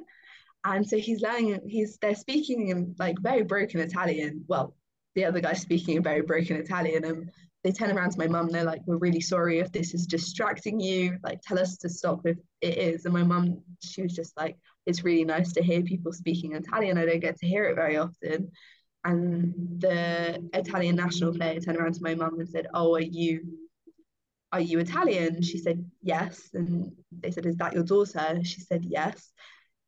And 0.64 0.88
so 0.88 0.96
he's 0.98 1.20
learning, 1.20 1.62
he's 1.66 1.98
they're 2.00 2.14
speaking 2.14 2.68
in 2.68 2.94
like 2.96 3.18
very 3.20 3.42
broken 3.42 3.80
Italian. 3.80 4.44
Well, 4.46 4.76
the 5.16 5.24
other 5.24 5.40
guy's 5.40 5.62
speaking 5.62 5.96
in 5.96 6.04
very 6.04 6.22
broken 6.22 6.56
Italian. 6.56 7.04
And 7.04 7.28
they 7.64 7.72
turn 7.72 7.90
around 7.90 8.12
to 8.12 8.18
my 8.20 8.28
mum, 8.28 8.50
they're 8.50 8.62
like, 8.62 8.82
We're 8.86 8.98
really 8.98 9.20
sorry 9.20 9.58
if 9.58 9.72
this 9.72 9.94
is 9.94 10.06
distracting 10.06 10.78
you. 10.78 11.18
Like, 11.24 11.40
tell 11.42 11.58
us 11.58 11.76
to 11.78 11.88
stop 11.88 12.24
if 12.24 12.38
it 12.60 12.78
is. 12.78 13.04
And 13.04 13.14
my 13.14 13.24
mum, 13.24 13.62
she 13.82 14.02
was 14.02 14.14
just 14.14 14.36
like, 14.36 14.56
It's 14.86 15.02
really 15.02 15.24
nice 15.24 15.52
to 15.54 15.64
hear 15.64 15.82
people 15.82 16.12
speaking 16.12 16.52
Italian. 16.52 16.98
I 16.98 17.06
don't 17.06 17.18
get 17.18 17.36
to 17.40 17.48
hear 17.48 17.64
it 17.64 17.74
very 17.74 17.96
often. 17.96 18.52
And 19.02 19.54
the 19.80 20.48
Italian 20.52 20.94
national 20.94 21.34
player 21.34 21.58
turned 21.58 21.78
around 21.78 21.94
to 21.94 22.02
my 22.04 22.14
mum 22.14 22.38
and 22.38 22.48
said, 22.48 22.68
Oh, 22.74 22.94
are 22.94 23.00
you 23.00 23.40
are 24.52 24.60
you 24.60 24.78
Italian? 24.78 25.42
She 25.42 25.58
said, 25.58 25.84
yes. 26.02 26.48
And 26.54 26.92
they 27.10 27.30
said, 27.30 27.46
is 27.46 27.56
that 27.56 27.72
your 27.72 27.84
daughter? 27.84 28.38
She 28.42 28.60
said, 28.60 28.84
yes. 28.84 29.32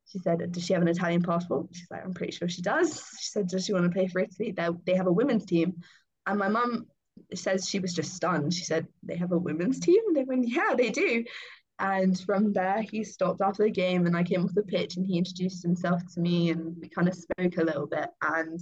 She 0.06 0.18
said, 0.18 0.52
does 0.52 0.64
she 0.64 0.72
have 0.72 0.82
an 0.82 0.88
Italian 0.88 1.22
passport? 1.22 1.66
She's 1.72 1.86
like, 1.90 2.04
I'm 2.04 2.14
pretty 2.14 2.32
sure 2.32 2.48
she 2.48 2.62
does. 2.62 3.02
She 3.20 3.28
said, 3.28 3.48
does 3.48 3.66
she 3.66 3.72
want 3.72 3.84
to 3.84 3.90
play 3.90 4.08
for 4.08 4.20
Italy? 4.20 4.52
They, 4.52 4.68
they 4.84 4.94
have 4.94 5.06
a 5.06 5.12
women's 5.12 5.44
team. 5.44 5.82
And 6.26 6.38
my 6.38 6.48
mum 6.48 6.86
says 7.34 7.68
she 7.68 7.78
was 7.78 7.94
just 7.94 8.14
stunned. 8.14 8.54
She 8.54 8.64
said, 8.64 8.86
they 9.02 9.16
have 9.16 9.32
a 9.32 9.38
women's 9.38 9.80
team? 9.80 10.00
And 10.06 10.16
they 10.16 10.24
went, 10.24 10.48
yeah, 10.48 10.74
they 10.76 10.90
do. 10.90 11.24
And 11.78 12.18
from 12.18 12.52
there, 12.52 12.82
he 12.82 13.04
stopped 13.04 13.40
after 13.40 13.62
the 13.62 13.70
game 13.70 14.06
and 14.06 14.16
I 14.16 14.24
came 14.24 14.44
off 14.44 14.54
the 14.54 14.62
pitch 14.62 14.96
and 14.96 15.06
he 15.06 15.18
introduced 15.18 15.62
himself 15.62 16.02
to 16.14 16.20
me 16.20 16.50
and 16.50 16.76
we 16.80 16.88
kind 16.88 17.06
of 17.06 17.14
spoke 17.14 17.56
a 17.56 17.64
little 17.64 17.86
bit. 17.86 18.08
And 18.20 18.60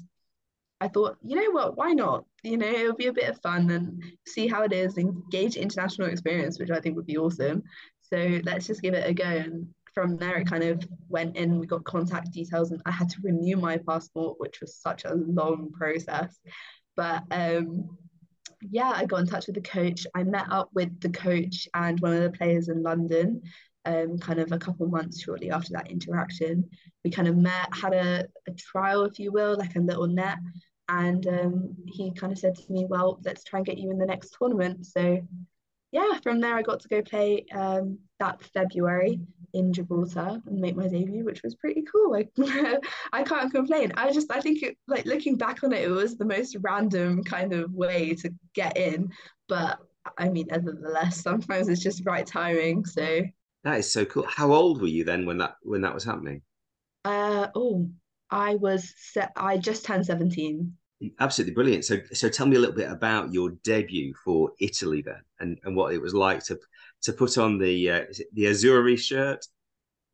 I 0.81 0.89
thought, 0.89 1.17
you 1.25 1.37
know 1.37 1.51
what, 1.53 1.77
why 1.77 1.93
not? 1.93 2.25
You 2.47 2.57
know, 2.57 2.67
it'll 2.67 2.95
be 2.95 3.09
a 3.09 3.13
bit 3.13 3.29
of 3.29 3.41
fun 3.41 3.69
and 3.71 4.03
see 4.27 4.47
how 4.47 4.63
it 4.63 4.73
is, 4.73 4.99
engage 4.99 5.57
international 5.57 6.09
experience, 6.09 6.59
which 6.61 6.71
I 6.71 6.79
think 6.79 6.95
would 6.95 7.07
be 7.07 7.19
awesome. 7.19 7.65
So 8.03 8.41
let's 8.45 8.69
just 8.69 8.83
give 8.83 8.95
it 8.95 9.09
a 9.09 9.13
go. 9.13 9.25
And 9.25 9.67
from 9.95 10.17
there, 10.17 10.37
it 10.37 10.47
kind 10.47 10.63
of 10.63 10.87
went 11.09 11.37
in. 11.37 11.59
We 11.59 11.67
got 11.67 11.85
contact 11.85 12.31
details, 12.31 12.71
and 12.71 12.81
I 12.87 12.93
had 12.93 13.09
to 13.11 13.21
renew 13.23 13.57
my 13.57 13.79
passport, 13.79 14.39
which 14.39 14.61
was 14.61 14.77
such 14.77 15.05
a 15.05 15.15
long 15.15 15.73
process. 15.73 16.39
But 16.97 17.25
um, 17.33 17.97
yeah, 18.61 18.93
I 18.95 19.07
got 19.07 19.21
in 19.21 19.27
touch 19.27 19.47
with 19.47 19.57
the 19.57 19.63
coach. 19.63 20.07
I 20.15 20.23
met 20.23 20.47
up 20.51 20.71
with 20.73 21.01
the 21.01 21.11
coach 21.11 21.67
and 21.75 21.99
one 22.01 22.13
of 22.13 22.23
the 22.23 22.39
players 22.39 22.69
in 22.69 22.83
London, 22.83 23.43
um, 23.85 24.19
kind 24.19 24.39
of 24.39 24.53
a 24.53 24.59
couple 24.59 24.87
months 24.87 25.21
shortly 25.21 25.51
after 25.51 25.73
that 25.73 25.91
interaction. 25.91 26.65
We 27.05 27.11
kind 27.11 27.29
of 27.29 27.37
met, 27.37 27.69
had 27.73 27.93
a, 27.93 28.27
a 28.49 28.53
trial, 28.53 29.05
if 29.05 29.19
you 29.19 29.33
will, 29.33 29.57
like 29.57 29.77
a 29.77 29.81
little 29.81 30.07
net. 30.07 30.39
And 30.89 31.27
um, 31.27 31.77
he 31.87 32.13
kind 32.13 32.33
of 32.33 32.39
said 32.39 32.55
to 32.55 32.73
me, 32.73 32.87
Well, 32.89 33.21
let's 33.25 33.45
try 33.45 33.59
and 33.59 33.67
get 33.67 33.79
you 33.79 33.91
in 33.91 33.99
the 33.99 34.07
next 34.07 34.37
tournament. 34.39 34.87
So 34.87 35.21
yeah, 35.93 36.19
from 36.23 36.41
there 36.41 36.57
I 36.57 36.63
got 36.63 36.81
to 36.81 36.89
go 36.89 37.03
play 37.03 37.47
um, 37.53 37.99
that 38.21 38.43
February 38.43 39.21
in 39.55 39.73
Gibraltar 39.73 40.43
and 40.47 40.61
make 40.61 40.77
my 40.77 40.89
debut, 40.89 41.25
which 41.25 41.43
was 41.43 41.55
pretty 41.55 41.83
cool. 41.91 42.15
I, 42.15 42.79
I 43.13 43.23
can't 43.23 43.53
complain. 43.53 43.93
I 43.97 44.13
just 44.13 44.31
I 44.31 44.41
think 44.41 44.63
it, 44.63 44.77
like 44.87 45.07
looking 45.07 45.37
back 45.37 45.65
on 45.65 45.73
it, 45.73 45.85
it 45.85 45.91
was 45.91 46.17
the 46.17 46.25
most 46.25 46.57
random 46.61 47.25
kind 47.25 47.53
of 47.53 47.73
way 47.73 48.15
to 48.17 48.31
get 48.55 48.77
in. 48.77 49.11
But 49.49 49.79
I 50.19 50.29
mean, 50.29 50.47
nevertheless, 50.51 51.23
sometimes 51.23 51.69
it's 51.69 51.83
just 51.83 52.05
right 52.05 52.27
timing. 52.27 52.85
So 52.85 53.23
that 53.65 53.79
is 53.79 53.91
so 53.91 54.05
cool. 54.05 54.27
How 54.29 54.53
old 54.53 54.81
were 54.81 54.89
you 54.89 55.05
then 55.05 55.25
when 55.27 55.39
that 55.39 55.57
when 55.63 55.81
that 55.83 55.95
was 55.95 56.05
happening? 56.05 56.43
Uh 57.05 57.49
oh, 57.55 57.89
I 58.31 58.57
was 58.57 58.93
set. 58.97 59.33
I 59.37 59.59
just 59.59 59.85
turned 59.85 60.07
seventeen. 60.07 60.77
Absolutely 61.21 61.53
brilliant. 61.53 61.85
So, 61.85 61.99
so 62.15 62.29
tell 62.31 62.47
me 62.47 62.57
a 62.57 62.59
little 62.59 62.75
bit 62.75 62.91
about 62.91 63.31
your 63.31 63.51
debut 63.65 64.15
for 64.25 64.53
Italy 64.61 65.03
then, 65.03 65.21
and, 65.41 65.59
and 65.65 65.77
what 65.77 65.93
it 65.93 66.01
was 66.01 66.15
like 66.15 66.43
to 66.45 66.59
to 67.03 67.13
put 67.13 67.37
on 67.37 67.59
the 67.59 67.91
uh, 67.91 68.05
the 68.33 68.45
Azzurri 68.45 68.99
shirt. 68.99 69.47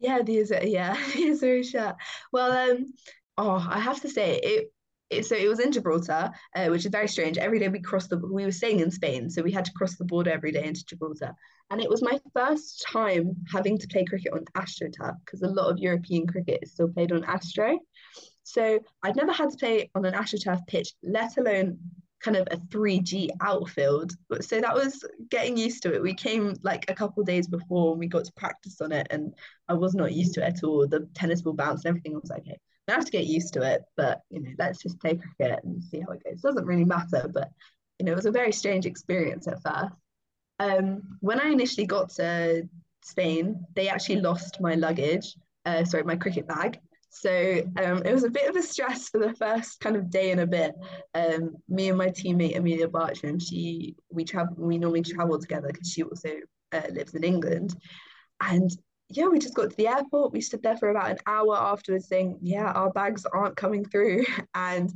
Yeah, 0.00 0.22
the 0.22 0.32
yeah 0.64 0.94
the 1.14 1.30
Azzurri 1.30 1.64
shirt. 1.64 1.94
Well, 2.32 2.70
um, 2.70 2.92
oh, 3.38 3.66
I 3.70 3.78
have 3.78 4.00
to 4.02 4.08
say 4.08 4.40
it. 4.42 4.72
it 5.10 5.24
so 5.24 5.36
it 5.36 5.48
was 5.48 5.60
in 5.60 5.70
Gibraltar, 5.70 6.32
uh, 6.56 6.66
which 6.66 6.84
is 6.84 6.90
very 6.90 7.06
strange. 7.06 7.38
Every 7.38 7.60
day 7.60 7.68
we 7.68 7.80
crossed 7.80 8.10
the. 8.10 8.18
We 8.18 8.44
were 8.44 8.50
staying 8.50 8.80
in 8.80 8.90
Spain, 8.90 9.30
so 9.30 9.42
we 9.42 9.52
had 9.52 9.66
to 9.66 9.72
cross 9.72 9.96
the 9.96 10.04
border 10.04 10.32
every 10.32 10.50
day 10.50 10.64
into 10.64 10.84
Gibraltar, 10.84 11.32
and 11.72 11.80
it 11.80 11.88
was 11.88 12.02
my 12.02 12.20
first 12.34 12.86
time 12.86 13.34
having 13.50 13.78
to 13.78 13.88
play 13.88 14.04
cricket 14.04 14.34
on 14.34 14.44
AstroTurf 14.54 15.16
because 15.24 15.40
a 15.40 15.48
lot 15.48 15.70
of 15.70 15.78
European 15.78 16.26
cricket 16.26 16.58
is 16.62 16.72
still 16.72 16.88
played 16.88 17.12
on 17.12 17.24
Astro. 17.24 17.78
So 18.42 18.78
I'd 19.02 19.16
never 19.16 19.32
had 19.32 19.50
to 19.50 19.56
play 19.56 19.90
on 19.94 20.04
an 20.04 20.12
AstroTurf 20.12 20.66
pitch, 20.66 20.92
let 21.02 21.38
alone 21.38 21.78
kind 22.22 22.36
of 22.36 22.46
a 22.50 22.58
3G 22.58 23.30
outfield. 23.40 24.12
So 24.42 24.60
that 24.60 24.74
was 24.74 25.02
getting 25.30 25.56
used 25.56 25.82
to 25.84 25.94
it. 25.94 26.02
We 26.02 26.12
came 26.12 26.56
like 26.62 26.90
a 26.90 26.94
couple 26.94 27.24
days 27.24 27.48
before 27.48 27.92
and 27.92 27.98
we 27.98 28.06
got 28.06 28.26
to 28.26 28.32
practice 28.36 28.82
on 28.82 28.92
it, 28.92 29.06
and 29.08 29.34
I 29.66 29.72
was 29.72 29.94
not 29.94 30.12
used 30.12 30.34
to 30.34 30.46
it 30.46 30.56
at 30.56 30.64
all. 30.64 30.86
The 30.86 31.08
tennis 31.14 31.40
ball 31.40 31.54
bounced 31.54 31.86
and 31.86 31.92
everything. 31.92 32.14
I 32.14 32.18
was 32.18 32.28
like, 32.28 32.42
okay, 32.42 32.58
I 32.86 32.92
have 32.92 33.06
to 33.06 33.12
get 33.12 33.24
used 33.26 33.54
to 33.54 33.62
it, 33.62 33.80
but 33.96 34.20
you 34.28 34.42
know, 34.42 34.50
let's 34.58 34.82
just 34.82 35.00
play 35.00 35.16
cricket 35.16 35.60
and 35.64 35.82
see 35.82 36.00
how 36.00 36.12
it 36.12 36.22
goes. 36.22 36.34
It 36.34 36.42
doesn't 36.42 36.66
really 36.66 36.84
matter, 36.84 37.30
but 37.32 37.48
you 37.98 38.04
know, 38.04 38.12
it 38.12 38.16
was 38.16 38.26
a 38.26 38.30
very 38.30 38.52
strange 38.52 38.84
experience 38.84 39.48
at 39.48 39.62
first. 39.62 39.94
Um, 40.62 41.18
when 41.20 41.40
I 41.40 41.48
initially 41.48 41.86
got 41.86 42.10
to 42.10 42.68
Spain, 43.02 43.66
they 43.74 43.88
actually 43.88 44.20
lost 44.20 44.60
my 44.60 44.74
luggage, 44.74 45.34
uh, 45.66 45.84
sorry, 45.84 46.04
my 46.04 46.16
cricket 46.16 46.46
bag. 46.46 46.78
So 47.10 47.62
um, 47.76 48.02
it 48.04 48.12
was 48.12 48.24
a 48.24 48.30
bit 48.30 48.48
of 48.48 48.56
a 48.56 48.62
stress 48.62 49.08
for 49.08 49.18
the 49.18 49.34
first 49.34 49.80
kind 49.80 49.96
of 49.96 50.08
day 50.08 50.30
and 50.30 50.40
a 50.40 50.46
bit. 50.46 50.74
Um, 51.14 51.56
me 51.68 51.88
and 51.88 51.98
my 51.98 52.08
teammate 52.08 52.56
Amelia 52.56 52.88
Bartram, 52.88 53.38
she 53.38 53.96
we 54.10 54.24
travel 54.24 54.54
we 54.56 54.78
normally 54.78 55.02
travel 55.02 55.38
together 55.38 55.68
because 55.68 55.90
she 55.90 56.04
also 56.04 56.30
uh, 56.72 56.88
lives 56.90 57.14
in 57.14 57.24
England, 57.24 57.74
and 58.40 58.70
yeah, 59.10 59.26
we 59.26 59.38
just 59.38 59.54
got 59.54 59.70
to 59.70 59.76
the 59.76 59.88
airport. 59.88 60.32
We 60.32 60.40
stood 60.40 60.62
there 60.62 60.78
for 60.78 60.88
about 60.88 61.10
an 61.10 61.18
hour 61.26 61.54
afterwards, 61.54 62.08
saying, 62.08 62.38
"Yeah, 62.40 62.72
our 62.72 62.90
bags 62.90 63.26
aren't 63.26 63.56
coming 63.56 63.84
through," 63.84 64.24
and 64.54 64.90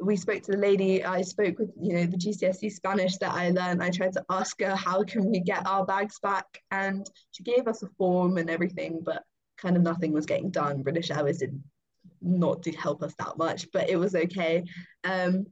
we 0.00 0.16
spoke 0.16 0.42
to 0.44 0.52
the 0.52 0.58
lady. 0.58 1.04
I 1.04 1.22
spoke 1.22 1.58
with 1.58 1.70
you 1.80 1.94
know 1.94 2.06
the 2.06 2.16
GCSE 2.16 2.72
Spanish 2.72 3.16
that 3.18 3.32
I 3.32 3.50
learned. 3.50 3.82
I 3.82 3.90
tried 3.90 4.14
to 4.14 4.24
ask 4.30 4.60
her 4.60 4.74
how 4.74 5.02
can 5.04 5.30
we 5.30 5.40
get 5.40 5.66
our 5.66 5.84
bags 5.84 6.18
back, 6.20 6.46
and 6.70 7.06
she 7.32 7.42
gave 7.42 7.68
us 7.68 7.82
a 7.82 7.88
form 7.98 8.38
and 8.38 8.48
everything, 8.48 9.00
but 9.04 9.22
kind 9.58 9.76
of 9.76 9.82
nothing 9.82 10.12
was 10.12 10.26
getting 10.26 10.50
done. 10.50 10.82
British 10.82 11.10
Airways 11.10 11.38
did 11.38 11.62
not 12.22 12.62
to 12.62 12.72
help 12.72 13.02
us 13.02 13.14
that 13.18 13.36
much, 13.36 13.66
but 13.72 13.90
it 13.90 13.96
was 13.96 14.14
okay. 14.14 14.64
Um, 15.04 15.46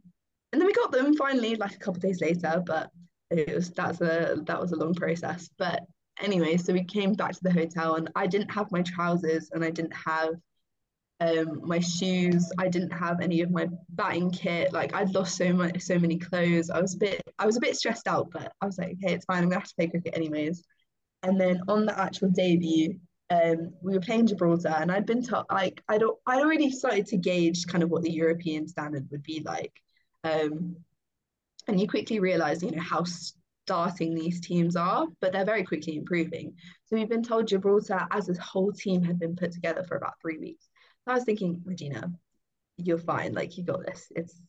and 0.52 0.60
then 0.60 0.66
we 0.66 0.72
got 0.72 0.92
them 0.92 1.14
finally, 1.14 1.56
like 1.56 1.74
a 1.74 1.78
couple 1.78 2.00
days 2.00 2.20
later. 2.20 2.62
But 2.64 2.90
it 3.30 3.54
was 3.54 3.70
that's 3.70 4.00
a 4.00 4.36
that 4.46 4.60
was 4.60 4.72
a 4.72 4.76
long 4.76 4.94
process. 4.94 5.50
But 5.58 5.82
anyway, 6.22 6.56
so 6.56 6.72
we 6.72 6.84
came 6.84 7.12
back 7.12 7.32
to 7.32 7.42
the 7.42 7.52
hotel, 7.52 7.96
and 7.96 8.10
I 8.14 8.26
didn't 8.26 8.50
have 8.50 8.72
my 8.72 8.82
trousers, 8.82 9.50
and 9.52 9.62
I 9.62 9.70
didn't 9.70 9.94
have 9.94 10.34
um 11.20 11.60
my 11.64 11.80
shoes 11.80 12.50
i 12.58 12.68
didn't 12.68 12.92
have 12.92 13.20
any 13.20 13.40
of 13.40 13.50
my 13.50 13.66
batting 13.90 14.30
kit 14.30 14.72
like 14.72 14.94
i'd 14.94 15.14
lost 15.14 15.36
so 15.36 15.52
much 15.52 15.80
so 15.80 15.98
many 15.98 16.16
clothes 16.16 16.70
i 16.70 16.80
was 16.80 16.94
a 16.94 16.98
bit 16.98 17.20
i 17.38 17.46
was 17.46 17.56
a 17.56 17.60
bit 17.60 17.76
stressed 17.76 18.06
out 18.06 18.30
but 18.30 18.52
i 18.60 18.66
was 18.66 18.78
like 18.78 18.96
okay 19.02 19.14
it's 19.14 19.24
fine 19.24 19.42
i'm 19.42 19.48
gonna 19.48 19.60
have 19.60 19.68
to 19.68 19.74
play 19.74 19.88
cricket 19.88 20.16
anyways 20.16 20.62
and 21.24 21.40
then 21.40 21.60
on 21.66 21.86
the 21.86 22.00
actual 22.00 22.30
debut 22.30 22.98
um, 23.30 23.74
we 23.82 23.92
were 23.92 24.00
playing 24.00 24.26
Gibraltar, 24.26 24.68
and 24.68 24.90
I'd 24.90 25.06
been 25.06 25.22
taught 25.22 25.46
like 25.52 25.82
I 25.88 25.98
don't 25.98 26.18
I'd 26.26 26.40
already 26.40 26.70
started 26.70 27.06
to 27.06 27.18
gauge 27.18 27.66
kind 27.66 27.82
of 27.82 27.90
what 27.90 28.02
the 28.02 28.10
European 28.10 28.66
standard 28.66 29.06
would 29.10 29.22
be 29.22 29.42
like, 29.44 29.72
um, 30.24 30.76
and 31.66 31.78
you 31.78 31.86
quickly 31.86 32.20
realize 32.20 32.62
you 32.62 32.70
know 32.70 32.82
how 32.82 33.04
starting 33.66 34.14
these 34.14 34.40
teams 34.40 34.76
are, 34.76 35.06
but 35.20 35.32
they're 35.32 35.44
very 35.44 35.62
quickly 35.62 35.96
improving. 35.96 36.54
So 36.86 36.96
we've 36.96 37.08
been 37.08 37.22
told 37.22 37.48
Gibraltar 37.48 38.06
as 38.10 38.30
a 38.30 38.40
whole 38.40 38.72
team 38.72 39.02
had 39.02 39.18
been 39.18 39.36
put 39.36 39.52
together 39.52 39.84
for 39.84 39.96
about 39.96 40.14
three 40.22 40.38
weeks. 40.38 40.66
I 41.08 41.14
was 41.14 41.24
thinking, 41.24 41.62
Regina, 41.64 42.12
you're 42.76 42.98
fine, 42.98 43.34
like 43.34 43.56
you 43.56 43.64
got 43.64 43.84
this. 43.84 44.10
It's 44.14 44.40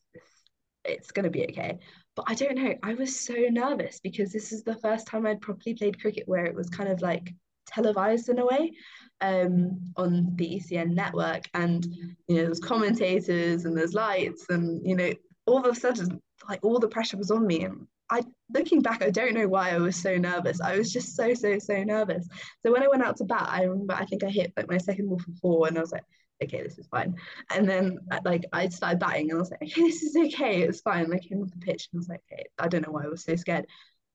it's, 0.84 1.10
gonna 1.10 1.30
be 1.30 1.44
okay. 1.44 1.78
But 2.16 2.24
I 2.28 2.34
don't 2.34 2.56
know. 2.56 2.74
I 2.82 2.94
was 2.94 3.18
so 3.18 3.34
nervous 3.34 4.00
because 4.00 4.32
this 4.32 4.52
is 4.52 4.62
the 4.62 4.76
first 4.76 5.06
time 5.06 5.26
I'd 5.26 5.40
properly 5.40 5.74
played 5.74 6.00
cricket 6.00 6.24
where 6.26 6.44
it 6.44 6.54
was 6.54 6.70
kind 6.70 6.88
of 6.88 7.00
like 7.02 7.34
televised 7.66 8.28
in 8.28 8.38
a 8.38 8.46
way 8.46 8.72
um, 9.20 9.92
on 9.96 10.34
the 10.36 10.56
ECN 10.56 10.94
network. 10.94 11.44
And, 11.54 11.84
you 12.28 12.36
know, 12.36 12.44
there's 12.44 12.60
commentators 12.60 13.64
and 13.64 13.76
there's 13.76 13.94
lights 13.94 14.46
and, 14.48 14.84
you 14.86 14.96
know, 14.96 15.12
all 15.46 15.58
of 15.58 15.76
a 15.76 15.78
sudden, 15.78 16.20
like 16.48 16.60
all 16.64 16.78
the 16.78 16.88
pressure 16.88 17.16
was 17.16 17.30
on 17.30 17.46
me. 17.46 17.64
And 17.64 17.86
I, 18.10 18.22
looking 18.52 18.80
back, 18.80 19.02
I 19.02 19.10
don't 19.10 19.34
know 19.34 19.48
why 19.48 19.70
I 19.70 19.78
was 19.78 19.96
so 19.96 20.16
nervous. 20.16 20.60
I 20.60 20.76
was 20.76 20.92
just 20.92 21.14
so, 21.14 21.34
so, 21.34 21.58
so 21.58 21.84
nervous. 21.84 22.26
So 22.64 22.72
when 22.72 22.82
I 22.82 22.88
went 22.88 23.04
out 23.04 23.16
to 23.18 23.24
bat, 23.24 23.48
I 23.48 23.64
remember, 23.64 23.94
I 23.94 24.06
think 24.06 24.24
I 24.24 24.30
hit 24.30 24.52
like 24.56 24.68
my 24.68 24.78
second 24.78 25.08
ball 25.08 25.18
for 25.18 25.32
four 25.40 25.68
and 25.68 25.78
I 25.78 25.80
was 25.80 25.92
like, 25.92 26.04
okay, 26.42 26.62
this 26.62 26.78
is 26.78 26.86
fine. 26.88 27.14
And 27.50 27.68
then 27.68 27.98
like 28.24 28.44
I 28.52 28.68
started 28.68 28.98
batting 28.98 29.30
and 29.30 29.38
I 29.38 29.40
was 29.40 29.50
like, 29.50 29.62
okay, 29.62 29.82
this 29.82 30.02
is 30.02 30.16
okay, 30.16 30.62
it's 30.62 30.80
fine. 30.80 31.12
I 31.12 31.18
came 31.18 31.42
off 31.42 31.50
the 31.50 31.58
pitch 31.58 31.88
and 31.92 31.98
I 31.98 32.00
was 32.00 32.08
like, 32.08 32.22
okay, 32.32 32.44
I 32.58 32.68
don't 32.68 32.86
know 32.86 32.92
why 32.92 33.04
I 33.04 33.08
was 33.08 33.24
so 33.24 33.36
scared. 33.36 33.66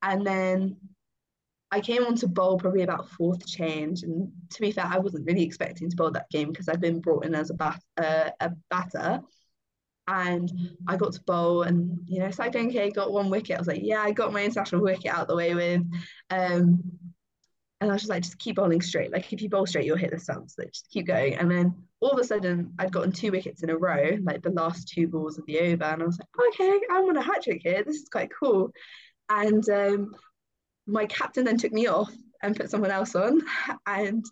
And 0.01 0.25
then 0.25 0.77
I 1.71 1.81
came 1.81 2.05
on 2.05 2.15
to 2.17 2.27
bowl 2.27 2.57
probably 2.57 2.83
about 2.83 3.09
fourth 3.09 3.45
change, 3.45 4.03
and 4.03 4.31
to 4.51 4.61
be 4.61 4.71
fair, 4.71 4.85
I 4.85 4.99
wasn't 4.99 5.25
really 5.25 5.43
expecting 5.43 5.89
to 5.89 5.95
bowl 5.95 6.11
that 6.11 6.29
game 6.29 6.49
because 6.49 6.69
I'd 6.69 6.79
been 6.79 7.01
brought 7.01 7.25
in 7.25 7.35
as 7.35 7.49
a 7.49 7.53
bat 7.55 7.81
uh, 7.97 8.29
a 8.39 8.51
batter, 8.69 9.21
and 10.07 10.51
I 10.87 10.95
got 10.95 11.13
to 11.13 11.21
bowl, 11.23 11.63
and 11.63 11.99
you 12.05 12.19
know, 12.19 12.29
okay, 12.39 12.91
got 12.91 13.11
one 13.11 13.29
wicket. 13.29 13.55
I 13.55 13.59
was 13.59 13.67
like, 13.67 13.81
yeah, 13.83 13.99
I 13.99 14.11
got 14.11 14.31
my 14.31 14.43
international 14.43 14.83
wicket 14.83 15.11
out 15.11 15.27
the 15.27 15.35
way 15.35 15.55
with, 15.55 15.81
um, 16.29 16.83
and 17.81 17.89
I 17.89 17.93
was 17.93 18.03
just 18.03 18.09
like, 18.09 18.23
just 18.23 18.39
keep 18.39 18.55
bowling 18.55 18.81
straight. 18.81 19.11
Like 19.11 19.33
if 19.33 19.41
you 19.41 19.49
bowl 19.49 19.65
straight, 19.65 19.85
you'll 19.85 19.97
hit 19.97 20.11
the 20.11 20.19
stumps. 20.19 20.55
Like 20.57 20.71
just 20.71 20.89
keep 20.89 21.07
going. 21.07 21.35
And 21.35 21.51
then 21.51 21.75
all 22.01 22.11
of 22.11 22.19
a 22.19 22.23
sudden, 22.23 22.73
I'd 22.77 22.91
gotten 22.91 23.11
two 23.11 23.31
wickets 23.31 23.63
in 23.63 23.69
a 23.69 23.77
row, 23.77 24.17
like 24.21 24.43
the 24.43 24.51
last 24.51 24.87
two 24.87 25.07
balls 25.07 25.37
of 25.37 25.45
the 25.45 25.59
over, 25.59 25.83
and 25.85 26.03
I 26.03 26.05
was 26.05 26.19
like, 26.19 26.47
okay, 26.53 26.79
I'm 26.91 27.05
on 27.05 27.17
a 27.17 27.21
hat 27.21 27.43
trick 27.43 27.61
here. 27.63 27.83
This 27.83 27.97
is 27.97 28.09
quite 28.09 28.29
cool. 28.37 28.71
And 29.29 29.67
um, 29.69 30.15
my 30.87 31.05
captain 31.05 31.45
then 31.45 31.57
took 31.57 31.71
me 31.71 31.87
off 31.87 32.11
and 32.43 32.55
put 32.55 32.69
someone 32.69 32.91
else 32.91 33.15
on 33.15 33.41
and 33.87 34.23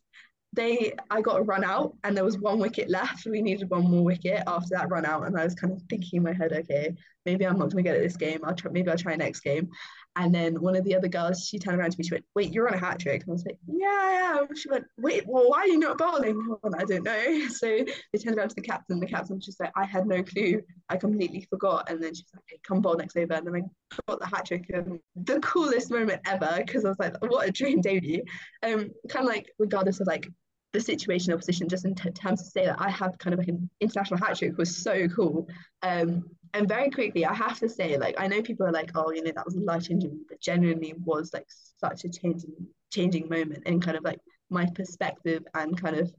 they 0.55 0.93
I 1.09 1.22
got 1.22 1.39
a 1.39 1.43
run 1.43 1.64
out 1.64 1.97
and 2.03 2.16
there 2.16 2.24
was 2.24 2.38
one 2.38 2.59
wicket 2.59 2.89
left. 2.89 3.26
We 3.26 3.41
needed 3.41 3.70
one 3.70 3.89
more 3.89 4.03
wicket 4.03 4.43
after 4.45 4.70
that 4.72 4.89
run 4.89 5.05
out. 5.05 5.26
And 5.26 5.38
I 5.38 5.43
was 5.43 5.55
kind 5.55 5.74
of 5.74 5.82
thinking 5.89 6.18
in 6.18 6.24
my 6.24 6.34
head, 6.34 6.53
okay, 6.53 6.95
maybe 7.26 7.45
I'm 7.45 7.57
not 7.57 7.72
gonna 7.72 7.82
get 7.82 7.95
it 7.95 8.03
this 8.03 8.18
game. 8.18 8.41
I'll 8.43 8.53
try 8.53 8.72
maybe 8.72 8.89
I'll 8.89 8.97
try 8.97 9.16
next 9.16 9.39
game. 9.39 9.70
And 10.16 10.34
then 10.34 10.61
one 10.61 10.76
of 10.76 10.84
the 10.84 10.95
other 10.95 11.07
girls, 11.07 11.47
she 11.47 11.57
turned 11.57 11.80
around 11.80 11.91
to 11.91 11.97
me, 11.97 12.03
she 12.03 12.14
went, 12.14 12.26
Wait, 12.36 12.53
you're 12.53 12.68
on 12.68 12.76
a 12.76 12.80
hat 12.80 12.99
trick. 12.99 13.24
And 13.24 13.32
I 13.32 13.34
was 13.34 13.45
like, 13.45 13.57
Yeah, 13.68 13.88
I 13.88 14.38
am. 14.38 14.55
She 14.55 14.70
went, 14.70 14.86
Wait, 14.97 15.24
well, 15.26 15.49
why 15.49 15.59
are 15.59 15.68
you 15.68 15.80
not 15.80 15.97
bowling? 15.97 16.47
Well, 16.64 16.76
I 16.78 16.84
don't 16.84 17.03
know. 17.03 17.47
So 17.49 17.68
they 17.68 18.20
turned 18.20 18.38
around 18.38 18.49
to 18.49 18.55
the 18.55 18.61
captain. 18.61 18.99
The 18.99 19.07
captain 19.07 19.38
was 19.38 19.45
just 19.45 19.59
like, 19.59 19.72
I 19.76 19.86
had 19.86 20.05
no 20.05 20.24
clue. 20.24 20.61
I 20.89 20.97
completely 20.97 21.47
forgot. 21.49 21.89
And 21.89 22.01
then 22.01 22.14
she's 22.14 22.26
like, 22.34 22.43
hey, 22.47 22.59
come 22.64 22.82
bowl 22.82 22.95
next 22.95 23.18
over. 23.18 23.34
And 23.34 23.47
then 23.47 23.55
I 23.55 24.01
got 24.07 24.20
the 24.20 24.28
hat 24.28 24.45
trick 24.45 24.70
and 24.70 24.99
the 25.16 25.39
coolest 25.39 25.89
moment 25.89 26.22
ever 26.26 26.55
because 26.57 26.86
I 26.86 26.89
was 26.89 26.99
like, 26.99 27.16
what 27.26 27.47
a 27.47 27.51
dream 27.51 27.82
debut. 27.82 28.24
Um, 28.61 28.91
kind 29.09 29.28
of 29.28 29.34
like 29.34 29.51
regardless 29.57 29.99
of 29.99 30.07
like 30.07 30.28
the 30.74 30.82
situation 30.82 31.32
or 31.32 31.38
position, 31.38 31.70
just 31.70 31.86
in 31.86 31.95
t- 31.95 32.09
terms 32.11 32.43
to 32.43 32.49
say 32.49 32.66
that 32.66 32.82
I 32.82 32.89
have 32.89 33.18
kind 33.20 33.34
of 33.34 33.39
like 33.39 33.47
an 33.47 33.70
international 33.80 34.20
hat 34.20 34.38
trick 34.38 34.57
was 34.57 34.76
so 34.76 35.07
cool. 35.07 35.47
Um, 35.84 36.26
and 36.53 36.67
very 36.67 36.89
quickly, 36.89 37.25
I 37.25 37.33
have 37.33 37.59
to 37.59 37.69
say, 37.69 37.97
like, 37.97 38.15
I 38.17 38.27
know 38.27 38.41
people 38.41 38.65
are 38.65 38.71
like, 38.71 38.91
oh, 38.95 39.11
you 39.11 39.23
know, 39.23 39.31
that 39.35 39.45
was 39.45 39.55
a 39.55 39.59
life 39.59 39.87
changing, 39.87 40.19
but 40.29 40.39
genuinely 40.39 40.93
was 41.03 41.33
like 41.33 41.47
such 41.77 42.05
a 42.05 42.09
changing, 42.09 42.53
changing 42.91 43.27
moment 43.27 43.63
and 43.65 43.83
kind 43.83 43.97
of 43.97 44.03
like 44.03 44.19
my 44.49 44.67
perspective 44.75 45.43
and 45.55 45.81
kind 45.81 45.97
of 45.97 46.13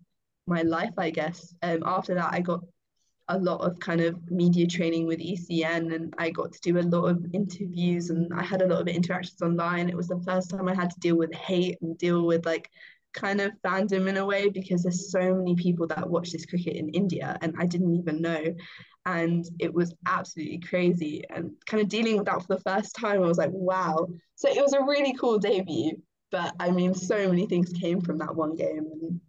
my 0.46 0.62
life, 0.62 0.94
I 0.98 1.10
guess. 1.10 1.54
Um, 1.62 1.82
after 1.86 2.14
that, 2.14 2.32
I 2.32 2.40
got 2.40 2.60
a 3.28 3.38
lot 3.38 3.60
of 3.60 3.78
kind 3.80 4.00
of 4.00 4.30
media 4.30 4.66
training 4.66 5.06
with 5.06 5.18
ECN 5.18 5.94
and 5.94 6.12
I 6.18 6.30
got 6.30 6.52
to 6.52 6.60
do 6.60 6.78
a 6.78 6.82
lot 6.82 7.06
of 7.06 7.24
interviews 7.32 8.10
and 8.10 8.32
I 8.34 8.42
had 8.42 8.60
a 8.60 8.66
lot 8.66 8.82
of 8.82 8.88
interactions 8.88 9.40
online. 9.40 9.88
It 9.88 9.96
was 9.96 10.08
the 10.08 10.20
first 10.26 10.50
time 10.50 10.68
I 10.68 10.74
had 10.74 10.90
to 10.90 11.00
deal 11.00 11.16
with 11.16 11.32
hate 11.32 11.78
and 11.80 11.96
deal 11.96 12.26
with 12.26 12.44
like 12.44 12.68
kind 13.14 13.40
of 13.40 13.52
fandom 13.64 14.08
in 14.08 14.18
a 14.18 14.26
way 14.26 14.50
because 14.50 14.82
there's 14.82 15.10
so 15.10 15.34
many 15.34 15.54
people 15.54 15.86
that 15.86 16.08
watch 16.08 16.32
this 16.32 16.44
cricket 16.44 16.76
in 16.76 16.90
India 16.90 17.38
and 17.40 17.54
I 17.58 17.64
didn't 17.66 17.94
even 17.94 18.20
know. 18.20 18.54
And 19.06 19.44
it 19.58 19.72
was 19.72 19.94
absolutely 20.06 20.58
crazy. 20.58 21.24
And 21.30 21.52
kind 21.66 21.82
of 21.82 21.88
dealing 21.88 22.16
with 22.16 22.26
that 22.26 22.40
for 22.40 22.56
the 22.56 22.62
first 22.62 22.96
time, 22.96 23.22
I 23.22 23.26
was 23.26 23.38
like, 23.38 23.50
wow. 23.52 24.08
So 24.34 24.48
it 24.48 24.62
was 24.62 24.72
a 24.72 24.82
really 24.82 25.14
cool 25.14 25.38
debut. 25.38 26.00
But 26.30 26.54
I 26.58 26.70
mean, 26.70 26.94
so 26.94 27.28
many 27.28 27.46
things 27.46 27.72
came 27.72 28.00
from 28.00 28.18
that 28.18 28.34
one 28.34 28.56
game. 28.56 28.86
And 28.92 29.20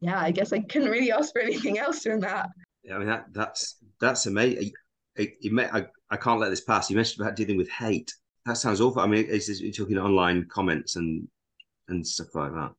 yeah, 0.00 0.20
I 0.20 0.30
guess 0.30 0.52
I 0.52 0.60
couldn't 0.60 0.90
really 0.90 1.12
ask 1.12 1.32
for 1.32 1.40
anything 1.40 1.78
else 1.80 2.04
than 2.04 2.20
that. 2.20 2.48
Yeah, 2.82 2.96
i 2.96 2.98
mean, 2.98 3.08
that 3.08 3.26
that's 3.32 3.76
that's 4.00 4.26
amazing. 4.26 4.72
May, 5.16 5.68
I, 5.68 5.86
I 6.10 6.16
can't 6.16 6.40
let 6.40 6.50
this 6.50 6.60
pass. 6.60 6.90
You 6.90 6.96
mentioned 6.96 7.24
about 7.24 7.36
dealing 7.36 7.56
with 7.56 7.70
hate. 7.70 8.12
That 8.46 8.56
sounds 8.56 8.80
awful. 8.80 9.00
I 9.00 9.06
mean, 9.06 9.24
is 9.24 9.60
you're 9.60 9.72
talking 9.72 9.98
online 9.98 10.46
comments 10.50 10.96
and 10.96 11.26
and 11.88 12.06
stuff 12.06 12.34
like 12.34 12.52
that? 12.52 12.72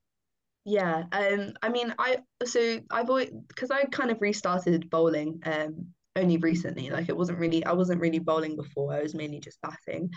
Yeah, 0.65 1.03
um, 1.11 1.53
I 1.61 1.69
mean, 1.69 1.93
I 1.99 2.17
so 2.43 2.79
I've 2.89 3.09
always 3.09 3.29
because 3.47 3.71
I 3.71 3.85
kind 3.85 4.11
of 4.11 4.21
restarted 4.21 4.89
bowling 4.89 5.41
um 5.45 5.87
only 6.15 6.37
recently. 6.37 6.89
Like 6.89 7.09
it 7.09 7.17
wasn't 7.17 7.39
really 7.39 7.65
I 7.65 7.73
wasn't 7.73 8.01
really 8.01 8.19
bowling 8.19 8.55
before. 8.55 8.93
I 8.93 9.01
was 9.01 9.15
mainly 9.15 9.39
just 9.39 9.59
batting. 9.61 10.11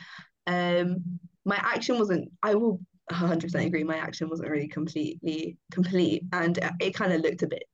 Um, 0.46 1.18
my 1.44 1.56
action 1.56 1.98
wasn't. 1.98 2.30
I 2.42 2.54
will 2.54 2.80
100% 3.12 3.66
agree. 3.66 3.84
My 3.84 3.96
action 3.96 4.28
wasn't 4.28 4.50
really 4.50 4.68
completely 4.68 5.56
complete, 5.72 6.24
and 6.32 6.58
it 6.80 6.94
kind 6.94 7.12
of 7.12 7.20
looked 7.20 7.42
a 7.42 7.48
bit 7.48 7.64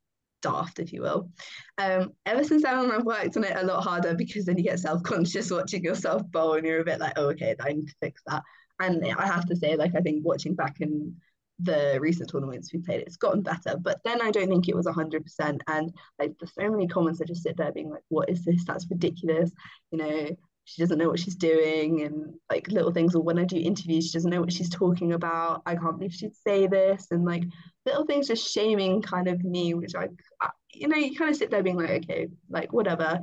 daft, 0.42 0.78
if 0.78 0.92
you 0.92 1.02
will. 1.02 1.30
Um, 1.78 2.12
ever 2.26 2.44
since 2.44 2.62
then, 2.62 2.90
I've 2.90 3.04
worked 3.04 3.36
on 3.36 3.44
it 3.44 3.56
a 3.56 3.64
lot 3.64 3.82
harder 3.82 4.14
because 4.14 4.44
then 4.44 4.58
you 4.58 4.64
get 4.64 4.78
self 4.78 5.02
conscious 5.02 5.50
watching 5.50 5.84
yourself 5.84 6.22
bowl, 6.30 6.54
and 6.54 6.66
you're 6.66 6.80
a 6.80 6.84
bit 6.84 7.00
like, 7.00 7.14
oh, 7.16 7.30
okay, 7.30 7.54
I 7.60 7.72
need 7.72 7.88
to 7.88 7.94
fix 8.00 8.22
that. 8.26 8.42
And 8.80 9.04
I 9.16 9.26
have 9.26 9.46
to 9.46 9.56
say, 9.56 9.76
like, 9.76 9.94
I 9.94 10.00
think 10.00 10.24
watching 10.24 10.54
back 10.54 10.80
in 10.80 11.14
the 11.60 11.98
recent 12.00 12.30
tournaments 12.30 12.72
we 12.72 12.80
played, 12.80 13.00
it's 13.00 13.16
gotten 13.16 13.42
better. 13.42 13.76
But 13.80 14.00
then 14.04 14.20
I 14.20 14.30
don't 14.30 14.48
think 14.48 14.68
it 14.68 14.76
was 14.76 14.86
100%. 14.86 15.60
And 15.68 15.94
like, 16.18 16.32
there's 16.38 16.54
so 16.54 16.70
many 16.70 16.86
comments 16.88 17.18
that 17.18 17.28
just 17.28 17.42
sit 17.42 17.56
there 17.56 17.72
being 17.72 17.90
like, 17.90 18.02
what 18.08 18.28
is 18.28 18.44
this? 18.44 18.64
That's 18.64 18.90
ridiculous. 18.90 19.50
You 19.90 19.98
know, 19.98 20.36
she 20.64 20.82
doesn't 20.82 20.98
know 20.98 21.08
what 21.08 21.20
she's 21.20 21.36
doing. 21.36 22.02
And 22.02 22.34
like 22.50 22.68
little 22.68 22.92
things, 22.92 23.14
or 23.14 23.22
when 23.22 23.38
I 23.38 23.44
do 23.44 23.56
interviews, 23.56 24.06
she 24.06 24.12
doesn't 24.12 24.30
know 24.30 24.40
what 24.40 24.52
she's 24.52 24.70
talking 24.70 25.12
about. 25.12 25.62
I 25.66 25.76
can't 25.76 25.98
believe 25.98 26.14
she'd 26.14 26.36
say 26.36 26.66
this. 26.66 27.08
And 27.10 27.24
like 27.24 27.44
little 27.86 28.06
things 28.06 28.28
just 28.28 28.52
shaming 28.52 29.02
kind 29.02 29.28
of 29.28 29.44
me, 29.44 29.74
which 29.74 29.94
I, 29.94 30.08
I 30.40 30.50
you 30.72 30.88
know, 30.88 30.96
you 30.96 31.16
kind 31.16 31.30
of 31.30 31.36
sit 31.36 31.50
there 31.50 31.62
being 31.62 31.76
like, 31.76 31.90
okay, 31.90 32.28
like 32.48 32.72
whatever. 32.72 33.20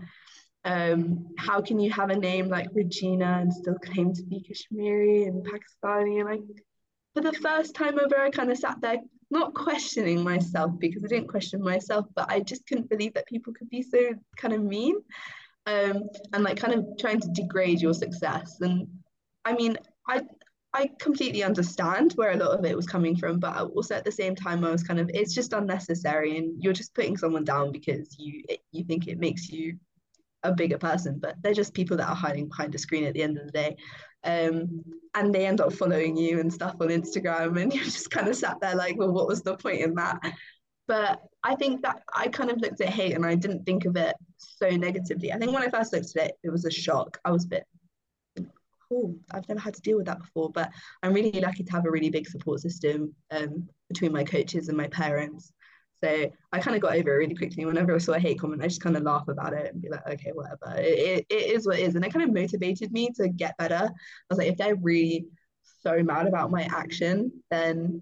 Um, 0.64 1.30
how 1.38 1.60
can 1.62 1.80
you 1.80 1.92
have 1.92 2.12
a 2.12 2.16
name 2.16 2.48
like 2.48 2.70
Regina 2.74 3.40
and 3.42 3.52
still 3.52 3.78
claim 3.80 4.14
to 4.14 4.24
be 4.24 4.42
Kashmiri 4.42 5.24
and 5.24 5.46
Pakistani? 5.46 6.20
And 6.22 6.30
like, 6.30 6.64
for 7.14 7.22
the 7.22 7.34
first 7.34 7.76
time 7.76 7.99
ever, 7.99 8.22
I 8.22 8.30
kind 8.30 8.51
of 8.51 8.57
sat 8.57 8.80
there 8.82 8.97
not 9.30 9.53
questioning 9.53 10.24
myself 10.24 10.72
because 10.78 11.03
I 11.03 11.07
didn't 11.07 11.30
question 11.30 11.62
myself, 11.62 12.05
but 12.16 12.30
I 12.30 12.41
just 12.41 12.68
couldn't 12.68 12.89
believe 12.89 13.14
that 13.14 13.28
people 13.28 13.53
could 13.53 13.70
be 13.70 13.82
so 13.82 14.14
kind 14.38 14.53
of 14.53 14.62
mean 14.62 14.95
um, 15.66 16.09
and 16.34 16.43
like 16.43 16.57
kind 16.57 16.74
of 16.74 16.86
trying 16.99 17.20
to 17.22 17.30
degrade 17.30 17.82
your 17.82 17.93
success. 17.93 18.59
And 18.62 18.88
I 19.45 19.53
mean, 19.53 19.78
I 20.07 20.22
I 20.74 20.89
completely 20.99 21.43
understand 21.43 22.14
where 22.14 22.32
a 22.32 22.38
lot 22.38 22.57
of 22.57 22.64
it 22.64 22.76
was 22.76 22.86
coming 22.88 23.18
from, 23.18 23.39
but 23.39 23.57
also 23.57 23.95
at 23.95 24.05
the 24.05 24.12
same 24.12 24.36
time, 24.36 24.64
I 24.64 24.72
was 24.72 24.84
kind 24.84 24.99
of 24.99 25.09
it's 25.14 25.34
just 25.34 25.53
unnecessary, 25.53 26.38
and 26.38 26.62
you're 26.64 26.74
just 26.74 26.93
putting 26.93 27.18
someone 27.18 27.43
down 27.43 27.72
because 27.72 28.18
you 28.18 28.43
you 28.72 28.84
think 28.84 29.07
it 29.07 29.20
makes 29.20 29.49
you 29.49 29.78
a 30.44 30.54
bigger 30.54 30.78
person, 30.78 31.20
but 31.20 31.36
they're 31.42 31.54
just 31.54 31.74
people 31.74 31.98
that 31.98 32.10
are 32.10 32.16
hiding 32.16 32.48
behind 32.48 32.74
a 32.76 32.78
screen 32.78 33.06
at 33.06 33.14
the 33.14 33.24
end 33.24 33.38
of 33.38 33.46
the 33.46 33.52
day. 33.52 33.76
Um, 34.24 34.84
and 35.16 35.34
they 35.34 35.46
end 35.46 35.62
up 35.62 35.74
following 35.74 36.16
you 36.16 36.39
and 36.39 36.54
stuff 36.54 36.76
on 36.80 36.88
Instagram, 36.89 37.62
and 37.62 37.74
you're 37.74 37.84
just 37.84 38.12
kind 38.12 38.28
of 38.28 38.36
sat 38.36 38.60
there 38.62 38.76
like, 38.76 38.98
well, 38.98 39.12
what 39.12 39.28
was 39.28 39.42
the 39.42 39.56
point 39.58 39.82
in 39.82 39.96
that? 39.96 40.20
But 40.88 41.22
I 41.44 41.56
think 41.56 41.82
that 41.84 42.02
I 42.14 42.28
kind 42.28 42.50
of 42.50 42.58
looked 42.58 42.82
at 42.82 42.89
hate 42.89 43.14
and 43.14 43.26
I 43.26 43.36
didn't 43.36 43.66
think 43.66 43.86
of 43.86 43.96
it 43.96 44.16
so 44.38 44.70
negatively. 44.70 45.32
I 45.32 45.38
think 45.38 45.54
when 45.54 45.64
I 45.64 45.70
first 45.70 45.94
looked 45.94 46.16
at 46.18 46.28
it, 46.28 46.38
it 46.44 46.50
was 46.50 46.66
a 46.66 46.72
shock. 46.72 47.18
I 47.24 47.32
was 47.32 47.46
a 47.46 47.48
bit, 47.48 47.64
oh, 48.92 49.16
I've 49.32 49.48
never 49.48 49.60
had 49.60 49.76
to 49.76 49.82
deal 49.82 49.98
with 49.98 50.08
that 50.08 50.20
before. 50.20 50.50
But 50.50 50.70
I'm 51.02 51.14
really 51.14 51.39
lucky 51.39 51.64
to 51.64 51.72
have 51.72 51.86
a 51.86 51.92
really 51.92 52.10
big 52.10 52.28
support 52.28 52.60
system 52.60 53.16
um, 53.32 53.70
between 53.88 54.12
my 54.12 54.24
coaches 54.24 54.68
and 54.68 54.78
my 54.78 54.88
parents. 54.88 55.54
So 56.04 56.32
I 56.52 56.60
kind 56.60 56.76
of 56.76 56.82
got 56.82 56.95
over 56.95 57.14
it 57.14 57.18
really 57.18 57.36
quickly. 57.36 57.66
Whenever 57.66 57.93
I 57.93 57.99
saw 57.99 58.14
a 58.14 58.20
hate 58.20 58.39
comment, 58.39 58.64
I 58.64 58.68
just 58.68 58.82
kind 58.82 58.97
of 58.97 59.04
laugh 59.04 59.28
about 59.28 59.54
it 59.54 59.72
and 59.72 59.82
be 59.82 59.89
like, 59.89 60.08
okay, 60.08 60.32
whatever. 60.32 60.80
It, 60.80 60.99
it, 60.99 61.26
it 61.30 61.52
is 61.52 61.68
what 61.68 61.78
it 61.78 61.84
is. 61.84 61.95
And 61.95 62.04
it 62.04 62.12
kind 62.12 62.26
of 62.26 62.34
motivated 62.34 62.91
me 62.91 63.12
to 63.18 63.28
get 63.30 63.58
better. 63.58 63.76
I 63.86 63.89
was 64.30 64.39
like, 64.39 64.47
if 64.47 64.58
they're 64.58 64.76
really 64.76 65.28
so 65.84 66.02
mad 66.02 66.28
about 66.28 66.52
my 66.52 66.64
action, 66.64 67.32
then 67.52 68.02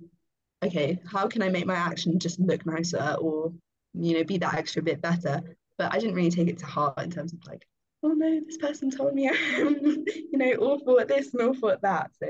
okay, 0.63 0.99
how 1.09 1.27
can 1.27 1.41
I 1.41 1.49
make 1.49 1.65
my 1.65 1.75
action 1.75 2.19
just 2.19 2.39
look 2.39 2.65
nicer 2.65 3.17
or, 3.19 3.53
you 3.93 4.17
know, 4.17 4.23
be 4.23 4.37
that 4.37 4.55
extra 4.55 4.81
bit 4.81 5.01
better? 5.01 5.41
But 5.77 5.93
I 5.93 5.99
didn't 5.99 6.15
really 6.15 6.31
take 6.31 6.47
it 6.47 6.57
to 6.59 6.65
heart 6.65 7.01
in 7.01 7.11
terms 7.11 7.33
of 7.33 7.39
like, 7.47 7.65
oh 8.03 8.09
no, 8.09 8.39
this 8.45 8.57
person 8.57 8.91
told 8.91 9.13
me 9.13 9.29
I'm, 9.29 9.75
you 10.07 10.37
know, 10.37 10.51
awful 10.51 10.99
at 10.99 11.07
this 11.07 11.33
and 11.33 11.41
awful 11.49 11.69
at 11.69 11.81
that. 11.81 12.11
So 12.21 12.27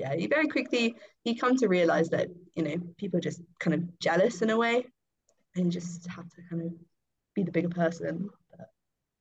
yeah, 0.00 0.14
you 0.14 0.28
very 0.28 0.48
quickly 0.48 0.96
you 1.24 1.36
come 1.36 1.56
to 1.56 1.68
realize 1.68 2.08
that 2.08 2.28
you 2.54 2.62
know 2.62 2.76
people 2.96 3.18
are 3.18 3.22
just 3.22 3.42
kind 3.58 3.74
of 3.74 3.98
jealous 3.98 4.40
in 4.40 4.48
a 4.48 4.56
way, 4.56 4.86
and 5.56 5.70
just 5.70 6.06
have 6.08 6.28
to 6.30 6.42
kind 6.48 6.62
of 6.62 6.72
be 7.34 7.42
the 7.42 7.52
bigger 7.52 7.68
person. 7.68 8.30
But... 8.50 8.70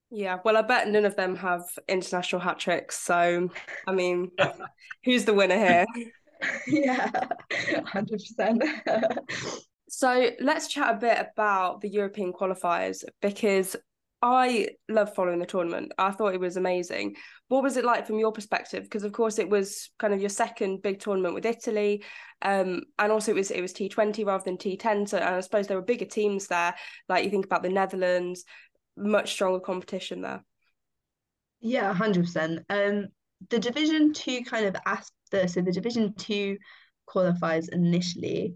Yeah, 0.10 0.38
well, 0.46 0.56
I 0.56 0.62
bet 0.62 0.88
none 0.88 1.04
of 1.04 1.18
them 1.18 1.36
have 1.36 1.64
international 1.90 2.42
hat 2.42 2.60
tricks. 2.60 2.98
So, 2.98 3.50
I 3.86 3.92
mean, 3.92 4.32
who's 5.04 5.26
the 5.26 5.34
winner 5.34 5.58
here? 5.58 5.86
yeah, 6.66 7.12
hundred 7.86 8.20
percent. 8.20 8.64
So 9.92 10.30
let's 10.40 10.68
chat 10.68 10.94
a 10.94 11.00
bit 11.00 11.18
about 11.34 11.82
the 11.82 11.90
European 11.90 12.32
qualifiers 12.32 13.04
because 13.24 13.76
I 14.22 14.70
love 14.90 15.16
following 15.16 15.40
the 15.40 15.46
tournament. 15.46 15.94
I 15.98 16.12
thought 16.12 16.34
it 16.34 16.40
was 16.40 16.58
amazing. 16.58 17.16
What 17.48 17.64
was 17.64 17.78
it 17.78 17.86
like 17.86 18.06
from 18.06 18.20
your 18.20 18.34
perspective? 18.34 18.84
Because 18.84 19.04
of 19.04 19.14
course 19.14 19.40
it 19.40 19.50
was 19.50 19.92
kind 19.98 20.14
of 20.14 20.20
your 20.20 20.30
second 20.30 20.82
big 20.82 21.00
tournament 21.00 21.36
with 21.36 21.46
Italy, 21.46 22.04
um, 22.42 22.82
and 22.98 23.12
also 23.12 23.32
it 23.32 23.36
was 23.36 23.52
it 23.52 23.62
was 23.62 23.72
T 23.72 23.88
Twenty 23.88 24.26
rather 24.26 24.44
than 24.44 24.58
T 24.58 24.76
Ten. 24.76 25.08
So 25.08 25.20
I 25.20 25.40
suppose 25.40 25.68
there 25.68 25.78
were 25.78 25.84
bigger 25.84 26.06
teams 26.06 26.48
there. 26.48 26.76
Like 27.08 27.24
you 27.24 27.30
think 27.30 27.46
about 27.46 27.64
the 27.64 27.70
Netherlands, 27.70 28.44
much 28.98 29.32
stronger 29.32 29.62
competition 29.62 30.22
there. 30.22 30.44
Yeah, 31.62 31.94
hundred 31.94 32.26
percent. 32.26 32.66
Um, 32.70 33.08
the 33.50 33.60
Division 33.60 34.12
Two 34.12 34.44
kind 34.44 34.66
of 34.66 34.76
asked 34.86 35.14
the 35.32 35.48
so 35.48 35.62
the 35.62 35.72
Division 35.72 36.14
Two 36.16 36.58
qualifiers 37.08 37.70
initially, 37.70 38.54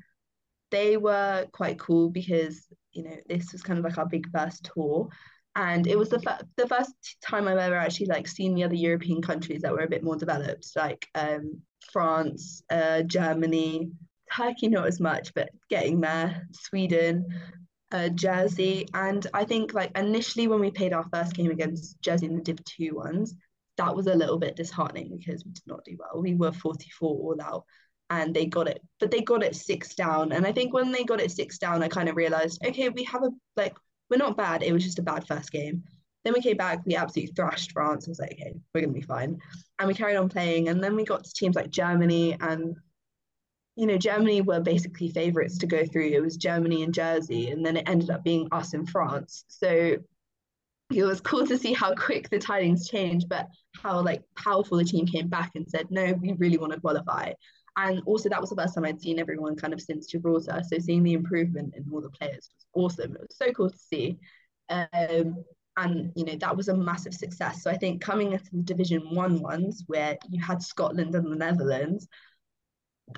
they 0.71 0.97
were 0.97 1.45
quite 1.53 1.79
cool 1.79 2.09
because 2.09 2.67
you 2.91 3.03
know 3.03 3.15
this 3.29 3.53
was 3.53 3.63
kind 3.63 3.79
of 3.79 3.85
like 3.85 3.97
our 3.97 4.05
big 4.05 4.27
first 4.31 4.69
tour 4.73 5.07
and 5.55 5.85
it 5.87 5.97
was 5.97 6.09
the, 6.09 6.21
f- 6.25 6.41
the 6.57 6.67
first 6.67 6.93
time 7.21 7.47
I've 7.47 7.57
ever 7.57 7.75
actually 7.75 8.07
like 8.07 8.27
seen 8.27 8.55
the 8.55 8.63
other 8.63 8.75
European 8.75 9.21
countries 9.21 9.61
that 9.61 9.71
were 9.71 9.83
a 9.83 9.89
bit 9.89 10.03
more 10.03 10.15
developed, 10.15 10.67
like 10.75 11.07
um, 11.15 11.61
France, 11.91 12.63
uh, 12.69 13.03
Germany, 13.03 13.91
Turkey, 14.35 14.67
not 14.67 14.87
as 14.87 14.99
much, 14.99 15.33
but 15.33 15.49
getting 15.69 16.01
there, 16.01 16.47
Sweden, 16.53 17.25
uh, 17.91 18.09
Jersey, 18.09 18.87
and 18.95 19.27
I 19.33 19.45
think 19.45 19.73
like 19.73 19.95
initially 19.95 20.47
when 20.47 20.59
we 20.59 20.71
played 20.71 20.93
our 20.93 21.05
first 21.13 21.35
game 21.35 21.51
against 21.51 22.01
Jersey 22.01 22.25
in 22.25 22.35
the 22.35 22.41
Div 22.41 22.63
Two 22.65 22.95
ones, 22.95 23.35
that 23.77 23.95
was 23.95 24.07
a 24.07 24.15
little 24.15 24.39
bit 24.39 24.55
disheartening 24.55 25.17
because 25.17 25.45
we 25.45 25.51
did 25.51 25.67
not 25.67 25.83
do 25.85 25.95
well. 25.99 26.21
We 26.21 26.33
were 26.33 26.51
44 26.51 27.09
all 27.09 27.41
out 27.41 27.65
and 28.09 28.33
they 28.33 28.45
got 28.47 28.67
it, 28.67 28.81
but 28.99 29.11
they 29.11 29.21
got 29.21 29.43
it 29.43 29.55
six 29.55 29.95
down. 29.95 30.31
And 30.31 30.45
I 30.45 30.51
think 30.51 30.73
when 30.73 30.91
they 30.91 31.03
got 31.03 31.21
it 31.21 31.31
six 31.31 31.57
down, 31.59 31.83
I 31.83 31.87
kind 31.87 32.09
of 32.09 32.15
realized, 32.15 32.63
okay, 32.65 32.89
we 32.89 33.03
have 33.03 33.23
a 33.23 33.29
like 33.55 33.75
we're 34.09 34.17
not 34.17 34.37
bad. 34.37 34.63
It 34.63 34.73
was 34.73 34.83
just 34.83 34.99
a 34.99 35.03
bad 35.03 35.27
first 35.27 35.51
game. 35.51 35.83
Then 36.23 36.33
we 36.33 36.41
came 36.41 36.57
back, 36.57 36.85
we 36.85 36.95
absolutely 36.95 37.33
thrashed 37.33 37.73
France. 37.73 38.07
I 38.07 38.11
was 38.11 38.19
like, 38.19 38.33
okay, 38.33 38.53
we're 38.73 38.81
gonna 38.81 38.93
be 38.93 39.01
fine. 39.01 39.39
And 39.79 39.87
we 39.87 39.93
carried 39.93 40.15
on 40.15 40.29
playing. 40.29 40.69
And 40.69 40.81
then 40.83 40.95
we 40.95 41.03
got 41.03 41.23
to 41.23 41.33
teams 41.33 41.55
like 41.55 41.69
Germany 41.69 42.37
and 42.39 42.77
you 43.75 43.87
know, 43.87 43.97
Germany 43.97 44.41
were 44.41 44.59
basically 44.59 45.09
favourites 45.09 45.57
to 45.57 45.67
go 45.67 45.85
through. 45.85 46.07
It 46.07 46.21
was 46.21 46.37
Germany 46.37 46.83
and 46.83 46.93
Jersey, 46.93 47.49
and 47.49 47.65
then 47.65 47.77
it 47.77 47.89
ended 47.89 48.09
up 48.11 48.23
being 48.23 48.47
us 48.51 48.73
in 48.73 48.85
France. 48.85 49.45
So 49.47 49.97
it 50.93 51.03
was 51.03 51.21
cool 51.21 51.47
to 51.47 51.57
see 51.57 51.73
how 51.73 51.95
quick 51.95 52.29
the 52.29 52.37
tidings 52.37 52.87
changed, 52.87 53.29
but 53.29 53.47
how 53.81 54.01
like 54.01 54.21
powerful 54.35 54.77
the 54.77 54.83
team 54.83 55.07
came 55.07 55.27
back 55.27 55.51
and 55.55 55.67
said, 55.67 55.87
no, 55.89 56.13
we 56.13 56.33
really 56.33 56.57
want 56.57 56.73
to 56.73 56.79
qualify. 56.79 57.33
And 57.75 58.01
also, 58.05 58.29
that 58.29 58.39
was 58.39 58.51
the 58.51 58.55
first 58.55 58.75
time 58.75 58.85
I'd 58.85 59.01
seen 59.01 59.19
everyone 59.19 59.55
kind 59.55 59.73
of 59.73 59.81
since 59.81 60.07
Gibraltar. 60.07 60.61
So 60.67 60.77
seeing 60.77 61.03
the 61.03 61.13
improvement 61.13 61.73
in 61.75 61.85
all 61.91 62.01
the 62.01 62.09
players 62.09 62.49
was 62.53 62.65
awesome. 62.73 63.15
It 63.15 63.21
was 63.21 63.35
so 63.35 63.51
cool 63.51 63.69
to 63.69 63.77
see. 63.77 64.19
Um, 64.69 65.43
and 65.77 66.11
you 66.15 66.23
know 66.23 66.35
that 66.35 66.55
was 66.55 66.67
a 66.67 66.75
massive 66.75 67.13
success. 67.13 67.63
So 67.63 67.71
I 67.71 67.77
think 67.77 68.01
coming 68.01 68.33
into 68.33 68.49
the 68.51 68.61
Division 68.63 69.15
One 69.15 69.41
ones 69.41 69.83
where 69.87 70.17
you 70.29 70.41
had 70.41 70.61
Scotland 70.61 71.15
and 71.15 71.31
the 71.31 71.35
Netherlands, 71.35 72.07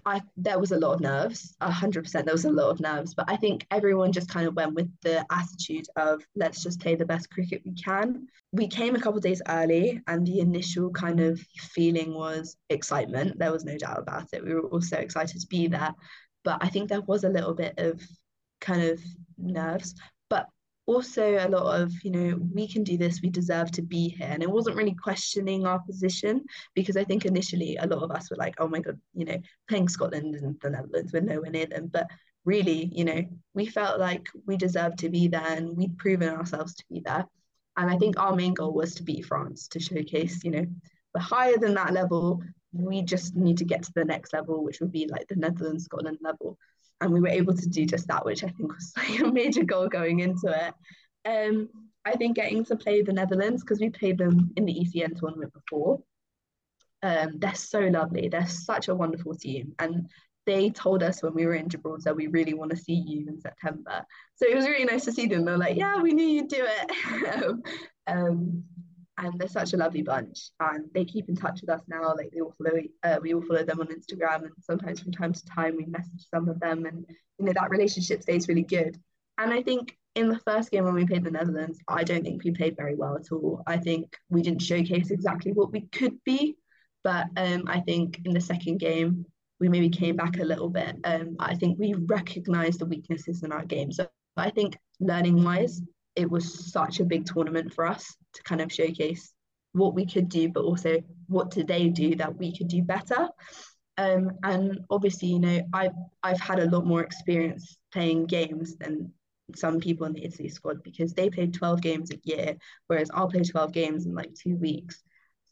I 0.05 0.21
there 0.35 0.59
was 0.59 0.71
a 0.71 0.79
lot 0.79 0.93
of 0.95 1.01
nerves, 1.01 1.55
hundred 1.61 2.03
percent. 2.03 2.25
There 2.25 2.33
was 2.33 2.45
a 2.45 2.51
lot 2.51 2.69
of 2.69 2.79
nerves, 2.79 3.13
but 3.13 3.29
I 3.29 3.35
think 3.35 3.65
everyone 3.71 4.11
just 4.11 4.29
kind 4.29 4.47
of 4.47 4.55
went 4.55 4.73
with 4.73 4.91
the 5.01 5.25
attitude 5.31 5.85
of 5.95 6.23
let's 6.35 6.63
just 6.63 6.79
play 6.79 6.95
the 6.95 7.05
best 7.05 7.29
cricket 7.29 7.61
we 7.65 7.73
can. 7.73 8.27
We 8.51 8.67
came 8.67 8.95
a 8.95 8.99
couple 8.99 9.19
days 9.19 9.41
early, 9.47 10.01
and 10.07 10.25
the 10.25 10.39
initial 10.39 10.89
kind 10.91 11.19
of 11.19 11.39
feeling 11.57 12.13
was 12.13 12.57
excitement. 12.69 13.37
There 13.37 13.51
was 13.51 13.65
no 13.65 13.77
doubt 13.77 13.99
about 13.99 14.27
it. 14.33 14.43
We 14.43 14.53
were 14.53 14.67
all 14.67 14.81
so 14.81 14.97
excited 14.97 15.39
to 15.41 15.47
be 15.47 15.67
there, 15.67 15.93
but 16.43 16.57
I 16.61 16.69
think 16.69 16.89
there 16.89 17.01
was 17.01 17.23
a 17.23 17.29
little 17.29 17.53
bit 17.53 17.75
of 17.77 18.01
kind 18.61 18.83
of 18.83 18.99
nerves 19.37 19.95
also 20.87 21.37
a 21.37 21.49
lot 21.49 21.81
of 21.81 21.91
you 22.03 22.11
know 22.11 22.39
we 22.53 22.67
can 22.67 22.83
do 22.83 22.97
this 22.97 23.21
we 23.21 23.29
deserve 23.29 23.71
to 23.71 23.81
be 23.81 24.09
here. 24.09 24.27
And 24.29 24.43
it 24.43 24.49
wasn't 24.49 24.75
really 24.75 24.93
questioning 24.93 25.65
our 25.65 25.79
position 25.79 26.43
because 26.73 26.97
i 26.97 27.03
think 27.03 27.25
initially 27.25 27.77
a 27.77 27.87
lot 27.87 28.03
of 28.03 28.11
us 28.11 28.29
were 28.29 28.37
like 28.37 28.55
oh 28.59 28.67
my 28.67 28.79
god 28.79 28.99
you 29.13 29.25
know 29.25 29.37
playing 29.67 29.89
scotland 29.89 30.35
and 30.35 30.59
the 30.61 30.69
netherlands 30.69 31.11
we're 31.11 31.21
nowhere 31.21 31.51
near 31.51 31.65
them. 31.65 31.89
But 31.91 32.07
really 32.45 32.91
you 32.93 33.05
know 33.05 33.23
we 33.55 33.65
felt 33.65 33.99
like 33.99 34.27
we 34.45 34.57
deserved 34.57 34.99
to 34.99 35.09
be 35.09 35.27
there 35.27 35.47
and 35.47 35.75
we'd 35.75 35.97
proven 35.97 36.29
ourselves 36.29 36.75
to 36.75 36.85
be 36.89 37.01
there. 37.03 37.25
And 37.77 37.89
i 37.89 37.97
think 37.97 38.19
our 38.19 38.35
main 38.35 38.53
goal 38.53 38.73
was 38.73 38.95
to 38.95 39.03
beat 39.03 39.25
france 39.25 39.67
to 39.69 39.79
showcase 39.79 40.43
you 40.43 40.51
know 40.51 40.65
we're 41.13 41.21
higher 41.21 41.57
than 41.57 41.75
that 41.75 41.93
level. 41.93 42.43
We 42.73 43.01
just 43.01 43.37
need 43.37 43.57
to 43.59 43.63
get 43.63 43.83
to 43.83 43.91
the 43.95 44.03
next 44.03 44.33
level 44.33 44.63
which 44.63 44.81
would 44.81 44.91
be 44.91 45.07
like 45.07 45.27
the 45.29 45.37
netherlands 45.37 45.85
scotland 45.85 46.17
level 46.21 46.57
and 47.01 47.11
we 47.11 47.19
were 47.19 47.27
able 47.27 47.53
to 47.53 47.69
do 47.69 47.85
just 47.85 48.07
that, 48.07 48.25
which 48.25 48.43
I 48.43 48.47
think 48.47 48.73
was 48.73 48.93
like 48.97 49.19
a 49.19 49.31
major 49.31 49.63
goal 49.63 49.87
going 49.87 50.19
into 50.19 50.47
it. 50.47 50.73
Um, 51.27 51.69
I 52.05 52.15
think 52.15 52.35
getting 52.35 52.63
to 52.65 52.75
play 52.75 53.01
the 53.01 53.13
Netherlands 53.13 53.63
because 53.63 53.79
we 53.79 53.89
played 53.89 54.17
them 54.17 54.51
in 54.55 54.65
the 54.65 54.73
ECN 54.73 55.19
tournament 55.19 55.53
before. 55.53 56.01
Um, 57.01 57.39
they're 57.39 57.55
so 57.55 57.79
lovely. 57.79 58.29
They're 58.29 58.47
such 58.47 58.87
a 58.87 58.95
wonderful 58.95 59.35
team, 59.35 59.73
and 59.79 60.09
they 60.45 60.69
told 60.69 61.03
us 61.03 61.21
when 61.23 61.33
we 61.33 61.45
were 61.45 61.55
in 61.55 61.69
Gibraltar 61.69 62.13
we 62.13 62.27
really 62.27 62.53
want 62.53 62.71
to 62.71 62.77
see 62.77 62.93
you 62.93 63.27
in 63.27 63.39
September. 63.39 64.05
So 64.35 64.47
it 64.47 64.55
was 64.55 64.67
really 64.67 64.85
nice 64.85 65.05
to 65.05 65.11
see 65.11 65.27
them. 65.27 65.45
They're 65.45 65.57
like, 65.57 65.75
yeah, 65.75 66.01
we 66.01 66.13
knew 66.13 66.25
you'd 66.25 66.47
do 66.47 66.65
it. 66.67 67.55
um, 68.07 68.63
and 69.17 69.39
they're 69.39 69.47
such 69.47 69.73
a 69.73 69.77
lovely 69.77 70.01
bunch. 70.01 70.49
And 70.59 70.85
they 70.93 71.05
keep 71.05 71.29
in 71.29 71.35
touch 71.35 71.61
with 71.61 71.69
us 71.69 71.81
now 71.87 72.13
like 72.15 72.31
they 72.31 72.41
all 72.41 72.53
follow 72.57 72.81
uh, 73.03 73.19
we 73.21 73.33
all 73.33 73.41
follow 73.41 73.63
them 73.63 73.79
on 73.79 73.87
instagram 73.87 74.43
and 74.43 74.51
sometimes 74.59 74.99
from 74.99 75.11
time 75.11 75.33
to 75.33 75.45
time 75.45 75.75
we 75.77 75.85
message 75.85 76.25
some 76.33 76.49
of 76.49 76.59
them 76.59 76.85
and 76.85 77.05
you 77.39 77.45
know 77.45 77.53
that 77.53 77.69
relationship 77.69 78.21
stays 78.21 78.47
really 78.47 78.63
good. 78.63 78.99
And 79.37 79.53
i 79.53 79.61
think 79.61 79.97
in 80.15 80.29
the 80.29 80.39
first 80.39 80.71
game 80.71 80.85
when 80.85 80.93
we 80.93 81.05
played 81.05 81.25
the 81.25 81.31
netherlands 81.31 81.79
i 81.87 82.03
don't 82.03 82.23
think 82.23 82.43
we 82.43 82.51
played 82.51 82.77
very 82.77 82.95
well 82.95 83.15
at 83.15 83.31
all. 83.31 83.61
I 83.67 83.77
think 83.77 84.15
we 84.29 84.41
didn't 84.41 84.61
showcase 84.61 85.11
exactly 85.11 85.51
what 85.51 85.71
we 85.71 85.81
could 85.81 86.23
be 86.23 86.57
but 87.03 87.27
um, 87.37 87.63
i 87.67 87.79
think 87.81 88.21
in 88.25 88.33
the 88.33 88.41
second 88.41 88.77
game 88.77 89.25
we 89.59 89.69
maybe 89.69 89.87
came 89.87 90.17
back 90.17 90.37
a 90.37 90.43
little 90.43 90.69
bit. 90.69 90.97
Um, 91.05 91.37
i 91.39 91.55
think 91.55 91.79
we 91.79 91.93
recognized 91.93 92.79
the 92.79 92.85
weaknesses 92.85 93.43
in 93.43 93.51
our 93.51 93.65
game. 93.65 93.91
So 93.91 94.07
i 94.37 94.49
think 94.49 94.77
learning 94.99 95.43
wise 95.43 95.81
it 96.15 96.29
was 96.29 96.71
such 96.71 96.99
a 96.99 97.05
big 97.05 97.25
tournament 97.25 97.73
for 97.73 97.85
us 97.85 98.15
to 98.33 98.43
kind 98.43 98.61
of 98.61 98.71
showcase 98.71 99.33
what 99.73 99.93
we 99.93 100.05
could 100.05 100.29
do, 100.29 100.49
but 100.49 100.63
also 100.63 101.01
what 101.27 101.51
did 101.51 101.67
they 101.67 101.89
do 101.89 102.15
that 102.15 102.37
we 102.37 102.55
could 102.55 102.67
do 102.67 102.81
better. 102.81 103.27
Um, 103.97 104.31
and 104.43 104.79
obviously, 104.89 105.29
you 105.29 105.39
know, 105.39 105.61
I've 105.73 105.93
I've 106.23 106.39
had 106.39 106.59
a 106.59 106.69
lot 106.69 106.85
more 106.85 107.01
experience 107.01 107.77
playing 107.91 108.25
games 108.25 108.77
than 108.77 109.13
some 109.55 109.79
people 109.79 110.05
in 110.07 110.13
the 110.13 110.25
Italy 110.25 110.49
squad 110.49 110.83
because 110.83 111.13
they 111.13 111.29
played 111.29 111.53
12 111.53 111.81
games 111.81 112.11
a 112.11 112.19
year, 112.23 112.55
whereas 112.87 113.09
I'll 113.13 113.29
play 113.29 113.43
12 113.43 113.71
games 113.71 114.05
in 114.05 114.15
like 114.15 114.33
two 114.33 114.57
weeks. 114.57 115.03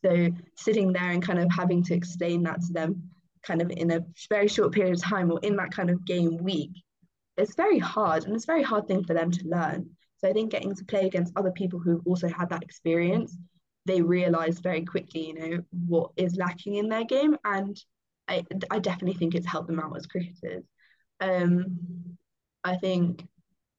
So 0.03 0.29
sitting 0.57 0.91
there 0.91 1.11
and 1.11 1.23
kind 1.23 1.39
of 1.39 1.49
having 1.51 1.83
to 1.83 1.93
explain 1.93 2.43
that 2.43 2.61
to 2.61 2.73
them 2.73 3.09
kind 3.43 3.61
of 3.61 3.71
in 3.71 3.91
a 3.91 4.05
very 4.29 4.47
short 4.47 4.71
period 4.71 4.95
of 4.95 5.01
time 5.01 5.31
or 5.31 5.39
in 5.43 5.55
that 5.57 5.71
kind 5.71 5.89
of 5.89 6.05
game 6.05 6.37
week, 6.37 6.71
it's 7.37 7.55
very 7.55 7.79
hard 7.79 8.25
and 8.25 8.35
it's 8.35 8.45
a 8.45 8.47
very 8.47 8.63
hard 8.63 8.87
thing 8.87 9.03
for 9.03 9.13
them 9.13 9.31
to 9.31 9.47
learn. 9.47 9.89
So 10.23 10.29
I 10.29 10.33
think 10.33 10.51
getting 10.51 10.73
to 10.73 10.85
play 10.85 11.05
against 11.05 11.33
other 11.35 11.51
people 11.51 11.79
who 11.79 12.01
also 12.05 12.29
had 12.29 12.49
that 12.49 12.63
experience, 12.63 13.37
they 13.85 14.01
realize 14.01 14.59
very 14.59 14.85
quickly, 14.85 15.27
you 15.27 15.33
know, 15.33 15.63
what 15.85 16.11
is 16.15 16.37
lacking 16.37 16.75
in 16.75 16.87
their 16.87 17.03
game. 17.03 17.35
And 17.43 17.75
I, 18.29 18.45
I 18.71 18.79
definitely 18.79 19.17
think 19.17 19.35
it's 19.35 19.45
helped 19.45 19.67
them 19.67 19.81
out 19.81 19.97
as 19.97 20.05
cricketers. 20.05 20.63
Um, 21.19 21.77
I 22.63 22.77
think 22.77 23.27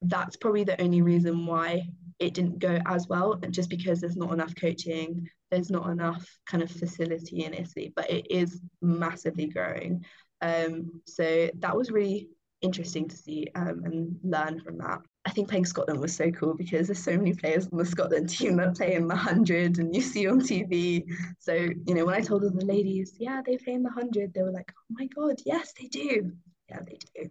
that's 0.03 0.37
probably 0.37 0.65
the 0.65 0.79
only 0.83 1.01
reason 1.01 1.47
why 1.47 1.89
it 2.19 2.35
didn't 2.35 2.59
go 2.59 2.79
as 2.85 3.09
well, 3.09 3.37
just 3.49 3.71
because 3.71 4.03
there's 4.03 4.17
not 4.17 4.35
enough 4.35 4.55
coaching, 4.55 5.27
there's 5.51 5.71
not 5.71 5.89
enough 5.89 6.29
kind 6.47 6.63
of 6.63 6.71
facility 6.71 7.45
in 7.45 7.55
Italy, 7.55 7.91
but 7.97 8.11
it 8.11 8.31
is 8.31 8.61
massively 8.83 9.47
growing. 9.47 10.05
Um, 10.43 11.01
so 11.07 11.49
that 11.61 11.75
was 11.75 11.91
really 11.91 12.29
interesting 12.61 13.09
to 13.09 13.17
see 13.17 13.49
um, 13.55 13.83
and 13.87 14.19
learn 14.23 14.61
from 14.61 14.77
that. 14.79 15.01
I 15.27 15.31
think 15.31 15.49
playing 15.49 15.65
Scotland 15.65 16.01
was 16.01 16.15
so 16.15 16.31
cool 16.31 16.55
because 16.55 16.89
there's 16.89 17.03
so 17.03 17.17
many 17.17 17.33
players 17.33 17.67
on 17.73 17.79
the 17.79 17.87
Scotland 17.87 18.29
team 18.31 18.57
that 18.57 18.77
play 18.77 18.95
in 18.95 19.09
the 19.09 19.17
hundred 19.17 19.79
and 19.79 19.95
you 19.95 20.03
see 20.03 20.29
on 20.29 20.41
TV. 20.41 21.05
So, 21.39 21.55
you 21.55 21.95
know, 21.95 22.05
when 22.05 22.15
I 22.15 22.21
told 22.21 22.45
all 22.45 22.51
the 22.51 22.65
ladies, 22.65 23.15
yeah, 23.19 23.41
they 23.45 23.57
play 23.57 23.73
in 23.73 23.83
the 23.83 23.91
hundred, 23.91 24.35
they 24.35 24.43
were 24.43 24.53
like, 24.53 24.71
oh 24.79 24.85
my 24.91 25.07
God, 25.07 25.37
yes, 25.47 25.73
they 25.81 25.87
do. 25.87 26.33
Yeah, 26.69 26.81
they 26.87 26.99
do. 27.15 27.31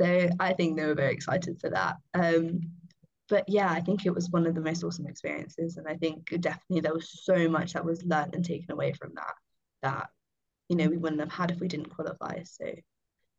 So 0.00 0.28
I 0.38 0.52
think 0.52 0.76
they 0.76 0.84
were 0.84 0.94
very 0.94 1.14
excited 1.14 1.60
for 1.60 1.70
that. 1.70 1.96
Um, 2.12 2.60
but 3.28 3.44
yeah, 3.48 3.70
I 3.70 3.80
think 3.80 4.04
it 4.04 4.14
was 4.14 4.30
one 4.30 4.46
of 4.46 4.54
the 4.54 4.60
most 4.60 4.84
awesome 4.84 5.06
experiences. 5.06 5.78
And 5.78 5.88
I 5.88 5.94
think 5.94 6.28
definitely 6.40 6.80
there 6.80 6.94
was 6.94 7.24
so 7.24 7.48
much 7.48 7.72
that 7.72 7.84
was 7.84 8.04
learned 8.04 8.34
and 8.34 8.44
taken 8.44 8.70
away 8.70 8.92
from 8.92 9.12
that, 9.14 9.34
that, 9.82 10.08
you 10.68 10.76
know, 10.76 10.88
we 10.88 10.98
wouldn't 10.98 11.20
have 11.20 11.32
had 11.32 11.50
if 11.50 11.60
we 11.60 11.68
didn't 11.68 11.94
qualify. 11.94 12.42
So 12.42 12.66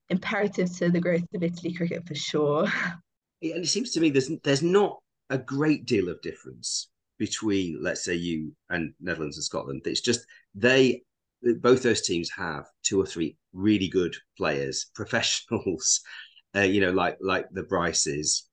imperative 0.09 0.75
to 0.77 0.89
the 0.89 0.99
growth 0.99 1.23
of 1.35 1.43
Italy 1.43 1.73
cricket 1.73 2.07
for 2.07 2.15
sure. 2.15 2.67
and 3.41 3.63
it 3.63 3.67
seems 3.67 3.91
to 3.91 3.99
me 3.99 4.09
there's 4.09 4.31
there's 4.43 4.63
not 4.63 4.99
a 5.29 5.37
great 5.37 5.85
deal 5.85 6.09
of 6.09 6.21
difference 6.21 6.89
between 7.17 7.81
let's 7.81 8.03
say 8.03 8.13
you 8.13 8.53
and 8.69 8.93
Netherlands 8.99 9.37
and 9.37 9.43
Scotland. 9.43 9.81
It's 9.85 10.01
just 10.01 10.25
they 10.53 11.03
both 11.59 11.83
those 11.83 12.01
teams 12.01 12.29
have 12.31 12.65
two 12.83 12.99
or 12.99 13.05
three 13.05 13.37
really 13.53 13.87
good 13.87 14.15
players, 14.37 14.87
professionals, 14.95 16.01
uh, 16.55 16.61
you 16.61 16.81
know, 16.81 16.91
like 16.91 17.17
like 17.21 17.47
the 17.51 17.63
Bryces, 17.63 18.47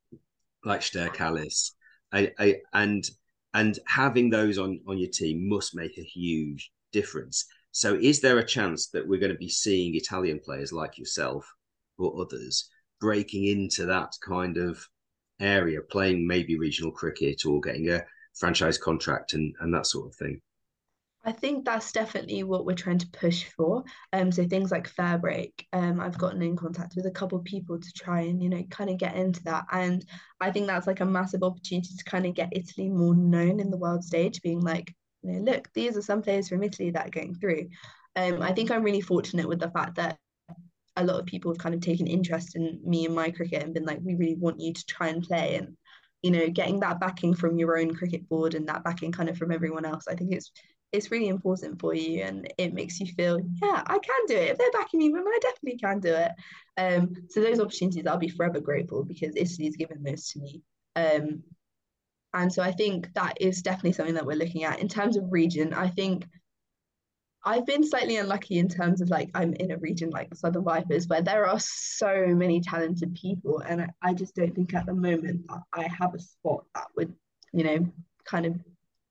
like 0.65 0.83
Sterre 0.83 1.11
Kalis, 1.11 1.73
I, 2.13 2.33
I, 2.39 2.57
and 2.73 3.09
and 3.55 3.79
having 3.87 4.31
those 4.31 4.59
on 4.59 4.81
on 4.87 4.99
your 4.99 5.11
team 5.11 5.49
must 5.49 5.75
make 5.75 5.99
a 5.99 6.03
huge 6.03 6.71
difference. 6.93 7.47
So, 7.75 7.95
is 7.95 8.21
there 8.21 8.39
a 8.39 8.47
chance 8.47 8.89
that 8.89 9.07
we're 9.07 9.21
going 9.21 9.33
to 9.33 9.39
be 9.39 9.49
seeing 9.49 9.95
Italian 9.95 10.41
players 10.41 10.73
like 10.73 10.99
yourself 10.99 11.51
or 11.99 12.21
others 12.21 12.69
breaking 13.03 13.47
into 13.47 13.85
that 13.85 14.17
kind 14.25 14.57
of 14.57 14.81
area, 15.41 15.81
playing 15.83 16.25
maybe 16.25 16.57
regional 16.57 16.93
cricket 16.93 17.45
or 17.45 17.61
getting 17.61 17.91
a 17.91 18.05
franchise 18.39 18.79
contract 18.79 19.35
and, 19.35 19.53
and 19.61 19.75
that 19.75 19.87
sort 19.87 20.07
of 20.07 20.15
thing? 20.15 20.41
I 21.25 21.33
think 21.33 21.65
that's 21.65 21.93
definitely 21.93 22.45
what 22.45 22.65
we're 22.65 22.75
trying 22.75 22.99
to 22.99 23.11
push 23.11 23.45
for. 23.57 23.83
Um, 24.13 24.31
so 24.31 24.47
things 24.47 24.71
like 24.71 24.93
FairBreak. 24.93 25.53
Um, 25.73 26.01
I've 26.01 26.19
gotten 26.19 26.43
in 26.43 26.57
contact 26.57 26.95
with 26.97 27.07
a 27.07 27.13
couple 27.13 27.39
of 27.39 27.45
people 27.45 27.79
to 27.79 27.93
try 27.93 28.23
and 28.23 28.43
you 28.43 28.49
know 28.49 28.63
kind 28.71 28.91
of 28.91 28.99
get 28.99 29.17
into 29.17 29.43
that, 29.45 29.67
and 29.73 30.05
I 30.41 30.51
think 30.51 30.67
that's 30.67 30.87
like 30.87 31.01
a 31.01 31.05
massive 31.05 31.43
opportunity 31.43 31.95
to 31.97 32.05
kind 32.05 32.27
of 32.27 32.35
get 32.35 32.53
Italy 32.53 32.89
more 32.89 33.15
known 33.15 33.61
in 33.61 33.71
the 33.71 33.77
world 33.77 34.05
stage, 34.05 34.43
being 34.43 34.61
like, 34.61 34.95
you 35.23 35.33
know, 35.33 35.53
look, 35.53 35.69
these 35.75 35.97
are 35.97 36.03
some 36.03 36.23
players 36.23 36.49
from 36.49 36.63
Italy 36.63 36.91
that 36.91 37.07
are 37.07 37.11
going 37.11 37.35
through. 37.35 37.69
Um, 38.17 38.43
I 38.43 38.53
think 38.53 38.71
I'm 38.71 38.83
really 38.83 39.01
fortunate 39.01 39.49
with 39.49 39.61
the 39.61 39.71
fact 39.71 39.95
that 39.97 40.19
a 40.97 41.05
lot 41.05 41.21
of 41.21 41.27
people 41.27 41.51
have 41.51 41.59
kind 41.59 41.75
of 41.75 41.81
taken 41.81 42.07
interest 42.07 42.57
in 42.57 42.81
me 42.85 43.07
and 43.07 43.15
my 43.15 43.31
cricket 43.31 43.63
and 43.63 43.75
been 43.75 43.85
like, 43.85 44.01
we 44.03 44.15
really 44.15 44.37
want 44.37 44.61
you 44.61 44.73
to 44.73 44.87
try 44.87 45.09
and 45.09 45.23
play. 45.23 45.57
And, 45.57 45.77
you 46.23 46.31
know, 46.31 46.49
getting 46.49 46.81
that 46.81 47.01
backing 47.01 47.35
from 47.35 47.59
your 47.59 47.79
own 47.79 47.95
cricket 47.95 48.29
board 48.29 48.55
and 48.55 48.69
that 48.69 48.85
backing 48.85 49.13
kind 49.13 49.29
of 49.29 49.39
from 49.39 49.53
everyone 49.53 49.85
else, 49.85 50.05
I 50.09 50.15
think 50.15 50.33
it's 50.33 50.53
it's 50.93 51.11
really 51.11 51.29
important 51.29 51.81
for 51.81 51.95
you 51.95 52.23
and 52.23 52.53
it 52.59 52.75
makes 52.75 53.01
you 53.01 53.07
feel, 53.07 53.41
yeah, 53.63 53.83
I 53.87 53.99
can 53.99 54.27
do 54.27 54.37
it. 54.37 54.51
If 54.51 54.59
they're 54.59 54.71
backing 54.73 54.99
me, 54.99 55.09
then 55.09 55.25
I 55.27 55.39
definitely 55.41 55.79
can 55.79 56.01
do 56.01 56.15
it. 56.15 56.33
Um, 56.77 57.15
so 57.31 57.41
those 57.41 57.61
opportunities 57.61 58.07
I'll 58.07 58.19
be 58.19 58.29
forever 58.29 58.61
grateful 58.61 59.03
because 59.03 59.35
Italy's 59.35 59.77
given 59.77 60.03
those 60.03 60.29
to 60.29 60.41
me. 60.41 60.63
Um, 60.95 61.43
and 62.35 62.53
so 62.53 62.63
I 62.63 62.73
think 62.73 63.13
that 63.15 63.39
is 63.41 63.63
definitely 63.63 63.93
something 63.93 64.15
that 64.15 64.27
we're 64.27 64.37
looking 64.37 64.65
at. 64.65 64.81
In 64.81 64.89
terms 64.89 65.17
of 65.17 65.25
region, 65.31 65.73
I 65.73 65.89
think 65.89 66.27
I've 67.45 67.67
been 67.67 67.87
slightly 67.87 68.17
unlucky 68.19 68.59
in 68.59 68.69
terms 68.69 69.01
of 69.01 69.11
like 69.11 69.31
I'm 69.35 69.53
in 69.55 69.73
a 69.73 69.77
region 69.77 70.11
like 70.11 70.31
the 70.31 70.37
Southern 70.37 70.65
Vipers 70.65 71.09
where 71.09 71.23
there 71.23 71.47
are 71.47 71.59
so 71.59 72.27
many 72.29 72.61
talented 72.61 73.15
people, 73.15 73.61
and 73.61 73.91
I 74.01 74.15
just 74.15 74.35
don't 74.37 74.55
think 74.55 74.75
at 74.75 74.87
the 74.87 74.95
moment 74.95 75.51
I 75.73 75.89
have 75.89 76.15
a 76.15 76.21
spot 76.21 76.65
that 76.75 76.87
would, 76.97 77.13
you 77.53 77.65
know, 77.65 77.93
kind 78.25 78.47
of 78.47 78.55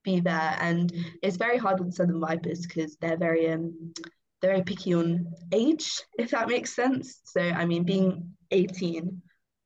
be 0.04 0.22
there. 0.22 0.58
And 0.60 0.94
it's 1.22 1.38
very 1.38 1.58
hard 1.58 1.80
with 1.80 1.94
Southern 1.94 2.22
Vipers 2.22 2.66
because 2.66 2.96
they're 2.98 3.18
very 3.18 3.50
um 3.52 3.94
they're 4.42 4.54
very 4.54 4.64
picky 4.64 4.94
on 4.94 5.34
age, 5.52 6.02
if 6.18 6.32
that 6.32 6.48
makes 6.48 6.74
sense. 6.74 7.20
So 7.26 7.42
I 7.42 7.66
mean, 7.66 7.84
being 7.84 8.32
18, 8.52 9.22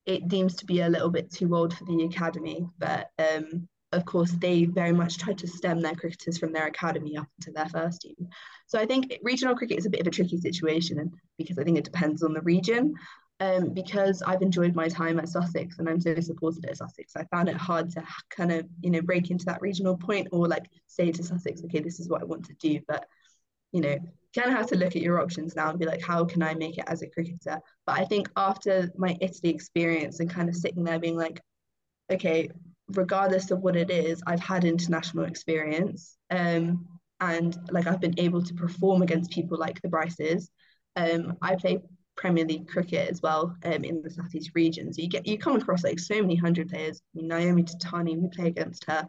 it 0.08 0.28
deems 0.28 0.56
to 0.56 0.66
be 0.66 0.82
a 0.82 0.90
little 0.90 1.10
bit 1.10 1.32
too 1.32 1.56
old 1.56 1.76
for 1.78 1.86
the 1.86 2.04
academy, 2.04 2.68
but 2.80 3.10
um 3.20 3.68
of 3.92 4.06
course, 4.06 4.32
they 4.32 4.66
very 4.66 4.92
much 4.92 5.18
try 5.18 5.34
to 5.34 5.48
stem 5.48 5.82
their 5.82 5.96
cricketers 5.96 6.38
from 6.38 6.52
their 6.52 6.68
academy 6.68 7.18
up 7.18 7.28
into 7.40 7.52
their 7.52 7.70
first 7.70 8.02
team. 8.02 8.30
So 8.68 8.80
I 8.80 8.86
think 8.86 9.18
regional 9.22 9.56
cricket 9.56 9.78
is 9.78 9.86
a 9.86 9.90
bit 9.90 10.02
of 10.02 10.08
a 10.08 10.12
tricky 10.12 10.38
situation 10.38 11.12
because 11.38 11.58
I 11.58 11.64
think 11.64 11.78
it 11.78 11.86
depends 11.86 12.24
on 12.24 12.34
the 12.34 12.42
region. 12.42 12.96
Um, 13.42 13.74
because 13.74 14.22
I've 14.22 14.42
enjoyed 14.42 14.76
my 14.76 14.88
time 14.88 15.20
at 15.20 15.28
Sussex 15.28 15.78
and 15.78 15.90
I'm 15.90 16.00
so 16.00 16.18
supported 16.22 16.66
at 16.66 16.78
Sussex, 16.78 17.18
I 17.18 17.26
found 17.26 17.50
it 17.50 17.58
hard 17.58 17.90
to 17.92 18.04
kind 18.30 18.50
of, 18.50 18.66
you 18.80 18.90
know, 18.90 19.02
break 19.02 19.30
into 19.30 19.44
that 19.46 19.62
regional 19.62 19.98
point 19.98 20.30
or 20.32 20.48
like 20.48 20.68
say 20.88 21.12
to 21.12 21.22
Sussex, 21.22 21.62
okay, 21.66 21.82
this 21.82 22.00
is 22.00 22.08
what 22.08 22.22
I 22.22 22.26
want 22.26 22.46
to 22.46 22.54
do. 22.54 22.80
But, 22.88 23.06
you 23.74 23.82
know, 23.82 23.98
kind 24.34 24.50
of 24.50 24.58
have 24.58 24.68
to 24.68 24.78
look 24.78 24.96
at 24.96 25.02
your 25.02 25.22
options 25.22 25.54
now 25.54 25.70
and 25.70 25.78
be 25.78 25.86
like, 25.86 26.02
how 26.02 26.24
can 26.24 26.44
I 26.44 26.54
make 26.54 26.78
it 26.78 26.86
as 26.88 27.02
a 27.02 27.10
cricketer? 27.10 27.60
But 27.86 28.00
I 28.00 28.06
think 28.06 28.30
after 28.38 28.90
my 28.98 29.18
Italy 29.20 29.54
experience 29.54 30.22
and 30.22 30.30
kind 30.30 30.48
of 30.48 30.56
sitting 30.56 30.86
there 30.86 31.00
being 31.00 31.18
like, 31.18 31.42
okay, 32.10 32.50
regardless 32.90 33.52
of 33.52 33.60
what 33.60 33.76
it 33.76 33.90
is, 33.90 34.22
I've 34.28 34.40
had 34.40 34.64
international 34.64 35.26
experience. 35.26 36.18
Um, 36.30 36.88
and 37.22 37.58
like 37.72 37.88
I've 37.88 38.02
been 38.02 38.20
able 38.20 38.44
to 38.44 38.54
perform 38.54 39.02
against 39.02 39.32
people 39.32 39.58
like 39.58 39.82
the 39.82 39.88
Bryces. 39.88 40.50
Um, 40.96 41.38
I 41.42 41.56
play 41.56 41.82
Premier 42.16 42.46
League 42.46 42.68
cricket 42.68 43.10
as 43.10 43.22
well 43.22 43.56
um, 43.64 43.84
in 43.84 44.02
the 44.02 44.10
Southeast 44.10 44.52
region. 44.54 44.94
So 44.94 45.02
you 45.02 45.10
get 45.10 45.28
you 45.28 45.38
come 45.38 45.56
across 45.56 45.84
like 45.84 46.00
so 46.00 46.22
many 46.22 46.36
hundred 46.36 46.70
players. 46.70 47.02
I 47.02 47.20
mean, 47.20 47.28
Naomi 47.28 47.64
Dattani, 47.64 48.18
we 48.18 48.30
play 48.30 48.48
against 48.48 48.86
her 48.86 49.08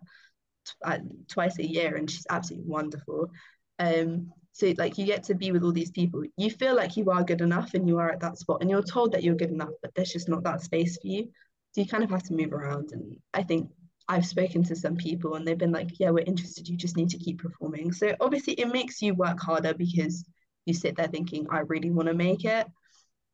uh, 0.84 0.98
twice 1.28 1.58
a 1.58 1.66
year, 1.66 1.96
and 1.96 2.10
she's 2.10 2.26
absolutely 2.30 2.68
wonderful. 2.68 3.30
Um, 3.78 4.32
so 4.52 4.72
like 4.78 4.96
you 4.98 5.04
get 5.04 5.24
to 5.24 5.34
be 5.34 5.52
with 5.52 5.62
all 5.62 5.72
these 5.72 5.90
people. 5.90 6.22
You 6.36 6.50
feel 6.50 6.74
like 6.74 6.96
you 6.96 7.10
are 7.10 7.22
good 7.22 7.40
enough, 7.40 7.74
and 7.74 7.86
you 7.88 7.98
are 7.98 8.10
at 8.10 8.20
that 8.20 8.38
spot, 8.38 8.58
and 8.60 8.70
you're 8.70 8.82
told 8.82 9.12
that 9.12 9.22
you're 9.22 9.34
good 9.34 9.50
enough, 9.50 9.70
but 9.82 9.94
there's 9.94 10.12
just 10.12 10.28
not 10.28 10.44
that 10.44 10.62
space 10.62 10.98
for 11.00 11.08
you. 11.08 11.28
So 11.76 11.82
you 11.82 11.88
kind 11.88 12.02
of 12.02 12.08
have 12.08 12.22
to 12.22 12.32
move 12.32 12.54
around. 12.54 12.92
And 12.92 13.18
I 13.34 13.42
think 13.42 13.70
I've 14.08 14.24
spoken 14.24 14.64
to 14.64 14.74
some 14.74 14.96
people 14.96 15.34
and 15.34 15.46
they've 15.46 15.58
been 15.58 15.72
like, 15.72 16.00
yeah, 16.00 16.08
we're 16.08 16.24
interested. 16.24 16.66
You 16.66 16.74
just 16.74 16.96
need 16.96 17.10
to 17.10 17.18
keep 17.18 17.42
performing. 17.42 17.92
So 17.92 18.16
obviously 18.18 18.54
it 18.54 18.72
makes 18.72 19.02
you 19.02 19.12
work 19.12 19.38
harder 19.42 19.74
because 19.74 20.24
you 20.64 20.72
sit 20.72 20.96
there 20.96 21.08
thinking, 21.08 21.46
I 21.50 21.58
really 21.58 21.90
want 21.90 22.08
to 22.08 22.14
make 22.14 22.46
it. 22.46 22.66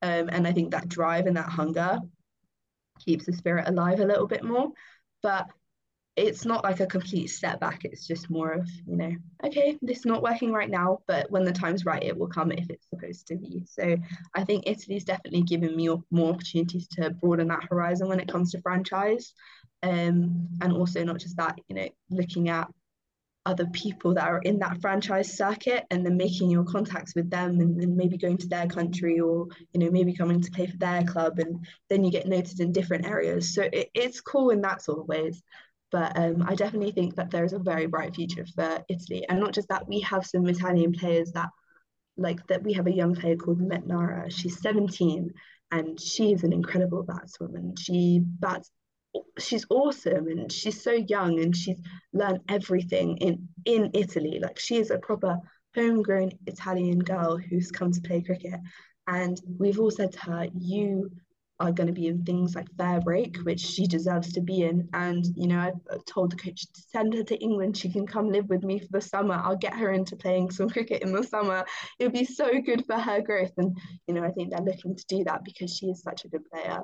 Um, 0.02 0.28
and 0.28 0.44
I 0.44 0.50
think 0.50 0.72
that 0.72 0.88
drive 0.88 1.26
and 1.26 1.36
that 1.36 1.50
hunger 1.50 2.00
keeps 2.98 3.26
the 3.26 3.32
spirit 3.32 3.68
alive 3.68 4.00
a 4.00 4.06
little 4.06 4.26
bit 4.26 4.42
more. 4.42 4.70
But 5.22 5.46
it's 6.16 6.44
not 6.44 6.62
like 6.62 6.80
a 6.80 6.86
complete 6.86 7.28
setback. 7.28 7.84
It's 7.84 8.06
just 8.06 8.28
more 8.28 8.52
of, 8.52 8.68
you 8.86 8.96
know, 8.96 9.14
okay, 9.44 9.78
this 9.80 10.00
is 10.00 10.04
not 10.04 10.22
working 10.22 10.52
right 10.52 10.68
now, 10.68 10.98
but 11.06 11.30
when 11.30 11.44
the 11.44 11.52
time's 11.52 11.86
right, 11.86 12.02
it 12.02 12.16
will 12.16 12.28
come 12.28 12.52
if 12.52 12.68
it's 12.68 12.86
supposed 12.90 13.26
to 13.28 13.36
be. 13.36 13.64
So 13.66 13.96
I 14.34 14.44
think 14.44 14.64
Italy's 14.66 15.04
definitely 15.04 15.42
given 15.42 15.74
me 15.74 15.88
more 16.10 16.34
opportunities 16.34 16.86
to 16.88 17.10
broaden 17.10 17.48
that 17.48 17.64
horizon 17.70 18.08
when 18.08 18.20
it 18.20 18.30
comes 18.30 18.52
to 18.52 18.60
franchise. 18.60 19.32
Um, 19.82 20.48
and 20.60 20.72
also 20.72 21.02
not 21.02 21.18
just 21.18 21.36
that, 21.38 21.58
you 21.68 21.74
know, 21.74 21.88
looking 22.10 22.50
at 22.50 22.68
other 23.44 23.66
people 23.66 24.14
that 24.14 24.28
are 24.28 24.38
in 24.38 24.58
that 24.60 24.80
franchise 24.80 25.36
circuit 25.36 25.84
and 25.90 26.04
then 26.06 26.16
making 26.16 26.48
your 26.48 26.64
contacts 26.64 27.14
with 27.16 27.28
them 27.28 27.60
and 27.60 27.80
then 27.80 27.96
maybe 27.96 28.16
going 28.16 28.36
to 28.36 28.46
their 28.46 28.68
country 28.68 29.18
or 29.18 29.48
you 29.72 29.80
know 29.80 29.90
maybe 29.90 30.14
coming 30.14 30.40
to 30.40 30.50
play 30.52 30.66
for 30.66 30.76
their 30.76 31.02
club 31.02 31.40
and 31.40 31.66
then 31.90 32.04
you 32.04 32.10
get 32.12 32.28
noted 32.28 32.60
in 32.60 32.70
different 32.70 33.04
areas 33.04 33.52
so 33.52 33.62
it, 33.72 33.90
it's 33.94 34.20
cool 34.20 34.50
in 34.50 34.60
that 34.60 34.80
sort 34.80 35.00
of 35.00 35.08
ways 35.08 35.42
but 35.92 36.18
um, 36.18 36.42
I 36.48 36.54
definitely 36.54 36.90
think 36.90 37.14
that 37.16 37.30
there 37.30 37.44
is 37.44 37.52
a 37.52 37.58
very 37.58 37.86
bright 37.86 38.14
future 38.14 38.46
for 38.46 38.82
Italy. 38.88 39.26
And 39.28 39.38
not 39.38 39.52
just 39.52 39.68
that, 39.68 39.86
we 39.86 40.00
have 40.00 40.24
some 40.24 40.48
Italian 40.48 40.92
players 40.92 41.30
that, 41.32 41.50
like, 42.16 42.44
that 42.46 42.62
we 42.62 42.72
have 42.72 42.86
a 42.86 42.92
young 42.92 43.14
player 43.14 43.36
called 43.36 43.60
Metnara. 43.60 44.32
She's 44.32 44.60
17 44.60 45.30
and 45.70 46.00
she 46.00 46.32
is 46.32 46.44
an 46.44 46.52
incredible 46.52 47.04
batswoman. 47.04 47.78
She 47.78 48.22
bats, 48.24 48.70
she's 49.38 49.66
awesome 49.68 50.28
and 50.28 50.50
she's 50.50 50.82
so 50.82 50.92
young 50.92 51.38
and 51.40 51.54
she's 51.54 51.78
learned 52.14 52.40
everything 52.48 53.18
in, 53.18 53.48
in 53.66 53.90
Italy. 53.92 54.40
Like, 54.42 54.58
she 54.58 54.78
is 54.78 54.90
a 54.90 54.98
proper 54.98 55.36
homegrown 55.74 56.32
Italian 56.46 57.00
girl 57.00 57.36
who's 57.36 57.70
come 57.70 57.92
to 57.92 58.00
play 58.00 58.22
cricket. 58.22 58.58
And 59.06 59.38
we've 59.58 59.78
all 59.78 59.90
said 59.90 60.12
to 60.12 60.20
her, 60.20 60.46
you 60.58 61.10
are 61.62 61.72
going 61.72 61.86
to 61.86 61.92
be 61.92 62.08
in 62.08 62.24
things 62.24 62.54
like 62.54 62.70
FairBreak, 62.72 63.44
which 63.44 63.60
she 63.60 63.86
deserves 63.86 64.32
to 64.32 64.40
be 64.40 64.62
in. 64.62 64.88
And, 64.92 65.24
you 65.36 65.46
know, 65.46 65.60
I've 65.60 66.04
told 66.06 66.32
the 66.32 66.36
coach 66.36 66.62
to 66.62 66.82
send 66.90 67.14
her 67.14 67.22
to 67.22 67.36
England. 67.36 67.76
She 67.76 67.90
can 67.90 68.06
come 68.06 68.30
live 68.30 68.48
with 68.48 68.64
me 68.64 68.80
for 68.80 68.88
the 68.90 69.00
summer. 69.00 69.34
I'll 69.34 69.56
get 69.56 69.74
her 69.74 69.92
into 69.92 70.16
playing 70.16 70.50
some 70.50 70.68
cricket 70.74 71.02
in 71.02 71.12
the 71.12 71.22
summer. 71.22 71.64
It'll 71.98 72.12
be 72.12 72.24
so 72.24 72.60
good 72.60 72.84
for 72.84 72.98
her 72.98 73.20
growth. 73.20 73.52
And, 73.56 73.78
you 74.08 74.14
know, 74.14 74.24
I 74.24 74.32
think 74.32 74.50
they're 74.50 74.60
looking 74.60 74.96
to 74.96 75.04
do 75.06 75.24
that 75.24 75.44
because 75.44 75.74
she 75.74 75.86
is 75.86 76.02
such 76.02 76.24
a 76.24 76.28
good 76.28 76.44
player. 76.50 76.80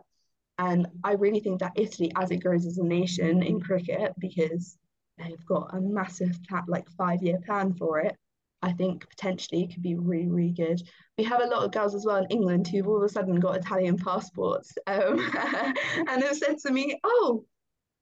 And 0.59 0.87
I 1.05 1.13
really 1.13 1.41
think 1.41 1.61
that 1.61 1.73
Italy, 1.77 2.13
as 2.17 2.31
it 2.31 2.39
grows 2.39 2.65
as 2.65 2.79
a 2.79 2.85
nation 2.85 3.43
in 3.43 3.61
cricket, 3.61 4.13
because 4.19 4.77
they've 5.19 5.45
got 5.47 5.75
a 5.75 5.81
massive, 5.81 6.39
like 6.69 6.89
five 6.91 7.23
year 7.23 7.39
plan 7.45 7.75
for 7.75 7.99
it, 8.01 8.17
I 8.63 8.73
think 8.73 9.09
potentially 9.09 9.69
could 9.69 9.83
be 9.83 9.95
really, 9.95 10.29
really 10.29 10.53
good. 10.53 10.83
We 11.17 11.25
have 11.25 11.43
a 11.43 11.47
lot 11.47 11.65
of 11.65 11.73
girls 11.73 11.95
as 11.95 12.05
well 12.05 12.17
in 12.17 12.27
England 12.31 12.67
who've 12.67 12.87
all 12.87 12.97
of 12.97 13.03
a 13.03 13.09
sudden 13.09 13.39
got 13.39 13.57
Italian 13.57 13.97
passports 13.97 14.73
um, 14.87 15.19
and 15.97 16.23
have 16.23 16.37
said 16.37 16.59
to 16.67 16.73
me, 16.73 16.99
oh, 17.05 17.45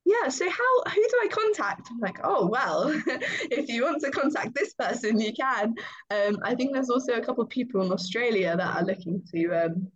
yeah, 0.07 0.29
so 0.29 0.49
how 0.49 0.83
who 0.95 1.03
do 1.03 1.21
I 1.25 1.29
contact? 1.29 1.89
I'm 1.91 1.99
like, 1.99 2.19
oh 2.23 2.47
well, 2.47 2.89
if 3.07 3.69
you 3.69 3.83
want 3.83 4.01
to 4.03 4.11
contact 4.13 4.55
this 4.55 4.73
person, 4.75 5.21
you 5.21 5.33
can. 5.33 5.75
Um, 6.13 6.39
I 6.45 6.55
think 6.55 6.73
there's 6.73 6.91
also 6.91 7.15
a 7.15 7.21
couple 7.21 7.43
of 7.43 7.51
people 7.51 7.83
in 7.83 7.91
Australia 7.91 8.57
that 8.57 8.77
are 8.77 8.85
looking 8.85 9.21
to 9.35 9.49
um, 9.49 9.89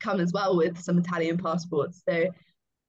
come 0.00 0.18
as 0.18 0.32
well 0.32 0.56
with 0.56 0.76
some 0.80 0.98
Italian 0.98 1.38
passports. 1.38 2.02
So 2.08 2.26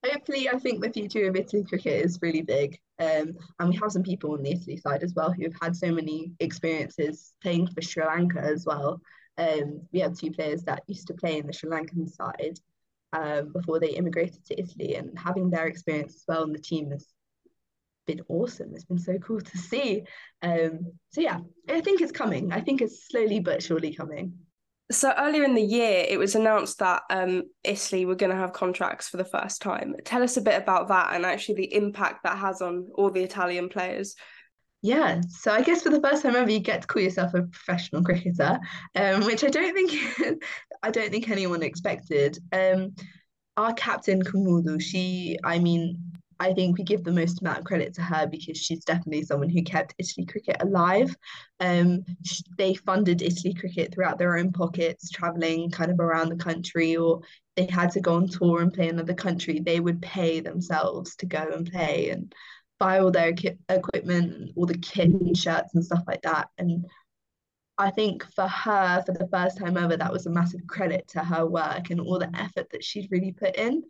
hopefully, 0.04 0.50
I 0.50 0.58
think 0.58 0.82
the 0.82 0.92
future 0.92 1.28
of 1.28 1.36
Italy 1.36 1.64
cricket 1.64 2.04
is 2.04 2.18
really 2.20 2.42
big. 2.42 2.80
Um, 3.00 3.34
and 3.60 3.70
we 3.70 3.76
have 3.78 3.92
some 3.92 4.04
people 4.04 4.34
on 4.34 4.44
the 4.44 4.52
Italy 4.52 4.78
side 4.78 5.04
as 5.04 5.14
well 5.16 5.32
who 5.32 5.44
have 5.44 5.56
had 5.62 5.76
so 5.76 5.92
many 5.92 6.34
experiences 6.40 7.34
playing 7.42 7.68
for 7.68 7.82
Sri 7.82 8.06
Lanka 8.06 8.42
as 8.42 8.66
well. 8.66 9.02
Um, 9.38 9.82
we 9.94 10.02
have 10.02 10.18
two 10.18 10.32
players 10.32 10.64
that 10.64 10.84
used 10.88 11.08
to 11.08 11.14
play 11.14 11.38
in 11.38 11.48
the 11.48 11.54
Sri 11.54 11.70
Lankan 11.70 12.10
side 12.10 12.60
um, 13.14 13.54
before 13.54 13.80
they 13.80 13.92
immigrated 13.92 14.46
to 14.46 14.60
Italy, 14.60 14.96
and 14.96 15.18
having 15.18 15.50
their 15.50 15.68
experience 15.68 16.16
as 16.16 16.26
well 16.28 16.44
in 16.44 16.52
the 16.52 16.60
team 16.60 16.92
has 16.92 17.08
been 18.06 18.22
awesome. 18.28 18.72
It's 18.74 18.86
been 18.86 19.00
so 19.00 19.18
cool 19.20 19.40
to 19.40 19.58
see. 19.58 20.04
Um, 20.42 20.92
so 21.12 21.22
yeah, 21.22 21.40
I 21.70 21.82
think 21.82 22.02
it's 22.02 22.12
coming. 22.12 22.52
I 22.52 22.60
think 22.60 22.82
it's 22.82 23.08
slowly 23.08 23.40
but 23.40 23.64
surely 23.64 23.94
coming. 23.94 24.34
So 24.92 25.14
earlier 25.18 25.44
in 25.44 25.54
the 25.54 25.62
year, 25.62 26.06
it 26.08 26.18
was 26.18 26.34
announced 26.34 26.80
that 26.80 27.04
um, 27.12 27.44
Italy 27.64 28.06
were 28.06 28.16
going 28.16 28.32
to 28.32 28.36
have 28.36 28.54
contracts 28.54 29.08
for 29.08 29.18
the 29.18 29.26
first 29.26 29.62
time. 29.62 29.96
Tell 30.04 30.24
us 30.24 30.38
a 30.38 30.42
bit 30.42 30.60
about 30.60 30.88
that 30.88 31.14
and 31.14 31.26
actually 31.26 31.56
the 31.56 31.76
impact 31.76 32.24
that 32.24 32.40
has 32.40 32.62
on 32.62 32.88
all 32.96 33.12
the 33.12 33.24
Italian 33.24 33.70
players. 33.70 34.16
Yeah, 34.82 35.22
so 35.28 35.52
I 35.52 35.62
guess 35.62 35.84
for 35.84 35.90
the 35.90 36.02
first 36.02 36.24
time 36.24 36.36
ever, 36.36 36.50
you 36.50 36.60
get 36.60 36.82
to 36.82 36.88
call 36.88 37.02
yourself 37.02 37.34
a 37.34 37.44
professional 37.44 38.02
cricketer, 38.02 38.60
um, 38.96 39.26
which 39.26 39.44
I 39.44 39.50
don't 39.50 39.74
think 39.74 40.42
I 40.84 40.90
don't 40.90 41.12
think 41.12 41.30
anyone 41.30 41.64
expected. 41.64 42.40
Um, 42.54 42.96
our 43.58 43.74
captain 43.74 44.24
Khumbulo, 44.24 44.82
she, 44.82 45.38
I 45.44 45.60
mean, 45.60 45.98
I 46.40 46.54
think 46.54 46.78
we 46.78 46.86
give 46.86 47.04
the 47.04 47.12
most 47.12 47.42
amount 47.42 47.60
of 47.60 47.66
credit 47.66 47.94
to 47.96 48.02
her 48.02 48.26
because 48.26 48.58
she's 48.58 48.86
definitely 48.86 49.24
someone 49.24 49.50
who 49.50 49.62
kept 49.62 49.94
Italy 49.98 50.26
cricket 50.26 50.56
alive. 50.62 51.14
Um, 51.60 52.06
they 52.58 52.76
funded 52.76 53.22
Italy 53.22 53.54
cricket 53.54 53.94
throughout 53.94 54.18
their 54.18 54.38
own 54.38 54.54
pockets, 54.54 55.10
traveling 55.10 55.70
kind 55.70 55.92
of 55.92 56.00
around 56.00 56.30
the 56.30 56.38
country, 56.38 56.96
or 56.96 57.22
they 57.58 57.66
had 57.66 57.92
to 57.92 58.00
go 58.00 58.16
on 58.16 58.30
tour 58.30 58.62
and 58.62 58.74
play 58.74 58.88
in 58.88 58.96
another 58.96 59.14
country. 59.14 59.60
They 59.60 59.82
would 59.82 60.02
pay 60.02 60.40
themselves 60.40 61.18
to 61.18 61.26
go 61.26 61.46
and 61.54 61.70
play 61.70 62.10
and 62.12 62.34
buy 62.80 63.00
all 63.00 63.12
their 63.12 63.34
ki- 63.34 63.58
equipment, 63.68 64.54
all 64.56 64.66
the 64.66 64.78
kit 64.78 65.10
and 65.10 65.38
shirts 65.38 65.76
and 65.76 65.84
stuff 65.84 66.04
like 66.08 66.22
that. 66.22 66.48
And 66.58 66.86
I 67.78 67.92
think 67.92 68.26
for 68.34 68.48
her, 68.48 69.04
for 69.06 69.12
the 69.12 69.28
first 69.28 69.58
time 69.58 69.76
ever, 69.76 69.98
that 69.98 70.12
was 70.12 70.26
a 70.26 70.30
massive 70.30 70.66
credit 70.68 71.08
to 71.10 71.20
her 71.20 71.46
work 71.46 71.90
and 71.90 72.00
all 72.00 72.20
the 72.20 72.32
effort 72.34 72.70
that 72.72 72.84
she'd 72.84 73.12
really 73.12 73.34
put 73.34 73.58
in 73.58 73.84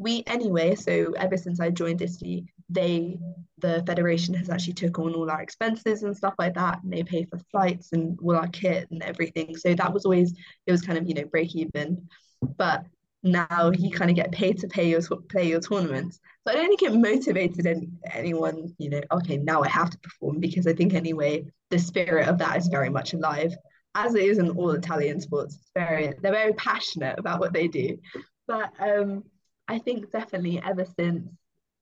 we 0.00 0.24
anyway 0.26 0.74
so 0.74 1.12
ever 1.16 1.36
since 1.36 1.60
i 1.60 1.70
joined 1.70 2.02
italy 2.02 2.44
they 2.70 3.18
the 3.60 3.82
federation 3.86 4.34
has 4.34 4.48
actually 4.48 4.72
took 4.72 4.98
on 4.98 5.14
all 5.14 5.30
our 5.30 5.42
expenses 5.42 6.02
and 6.02 6.16
stuff 6.16 6.34
like 6.38 6.54
that 6.54 6.82
and 6.82 6.92
they 6.92 7.02
pay 7.02 7.24
for 7.24 7.38
flights 7.50 7.92
and 7.92 8.18
all 8.22 8.36
our 8.36 8.48
kit 8.48 8.88
and 8.90 9.02
everything. 9.02 9.56
So 9.56 9.74
that 9.74 9.92
was 9.92 10.04
always 10.04 10.32
it 10.66 10.72
was 10.72 10.82
kind 10.82 10.98
of 10.98 11.06
you 11.06 11.14
know 11.14 11.24
break 11.24 11.54
even. 11.54 12.08
But 12.56 12.84
now 13.22 13.70
you 13.76 13.90
kind 13.90 14.10
of 14.10 14.16
get 14.16 14.32
paid 14.32 14.58
to 14.58 14.68
pay 14.68 14.88
your 14.88 15.02
play 15.28 15.48
your 15.48 15.60
tournaments. 15.60 16.20
So 16.46 16.52
i 16.52 16.56
don't 16.56 16.68
think 16.68 16.82
it 16.82 16.94
motivated 16.94 17.66
any, 17.66 17.90
anyone 18.12 18.74
you 18.78 18.88
know 18.88 19.02
okay 19.12 19.36
now 19.36 19.62
i 19.62 19.68
have 19.68 19.90
to 19.90 19.98
perform 19.98 20.40
because 20.40 20.66
i 20.66 20.72
think 20.72 20.94
anyway 20.94 21.44
the 21.68 21.78
spirit 21.78 22.28
of 22.28 22.38
that 22.38 22.56
is 22.56 22.68
very 22.68 22.88
much 22.88 23.12
alive. 23.12 23.54
As 23.94 24.14
it 24.14 24.22
is 24.22 24.38
in 24.38 24.50
all 24.50 24.70
italian 24.70 25.20
sports 25.20 25.56
it's 25.56 25.70
very 25.74 26.14
they're 26.22 26.32
very 26.32 26.54
passionate 26.54 27.18
about 27.18 27.40
what 27.40 27.52
they 27.52 27.68
do. 27.68 27.98
But 28.46 28.72
um 28.80 29.24
I 29.70 29.78
think 29.78 30.10
definitely 30.10 30.60
ever 30.64 30.84
since 30.98 31.28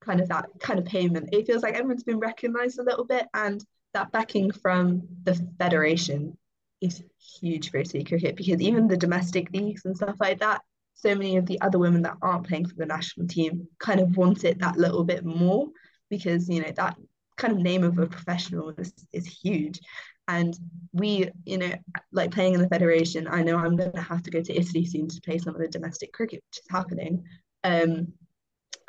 kind 0.02 0.20
of 0.20 0.28
that 0.28 0.46
kind 0.60 0.78
of 0.78 0.84
payment, 0.84 1.30
it 1.32 1.46
feels 1.46 1.62
like 1.62 1.74
everyone's 1.74 2.04
been 2.04 2.18
recognised 2.18 2.78
a 2.78 2.82
little 2.82 3.04
bit, 3.04 3.26
and 3.32 3.64
that 3.94 4.12
backing 4.12 4.50
from 4.52 5.02
the 5.24 5.34
federation 5.58 6.36
is 6.82 7.02
huge 7.40 7.70
for 7.70 7.78
Italy 7.78 8.04
cricket 8.04 8.36
because 8.36 8.60
even 8.60 8.86
the 8.86 8.96
domestic 8.96 9.50
leagues 9.52 9.86
and 9.86 9.96
stuff 9.96 10.16
like 10.20 10.38
that, 10.40 10.60
so 10.94 11.14
many 11.14 11.38
of 11.38 11.46
the 11.46 11.60
other 11.62 11.78
women 11.78 12.02
that 12.02 12.18
aren't 12.20 12.46
playing 12.46 12.66
for 12.66 12.74
the 12.76 12.84
national 12.84 13.26
team 13.26 13.66
kind 13.78 14.00
of 14.00 14.16
want 14.16 14.44
it 14.44 14.58
that 14.58 14.76
little 14.76 15.04
bit 15.04 15.24
more. 15.24 15.68
because 16.10 16.48
you 16.48 16.60
know 16.62 16.72
that 16.76 16.96
kind 17.36 17.52
of 17.54 17.58
name 17.58 17.84
of 17.84 17.98
a 17.98 18.06
professional 18.06 18.70
is, 18.78 18.92
is 19.12 19.26
huge 19.26 19.80
and 20.26 20.58
we 20.92 21.30
you 21.44 21.58
know 21.58 21.72
like 22.12 22.30
playing 22.30 22.54
in 22.54 22.60
the 22.60 22.68
federation 22.68 23.28
i 23.28 23.42
know 23.42 23.56
i'm 23.56 23.76
going 23.76 23.92
to 23.92 24.00
have 24.00 24.22
to 24.22 24.30
go 24.30 24.42
to 24.42 24.58
italy 24.58 24.84
soon 24.84 25.06
to 25.08 25.20
play 25.20 25.38
some 25.38 25.54
of 25.54 25.60
the 25.60 25.68
domestic 25.68 26.12
cricket 26.12 26.42
which 26.48 26.58
is 26.58 26.66
happening 26.70 27.22
um 27.64 28.08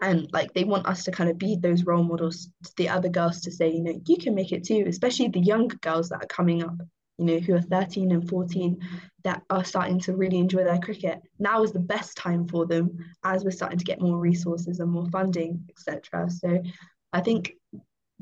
and 0.01 0.29
like 0.31 0.53
they 0.53 0.63
want 0.63 0.87
us 0.87 1.03
to 1.03 1.11
kind 1.11 1.29
of 1.29 1.37
be 1.37 1.55
those 1.55 1.83
role 1.83 2.03
models 2.03 2.49
to 2.63 2.71
the 2.77 2.89
other 2.89 3.09
girls 3.09 3.41
to 3.41 3.51
say 3.51 3.69
you 3.69 3.83
know 3.83 3.99
you 4.07 4.17
can 4.17 4.35
make 4.35 4.51
it 4.51 4.63
too 4.63 4.85
especially 4.87 5.27
the 5.27 5.39
younger 5.39 5.75
girls 5.77 6.09
that 6.09 6.23
are 6.23 6.27
coming 6.27 6.63
up 6.63 6.75
you 7.19 7.25
know 7.25 7.39
who 7.39 7.53
are 7.55 7.61
13 7.61 8.11
and 8.11 8.29
14 8.29 8.79
that 9.25 9.43
are 9.49 9.65
starting 9.65 9.99
to 9.99 10.15
really 10.15 10.37
enjoy 10.37 10.63
their 10.63 10.79
cricket. 10.79 11.19
Now 11.37 11.63
is 11.63 11.73
the 11.73 11.79
best 11.79 12.15
time 12.15 12.47
for 12.47 12.65
them 12.65 12.97
as 13.25 13.43
we're 13.43 13.51
starting 13.51 13.77
to 13.77 13.85
get 13.85 14.01
more 14.01 14.17
resources 14.17 14.79
and 14.79 14.89
more 14.89 15.09
funding 15.09 15.67
etc 15.69 16.29
so 16.29 16.63
i 17.11 17.19
think 17.19 17.53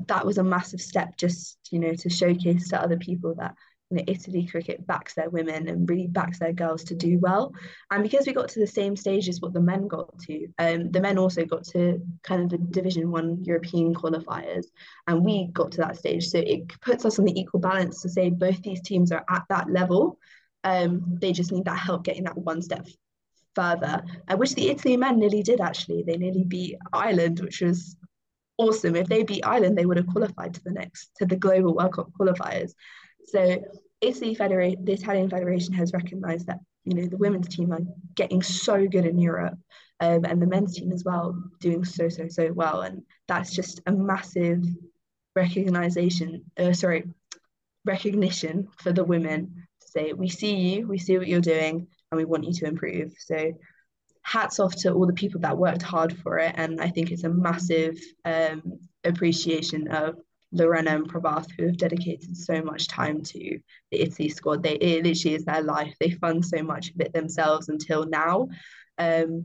that 0.06 0.26
was 0.26 0.38
a 0.38 0.44
massive 0.44 0.80
step 0.80 1.16
just 1.16 1.58
you 1.70 1.78
know 1.78 1.94
to 1.94 2.08
showcase 2.08 2.68
to 2.68 2.80
other 2.80 2.96
people 2.96 3.34
that 3.36 3.54
you 3.90 3.96
know, 3.96 4.04
Italy 4.06 4.46
cricket 4.46 4.86
backs 4.86 5.14
their 5.14 5.30
women 5.30 5.68
and 5.68 5.88
really 5.88 6.06
backs 6.06 6.38
their 6.38 6.52
girls 6.52 6.84
to 6.84 6.94
do 6.94 7.18
well. 7.18 7.52
And 7.90 8.02
because 8.02 8.26
we 8.26 8.32
got 8.32 8.48
to 8.50 8.60
the 8.60 8.66
same 8.66 8.96
stage 8.96 9.28
as 9.28 9.40
what 9.40 9.54
the 9.54 9.60
men 9.60 9.88
got 9.88 10.18
to, 10.20 10.46
um, 10.58 10.90
the 10.90 11.00
men 11.00 11.18
also 11.18 11.44
got 11.44 11.64
to 11.68 12.00
kind 12.22 12.42
of 12.42 12.50
the 12.50 12.58
Division 12.58 13.10
One 13.10 13.42
European 13.44 13.94
qualifiers, 13.94 14.66
and 15.06 15.24
we 15.24 15.48
got 15.52 15.72
to 15.72 15.78
that 15.78 15.96
stage. 15.96 16.26
So 16.28 16.38
it 16.38 16.68
puts 16.80 17.04
us 17.04 17.18
on 17.18 17.24
the 17.24 17.38
equal 17.38 17.60
balance 17.60 18.02
to 18.02 18.08
say 18.08 18.30
both 18.30 18.62
these 18.62 18.82
teams 18.82 19.12
are 19.12 19.24
at 19.28 19.44
that 19.48 19.70
level. 19.70 20.18
Um, 20.64 21.16
they 21.20 21.32
just 21.32 21.52
need 21.52 21.64
that 21.64 21.78
help 21.78 22.04
getting 22.04 22.24
that 22.24 22.36
one 22.36 22.60
step 22.62 22.86
further, 23.54 24.02
uh, 24.28 24.36
which 24.36 24.54
the 24.54 24.68
Italy 24.68 24.96
men 24.96 25.18
nearly 25.18 25.42
did 25.42 25.60
actually. 25.60 26.02
They 26.02 26.16
nearly 26.16 26.44
beat 26.44 26.76
Ireland, 26.92 27.40
which 27.40 27.60
was 27.62 27.96
awesome. 28.58 28.96
If 28.96 29.08
they 29.08 29.22
beat 29.22 29.46
Ireland, 29.46 29.78
they 29.78 29.86
would 29.86 29.96
have 29.96 30.06
qualified 30.08 30.54
to 30.54 30.62
the 30.64 30.72
next 30.72 31.10
to 31.16 31.26
the 31.26 31.36
global 31.36 31.74
World 31.74 31.94
Cup 31.94 32.10
qualifiers. 32.20 32.72
So 33.30 33.64
Italy 34.00 34.34
Federation, 34.34 34.84
the 34.84 34.92
Italian 34.92 35.28
Federation 35.28 35.74
has 35.74 35.92
recognised 35.92 36.46
that 36.46 36.60
you 36.84 36.94
know 36.94 37.06
the 37.06 37.16
women's 37.16 37.48
team 37.48 37.72
are 37.72 37.82
getting 38.14 38.42
so 38.42 38.86
good 38.86 39.06
in 39.06 39.18
Europe, 39.18 39.58
um, 40.00 40.24
and 40.24 40.40
the 40.40 40.46
men's 40.46 40.76
team 40.76 40.92
as 40.92 41.04
well 41.04 41.36
doing 41.60 41.84
so 41.84 42.08
so 42.08 42.28
so 42.28 42.52
well, 42.52 42.82
and 42.82 43.02
that's 43.26 43.54
just 43.54 43.80
a 43.86 43.92
massive 43.92 44.62
recognition. 45.34 46.44
Uh, 46.56 46.72
sorry, 46.72 47.04
recognition 47.84 48.68
for 48.78 48.92
the 48.92 49.04
women 49.04 49.66
to 49.80 49.88
say 49.88 50.12
we 50.12 50.28
see 50.28 50.54
you, 50.54 50.86
we 50.86 50.98
see 50.98 51.18
what 51.18 51.28
you're 51.28 51.40
doing, 51.40 51.86
and 52.10 52.18
we 52.18 52.24
want 52.24 52.44
you 52.44 52.52
to 52.52 52.66
improve. 52.66 53.12
So 53.18 53.52
hats 54.22 54.60
off 54.60 54.76
to 54.76 54.92
all 54.92 55.06
the 55.06 55.12
people 55.12 55.40
that 55.40 55.56
worked 55.56 55.82
hard 55.82 56.16
for 56.18 56.38
it. 56.38 56.54
And 56.56 56.80
I 56.80 56.90
think 56.90 57.10
it's 57.10 57.24
a 57.24 57.30
massive 57.30 57.98
um, 58.24 58.62
appreciation 59.04 59.88
of 59.88 60.16
Lorena 60.52 60.94
and 60.94 61.08
Prabhath, 61.08 61.48
who 61.56 61.66
have 61.66 61.76
dedicated 61.76 62.36
so 62.36 62.62
much 62.62 62.88
time 62.88 63.22
to 63.22 63.58
the 63.90 64.02
Italy 64.02 64.28
squad. 64.28 64.62
They 64.62 64.74
it 64.74 65.04
literally 65.04 65.36
is 65.36 65.44
their 65.44 65.62
life. 65.62 65.94
They 66.00 66.10
fund 66.10 66.44
so 66.44 66.62
much 66.62 66.90
of 66.90 67.00
it 67.00 67.12
themselves 67.12 67.68
until 67.68 68.06
now. 68.06 68.48
Um, 68.96 69.44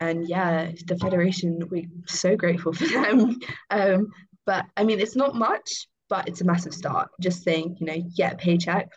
and 0.00 0.28
yeah, 0.28 0.72
the 0.86 0.96
federation, 0.98 1.60
we're 1.70 1.86
so 2.06 2.36
grateful 2.36 2.72
for 2.72 2.86
them. 2.88 3.38
Um, 3.70 4.08
but 4.44 4.66
I 4.76 4.84
mean, 4.84 5.00
it's 5.00 5.16
not 5.16 5.34
much, 5.34 5.86
but 6.08 6.28
it's 6.28 6.40
a 6.40 6.44
massive 6.44 6.74
start. 6.74 7.08
Just 7.20 7.42
saying, 7.42 7.76
you 7.80 7.86
know, 7.86 8.02
get 8.16 8.34
a 8.34 8.36
paycheck, 8.36 8.90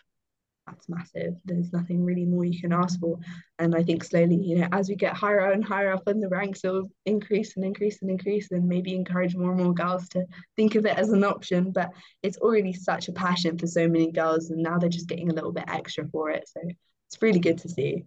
that's 0.66 0.88
massive. 0.88 1.36
There's 1.44 1.72
nothing 1.72 2.04
really 2.04 2.24
more 2.24 2.44
you 2.44 2.60
can 2.60 2.72
ask 2.72 2.98
for. 2.98 3.18
And 3.58 3.74
I 3.74 3.82
think 3.82 4.02
slowly, 4.02 4.36
you 4.36 4.58
know, 4.58 4.68
as 4.72 4.88
we 4.88 4.96
get 4.96 5.14
higher 5.14 5.50
and 5.50 5.64
higher 5.64 5.92
up 5.92 6.08
in 6.08 6.20
the 6.20 6.28
ranks, 6.28 6.64
it'll 6.64 6.90
increase 7.04 7.56
and 7.56 7.64
increase 7.64 8.02
and 8.02 8.10
increase 8.10 8.50
and 8.50 8.68
maybe 8.68 8.94
encourage 8.94 9.36
more 9.36 9.52
and 9.52 9.62
more 9.62 9.74
girls 9.74 10.08
to 10.10 10.24
think 10.56 10.74
of 10.74 10.84
it 10.84 10.98
as 10.98 11.10
an 11.10 11.24
option. 11.24 11.70
But 11.70 11.90
it's 12.22 12.38
already 12.38 12.72
such 12.72 13.08
a 13.08 13.12
passion 13.12 13.56
for 13.58 13.66
so 13.66 13.88
many 13.88 14.10
girls, 14.10 14.50
and 14.50 14.62
now 14.62 14.78
they're 14.78 14.88
just 14.88 15.08
getting 15.08 15.30
a 15.30 15.34
little 15.34 15.52
bit 15.52 15.64
extra 15.68 16.06
for 16.08 16.30
it. 16.30 16.48
So 16.48 16.60
it's 17.08 17.22
really 17.22 17.40
good 17.40 17.58
to 17.58 17.68
see. 17.68 18.04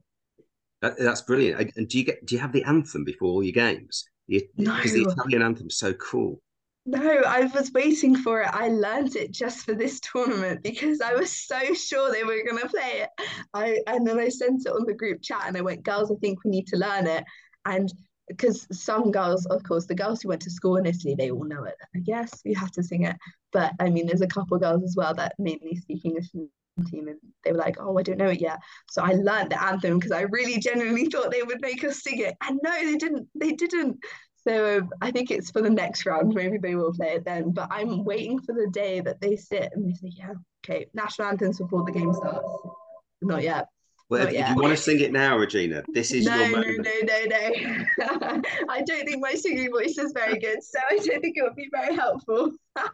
That, 0.82 0.98
that's 0.98 1.22
brilliant. 1.22 1.72
And 1.78 1.88
do 1.88 1.98
you 1.98 2.04
get 2.04 2.26
do 2.26 2.36
you 2.36 2.42
have 2.42 2.54
the 2.54 2.64
anthem 2.64 3.04
before 3.04 3.30
all 3.30 3.44
your 3.44 3.54
games? 3.54 4.06
Because 4.28 4.48
no. 4.58 4.82
the 4.84 5.12
Italian 5.12 5.42
anthem 5.42 5.68
is 5.68 5.78
so 5.78 5.94
cool. 5.94 6.42
No, 6.90 7.22
I 7.22 7.46
was 7.46 7.72
waiting 7.72 8.16
for 8.16 8.42
it. 8.42 8.50
I 8.52 8.70
learned 8.70 9.16
it 9.16 9.32
just 9.32 9.64
for 9.64 9.76
this 9.76 10.00
tournament 10.00 10.64
because 10.64 11.02
I 11.02 11.14
was 11.14 11.32
so 11.32 11.74
sure 11.76 12.12
they 12.12 12.24
were 12.24 12.44
going 12.44 12.60
to 12.62 12.68
play 12.68 13.06
it. 13.06 13.10
I 13.54 13.80
and 13.86 14.08
then 14.08 14.20
I 14.20 14.30
sent 14.30 14.66
it 14.66 14.72
on 14.72 14.86
the 14.88 14.96
group 14.96 15.22
chat 15.22 15.44
and 15.46 15.56
I 15.56 15.62
went, 15.62 15.84
"Girls, 15.84 16.12
I 16.12 16.16
think 16.16 16.44
we 16.44 16.50
need 16.50 16.66
to 16.68 16.78
learn 16.78 17.06
it." 17.06 17.24
And 17.66 17.94
because 18.28 18.66
some 18.72 19.12
girls, 19.12 19.46
of 19.48 19.62
course, 19.62 19.86
the 19.86 19.94
girls 19.94 20.22
who 20.22 20.30
went 20.30 20.42
to 20.42 20.50
school 20.50 20.78
in 20.78 20.88
Italy, 20.88 21.14
they 21.16 21.30
all 21.30 21.44
know 21.44 21.64
it. 21.66 21.76
Yes, 21.94 22.42
we 22.44 22.56
have 22.56 22.72
to 22.72 22.82
sing 22.84 23.04
it. 23.04 23.16
But 23.54 23.74
I 23.80 23.92
mean, 23.92 24.08
there's 24.08 24.22
a 24.22 24.28
couple 24.28 24.56
of 24.56 24.64
girls 24.64 24.84
as 24.84 24.96
well 24.98 25.14
that 25.14 25.36
mainly 25.38 25.76
speak 25.76 26.06
English 26.06 26.32
team 26.90 27.08
and 27.10 27.20
they 27.44 27.52
were 27.52 27.58
like 27.58 27.76
oh 27.80 27.98
i 27.98 28.02
don't 28.02 28.18
know 28.18 28.30
it 28.30 28.40
yet 28.40 28.58
so 28.90 29.02
i 29.02 29.12
learned 29.12 29.52
the 29.52 29.62
anthem 29.62 30.00
because 30.00 30.14
i 30.14 30.22
really 30.22 30.58
genuinely 30.60 31.08
thought 31.08 31.30
they 31.30 31.44
would 31.44 31.60
make 31.60 31.84
us 31.84 32.02
sing 32.02 32.20
it 32.20 32.36
and 32.48 32.58
no 32.64 32.72
they 32.72 32.96
didn't 32.96 33.28
they 33.36 33.52
didn't 33.52 33.98
so 34.48 34.80
um, 34.80 34.90
I 35.02 35.12
think 35.12 35.32
it's 35.32 35.52
for 35.52 35.62
the 35.62 35.70
next 35.70 36.06
round. 36.06 36.34
Maybe 36.34 36.58
they 36.58 36.76
will 36.76 36.94
play 36.94 37.14
it 37.14 37.26
then. 37.26 37.52
But 37.52 37.68
I'm 37.72 38.04
waiting 38.04 38.40
for 38.40 38.54
the 38.54 38.68
day 38.72 39.02
that 39.02 39.20
they 39.22 39.36
sit 39.36 39.70
and 39.74 39.88
they 39.88 39.94
say, 39.94 40.14
"Yeah, 40.16 40.34
okay, 40.64 40.88
national 40.94 41.28
anthems 41.28 41.60
before 41.60 41.84
the 41.86 41.92
game 41.92 42.14
starts." 42.14 42.54
Not 43.22 43.44
yet. 43.44 43.68
Well, 44.10 44.24
Not 44.24 44.30
if, 44.30 44.34
yet. 44.40 44.50
you 44.50 44.56
want 44.56 44.76
to 44.76 44.82
sing 44.82 45.02
it 45.02 45.12
now, 45.12 45.38
Regina, 45.38 45.84
this 45.94 46.12
is 46.12 46.26
no, 46.26 46.36
your 46.36 46.50
no, 46.50 46.58
moment. 46.58 46.88
no, 47.04 47.26
no, 47.26 48.26
no. 48.26 48.42
I 48.70 48.82
don't 48.82 49.06
think 49.06 49.22
my 49.22 49.34
singing 49.34 49.70
voice 49.72 50.00
is 50.00 50.14
very 50.14 50.40
good, 50.40 50.64
so 50.64 50.80
I 50.90 50.98
don't 50.98 51.22
think 51.22 51.38
it 51.38 51.44
would 51.44 51.56
be 51.56 51.70
very 51.72 51.96
helpful. 51.96 52.52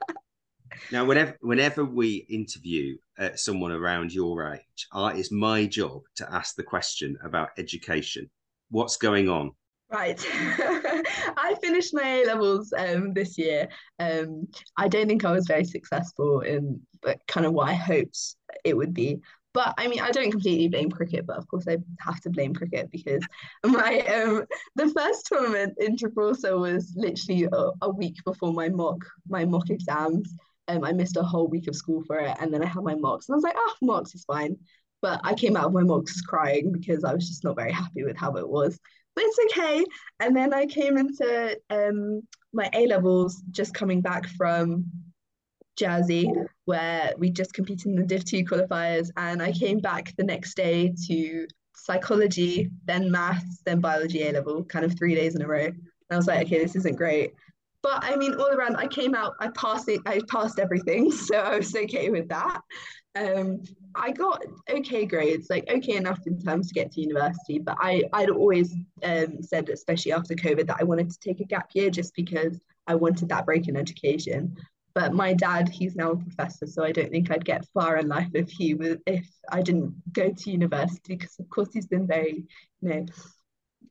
Now, 0.91 1.05
whenever 1.05 1.37
whenever 1.41 1.85
we 1.85 2.25
interview 2.29 2.97
uh, 3.17 3.29
someone 3.35 3.71
around 3.71 4.13
your 4.13 4.53
age, 4.53 4.87
I, 4.91 5.13
it's 5.13 5.31
my 5.31 5.65
job 5.65 6.01
to 6.17 6.31
ask 6.33 6.55
the 6.55 6.63
question 6.63 7.17
about 7.23 7.49
education. 7.57 8.29
What's 8.69 8.97
going 8.97 9.29
on? 9.29 9.51
Right. 9.91 10.19
I 10.29 11.55
finished 11.61 11.93
my 11.93 12.01
A 12.07 12.25
levels 12.25 12.73
um, 12.75 13.13
this 13.13 13.37
year. 13.37 13.69
Um, 13.99 14.47
I 14.77 14.87
don't 14.87 15.07
think 15.07 15.23
I 15.23 15.31
was 15.31 15.45
very 15.47 15.63
successful 15.63 16.41
in 16.41 16.81
but 17.03 17.19
kind 17.27 17.45
of 17.45 17.53
what 17.53 17.69
I 17.69 17.73
hoped 17.73 18.17
it 18.63 18.75
would 18.75 18.93
be. 18.93 19.19
But 19.53 19.75
I 19.77 19.87
mean, 19.87 20.01
I 20.01 20.09
don't 20.11 20.31
completely 20.31 20.67
blame 20.67 20.89
cricket, 20.89 21.27
but 21.27 21.37
of 21.37 21.47
course 21.47 21.65
I 21.67 21.77
have 22.01 22.19
to 22.21 22.29
blame 22.31 22.53
cricket 22.55 22.89
because 22.91 23.21
my 23.65 23.99
um 24.01 24.45
the 24.75 24.89
first 24.89 25.27
tournament 25.27 25.75
in 25.77 25.95
Gibraltar 25.97 26.57
was 26.57 26.91
literally 26.95 27.43
a, 27.53 27.71
a 27.83 27.89
week 27.89 28.17
before 28.25 28.53
my 28.53 28.69
mock 28.69 29.05
my 29.29 29.45
mock 29.45 29.69
exams. 29.69 30.35
Um, 30.67 30.83
I 30.83 30.93
missed 30.93 31.15
a 31.15 31.21
whole 31.23 31.47
week 31.47 31.67
of 31.67 31.75
school 31.75 32.03
for 32.07 32.17
it, 32.17 32.35
and 32.39 32.51
then 32.51 32.63
I 32.63 32.65
had 32.65 32.83
my 32.83 32.95
mocks, 32.95 33.29
and 33.29 33.35
I 33.35 33.37
was 33.37 33.43
like, 33.43 33.55
oh, 33.55 33.75
mocks 33.83 34.15
is 34.15 34.25
fine. 34.25 34.57
But 35.01 35.21
I 35.23 35.35
came 35.35 35.55
out 35.55 35.65
of 35.65 35.73
my 35.73 35.83
mocks 35.83 36.19
crying 36.21 36.71
because 36.71 37.03
I 37.03 37.13
was 37.13 37.27
just 37.27 37.43
not 37.43 37.55
very 37.55 37.71
happy 37.71 38.03
with 38.03 38.17
how 38.17 38.35
it 38.37 38.49
was 38.49 38.79
but 39.15 39.23
it's 39.25 39.57
okay. 39.57 39.83
And 40.19 40.35
then 40.35 40.53
I 40.53 40.65
came 40.65 40.97
into 40.97 41.57
um, 41.69 42.21
my 42.53 42.69
A 42.73 42.87
levels 42.87 43.41
just 43.51 43.73
coming 43.73 44.01
back 44.01 44.27
from 44.29 44.85
Jersey, 45.77 46.31
where 46.65 47.13
we 47.17 47.29
just 47.29 47.53
competed 47.53 47.87
in 47.87 47.95
the 47.95 48.03
Div 48.03 48.25
2 48.25 48.45
qualifiers. 48.45 49.09
And 49.17 49.41
I 49.41 49.51
came 49.51 49.79
back 49.79 50.13
the 50.17 50.23
next 50.23 50.55
day 50.55 50.93
to 51.07 51.47
psychology, 51.75 52.69
then 52.85 53.11
maths, 53.11 53.61
then 53.65 53.79
biology 53.79 54.27
A 54.27 54.31
level, 54.31 54.63
kind 54.63 54.85
of 54.85 54.97
three 54.97 55.15
days 55.15 55.35
in 55.35 55.41
a 55.41 55.47
row. 55.47 55.65
And 55.65 55.75
I 56.11 56.15
was 56.17 56.27
like, 56.27 56.45
okay, 56.47 56.59
this 56.59 56.75
isn't 56.75 56.97
great. 56.97 57.33
But 57.81 58.03
I 58.03 58.15
mean, 58.15 58.33
all 58.33 58.51
around, 58.51 58.77
I 58.77 58.87
came 58.87 59.13
out, 59.13 59.35
I 59.39 59.49
passed 59.49 59.89
it, 59.89 60.01
I 60.05 60.21
passed 60.29 60.59
everything. 60.59 61.11
So 61.25 61.37
I 61.37 61.57
was 61.57 61.75
okay 61.75 62.09
with 62.09 62.29
that. 62.29 62.61
Um, 63.15 63.61
I 63.95 64.11
got 64.11 64.43
okay 64.69 65.05
grades, 65.05 65.49
like 65.49 65.69
okay 65.69 65.95
enough 65.95 66.19
in 66.25 66.39
terms 66.39 66.67
to 66.67 66.73
get 66.73 66.91
to 66.91 67.01
university. 67.01 67.59
But 67.59 67.77
I, 67.79 68.03
I'd 68.13 68.29
always 68.29 68.75
um, 69.03 69.41
said, 69.41 69.69
especially 69.69 70.11
after 70.11 70.35
COVID, 70.35 70.67
that 70.67 70.77
I 70.79 70.83
wanted 70.83 71.09
to 71.09 71.19
take 71.19 71.39
a 71.39 71.45
gap 71.45 71.69
year 71.73 71.89
just 71.89 72.13
because 72.15 72.59
I 72.87 72.95
wanted 72.95 73.29
that 73.29 73.45
break 73.45 73.67
in 73.67 73.77
education. 73.77 74.55
But 74.93 75.13
my 75.13 75.33
dad, 75.33 75.69
he's 75.69 75.95
now 75.95 76.11
a 76.11 76.17
professor, 76.17 76.67
so 76.67 76.83
I 76.83 76.91
don't 76.91 77.11
think 77.11 77.29
I'd 77.29 77.43
get 77.43 77.67
far 77.73 77.97
in 77.97 78.07
life 78.07 78.29
if 78.33 78.49
he 78.49 78.73
was 78.73 78.97
if 79.05 79.27
I 79.51 79.61
didn't 79.61 79.93
go 80.13 80.31
to 80.31 80.51
university. 80.51 81.15
Because 81.15 81.37
of 81.39 81.49
course 81.49 81.69
he's 81.73 81.87
been 81.87 82.07
very, 82.07 82.45
you 82.81 82.89
know, 82.89 83.05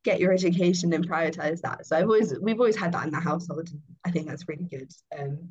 get 0.02 0.20
your 0.20 0.32
education 0.32 0.92
and 0.92 1.08
prioritize 1.08 1.60
that. 1.60 1.86
So 1.86 1.96
I've 1.96 2.04
always 2.04 2.34
we've 2.40 2.58
always 2.58 2.76
had 2.76 2.92
that 2.92 3.04
in 3.06 3.12
the 3.12 3.20
household. 3.20 3.68
I 4.04 4.10
think 4.10 4.28
that's 4.28 4.48
really 4.48 4.64
good. 4.70 4.90
Um, 5.18 5.50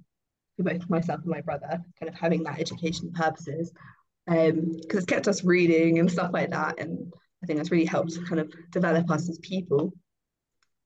for 0.57 0.63
both 0.63 0.89
myself 0.89 1.21
and 1.21 1.29
my 1.29 1.41
brother, 1.41 1.83
kind 1.99 2.09
of 2.09 2.15
having 2.15 2.43
that 2.43 2.59
education 2.59 3.11
purposes, 3.11 3.71
because 4.25 4.51
um, 4.51 4.81
it's 4.89 5.05
kept 5.05 5.27
us 5.27 5.43
reading 5.43 5.99
and 5.99 6.11
stuff 6.11 6.31
like 6.33 6.51
that, 6.51 6.79
and 6.79 7.11
I 7.43 7.45
think 7.45 7.57
that's 7.57 7.71
really 7.71 7.85
helped 7.85 8.17
kind 8.25 8.39
of 8.39 8.53
develop 8.71 9.09
us 9.09 9.29
as 9.29 9.37
people. 9.39 9.93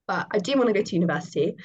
But 0.07 0.27
I 0.31 0.39
do 0.39 0.57
want 0.57 0.67
to 0.67 0.73
go 0.73 0.81
to 0.81 0.95
university. 0.95 1.55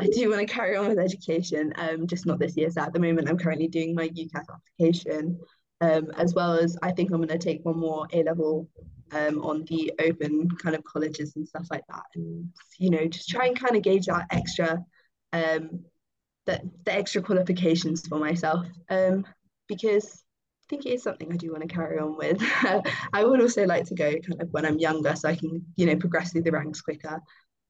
I 0.00 0.06
do 0.08 0.28
want 0.28 0.46
to 0.46 0.52
carry 0.52 0.76
on 0.76 0.88
with 0.88 0.98
education, 0.98 1.72
um, 1.76 2.06
just 2.06 2.26
not 2.26 2.38
this 2.38 2.56
year. 2.56 2.70
So 2.70 2.82
at 2.82 2.92
the 2.92 3.00
moment, 3.00 3.28
I'm 3.28 3.38
currently 3.38 3.68
doing 3.68 3.94
my 3.94 4.08
UCAS 4.08 4.44
application, 4.52 5.40
um, 5.80 6.10
as 6.16 6.34
well 6.34 6.52
as 6.52 6.76
I 6.82 6.92
think 6.92 7.10
I'm 7.10 7.16
going 7.16 7.28
to 7.28 7.38
take 7.38 7.64
one 7.64 7.78
more 7.78 8.06
A 8.12 8.22
level 8.22 8.68
um, 9.12 9.42
on 9.42 9.64
the 9.64 9.92
open 10.00 10.50
kind 10.50 10.76
of 10.76 10.84
colleges 10.84 11.34
and 11.36 11.48
stuff 11.48 11.66
like 11.70 11.84
that, 11.88 12.04
and 12.14 12.48
you 12.78 12.90
know, 12.90 13.06
just 13.06 13.28
try 13.28 13.46
and 13.46 13.58
kind 13.58 13.74
of 13.74 13.82
gauge 13.82 14.06
that 14.06 14.26
extra 14.30 14.84
um, 15.32 15.80
the, 16.46 16.60
the 16.84 16.92
extra 16.92 17.20
qualifications 17.20 18.06
for 18.06 18.18
myself 18.18 18.66
um, 18.88 19.24
because 19.68 20.24
think 20.68 20.86
it 20.86 20.92
is 20.92 21.02
something 21.02 21.32
I 21.32 21.36
do 21.36 21.52
want 21.52 21.62
to 21.62 21.74
carry 21.74 21.98
on 21.98 22.16
with. 22.16 22.40
I 23.12 23.24
would 23.24 23.40
also 23.40 23.64
like 23.64 23.84
to 23.86 23.94
go 23.94 24.10
kind 24.10 24.40
of 24.40 24.52
when 24.52 24.66
I'm 24.66 24.78
younger 24.78 25.14
so 25.16 25.28
I 25.28 25.36
can, 25.36 25.64
you 25.76 25.86
know, 25.86 25.96
progress 25.96 26.32
through 26.32 26.42
the 26.42 26.52
ranks 26.52 26.80
quicker. 26.80 27.20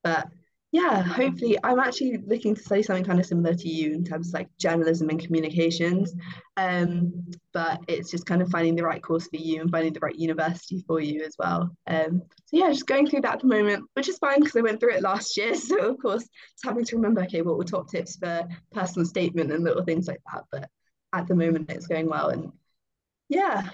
But 0.02 0.28
yeah, 0.72 1.00
hopefully 1.00 1.56
I'm 1.62 1.78
actually 1.78 2.18
looking 2.26 2.54
to 2.54 2.62
say 2.62 2.82
something 2.82 3.04
kind 3.04 3.20
of 3.20 3.24
similar 3.24 3.54
to 3.54 3.68
you 3.68 3.94
in 3.94 4.04
terms 4.04 4.28
of 4.28 4.34
like 4.34 4.48
journalism 4.58 5.08
and 5.08 5.18
communications. 5.18 6.12
Um, 6.56 7.24
but 7.52 7.80
it's 7.88 8.10
just 8.10 8.26
kind 8.26 8.42
of 8.42 8.50
finding 8.50 8.74
the 8.74 8.82
right 8.82 9.02
course 9.02 9.28
for 9.28 9.36
you 9.36 9.60
and 9.60 9.70
finding 9.70 9.92
the 9.92 10.00
right 10.00 10.14
university 10.14 10.84
for 10.86 11.00
you 11.00 11.22
as 11.22 11.34
well. 11.38 11.70
Um, 11.86 12.22
so 12.46 12.58
yeah, 12.58 12.68
just 12.68 12.86
going 12.86 13.06
through 13.06 13.22
that 13.22 13.34
at 13.34 13.40
the 13.40 13.46
moment, 13.46 13.84
which 13.94 14.08
is 14.08 14.18
fine 14.18 14.40
because 14.40 14.56
I 14.56 14.60
went 14.60 14.80
through 14.80 14.94
it 14.94 15.02
last 15.02 15.36
year. 15.36 15.54
So 15.54 15.78
of 15.78 15.98
course, 15.98 16.22
just 16.22 16.64
having 16.64 16.84
to 16.84 16.96
remember, 16.96 17.22
okay, 17.22 17.42
what 17.42 17.56
were 17.56 17.64
top 17.64 17.88
tips 17.88 18.16
for 18.16 18.46
personal 18.72 19.06
statement 19.06 19.52
and 19.52 19.64
little 19.64 19.84
things 19.84 20.06
like 20.06 20.20
that. 20.32 20.44
But 20.52 20.68
at 21.12 21.26
the 21.26 21.34
moment, 21.34 21.70
it's 21.70 21.86
going 21.86 22.08
well, 22.08 22.28
and 22.28 22.52
yeah, 23.28 23.68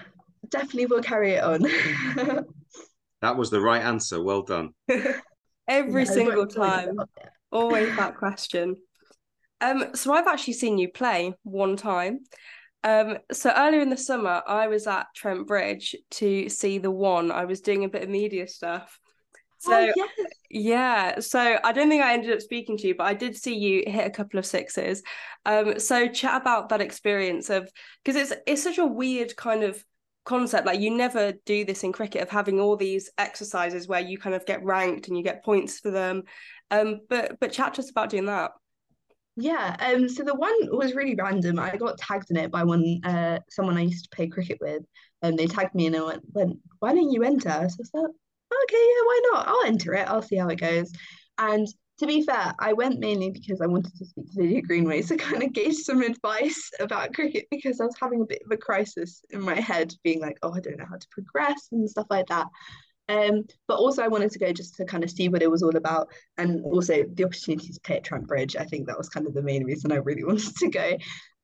definitely 0.49 0.87
will 0.87 1.01
carry 1.01 1.33
it 1.33 1.43
on. 1.43 1.61
that 3.21 3.37
was 3.37 3.49
the 3.49 3.61
right 3.61 3.81
answer. 3.81 4.21
Well 4.21 4.43
done. 4.43 4.71
Every 5.67 6.03
yeah, 6.03 6.11
single 6.11 6.47
time. 6.47 6.97
Always 7.51 7.95
that 7.95 8.17
question. 8.17 8.75
Um, 9.61 9.95
so 9.95 10.13
I've 10.13 10.27
actually 10.27 10.53
seen 10.53 10.77
you 10.77 10.89
play 10.89 11.33
one 11.43 11.77
time. 11.77 12.19
Um, 12.83 13.19
so 13.31 13.53
earlier 13.55 13.79
in 13.79 13.89
the 13.89 13.97
summer, 13.97 14.41
I 14.45 14.67
was 14.67 14.87
at 14.87 15.07
Trent 15.15 15.47
Bridge 15.47 15.95
to 16.11 16.49
see 16.49 16.79
the 16.79 16.91
one. 16.91 17.31
I 17.31 17.45
was 17.45 17.61
doing 17.61 17.85
a 17.85 17.89
bit 17.89 18.03
of 18.03 18.09
media 18.09 18.47
stuff. 18.47 18.99
So 19.63 19.79
oh, 19.79 19.93
yes. 19.95 20.09
yeah, 20.49 21.19
so 21.21 21.57
I 21.63 21.71
don't 21.71 21.87
think 21.87 22.03
I 22.03 22.13
ended 22.13 22.33
up 22.33 22.41
speaking 22.41 22.75
to 22.79 22.87
you, 22.87 22.95
but 22.95 23.05
I 23.05 23.13
did 23.13 23.37
see 23.37 23.55
you 23.55 23.83
hit 23.87 24.05
a 24.05 24.09
couple 24.09 24.37
of 24.37 24.45
sixes. 24.45 25.01
Um, 25.45 25.79
so 25.79 26.09
chat 26.09 26.41
about 26.41 26.67
that 26.67 26.81
experience 26.81 27.49
of 27.49 27.71
because 28.03 28.21
it's 28.21 28.41
it's 28.45 28.61
such 28.61 28.77
a 28.77 28.85
weird 28.85 29.33
kind 29.37 29.63
of 29.63 29.81
concept 30.25 30.65
like 30.65 30.81
you 30.81 30.89
never 30.89 31.33
do 31.45 31.63
this 31.63 31.83
in 31.83 31.93
cricket 31.93 32.21
of 32.21 32.29
having 32.29 32.59
all 32.59 32.75
these 32.75 33.09
exercises 33.17 33.87
where 33.87 34.01
you 34.01 34.17
kind 34.17 34.35
of 34.35 34.45
get 34.45 34.63
ranked 34.63 35.07
and 35.07 35.17
you 35.17 35.23
get 35.23 35.43
points 35.43 35.79
for 35.79 35.91
them 35.91 36.23
um 36.71 37.01
but 37.09 37.37
but 37.41 37.51
chat 37.51 37.73
to 37.73 37.81
us 37.81 37.89
about 37.89 38.09
doing 38.09 38.25
that 38.25 38.51
yeah 39.35 39.75
um 39.81 40.07
so 40.07 40.23
the 40.23 40.33
one 40.33 40.53
was 40.71 40.93
really 40.93 41.13
random 41.15 41.59
i 41.59 41.75
got 41.75 41.97
tagged 41.97 42.31
in 42.31 42.37
it 42.37 42.51
by 42.51 42.63
one 42.63 43.01
uh 43.03 43.37
someone 43.49 43.77
i 43.77 43.81
used 43.81 44.05
to 44.05 44.15
play 44.15 44.25
cricket 44.25 44.57
with 44.61 44.83
and 45.21 45.37
they 45.37 45.45
tagged 45.45 45.75
me 45.75 45.87
and 45.87 45.95
i 45.97 46.01
went, 46.01 46.23
went 46.31 46.57
why 46.79 46.95
don't 46.95 47.11
you 47.11 47.21
enter 47.23 47.49
so 47.49 47.55
i 47.57 47.65
was 47.65 47.91
like 47.93 48.05
okay 48.63 48.77
yeah 48.77 49.03
why 49.05 49.21
not 49.31 49.47
i'll 49.47 49.65
enter 49.65 49.93
it 49.93 50.07
i'll 50.07 50.21
see 50.21 50.35
how 50.37 50.47
it 50.47 50.59
goes 50.59 50.91
and 51.37 51.67
to 51.99 52.07
be 52.07 52.23
fair, 52.23 52.53
I 52.59 52.73
went 52.73 52.99
mainly 52.99 53.31
because 53.31 53.61
I 53.61 53.67
wanted 53.67 53.95
to 53.97 54.05
speak 54.05 54.31
to 54.33 54.41
Lydia 54.41 54.61
Greenway 54.61 55.03
to 55.03 55.15
kind 55.15 55.43
of 55.43 55.53
gauge 55.53 55.75
some 55.75 56.01
advice 56.01 56.71
about 56.79 57.13
cricket 57.13 57.45
because 57.51 57.79
I 57.79 57.85
was 57.85 57.95
having 58.01 58.21
a 58.21 58.25
bit 58.25 58.41
of 58.43 58.51
a 58.51 58.57
crisis 58.57 59.23
in 59.29 59.41
my 59.41 59.59
head, 59.59 59.93
being 60.03 60.19
like, 60.19 60.37
oh, 60.41 60.53
I 60.53 60.59
don't 60.59 60.77
know 60.77 60.87
how 60.89 60.97
to 60.97 61.07
progress 61.11 61.67
and 61.71 61.89
stuff 61.89 62.07
like 62.09 62.27
that. 62.27 62.47
Um, 63.09 63.43
but 63.67 63.75
also 63.75 64.01
I 64.01 64.07
wanted 64.07 64.31
to 64.31 64.39
go 64.39 64.51
just 64.51 64.75
to 64.75 64.85
kind 64.85 65.03
of 65.03 65.11
see 65.11 65.29
what 65.29 65.43
it 65.43 65.51
was 65.51 65.61
all 65.61 65.75
about, 65.75 66.07
and 66.37 66.63
also 66.65 67.03
the 67.13 67.25
opportunity 67.25 67.71
to 67.71 67.79
play 67.81 67.97
at 67.97 68.03
Trent 68.03 68.27
Bridge. 68.27 68.55
I 68.55 68.65
think 68.65 68.87
that 68.87 68.97
was 68.97 69.09
kind 69.09 69.27
of 69.27 69.33
the 69.33 69.41
main 69.41 69.63
reason 69.63 69.91
I 69.91 69.97
really 69.97 70.23
wanted 70.25 70.55
to 70.55 70.69
go. 70.69 70.97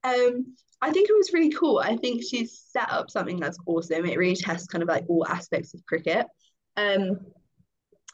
Um, 0.03 0.55
I 0.81 0.91
think 0.91 1.09
it 1.09 1.17
was 1.17 1.33
really 1.33 1.51
cool. 1.51 1.79
I 1.79 1.97
think 1.97 2.23
she's 2.23 2.63
set 2.71 2.91
up 2.91 3.11
something 3.11 3.39
that's 3.39 3.59
awesome. 3.65 4.05
It 4.05 4.17
really 4.17 4.35
tests 4.35 4.67
kind 4.67 4.81
of 4.81 4.87
like 4.87 5.05
all 5.09 5.27
aspects 5.27 5.73
of 5.73 5.85
cricket. 5.85 6.25
Um, 6.77 7.19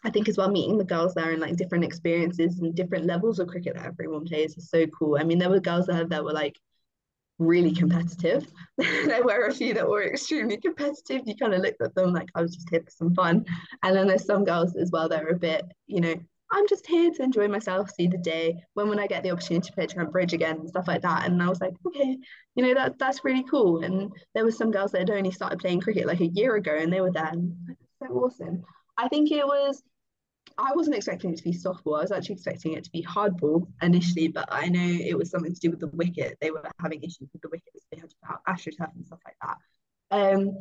I 0.04 0.12
think 0.12 0.30
as 0.30 0.38
well 0.38 0.52
meeting 0.52 0.78
the 0.78 0.84
girls 0.84 1.16
there 1.16 1.32
and 1.32 1.42
like 1.42 1.56
different 1.56 1.84
experiences 1.84 2.60
and 2.60 2.76
different 2.76 3.06
levels 3.06 3.40
of 3.40 3.48
cricket 3.48 3.76
that 3.76 3.88
everyone 3.88 4.26
plays 4.26 4.56
is 4.56 4.70
so 4.70 4.86
cool. 4.88 5.18
I 5.20 5.24
mean, 5.24 5.40
there 5.40 5.50
were 5.50 5.60
girls 5.60 5.88
there 5.88 6.06
that 6.06 6.24
were 6.24 6.32
like 6.32 6.60
really 7.40 7.74
competitive. 7.74 8.46
there 8.78 9.24
were 9.24 9.48
a 9.48 9.54
few 9.54 9.74
that 9.74 9.90
were 9.90 10.04
extremely 10.04 10.58
competitive. 10.58 11.24
You 11.26 11.36
kind 11.36 11.56
of 11.56 11.62
looked 11.62 11.82
at 11.82 11.96
them 11.96 12.14
like 12.14 12.30
I 12.36 12.42
was 12.42 12.54
just 12.54 12.70
here 12.70 12.82
for 12.82 12.92
some 12.92 13.16
fun. 13.16 13.46
And 13.82 13.96
then 13.96 14.08
there's 14.08 14.26
some 14.26 14.44
girls 14.44 14.76
as 14.76 14.92
well 14.92 15.10
that 15.10 15.24
are 15.24 15.30
a 15.30 15.40
bit, 15.40 15.66
you 15.88 16.02
know, 16.02 16.16
I'm 16.52 16.68
just 16.68 16.86
here 16.86 17.10
to 17.12 17.24
enjoy 17.24 17.48
myself, 17.48 17.90
see 17.90 18.08
the 18.08 18.20
day. 18.20 18.64
When 18.76 18.88
when 18.88 19.00
I 19.00 19.08
get 19.08 19.24
the 19.24 19.32
opportunity 19.32 19.68
to 19.68 19.74
play 19.74 19.88
Trent 19.88 20.12
Bridge 20.12 20.34
again 20.34 20.58
and 20.58 20.70
stuff 20.70 20.88
like 20.88 21.02
that. 21.02 21.26
And 21.26 21.42
I 21.42 21.50
was 21.50 21.60
like, 21.60 21.74
okay, 21.88 22.18
you 22.54 22.64
know, 22.64 22.76
that 22.76 23.00
that's 23.00 23.26
really 23.26 23.44
cool. 23.50 23.84
And 23.84 24.12
there 24.36 24.46
were 24.46 24.52
some 24.52 24.70
girls 24.70 24.92
that 24.92 25.00
had 25.00 25.10
only 25.10 25.32
started 25.32 25.60
playing 25.60 25.82
cricket 25.82 26.06
like 26.06 26.22
a 26.22 26.28
year 26.28 26.56
ago 26.56 26.76
and 26.76 26.94
they 26.94 27.02
were 27.02 27.12
there 27.12 27.26
and 27.26 27.76
so 28.08 28.14
awesome. 28.14 28.64
I 28.98 29.08
think 29.08 29.32
it 29.32 29.46
was 29.46 29.84
I 30.58 30.72
wasn't 30.74 30.96
expecting 30.96 31.34
it 31.34 31.38
to 31.38 31.44
be 31.44 31.52
softball. 31.52 31.98
I 31.98 32.02
was 32.02 32.12
actually 32.12 32.36
expecting 32.36 32.74
it 32.74 32.84
to 32.86 32.92
be 32.92 33.04
hardball 33.04 33.68
initially, 33.82 34.30
but 34.30 34.48
I 34.50 34.70
know 34.70 34.80
it 34.80 35.18
was 35.18 35.30
something 35.30 35.54
to 35.54 35.60
do 35.60 35.72
with 35.72 35.80
the 35.80 35.88
wicket. 35.88 36.38
They 36.40 36.52
were 36.52 36.64
having 36.80 37.04
issues 37.04 37.30
with 37.34 37.42
the 37.42 37.50
wickets. 37.50 37.86
They 37.92 38.00
had 38.00 38.10
to 38.10 38.16
put 38.24 38.32
out 38.32 38.42
AstroTurf 38.48 38.96
and 38.96 39.06
stuff 39.06 39.20
like 39.26 39.36
that. 39.42 39.58
Um, 40.12 40.58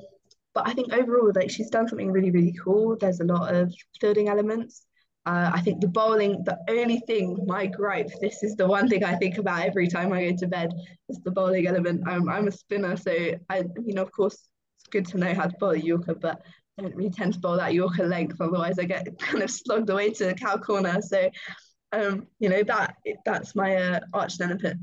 but 0.52 0.66
I 0.66 0.72
think 0.72 0.92
overall, 0.92 1.32
like 1.34 1.50
she's 1.50 1.70
done 1.70 1.86
something 1.86 2.10
really, 2.10 2.30
really 2.30 2.54
cool. 2.64 2.96
There's 2.96 3.20
a 3.20 3.24
lot 3.24 3.54
of 3.54 3.72
fielding 4.00 4.28
elements. 4.28 4.86
Uh, 5.26 5.50
I 5.54 5.60
think 5.60 5.80
the 5.80 5.88
bowling, 5.88 6.44
the 6.44 6.58
only 6.68 7.00
thing, 7.06 7.44
my 7.46 7.66
gripe, 7.66 8.10
this 8.20 8.42
is 8.42 8.56
the 8.56 8.66
one 8.66 8.88
thing 8.88 9.04
I 9.04 9.16
think 9.16 9.38
about 9.38 9.64
every 9.64 9.88
time 9.88 10.12
I 10.12 10.30
go 10.30 10.36
to 10.36 10.46
bed, 10.46 10.72
is 11.08 11.18
the 11.20 11.30
bowling 11.30 11.66
element. 11.66 12.02
I'm, 12.06 12.28
I'm 12.28 12.48
a 12.48 12.52
spinner, 12.52 12.96
so 12.96 13.10
I, 13.48 13.64
you 13.84 13.94
know, 13.94 14.02
of 14.02 14.12
course, 14.12 14.34
it's 14.34 14.88
good 14.90 15.06
to 15.06 15.18
know 15.18 15.32
how 15.32 15.46
to 15.46 15.56
bowl 15.58 15.70
a 15.70 15.78
Yorker, 15.78 16.14
but 16.14 16.42
don't 16.82 17.32
to 17.32 17.38
bowl 17.38 17.56
that 17.56 17.74
Yorker 17.74 18.06
length, 18.06 18.40
otherwise 18.40 18.78
I 18.78 18.84
get 18.84 19.18
kind 19.18 19.42
of 19.42 19.50
slogged 19.50 19.90
away 19.90 20.10
to 20.10 20.26
the 20.26 20.34
cow 20.34 20.56
corner. 20.56 21.00
So, 21.00 21.30
um, 21.92 22.26
you 22.40 22.48
know 22.48 22.62
that 22.64 22.96
that's 23.24 23.54
my 23.54 23.76
uh, 23.76 24.00
arch 24.12 24.40
nemesis, 24.40 24.74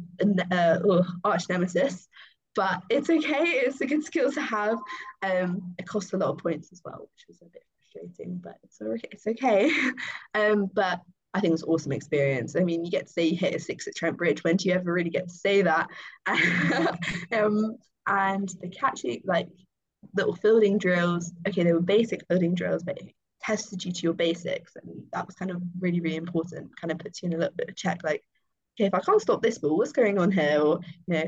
uh, 0.52 1.02
arch 1.24 1.50
nemesis. 1.50 2.08
But 2.56 2.82
it's 2.90 3.10
okay. 3.10 3.44
It's 3.44 3.82
a 3.82 3.86
good 3.86 4.04
skill 4.04 4.32
to 4.32 4.42
have. 4.42 4.78
Um, 5.24 5.74
it 5.78 5.88
costs 5.88 6.14
a 6.14 6.18
lot 6.18 6.30
of 6.30 6.38
points 6.38 6.72
as 6.72 6.82
well, 6.84 7.00
which 7.00 7.26
was 7.28 7.42
a 7.42 7.46
bit 7.46 7.64
frustrating, 7.92 8.40
but 8.44 8.58
it's 8.64 8.82
okay. 8.82 9.08
It's 9.12 9.28
okay. 9.28 9.72
um, 10.34 10.70
but 10.74 11.02
I 11.34 11.40
think 11.40 11.54
it's 11.54 11.64
awesome 11.64 11.94
experience. 11.94 12.56
I 12.56 12.62
mean, 12.62 12.84
you 12.84 12.92
get 12.92 13.08
to 13.08 13.14
say 13.14 13.26
you 13.28 13.38
hit 13.38 13.56
a 13.56 13.60
six 13.60 13.88
at 13.88 13.96
Trent 13.96 14.18
Bridge. 14.18 14.44
When 14.44 14.58
do 14.58 14.68
you 14.68 14.76
ever 14.76 14.92
really 14.92 15.10
get 15.10 15.30
to 15.30 15.34
say 15.34 15.62
that? 15.62 15.88
um, 17.32 17.78
and 18.08 18.50
the 18.62 18.70
catching, 18.70 19.22
like 19.24 19.48
little 20.16 20.36
fielding 20.36 20.78
drills. 20.78 21.32
Okay, 21.48 21.64
they 21.64 21.74
were 21.74 21.82
basic 21.82 22.26
fielding 22.28 22.56
drills, 22.56 22.84
but 22.84 22.98
it 22.98 23.14
tested 23.42 23.84
you 23.84 23.92
to 23.92 24.02
your 24.02 24.14
basics, 24.14 24.76
and 24.76 25.04
that 25.14 25.26
was 25.26 25.36
kind 25.36 25.52
of 25.52 25.62
really, 25.80 26.00
really 26.00 26.16
important. 26.16 26.76
Kind 26.80 26.92
of 26.92 27.00
puts 27.00 27.22
you 27.22 27.28
in 27.28 27.34
a 27.34 27.38
little 27.38 27.56
bit 27.56 27.70
of 27.70 27.76
check, 27.76 28.02
like, 28.04 28.24
okay, 28.76 28.88
if 28.88 28.94
I 28.94 29.00
can't 29.00 29.22
stop 29.22 29.42
this 29.42 29.58
ball, 29.58 29.78
what's 29.78 29.92
going 29.92 30.20
on 30.20 30.32
here? 30.32 30.60
Or 30.62 30.80
you 31.08 31.14
know, 31.14 31.24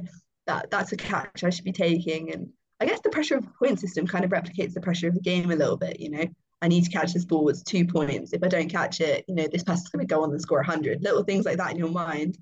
that 0.47 0.69
that's 0.71 0.91
a 0.91 0.97
catch 0.97 1.43
I 1.43 1.49
should 1.49 1.65
be 1.65 1.71
taking. 1.71 2.31
And 2.31 2.49
I 2.79 2.86
guess 2.86 2.99
the 3.01 3.09
pressure 3.09 3.38
of 3.38 3.45
the 3.45 3.51
point 3.51 3.79
system 3.79 4.07
kind 4.07 4.25
of 4.25 4.31
replicates 4.31 4.73
the 4.73 4.81
pressure 4.81 5.07
of 5.07 5.15
the 5.15 5.21
game 5.21 5.51
a 5.51 5.55
little 5.55 5.77
bit. 5.77 5.99
You 5.99 6.11
know, 6.11 6.25
I 6.61 6.67
need 6.67 6.86
to 6.86 6.91
catch 6.91 7.13
this 7.13 7.25
ball. 7.25 7.49
It's 7.49 7.63
two 7.63 7.86
points. 7.86 8.34
If 8.34 8.43
I 8.43 8.47
don't 8.47 8.69
catch 8.69 9.01
it, 9.01 9.25
you 9.27 9.36
know, 9.36 9.47
this 9.51 9.63
person's 9.63 9.89
going 9.89 10.05
to 10.05 10.13
go 10.13 10.23
on 10.23 10.31
and 10.31 10.41
score 10.41 10.59
100. 10.59 11.03
Little 11.03 11.23
things 11.23 11.45
like 11.45 11.57
that 11.57 11.71
in 11.71 11.77
your 11.77 11.91
mind. 11.91 12.38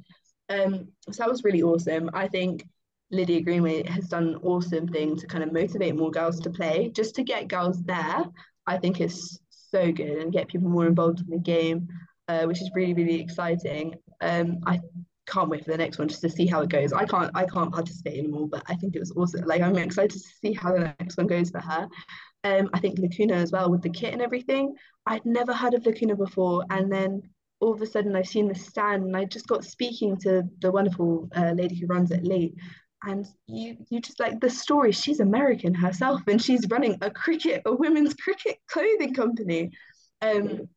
Um, 0.49 0.89
so 1.09 1.23
that 1.23 1.29
was 1.29 1.43
really 1.43 1.63
awesome. 1.63 2.09
I 2.13 2.27
think 2.27 2.65
Lydia 3.11 3.41
Greenway 3.41 3.83
has 3.87 4.07
done 4.07 4.29
an 4.29 4.35
awesome 4.43 4.87
thing 4.87 5.17
to 5.17 5.27
kind 5.27 5.43
of 5.43 5.51
motivate 5.51 5.95
more 5.95 6.11
girls 6.11 6.39
to 6.41 6.49
play, 6.49 6.89
just 6.95 7.15
to 7.15 7.23
get 7.23 7.47
girls 7.47 7.81
there. 7.83 8.25
I 8.67 8.77
think 8.77 9.01
is 9.01 9.39
so 9.49 9.91
good 9.91 10.17
and 10.19 10.31
get 10.31 10.47
people 10.47 10.69
more 10.69 10.85
involved 10.85 11.19
in 11.21 11.29
the 11.29 11.39
game, 11.39 11.87
uh, 12.27 12.43
which 12.43 12.61
is 12.61 12.71
really 12.75 12.93
really 12.93 13.19
exciting. 13.19 13.95
Um, 14.21 14.59
I 14.65 14.79
can't 15.27 15.49
wait 15.49 15.63
for 15.63 15.71
the 15.71 15.77
next 15.77 15.97
one 15.97 16.07
just 16.07 16.21
to 16.21 16.29
see 16.29 16.45
how 16.45 16.61
it 16.61 16.69
goes. 16.69 16.93
I 16.93 17.05
can't 17.05 17.31
I 17.35 17.45
can't 17.45 17.73
participate 17.73 18.19
anymore, 18.19 18.47
but 18.47 18.63
I 18.67 18.75
think 18.75 18.95
it 18.95 18.99
was 18.99 19.11
awesome. 19.15 19.45
Like 19.45 19.61
I'm 19.61 19.77
excited 19.77 20.11
to 20.11 20.19
see 20.19 20.53
how 20.53 20.73
the 20.73 20.95
next 20.99 21.17
one 21.17 21.27
goes 21.27 21.49
for 21.49 21.59
her. 21.59 21.87
Um, 22.43 22.69
I 22.73 22.79
think 22.79 22.99
Lacuna 22.99 23.35
as 23.35 23.51
well 23.51 23.69
with 23.69 23.81
the 23.81 23.89
kit 23.89 24.13
and 24.13 24.21
everything. 24.21 24.73
I'd 25.05 25.25
never 25.25 25.53
heard 25.53 25.73
of 25.73 25.85
Lacuna 25.85 26.15
before, 26.15 26.65
and 26.69 26.91
then 26.91 27.21
all 27.59 27.73
of 27.73 27.81
a 27.81 27.85
sudden 27.85 28.15
I've 28.15 28.27
seen 28.27 28.47
the 28.47 28.55
stand 28.55 29.03
and 29.03 29.15
I 29.15 29.25
just 29.25 29.47
got 29.47 29.63
speaking 29.63 30.17
to 30.21 30.43
the 30.61 30.71
wonderful 30.71 31.29
uh, 31.35 31.51
lady 31.51 31.75
who 31.75 31.85
runs 31.85 32.09
it, 32.09 32.23
Lee, 32.23 32.55
and 33.03 33.27
you 33.47 33.77
you 33.89 33.99
just 33.99 34.19
like 34.19 34.39
the 34.39 34.49
story 34.49 34.91
she's 34.91 35.19
american 35.19 35.73
herself 35.73 36.21
and 36.27 36.41
she's 36.41 36.67
running 36.69 36.97
a 37.01 37.09
cricket 37.09 37.61
a 37.65 37.73
women's 37.73 38.13
cricket 38.13 38.57
clothing 38.67 39.13
company 39.13 39.71
um 40.21 40.67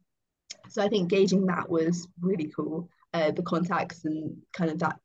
so 0.69 0.83
i 0.83 0.89
think 0.89 1.11
gauging 1.11 1.47
that 1.47 1.69
was 1.69 2.09
really 2.21 2.51
cool 2.55 2.89
uh, 3.13 3.31
the 3.31 3.43
contacts 3.43 4.05
and 4.05 4.37
kind 4.53 4.71
of 4.71 4.79
that 4.81 4.97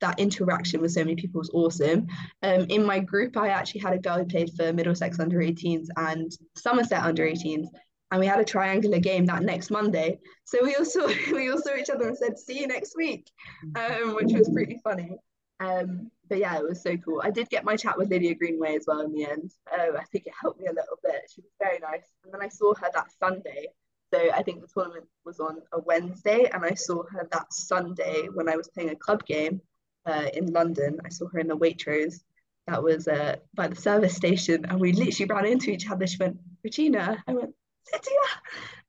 that 0.00 0.18
interaction 0.18 0.80
with 0.80 0.92
so 0.92 1.00
many 1.00 1.16
people 1.16 1.38
was 1.38 1.50
awesome. 1.54 2.06
Um, 2.42 2.66
in 2.68 2.84
my 2.84 2.98
group, 2.98 3.36
I 3.36 3.48
actually 3.48 3.80
had 3.80 3.94
a 3.94 3.98
girl 3.98 4.18
who 4.18 4.26
played 4.26 4.50
for 4.54 4.72
Middlesex 4.72 5.18
under 5.18 5.38
18s 5.38 5.86
and 5.96 6.30
Somerset 6.56 7.02
under 7.02 7.24
18s, 7.24 7.66
and 8.10 8.20
we 8.20 8.26
had 8.26 8.40
a 8.40 8.44
triangular 8.44 8.98
game 8.98 9.24
that 9.26 9.42
next 9.42 9.70
Monday. 9.70 10.18
So 10.44 10.62
we 10.62 10.74
also 10.74 11.06
we 11.32 11.50
all 11.50 11.58
saw 11.58 11.74
each 11.74 11.90
other 11.90 12.08
and 12.08 12.18
said, 12.18 12.38
"See 12.38 12.60
you 12.60 12.66
next 12.66 12.96
week," 12.96 13.30
um, 13.76 14.14
which 14.14 14.32
was 14.32 14.50
pretty 14.50 14.78
funny. 14.84 15.16
Um, 15.60 16.10
but 16.28 16.38
yeah, 16.38 16.56
it 16.58 16.64
was 16.64 16.82
so 16.82 16.96
cool. 16.96 17.20
I 17.24 17.30
did 17.30 17.48
get 17.48 17.64
my 17.64 17.76
chat 17.76 17.96
with 17.98 18.10
Lydia 18.10 18.34
Greenway 18.34 18.76
as 18.76 18.84
well 18.86 19.00
in 19.00 19.12
the 19.12 19.24
end. 19.24 19.52
Uh, 19.70 19.96
I 19.98 20.04
think 20.12 20.26
it 20.26 20.32
helped 20.40 20.60
me 20.60 20.66
a 20.66 20.72
little 20.72 20.98
bit. 21.02 21.22
She 21.34 21.40
was 21.42 21.50
very 21.62 21.78
nice. 21.78 22.06
And 22.24 22.32
then 22.32 22.42
I 22.42 22.48
saw 22.48 22.74
her 22.74 22.88
that 22.94 23.10
Sunday. 23.18 23.68
So 24.12 24.30
I 24.32 24.42
think 24.42 24.60
the 24.60 24.68
tournament 24.68 25.06
was 25.24 25.40
on 25.40 25.58
a 25.72 25.80
Wednesday, 25.80 26.48
and 26.52 26.64
I 26.64 26.74
saw 26.74 27.02
her 27.10 27.28
that 27.32 27.52
Sunday 27.52 28.28
when 28.32 28.48
I 28.48 28.56
was 28.56 28.68
playing 28.68 28.90
a 28.90 28.96
club 28.96 29.24
game. 29.26 29.60
uh, 30.06 30.26
in 30.34 30.46
London. 30.52 31.00
I 31.04 31.08
saw 31.08 31.28
her 31.28 31.38
in 31.38 31.48
the 31.48 31.56
Waitrose 31.56 32.20
that 32.66 32.82
was 32.82 33.08
uh, 33.08 33.36
by 33.54 33.68
the 33.68 33.76
service 33.76 34.14
station, 34.16 34.64
and 34.66 34.80
we 34.80 34.92
literally 34.92 35.26
ran 35.32 35.46
into 35.46 35.70
each 35.70 35.90
other. 35.90 36.06
She 36.06 36.18
went, 36.18 36.38
Regina. 36.62 37.22
I 37.26 37.32
went, 37.34 37.54
Lydia. 37.92 38.18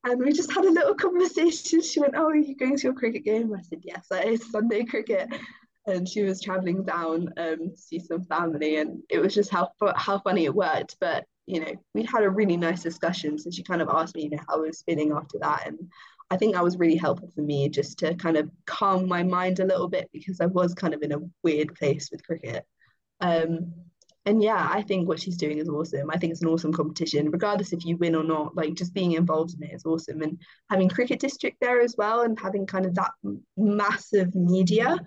And 0.04 0.20
we 0.24 0.32
just 0.32 0.52
had 0.52 0.64
a 0.64 0.70
little 0.70 0.94
conversation. 0.94 1.82
She 1.82 2.00
went, 2.00 2.14
Oh, 2.16 2.26
are 2.26 2.36
you 2.36 2.56
going 2.56 2.76
to 2.76 2.82
your 2.84 2.94
cricket 2.94 3.24
game? 3.24 3.52
I 3.54 3.62
said, 3.62 3.80
Yes, 3.82 4.06
it 4.10 4.26
is 4.28 4.50
Sunday 4.50 4.84
cricket. 4.84 5.28
And 5.86 6.08
she 6.08 6.22
was 6.22 6.40
traveling 6.40 6.84
down 6.84 7.32
um, 7.36 7.70
to 7.70 7.76
see 7.76 8.00
some 8.00 8.24
family, 8.24 8.76
and 8.76 9.02
it 9.08 9.18
was 9.20 9.34
just 9.34 9.50
how 9.50 9.70
how 9.94 10.18
funny 10.20 10.44
it 10.44 10.54
worked. 10.54 10.96
But 11.00 11.24
you 11.46 11.60
know, 11.60 11.72
we'd 11.94 12.10
had 12.10 12.24
a 12.24 12.30
really 12.30 12.56
nice 12.56 12.82
discussion. 12.82 13.38
So 13.38 13.50
she 13.50 13.62
kind 13.62 13.80
of 13.80 13.88
asked 13.88 14.16
me, 14.16 14.24
you 14.24 14.30
know, 14.30 14.42
how 14.48 14.56
I 14.56 14.66
was 14.66 14.82
feeling 14.82 15.12
after 15.12 15.38
that, 15.40 15.66
and 15.66 15.78
I 16.30 16.36
think 16.36 16.54
that 16.54 16.64
was 16.64 16.78
really 16.78 16.96
helpful 16.96 17.30
for 17.34 17.42
me 17.42 17.68
just 17.68 17.98
to 18.00 18.14
kind 18.16 18.36
of 18.36 18.50
calm 18.66 19.06
my 19.06 19.22
mind 19.22 19.60
a 19.60 19.64
little 19.64 19.88
bit 19.88 20.10
because 20.12 20.40
I 20.40 20.46
was 20.46 20.74
kind 20.74 20.92
of 20.92 21.02
in 21.02 21.12
a 21.12 21.20
weird 21.44 21.74
place 21.76 22.10
with 22.10 22.26
cricket. 22.26 22.64
Um, 23.20 23.72
and 24.24 24.42
yeah, 24.42 24.68
I 24.72 24.82
think 24.82 25.06
what 25.06 25.20
she's 25.20 25.36
doing 25.36 25.58
is 25.58 25.68
awesome. 25.68 26.10
I 26.10 26.18
think 26.18 26.32
it's 26.32 26.42
an 26.42 26.48
awesome 26.48 26.72
competition, 26.72 27.30
regardless 27.30 27.72
if 27.72 27.84
you 27.84 27.96
win 27.96 28.16
or 28.16 28.24
not. 28.24 28.56
Like 28.56 28.74
just 28.74 28.92
being 28.92 29.12
involved 29.12 29.54
in 29.54 29.62
it 29.62 29.72
is 29.72 29.86
awesome, 29.86 30.20
and 30.20 30.40
having 30.68 30.88
cricket 30.88 31.20
district 31.20 31.58
there 31.60 31.80
as 31.80 31.94
well, 31.96 32.22
and 32.22 32.38
having 32.38 32.66
kind 32.66 32.86
of 32.86 32.94
that 32.96 33.12
massive 33.56 34.34
media, 34.34 34.98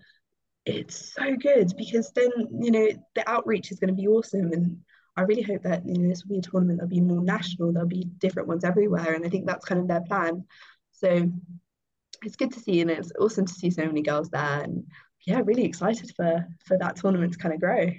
it's 0.70 1.14
so 1.14 1.36
good 1.36 1.74
because 1.78 2.12
then 2.12 2.30
you 2.62 2.72
know 2.72 2.88
the 3.16 3.30
outreach 3.30 3.72
is 3.72 3.80
going 3.80 3.90
to 3.96 4.02
be 4.02 4.08
awesome, 4.08 4.52
and 4.52 4.80
I 5.16 5.22
really 5.22 5.42
hope 5.42 5.64
that 5.64 5.86
you 5.86 5.98
know 5.98 6.10
this 6.10 6.24
will 6.24 6.36
be 6.36 6.40
a 6.40 6.42
tournament 6.42 6.80
that'll 6.80 6.90
be 6.90 7.02
more 7.02 7.22
national. 7.22 7.74
There'll 7.74 7.88
be 7.88 8.10
different 8.20 8.48
ones 8.48 8.64
everywhere, 8.64 9.14
and 9.14 9.26
I 9.26 9.30
think 9.30 9.46
that's 9.46 9.66
kind 9.66 9.82
of 9.82 9.88
their 9.88 10.02
plan. 10.02 10.46
So 10.92 11.32
it's 12.24 12.36
good 12.36 12.54
to 12.54 12.60
see, 12.60 12.82
and 12.82 12.92
it's 12.92 13.12
awesome 13.20 13.46
to 13.46 13.54
see 13.54 13.70
so 13.70 13.86
many 13.86 14.02
girls 14.02 14.30
there, 14.30 14.62
and 14.62 14.86
yeah, 15.26 15.42
really 15.44 15.66
excited 15.66 16.12
for 16.16 16.46
for 16.66 16.78
that 16.78 16.96
tournament 16.96 17.34
to 17.34 17.40
kind 17.40 17.54
of 17.54 17.60
grow. 17.60 17.92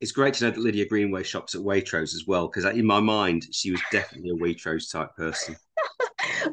It's 0.00 0.12
great 0.12 0.34
to 0.34 0.44
know 0.44 0.50
that 0.50 0.60
Lydia 0.60 0.86
Greenway 0.86 1.22
shops 1.22 1.54
at 1.54 1.62
Waitrose 1.62 2.14
as 2.14 2.24
well, 2.26 2.48
because 2.48 2.64
in 2.64 2.84
my 2.84 3.00
mind, 3.00 3.46
she 3.52 3.70
was 3.70 3.80
definitely 3.90 4.30
a 4.30 4.34
Waitrose 4.34 4.90
type 4.90 5.14
person. 5.16 5.56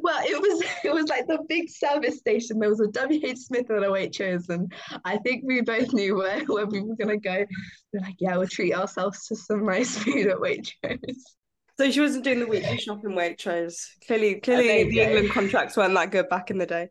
Well, 0.02 0.22
it 0.24 0.40
was 0.40 0.64
it 0.84 0.94
was 0.94 1.08
like 1.08 1.28
the 1.28 1.40
big 1.48 1.70
service 1.70 2.18
station. 2.18 2.60
There 2.60 2.70
was 2.70 2.82
a 2.82 2.88
WH 2.88 3.38
Smith 3.38 3.70
and 3.70 3.84
a 3.84 3.90
Waitrose, 3.90 4.50
and 4.50 4.72
I 5.06 5.18
think 5.18 5.44
we 5.46 5.62
both 5.62 5.94
knew 5.94 6.16
where, 6.18 6.40
where 6.46 6.66
we 6.66 6.82
were 6.82 6.96
gonna 6.96 7.18
go. 7.18 7.46
We're 7.94 8.02
like, 8.02 8.16
yeah, 8.20 8.38
we'll 8.38 8.48
treat 8.48 8.74
ourselves 8.74 9.28
to 9.28 9.36
some 9.36 9.66
nice 9.66 9.98
food 9.98 10.28
at 10.28 10.38
Waitrose. 10.38 11.00
So 11.78 11.90
she 11.90 12.02
wasn't 12.02 12.26
doing 12.26 12.42
the 12.42 12.46
weekly 12.46 12.78
shopping 12.78 13.12
Waitrose. 13.12 13.88
Clearly, 14.06 14.36
clearly 14.36 14.92
the 14.92 15.00
England 15.00 15.32
contracts 15.32 15.76
weren't 15.76 15.96
that 15.96 16.12
good 16.12 16.30
back 16.30 16.52
in 16.52 16.60
the 16.60 16.68
day. 16.68 16.90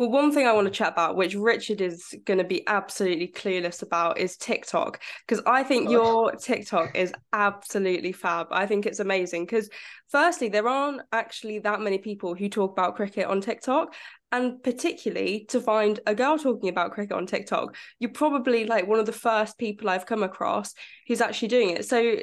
Well, 0.00 0.10
one 0.10 0.32
thing 0.32 0.46
I 0.46 0.54
want 0.54 0.66
to 0.66 0.70
chat 0.70 0.94
about, 0.94 1.14
which 1.14 1.34
Richard 1.34 1.82
is 1.82 2.14
going 2.24 2.38
to 2.38 2.44
be 2.44 2.66
absolutely 2.66 3.28
clueless 3.28 3.82
about, 3.82 4.16
is 4.16 4.34
TikTok. 4.38 4.98
Because 5.28 5.44
I 5.44 5.62
think 5.62 5.88
oh. 5.88 5.90
your 5.90 6.32
TikTok 6.36 6.96
is 6.96 7.12
absolutely 7.34 8.12
fab. 8.12 8.46
I 8.50 8.64
think 8.64 8.86
it's 8.86 9.00
amazing. 9.00 9.44
Because, 9.44 9.68
firstly, 10.08 10.48
there 10.48 10.66
aren't 10.66 11.02
actually 11.12 11.58
that 11.58 11.82
many 11.82 11.98
people 11.98 12.34
who 12.34 12.48
talk 12.48 12.72
about 12.72 12.96
cricket 12.96 13.26
on 13.26 13.42
TikTok. 13.42 13.92
And 14.32 14.62
particularly 14.62 15.44
to 15.50 15.60
find 15.60 16.00
a 16.06 16.14
girl 16.14 16.38
talking 16.38 16.70
about 16.70 16.92
cricket 16.92 17.14
on 17.14 17.26
TikTok, 17.26 17.76
you're 17.98 18.10
probably 18.10 18.64
like 18.64 18.86
one 18.86 19.00
of 19.00 19.04
the 19.04 19.12
first 19.12 19.58
people 19.58 19.90
I've 19.90 20.06
come 20.06 20.22
across 20.22 20.72
who's 21.08 21.20
actually 21.20 21.48
doing 21.48 21.76
it. 21.76 21.84
So, 21.84 22.16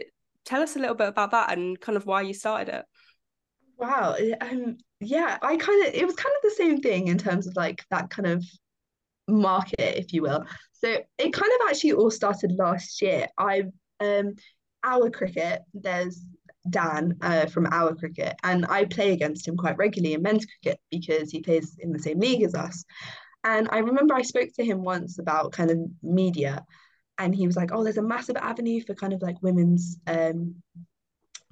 tell 0.45 0.63
us 0.63 0.75
a 0.77 0.79
little 0.79 0.95
bit 0.95 1.09
about 1.09 1.29
that 1.29 1.55
and 1.55 1.79
kind 1.79 1.95
of 1.95 2.07
why 2.07 2.23
you 2.23 2.33
started 2.33 2.73
it. 2.73 2.85
Wow. 3.77 4.15
Um, 4.41 4.77
yeah, 4.99 5.37
I 5.41 5.57
kind 5.57 5.87
of, 5.87 5.93
it 5.93 6.05
was 6.05 6.15
kind 6.15 6.33
of 6.35 6.49
the 6.49 6.55
same 6.55 6.79
thing 6.79 7.07
in 7.07 7.17
terms 7.17 7.47
of 7.47 7.55
like 7.55 7.83
that 7.91 8.09
kind 8.09 8.27
of 8.27 8.43
market, 9.27 9.99
if 9.99 10.13
you 10.13 10.23
will. 10.23 10.45
So 10.73 10.89
it 10.89 11.33
kind 11.33 11.51
of 11.61 11.69
actually 11.69 11.93
all 11.93 12.11
started 12.11 12.53
last 12.57 13.01
year. 13.01 13.27
I, 13.37 13.63
um, 13.99 14.35
our 14.83 15.09
cricket, 15.09 15.63
there's 15.73 16.25
Dan 16.69 17.17
uh, 17.21 17.47
from 17.47 17.67
our 17.71 17.95
cricket, 17.95 18.35
and 18.43 18.65
I 18.67 18.85
play 18.85 19.13
against 19.13 19.47
him 19.47 19.57
quite 19.57 19.77
regularly 19.77 20.15
in 20.15 20.21
men's 20.21 20.45
cricket 20.45 20.79
because 20.91 21.31
he 21.31 21.41
plays 21.41 21.77
in 21.79 21.91
the 21.91 21.99
same 21.99 22.19
league 22.19 22.43
as 22.43 22.55
us. 22.55 22.83
And 23.43 23.69
I 23.71 23.79
remember 23.79 24.15
I 24.15 24.23
spoke 24.23 24.49
to 24.55 24.65
him 24.65 24.83
once 24.83 25.19
about 25.19 25.53
kind 25.53 25.71
of 25.71 25.79
media, 26.03 26.65
and 27.17 27.35
he 27.35 27.47
was 27.47 27.55
like, 27.55 27.71
"Oh, 27.73 27.83
there's 27.83 27.97
a 27.97 28.03
massive 28.03 28.37
avenue 28.37 28.81
for 28.85 28.95
kind 28.95 29.13
of 29.13 29.21
like 29.21 29.41
women's 29.41 29.97
um, 30.07 30.55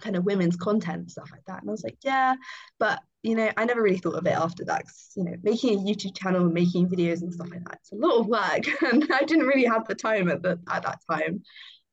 kind 0.01 0.15
of 0.15 0.25
women's 0.25 0.55
content 0.55 1.11
stuff 1.11 1.29
like 1.31 1.45
that. 1.45 1.61
And 1.61 1.69
i 1.69 1.71
was 1.71 1.83
like 1.83 1.97
yeah 2.03 2.35
but 2.79 2.99
you 3.23 3.35
know 3.35 3.49
i 3.57 3.65
never 3.65 3.81
really 3.81 3.97
thought 3.97 4.15
of 4.15 4.27
it 4.27 4.31
after 4.31 4.65
that 4.65 4.85
you 5.15 5.23
know 5.23 5.35
making 5.43 5.79
a 5.79 5.81
youtube 5.81 6.17
channel 6.17 6.45
and 6.45 6.53
making 6.53 6.89
videos 6.89 7.21
and 7.21 7.33
stuff 7.33 7.49
like 7.49 7.63
that 7.65 7.79
it's 7.81 7.91
a 7.91 7.95
lot 7.95 8.19
of 8.19 8.27
work 8.27 8.83
and 8.93 9.07
i 9.13 9.23
didn't 9.23 9.47
really 9.47 9.65
have 9.65 9.87
the 9.87 9.95
time 9.95 10.29
at, 10.29 10.41
the, 10.41 10.59
at 10.69 10.83
that 10.83 10.99
time. 11.09 11.41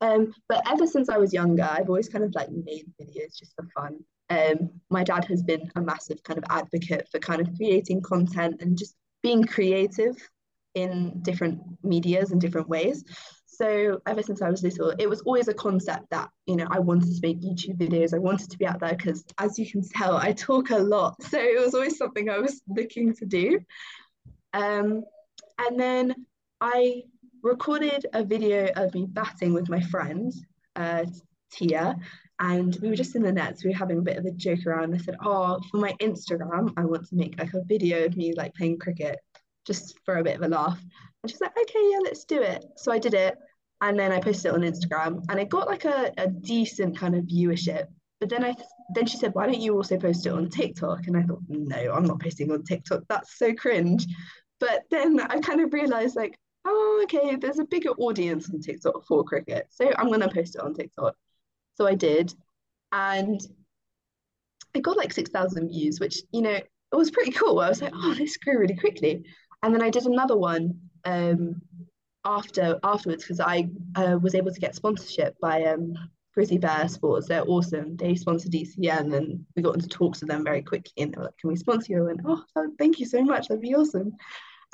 Um, 0.00 0.34
but 0.48 0.62
ever 0.68 0.86
since 0.86 1.08
i 1.08 1.16
was 1.16 1.32
younger 1.32 1.62
i've 1.62 1.88
always 1.88 2.08
kind 2.08 2.24
of 2.24 2.34
like 2.34 2.50
made 2.50 2.86
videos 3.00 3.38
just 3.38 3.54
for 3.54 3.66
fun. 3.74 3.98
Um, 4.30 4.70
my 4.88 5.04
dad 5.04 5.26
has 5.26 5.42
been 5.42 5.70
a 5.76 5.80
massive 5.82 6.22
kind 6.22 6.38
of 6.38 6.44
advocate 6.48 7.06
for 7.10 7.18
kind 7.18 7.40
of 7.40 7.54
creating 7.54 8.00
content 8.00 8.62
and 8.62 8.78
just 8.78 8.94
being 9.22 9.44
creative 9.44 10.16
in 10.74 11.20
different 11.22 11.60
medias 11.82 12.30
and 12.30 12.40
different 12.40 12.68
ways 12.68 13.04
so 13.52 14.00
ever 14.06 14.22
since 14.22 14.40
I 14.40 14.48
was 14.48 14.62
little, 14.62 14.94
it 14.98 15.08
was 15.08 15.20
always 15.22 15.48
a 15.48 15.54
concept 15.54 16.08
that, 16.10 16.30
you 16.46 16.56
know, 16.56 16.66
I 16.70 16.78
wanted 16.78 17.14
to 17.14 17.20
make 17.22 17.42
YouTube 17.42 17.76
videos. 17.76 18.14
I 18.14 18.18
wanted 18.18 18.50
to 18.50 18.56
be 18.56 18.66
out 18.66 18.80
there 18.80 18.94
because 18.94 19.24
as 19.38 19.58
you 19.58 19.70
can 19.70 19.86
tell, 19.86 20.16
I 20.16 20.32
talk 20.32 20.70
a 20.70 20.78
lot. 20.78 21.22
So 21.22 21.38
it 21.38 21.60
was 21.62 21.74
always 21.74 21.98
something 21.98 22.30
I 22.30 22.38
was 22.38 22.62
looking 22.66 23.14
to 23.16 23.26
do. 23.26 23.60
Um, 24.54 25.04
and 25.58 25.78
then 25.78 26.14
I 26.62 27.02
recorded 27.42 28.06
a 28.14 28.24
video 28.24 28.70
of 28.74 28.94
me 28.94 29.06
batting 29.06 29.52
with 29.52 29.68
my 29.68 29.80
friend, 29.80 30.32
uh, 30.74 31.04
Tia, 31.52 31.96
and 32.40 32.76
we 32.80 32.88
were 32.88 32.96
just 32.96 33.16
in 33.16 33.22
the 33.22 33.32
nets. 33.32 33.64
We 33.64 33.70
were 33.70 33.76
having 33.76 33.98
a 33.98 34.02
bit 34.02 34.16
of 34.16 34.24
a 34.24 34.30
joke 34.30 34.66
around. 34.66 34.94
I 34.94 34.98
said, 34.98 35.16
"Oh, 35.22 35.60
for 35.70 35.76
my 35.76 35.92
Instagram, 36.00 36.72
I 36.78 36.86
want 36.86 37.06
to 37.08 37.16
make 37.16 37.38
like 37.38 37.52
a 37.52 37.62
video 37.64 38.06
of 38.06 38.16
me 38.16 38.32
like 38.34 38.54
playing 38.54 38.78
cricket, 38.78 39.18
just 39.66 39.98
for 40.04 40.16
a 40.16 40.24
bit 40.24 40.36
of 40.36 40.42
a 40.42 40.48
laugh." 40.48 40.80
And 41.22 41.30
she's 41.30 41.40
like, 41.40 41.56
"Okay, 41.56 41.90
yeah, 41.90 41.98
let's 42.02 42.24
do 42.24 42.42
it." 42.42 42.64
So 42.76 42.92
I 42.92 42.98
did 42.98 43.14
it, 43.14 43.36
and 43.82 43.98
then 43.98 44.12
I 44.12 44.20
posted 44.20 44.46
it 44.46 44.54
on 44.54 44.60
Instagram 44.62 45.24
and 45.28 45.40
it 45.40 45.48
got 45.48 45.66
like 45.66 45.84
a, 45.84 46.12
a 46.16 46.28
decent 46.28 46.96
kind 46.96 47.16
of 47.16 47.24
viewership. 47.24 47.86
But 48.20 48.30
then 48.30 48.44
I 48.44 48.54
then 48.94 49.06
she 49.06 49.16
said, 49.16 49.34
why 49.34 49.46
don't 49.46 49.60
you 49.60 49.74
also 49.74 49.98
post 49.98 50.24
it 50.24 50.32
on 50.32 50.48
TikTok? 50.48 51.08
And 51.08 51.16
I 51.16 51.22
thought, 51.22 51.42
no, 51.48 51.92
I'm 51.92 52.04
not 52.04 52.20
posting 52.20 52.52
on 52.52 52.62
TikTok. 52.62 53.02
That's 53.08 53.36
so 53.36 53.52
cringe. 53.52 54.06
But 54.60 54.84
then 54.90 55.18
I 55.18 55.40
kind 55.40 55.60
of 55.60 55.72
realized 55.72 56.14
like, 56.14 56.38
oh, 56.64 57.00
okay, 57.04 57.34
there's 57.34 57.58
a 57.58 57.64
bigger 57.64 57.90
audience 57.90 58.48
on 58.48 58.60
TikTok 58.60 59.04
for 59.04 59.24
cricket. 59.24 59.66
So 59.70 59.92
I'm 59.98 60.10
gonna 60.10 60.30
post 60.32 60.54
it 60.54 60.62
on 60.62 60.74
TikTok. 60.74 61.16
So 61.74 61.86
I 61.86 61.96
did. 61.96 62.32
And 62.92 63.40
it 64.74 64.82
got 64.82 64.96
like 64.96 65.12
6,000 65.12 65.68
views, 65.68 65.98
which, 65.98 66.22
you 66.32 66.42
know, 66.42 66.50
it 66.50 66.68
was 66.92 67.10
pretty 67.10 67.32
cool. 67.32 67.58
I 67.58 67.68
was 67.68 67.82
like, 67.82 67.92
oh, 67.96 68.14
this 68.14 68.36
grew 68.36 68.60
really 68.60 68.76
quickly. 68.76 69.24
And 69.62 69.74
then 69.74 69.82
I 69.82 69.90
did 69.90 70.06
another 70.06 70.36
one 70.36 70.78
um, 71.04 71.62
after 72.24 72.78
afterwards 72.82 73.24
because 73.24 73.40
I 73.40 73.68
uh, 73.94 74.18
was 74.20 74.34
able 74.34 74.52
to 74.52 74.60
get 74.60 74.74
sponsorship 74.74 75.36
by 75.40 75.64
um, 75.64 75.94
Grizzly 76.34 76.58
Bear 76.58 76.88
Sports. 76.88 77.28
They're 77.28 77.46
awesome. 77.46 77.96
They 77.96 78.14
sponsor 78.14 78.48
DCN 78.48 79.14
and 79.14 79.44
we 79.54 79.62
got 79.62 79.74
into 79.74 79.88
talks 79.88 80.20
with 80.20 80.30
them 80.30 80.44
very 80.44 80.62
quickly 80.62 80.92
and 81.02 81.12
they 81.12 81.18
were 81.18 81.24
like, 81.24 81.38
can 81.38 81.50
we 81.50 81.56
sponsor 81.56 81.92
you? 81.92 82.04
Went, 82.04 82.20
oh, 82.24 82.44
thank 82.78 82.98
you 82.98 83.06
so 83.06 83.22
much. 83.22 83.48
That'd 83.48 83.62
be 83.62 83.74
awesome. 83.74 84.12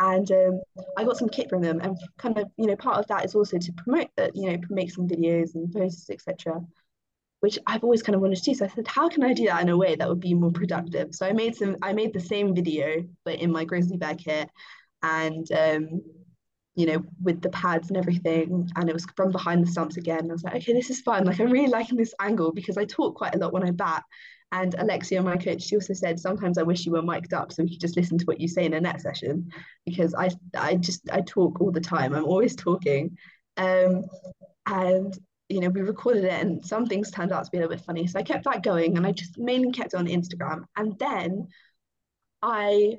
And 0.01 0.31
um, 0.31 0.61
I 0.97 1.05
got 1.05 1.17
some 1.17 1.29
kit 1.29 1.51
from 1.51 1.61
them 1.61 1.81
and 1.81 1.99
kind 2.19 2.39
of, 2.39 2.49
you 2.57 2.67
know, 2.67 2.77
part 2.77 2.99
of 2.99 3.07
that 3.09 3.25
is 3.25 3.35
also 3.35 3.59
to 3.59 3.73
promote 3.73 4.09
that, 4.17 4.37
you 4.37 4.51
know, 4.51 4.59
make 4.71 4.93
some 4.93 5.09
videos 5.09 5.57
and 5.57 5.73
posts, 5.73 6.09
etc. 6.09 6.61
Which 7.41 7.59
I've 7.67 7.85
always 7.85 8.03
kind 8.03 8.17
of 8.17 8.21
wanted 8.21 8.37
to 8.37 8.43
do. 8.43 8.55
So 8.55 8.65
I 8.65 8.69
said, 8.69 8.89
how 8.89 9.09
can 9.09 9.23
I 9.23 9.33
do 9.33 9.47
that 9.47 9.63
in 9.63 9.69
a 9.69 9.77
way 9.77 9.95
that 9.95 10.09
would 10.09 10.21
be 10.21 10.35
more 10.35 10.51
productive? 10.51 11.15
So 11.15 11.25
I 11.27 11.33
made 11.33 11.55
some, 11.55 11.77
I 11.83 11.93
made 11.93 12.13
the 12.13 12.21
same 12.21 12.55
video, 12.55 13.05
but 13.25 13.37
in 13.41 13.53
my 13.53 13.65
Grizzly 13.65 13.97
Bear 13.97 14.17
kit. 14.17 14.51
And 15.03 15.47
um, 15.53 16.03
you 16.79 16.87
know, 16.87 17.03
with 17.21 17.43
the 17.43 17.49
pads 17.49 17.89
and 17.89 17.97
everything. 17.97 18.71
And 18.77 18.89
it 18.89 18.93
was 18.93 19.05
from 19.17 19.33
behind 19.33 19.67
the 19.67 19.71
stumps 19.71 19.97
again. 19.97 20.21
And 20.21 20.31
I 20.31 20.33
was 20.35 20.45
like, 20.45 20.55
okay, 20.55 20.73
this 20.73 20.91
is 20.91 21.01
fun. 21.01 21.25
Like, 21.25 21.41
I'm 21.41 21.51
really 21.51 21.67
liking 21.67 21.99
this 21.99 22.15
angle 22.21 22.53
because 22.53 22.79
I 22.79 22.85
talk 22.85 23.17
quite 23.17 23.35
a 23.35 23.39
lot 23.39 23.53
when 23.53 23.65
I 23.65 23.73
bat. 23.73 24.05
And 24.53 24.77
Alexia, 24.79 25.21
my 25.21 25.37
coach, 25.37 25.63
she 25.63 25.75
also 25.75 25.93
said, 25.93 26.21
sometimes 26.21 26.57
I 26.57 26.63
wish 26.63 26.87
you 26.87 26.93
were 26.93 27.03
mic'd 27.03 27.35
up 27.35 27.51
so 27.51 27.65
we 27.65 27.71
could 27.71 27.81
just 27.81 27.97
listen 27.97 28.17
to 28.19 28.25
what 28.27 28.41
you 28.41 28.47
say 28.47 28.65
in 28.65 28.75
a 28.75 28.81
net 28.81 29.01
session 29.01 29.51
because 29.85 30.15
I, 30.15 30.31
I 30.57 30.77
just, 30.77 31.11
I 31.11 31.21
talk 31.23 31.61
all 31.61 31.73
the 31.73 31.81
time. 31.81 32.15
I'm 32.15 32.25
always 32.25 32.55
talking. 32.55 33.19
Um, 33.57 34.05
and, 34.67 35.19
you 35.49 35.61
know, 35.61 35.69
we 35.69 35.81
recorded 35.81 36.25
it 36.25 36.43
and 36.43 36.65
some 36.65 36.87
things 36.87 37.11
turned 37.11 37.33
out 37.33 37.45
to 37.45 37.51
be 37.51 37.59
a 37.59 37.61
little 37.61 37.75
bit 37.75 37.85
funny. 37.85 38.07
So 38.07 38.19
I 38.19 38.23
kept 38.23 38.45
that 38.45 38.63
going 38.63 38.97
and 38.97 39.07
I 39.07 39.13
just 39.13 39.39
mainly 39.39 39.73
kept 39.73 39.95
it 39.95 39.97
on 39.97 40.07
Instagram. 40.07 40.65
And 40.77 40.99
then 40.99 41.49
I 42.43 42.99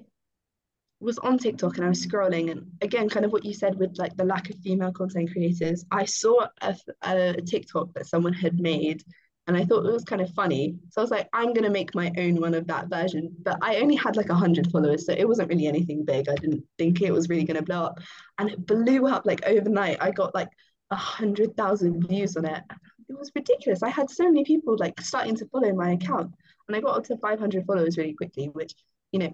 was 1.00 1.18
on 1.20 1.38
TikTok 1.38 1.78
and 1.78 1.86
I 1.86 1.90
was 1.90 2.06
scrolling, 2.06 2.52
and 2.52 2.72
again, 2.82 3.10
kind 3.10 3.26
of 3.26 3.32
what 3.32 3.46
you 3.46 3.54
said 3.54 3.78
with 3.80 3.98
like 3.98 4.16
the 4.18 4.26
lack 4.26 4.50
of 4.50 4.58
female 4.58 4.92
content 4.92 5.32
creators, 5.32 5.86
I 5.92 6.06
saw 6.06 6.48
a, 6.62 6.76
a 7.04 7.42
TikTok 7.42 7.94
that 7.94 8.08
someone 8.08 8.34
had 8.34 8.60
made, 8.60 9.04
and 9.48 9.56
I 9.56 9.64
thought 9.64 9.86
it 9.86 9.94
was 9.94 10.04
kind 10.04 10.22
of 10.22 10.30
funny. 10.32 10.76
So 10.90 11.02
I 11.02 11.04
was 11.04 11.12
like, 11.12 11.30
I'm 11.34 11.54
gonna 11.54 11.70
make 11.70 11.96
my 11.96 12.12
own 12.18 12.42
one 12.42 12.54
of 12.54 12.68
that 12.68 12.90
version. 12.90 13.34
But 13.44 13.60
I 13.62 13.78
only 13.78 13.96
had 13.96 14.18
like 14.18 14.30
a 14.30 14.36
hundred 14.36 14.70
followers, 14.72 15.06
so 15.06 15.14
it 15.14 15.28
wasn't 15.28 15.50
really 15.50 15.68
anything 15.68 16.04
big. 16.04 16.28
I 16.28 16.36
didn't 16.36 16.64
think 16.78 17.02
it 17.02 17.14
was 17.14 17.30
really 17.30 17.46
gonna 17.46 17.62
blow 17.62 17.84
up, 17.84 18.00
and 18.38 18.50
it 18.50 18.66
blew 18.66 19.08
up 19.08 19.26
like 19.26 19.46
overnight. 19.48 19.98
I 20.02 20.12
got 20.12 20.36
like 20.36 20.50
hundred 20.96 21.56
thousand 21.56 22.08
views 22.08 22.36
on 22.38 22.46
it. 22.46 22.64
It 23.10 23.18
was 23.18 23.32
ridiculous. 23.36 23.84
I 23.84 23.90
had 23.90 24.10
so 24.10 24.26
many 24.26 24.44
people 24.44 24.76
like 24.78 25.00
starting 25.02 25.36
to 25.36 25.48
follow 25.48 25.74
my 25.74 25.92
account, 25.92 26.34
and 26.68 26.76
I 26.76 26.82
got 26.82 26.98
up 26.98 27.04
to 27.06 27.18
500 27.18 27.66
followers 27.66 27.98
really 27.98 28.14
quickly, 28.14 28.48
which 28.48 28.74
you 29.12 29.20
know 29.20 29.34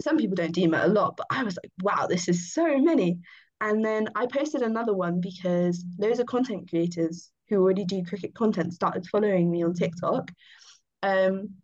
some 0.00 0.18
people 0.18 0.36
don't 0.36 0.52
deem 0.52 0.74
it 0.74 0.84
a 0.84 0.88
lot, 0.88 1.16
but 1.16 1.26
I 1.30 1.42
was 1.42 1.56
like, 1.56 1.72
wow, 1.82 2.06
this 2.06 2.28
is 2.28 2.52
so 2.52 2.78
many. 2.78 3.18
And 3.60 3.84
then 3.84 4.08
I 4.14 4.26
posted 4.26 4.62
another 4.62 4.92
one 4.92 5.20
because 5.20 5.82
those 5.98 6.20
are 6.20 6.24
content 6.24 6.68
creators 6.68 7.30
who 7.48 7.56
already 7.56 7.84
do 7.84 8.04
cricket 8.04 8.34
content 8.34 8.74
started 8.74 9.06
following 9.06 9.50
me 9.50 9.64
on 9.64 9.72
TikTok. 9.72 10.30
Um, 11.02 11.54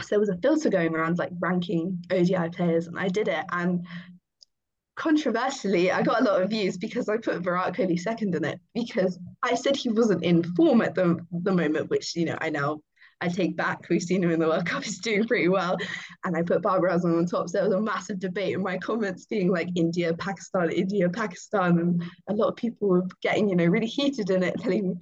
so 0.00 0.08
there 0.10 0.20
was 0.20 0.30
a 0.30 0.38
filter 0.38 0.68
going 0.68 0.94
around 0.94 1.18
like 1.18 1.30
ranking 1.38 2.04
ODI 2.10 2.48
players, 2.50 2.88
and 2.88 2.98
I 2.98 3.08
did 3.08 3.28
it. 3.28 3.44
And 3.52 3.86
controversially, 5.02 5.90
I 5.90 6.02
got 6.02 6.20
a 6.20 6.24
lot 6.24 6.42
of 6.42 6.50
views 6.50 6.78
because 6.78 7.08
I 7.08 7.16
put 7.16 7.42
Virat 7.42 7.74
Kohli 7.74 7.98
second 7.98 8.36
in 8.36 8.44
it 8.44 8.60
because 8.72 9.18
I 9.42 9.56
said 9.56 9.74
he 9.74 9.88
wasn't 9.88 10.22
in 10.22 10.44
form 10.54 10.80
at 10.80 10.94
the 10.94 11.18
the 11.42 11.52
moment, 11.52 11.90
which 11.90 12.14
you 12.14 12.26
know 12.26 12.38
I 12.40 12.50
now 12.50 12.80
I 13.20 13.26
take 13.26 13.56
back. 13.56 13.88
We've 13.90 14.02
seen 14.02 14.22
him 14.22 14.30
in 14.30 14.38
the 14.38 14.46
World 14.46 14.66
Cup; 14.66 14.84
he's 14.84 15.00
doing 15.00 15.26
pretty 15.26 15.48
well. 15.48 15.76
And 16.24 16.36
I 16.36 16.42
put 16.42 16.62
Babar 16.62 16.88
Azam 16.88 17.18
on 17.18 17.26
top. 17.26 17.48
So 17.48 17.58
there 17.58 17.68
was 17.68 17.74
a 17.74 17.80
massive 17.80 18.20
debate 18.20 18.54
in 18.54 18.62
my 18.62 18.78
comments, 18.78 19.26
being 19.26 19.50
like 19.50 19.70
India, 19.74 20.14
Pakistan, 20.14 20.70
India, 20.70 21.08
Pakistan, 21.08 21.78
and 21.80 22.02
a 22.28 22.34
lot 22.34 22.50
of 22.50 22.56
people 22.56 22.88
were 22.88 23.06
getting 23.22 23.48
you 23.48 23.56
know 23.56 23.66
really 23.66 23.86
heated 23.86 24.30
in 24.30 24.44
it, 24.44 24.60
telling 24.60 24.90
me 24.90 24.94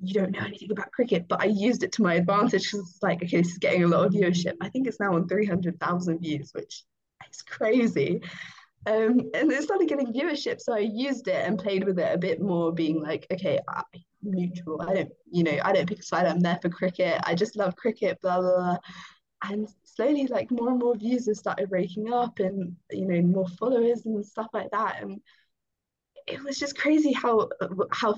you 0.00 0.14
don't 0.14 0.30
know 0.30 0.46
anything 0.46 0.70
about 0.70 0.92
cricket, 0.92 1.26
but 1.28 1.42
I 1.42 1.46
used 1.46 1.82
it 1.82 1.92
to 1.92 2.02
my 2.02 2.14
advantage 2.14 2.70
because 2.70 2.88
it's 2.88 3.02
like, 3.02 3.22
okay, 3.22 3.38
this 3.42 3.52
is 3.52 3.58
getting 3.58 3.84
a 3.84 3.88
lot 3.88 4.06
of 4.06 4.12
viewership. 4.12 4.54
I 4.62 4.70
think 4.70 4.86
it's 4.86 5.00
now 5.00 5.14
on 5.14 5.28
300,000 5.28 6.20
views, 6.20 6.50
which 6.54 6.84
is 7.30 7.42
crazy. 7.42 8.22
Um, 8.86 9.30
and 9.34 9.50
it 9.50 9.62
started 9.62 9.88
getting 9.88 10.12
viewership, 10.12 10.60
so 10.60 10.74
I 10.74 10.80
used 10.80 11.28
it 11.28 11.46
and 11.46 11.58
played 11.58 11.84
with 11.84 11.98
it 11.98 12.14
a 12.14 12.18
bit 12.18 12.40
more, 12.40 12.72
being 12.72 13.02
like, 13.02 13.26
okay, 13.32 13.58
I, 13.68 13.82
neutral. 14.22 14.82
I 14.82 14.94
don't, 14.94 15.12
you 15.30 15.42
know, 15.44 15.58
I 15.62 15.72
don't 15.72 15.88
pick 15.88 16.00
a 16.00 16.02
side. 16.02 16.26
I'm 16.26 16.40
there 16.40 16.58
for 16.60 16.68
cricket. 16.68 17.20
I 17.24 17.34
just 17.34 17.56
love 17.56 17.76
cricket. 17.76 18.20
Blah 18.20 18.40
blah. 18.40 18.56
blah. 18.56 18.76
And 19.46 19.68
slowly, 19.84 20.26
like 20.26 20.50
more 20.50 20.70
and 20.70 20.78
more 20.78 20.96
views 20.96 21.26
have 21.26 21.36
started 21.36 21.70
raking 21.70 22.12
up, 22.12 22.38
and 22.38 22.76
you 22.90 23.06
know, 23.06 23.22
more 23.22 23.48
followers 23.48 24.06
and 24.06 24.24
stuff 24.24 24.48
like 24.52 24.70
that. 24.70 25.02
And 25.02 25.20
it 26.26 26.42
was 26.42 26.58
just 26.58 26.78
crazy 26.78 27.12
how 27.12 27.48
how 27.90 28.14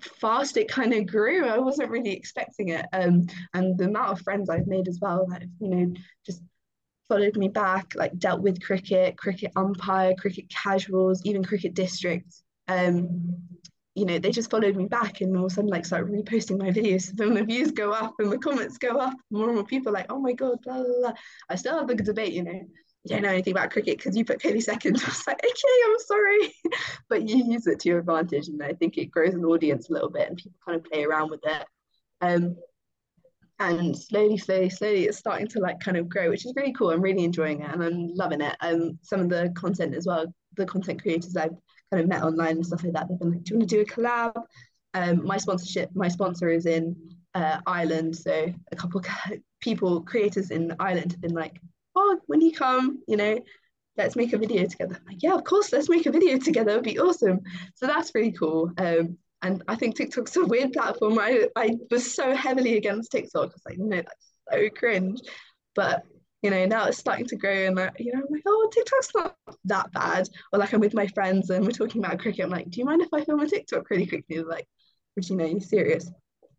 fast 0.00 0.56
it 0.56 0.68
kind 0.68 0.92
of 0.94 1.06
grew. 1.06 1.46
I 1.46 1.58
wasn't 1.58 1.90
really 1.90 2.12
expecting 2.12 2.70
it. 2.70 2.86
Um, 2.92 3.26
and 3.54 3.76
the 3.76 3.84
amount 3.84 4.12
of 4.12 4.20
friends 4.20 4.48
I've 4.48 4.66
made 4.66 4.88
as 4.88 4.98
well, 5.00 5.26
that 5.30 5.42
you 5.60 5.68
know, 5.68 5.94
just 6.26 6.42
followed 7.10 7.36
me 7.36 7.48
back, 7.48 7.92
like 7.96 8.16
dealt 8.18 8.40
with 8.40 8.62
cricket, 8.62 9.18
cricket 9.18 9.50
umpire, 9.56 10.14
cricket 10.14 10.48
casuals, 10.48 11.20
even 11.24 11.44
cricket 11.44 11.74
districts. 11.74 12.44
Um, 12.68 13.36
you 13.96 14.04
know, 14.06 14.20
they 14.20 14.30
just 14.30 14.50
followed 14.50 14.76
me 14.76 14.86
back 14.86 15.20
and 15.20 15.36
all 15.36 15.46
of 15.46 15.52
a 15.52 15.54
sudden 15.54 15.68
like 15.68 15.84
start 15.84 16.10
reposting 16.10 16.58
my 16.58 16.70
videos. 16.70 17.06
So 17.08 17.14
Then 17.16 17.34
the 17.34 17.44
views 17.44 17.72
go 17.72 17.90
up 17.90 18.14
and 18.20 18.30
the 18.30 18.38
comments 18.38 18.78
go 18.78 18.96
up. 18.96 19.14
More 19.30 19.46
and 19.46 19.56
more 19.56 19.66
people 19.66 19.92
like, 19.92 20.06
oh 20.08 20.20
my 20.20 20.32
god, 20.32 20.62
blah 20.62 20.76
blah 20.76 21.00
blah. 21.00 21.12
I 21.48 21.56
still 21.56 21.76
have 21.76 21.88
the 21.88 21.96
debate, 21.96 22.32
you 22.32 22.44
know. 22.44 22.60
You 23.04 23.16
don't 23.16 23.22
know 23.22 23.30
anything 23.30 23.54
about 23.54 23.70
cricket 23.70 23.96
because 23.96 24.16
you 24.16 24.24
put 24.24 24.40
Kohli 24.40 24.62
second. 24.62 24.96
I 25.02 25.06
was 25.06 25.26
like, 25.26 25.40
okay, 25.44 25.76
I'm 25.86 25.98
sorry. 25.98 26.54
but 27.08 27.28
you 27.28 27.44
use 27.52 27.66
it 27.66 27.80
to 27.80 27.88
your 27.88 27.98
advantage 27.98 28.48
and 28.48 28.62
I 28.62 28.74
think 28.74 28.96
it 28.96 29.10
grows 29.10 29.34
an 29.34 29.44
audience 29.44 29.90
a 29.90 29.92
little 29.92 30.10
bit 30.10 30.28
and 30.28 30.36
people 30.36 30.58
kind 30.64 30.76
of 30.76 30.84
play 30.84 31.02
around 31.04 31.30
with 31.30 31.40
it. 31.44 31.66
Um, 32.20 32.56
and 33.60 33.96
slowly, 33.96 34.38
slowly, 34.38 34.70
slowly, 34.70 35.04
it's 35.04 35.18
starting 35.18 35.46
to 35.48 35.60
like 35.60 35.80
kind 35.80 35.98
of 35.98 36.08
grow, 36.08 36.30
which 36.30 36.46
is 36.46 36.54
really 36.56 36.72
cool. 36.72 36.90
I'm 36.90 37.02
really 37.02 37.24
enjoying 37.24 37.60
it 37.60 37.70
and 37.70 37.82
I'm 37.82 38.14
loving 38.14 38.40
it. 38.40 38.56
Um, 38.60 38.98
some 39.02 39.20
of 39.20 39.28
the 39.28 39.52
content 39.54 39.94
as 39.94 40.06
well, 40.06 40.32
the 40.56 40.64
content 40.64 41.02
creators 41.02 41.36
I've 41.36 41.54
kind 41.92 42.02
of 42.02 42.08
met 42.08 42.22
online 42.22 42.56
and 42.56 42.66
stuff 42.66 42.82
like 42.82 42.94
that, 42.94 43.08
they've 43.08 43.18
been 43.18 43.32
like, 43.32 43.44
"Do 43.44 43.54
you 43.54 43.58
want 43.58 43.68
to 43.68 43.76
do 43.76 43.82
a 43.82 43.84
collab?" 43.84 44.42
Um, 44.94 45.24
my 45.24 45.36
sponsorship, 45.36 45.90
my 45.94 46.08
sponsor 46.08 46.48
is 46.48 46.64
in 46.66 46.96
uh, 47.34 47.60
Ireland, 47.66 48.16
so 48.16 48.52
a 48.72 48.76
couple 48.76 49.02
people, 49.60 50.00
creators 50.02 50.50
in 50.50 50.74
Ireland, 50.80 51.12
have 51.12 51.20
been 51.20 51.34
like, 51.34 51.60
"Oh, 51.94 52.18
when 52.26 52.40
you 52.40 52.52
come, 52.52 53.02
you 53.06 53.18
know, 53.18 53.38
let's 53.98 54.16
make 54.16 54.32
a 54.32 54.38
video 54.38 54.66
together." 54.66 54.96
I'm 54.98 55.06
like, 55.06 55.22
yeah, 55.22 55.34
of 55.34 55.44
course, 55.44 55.70
let's 55.70 55.90
make 55.90 56.06
a 56.06 56.12
video 56.12 56.38
together. 56.38 56.72
It'd 56.72 56.84
be 56.84 56.98
awesome. 56.98 57.40
So 57.74 57.86
that's 57.86 58.14
really 58.14 58.32
cool. 58.32 58.72
Um, 58.78 59.18
and 59.42 59.62
I 59.68 59.76
think 59.76 59.96
TikTok's 59.96 60.36
a 60.36 60.44
weird 60.44 60.72
platform. 60.72 61.18
I, 61.18 61.48
I 61.56 61.76
was 61.90 62.14
so 62.14 62.34
heavily 62.34 62.76
against 62.76 63.12
TikTok. 63.12 63.42
I 63.42 63.46
was 63.46 63.62
like, 63.66 63.78
no, 63.78 63.96
that's 63.96 64.32
so 64.52 64.68
cringe. 64.70 65.20
But 65.74 66.04
you 66.42 66.50
know, 66.50 66.64
now 66.64 66.86
it's 66.86 66.98
starting 66.98 67.26
to 67.26 67.36
grow 67.36 67.66
and 67.66 67.78
uh, 67.78 67.90
you 67.98 68.12
know, 68.12 68.20
I'm 68.20 68.26
like, 68.30 68.42
oh, 68.46 68.70
TikTok's 68.72 69.10
not 69.14 69.36
that 69.64 69.92
bad. 69.92 70.28
Or 70.52 70.58
like 70.58 70.72
I'm 70.72 70.80
with 70.80 70.94
my 70.94 71.06
friends 71.08 71.50
and 71.50 71.64
we're 71.64 71.72
talking 71.72 72.02
about 72.04 72.18
cricket. 72.18 72.44
I'm 72.44 72.50
like, 72.50 72.70
do 72.70 72.80
you 72.80 72.86
mind 72.86 73.02
if 73.02 73.12
I 73.12 73.24
film 73.24 73.40
a 73.40 73.46
TikTok 73.46 73.88
really 73.90 74.06
quickly? 74.06 74.36
They're 74.36 74.46
like, 74.46 74.66
Regina, 75.16 75.44
are 75.44 75.48
you 75.48 75.60
serious? 75.60 76.10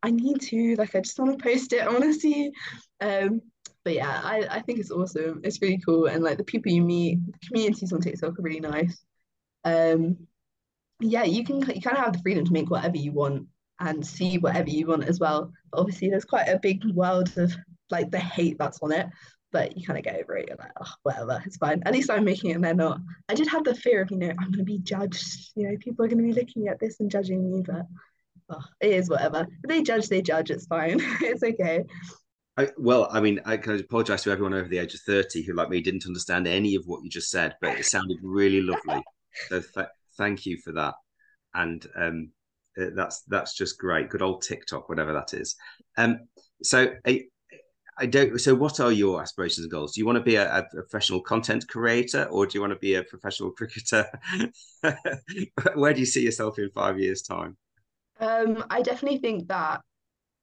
I 0.04 0.12
need 0.12 0.42
to, 0.42 0.76
like, 0.76 0.96
I 0.96 1.02
just 1.02 1.20
want 1.20 1.38
to 1.38 1.44
post 1.44 1.74
it. 1.74 1.82
I 1.82 1.90
want 1.90 2.04
to 2.04 2.14
see. 2.14 2.52
Um, 3.02 3.42
but 3.84 3.94
yeah, 3.94 4.22
I, 4.24 4.48
I 4.50 4.60
think 4.62 4.80
it's 4.80 4.92
awesome. 4.92 5.42
It's 5.44 5.62
really 5.62 5.82
cool. 5.84 6.08
And 6.08 6.24
like 6.24 6.38
the 6.38 6.44
people 6.44 6.72
you 6.72 6.84
meet, 6.84 7.20
the 7.26 7.48
communities 7.48 7.94
on 7.94 8.02
TikTok 8.02 8.38
are 8.38 8.42
really 8.42 8.60
nice. 8.60 9.04
Um, 9.64 10.28
yeah, 11.02 11.24
you 11.24 11.44
can 11.44 11.60
you 11.60 11.82
kind 11.82 11.98
of 11.98 12.04
have 12.04 12.14
the 12.14 12.20
freedom 12.20 12.46
to 12.46 12.54
make 12.54 12.70
whatever 12.70 12.98
you 12.98 13.12
want 13.12 13.48
and 13.80 14.06
see 14.06 14.38
whatever 14.38 14.70
you 14.70 14.88
want 14.88 15.06
as 15.06 15.20
well. 15.20 15.52
But 15.72 15.80
obviously, 15.80 16.10
there's 16.10 16.26
quite 16.26 16.48
a 16.48 16.60
big 16.60 16.84
world 16.94 17.36
of 17.38 17.54
like 17.90 18.12
the 18.12 18.20
hate 18.20 18.58
that's 18.58 18.80
on 18.82 18.92
it, 18.92 19.08
but 19.52 19.78
you 19.78 19.86
kind 19.86 20.00
of 20.00 20.06
get 20.06 20.20
over 20.20 20.38
it. 20.38 20.48
You're 20.48 20.58
like, 20.58 20.72
oh, 20.80 20.94
whatever, 21.04 21.42
it's 21.46 21.58
fine. 21.58 21.82
At 21.86 21.94
least 21.94 22.10
I'm 22.10 22.24
making 22.24 22.52
it 22.52 22.54
and 22.54 22.64
they're 22.64 22.74
not. 22.74 23.00
I 23.30 23.34
did 23.34 23.48
have 23.48 23.64
the 23.64 23.76
fear 23.76 24.02
of, 24.02 24.12
you 24.12 24.18
know, 24.18 24.30
I'm 24.30 24.52
going 24.52 24.60
to 24.60 24.64
be 24.64 24.80
judged. 24.80 25.52
You 25.56 25.70
know, 25.70 25.78
people 25.80 26.06
are 26.06 26.08
going 26.08 26.20
to 26.20 26.34
be 26.34 26.40
looking 26.40 26.68
at 26.68 26.80
this 26.80 27.00
and 27.00 27.12
judging 27.12 27.52
me, 27.52 27.64
but 27.66 27.86
oh, 28.50 28.64
it 28.80 28.92
is 28.92 29.10
whatever. 29.10 29.48
If 29.64 29.70
they 29.70 29.84
judge, 29.84 30.08
they 30.08 30.22
judge. 30.22 30.52
It's 30.52 30.68
fine. 30.68 31.00
it's 31.22 31.44
okay. 31.44 31.84
I, 32.58 32.70
well, 32.78 33.08
I 33.12 33.22
mean, 33.22 33.40
I 33.46 33.58
can 33.58 33.80
apologize 33.80 34.24
to 34.24 34.32
everyone 34.32 34.54
over 34.54 34.68
the 34.68 34.78
age 34.78 34.94
of 34.94 35.00
30 35.02 35.44
who, 35.44 35.54
like 35.54 35.70
me, 35.70 35.82
didn't 35.82 36.06
understand 36.06 36.48
any 36.48 36.76
of 36.76 36.84
what 36.86 37.04
you 37.04 37.10
just 37.10 37.30
said, 37.30 37.56
but 37.62 37.80
it 37.80 37.86
sounded 37.86 38.18
really 38.22 38.62
lovely. 38.62 39.04
So 39.48 39.62
th- 39.62 39.88
thank 40.22 40.46
you 40.46 40.58
for 40.58 40.72
that. 40.74 40.94
And 41.54 41.86
um, 41.96 42.32
uh, 42.80 42.92
that's 42.96 43.24
that's 43.24 43.56
just 43.56 43.78
great. 43.78 44.10
Good 44.10 44.22
old 44.22 44.44
TikTok, 44.44 44.88
whatever 44.88 45.14
that 45.14 45.34
is. 45.34 45.56
Um, 45.98 46.20
so 46.64 46.94
I, 47.06 47.24
I 47.98 48.06
don't. 48.06 48.40
So, 48.40 48.56
what 48.56 48.80
are 48.80 48.92
your 48.92 49.22
aspirations 49.22 49.66
and 49.66 49.72
goals? 49.72 49.94
Do 49.94 50.02
you 50.02 50.06
want 50.06 50.18
to 50.18 50.24
be 50.24 50.36
a, 50.36 50.60
a 50.60 50.64
professional 50.64 51.22
content 51.22 51.68
creator, 51.68 52.24
or 52.26 52.46
do 52.46 52.58
you 52.58 52.62
want 52.62 52.74
to 52.74 52.80
be 52.80 52.96
a 52.96 53.04
professional 53.04 53.52
cricketer? 53.58 54.08
Where 55.76 55.94
do 55.94 56.00
you 56.00 56.06
see 56.06 56.24
yourself 56.24 56.58
in 56.60 56.70
five 56.70 57.00
years' 57.00 57.24
time? 57.24 57.58
Um, 58.20 58.64
I 58.70 58.82
definitely 58.82 59.18
think 59.18 59.48
that 59.48 59.82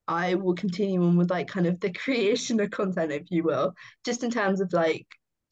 I 0.09 0.35
will 0.35 0.55
continue 0.55 1.03
on 1.05 1.17
with 1.17 1.31
like 1.31 1.49
kind 1.49 1.67
of 1.67 1.81
the 1.81 1.93
creation 2.05 2.61
of 2.61 2.71
content, 2.71 3.13
if 3.13 3.31
you 3.31 3.45
will, 3.45 3.73
just 4.05 4.25
in 4.25 4.31
terms 4.31 4.61
of 4.61 4.73
like 4.73 5.07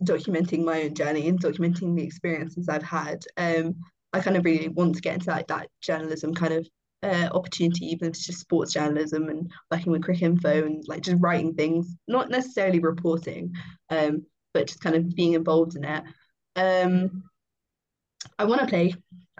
documenting 0.05 0.65
my 0.65 0.83
own 0.83 0.95
journey 0.95 1.29
and 1.29 1.41
documenting 1.41 1.97
the 1.97 2.05
experiences 2.05 2.69
I've 2.69 2.83
had. 2.83 3.25
Um, 3.37 3.77
I 4.13 4.21
kind 4.21 4.37
of 4.37 4.45
really 4.45 4.69
want 4.69 4.95
to 4.95 5.01
get 5.01 5.15
into 5.15 5.31
like 5.31 5.49
that 5.49 5.69
journalism 5.81 6.35
kind 6.35 6.55
of 6.55 6.69
uh, 7.03 7.29
opportunity, 7.33 7.87
even 7.87 8.09
if 8.09 8.15
it's 8.15 8.27
just 8.27 8.41
sports 8.41 8.73
journalism 8.73 9.29
and 9.29 9.51
working 9.71 9.93
with 9.93 10.03
Cricinfo 10.03 10.65
and 10.65 10.85
like 10.89 11.03
just 11.03 11.19
writing 11.21 11.55
things, 11.55 11.95
not 12.09 12.31
necessarily 12.31 12.79
reporting, 12.79 13.53
um, 13.91 14.25
but 14.55 14.67
just 14.67 14.81
kind 14.81 14.97
of 14.97 15.15
being 15.15 15.35
involved 15.35 15.77
in 15.77 15.85
it. 15.85 16.05
Um, 16.57 17.25
I 18.39 18.45
want 18.45 18.63
to 18.63 18.67
play 18.67 18.95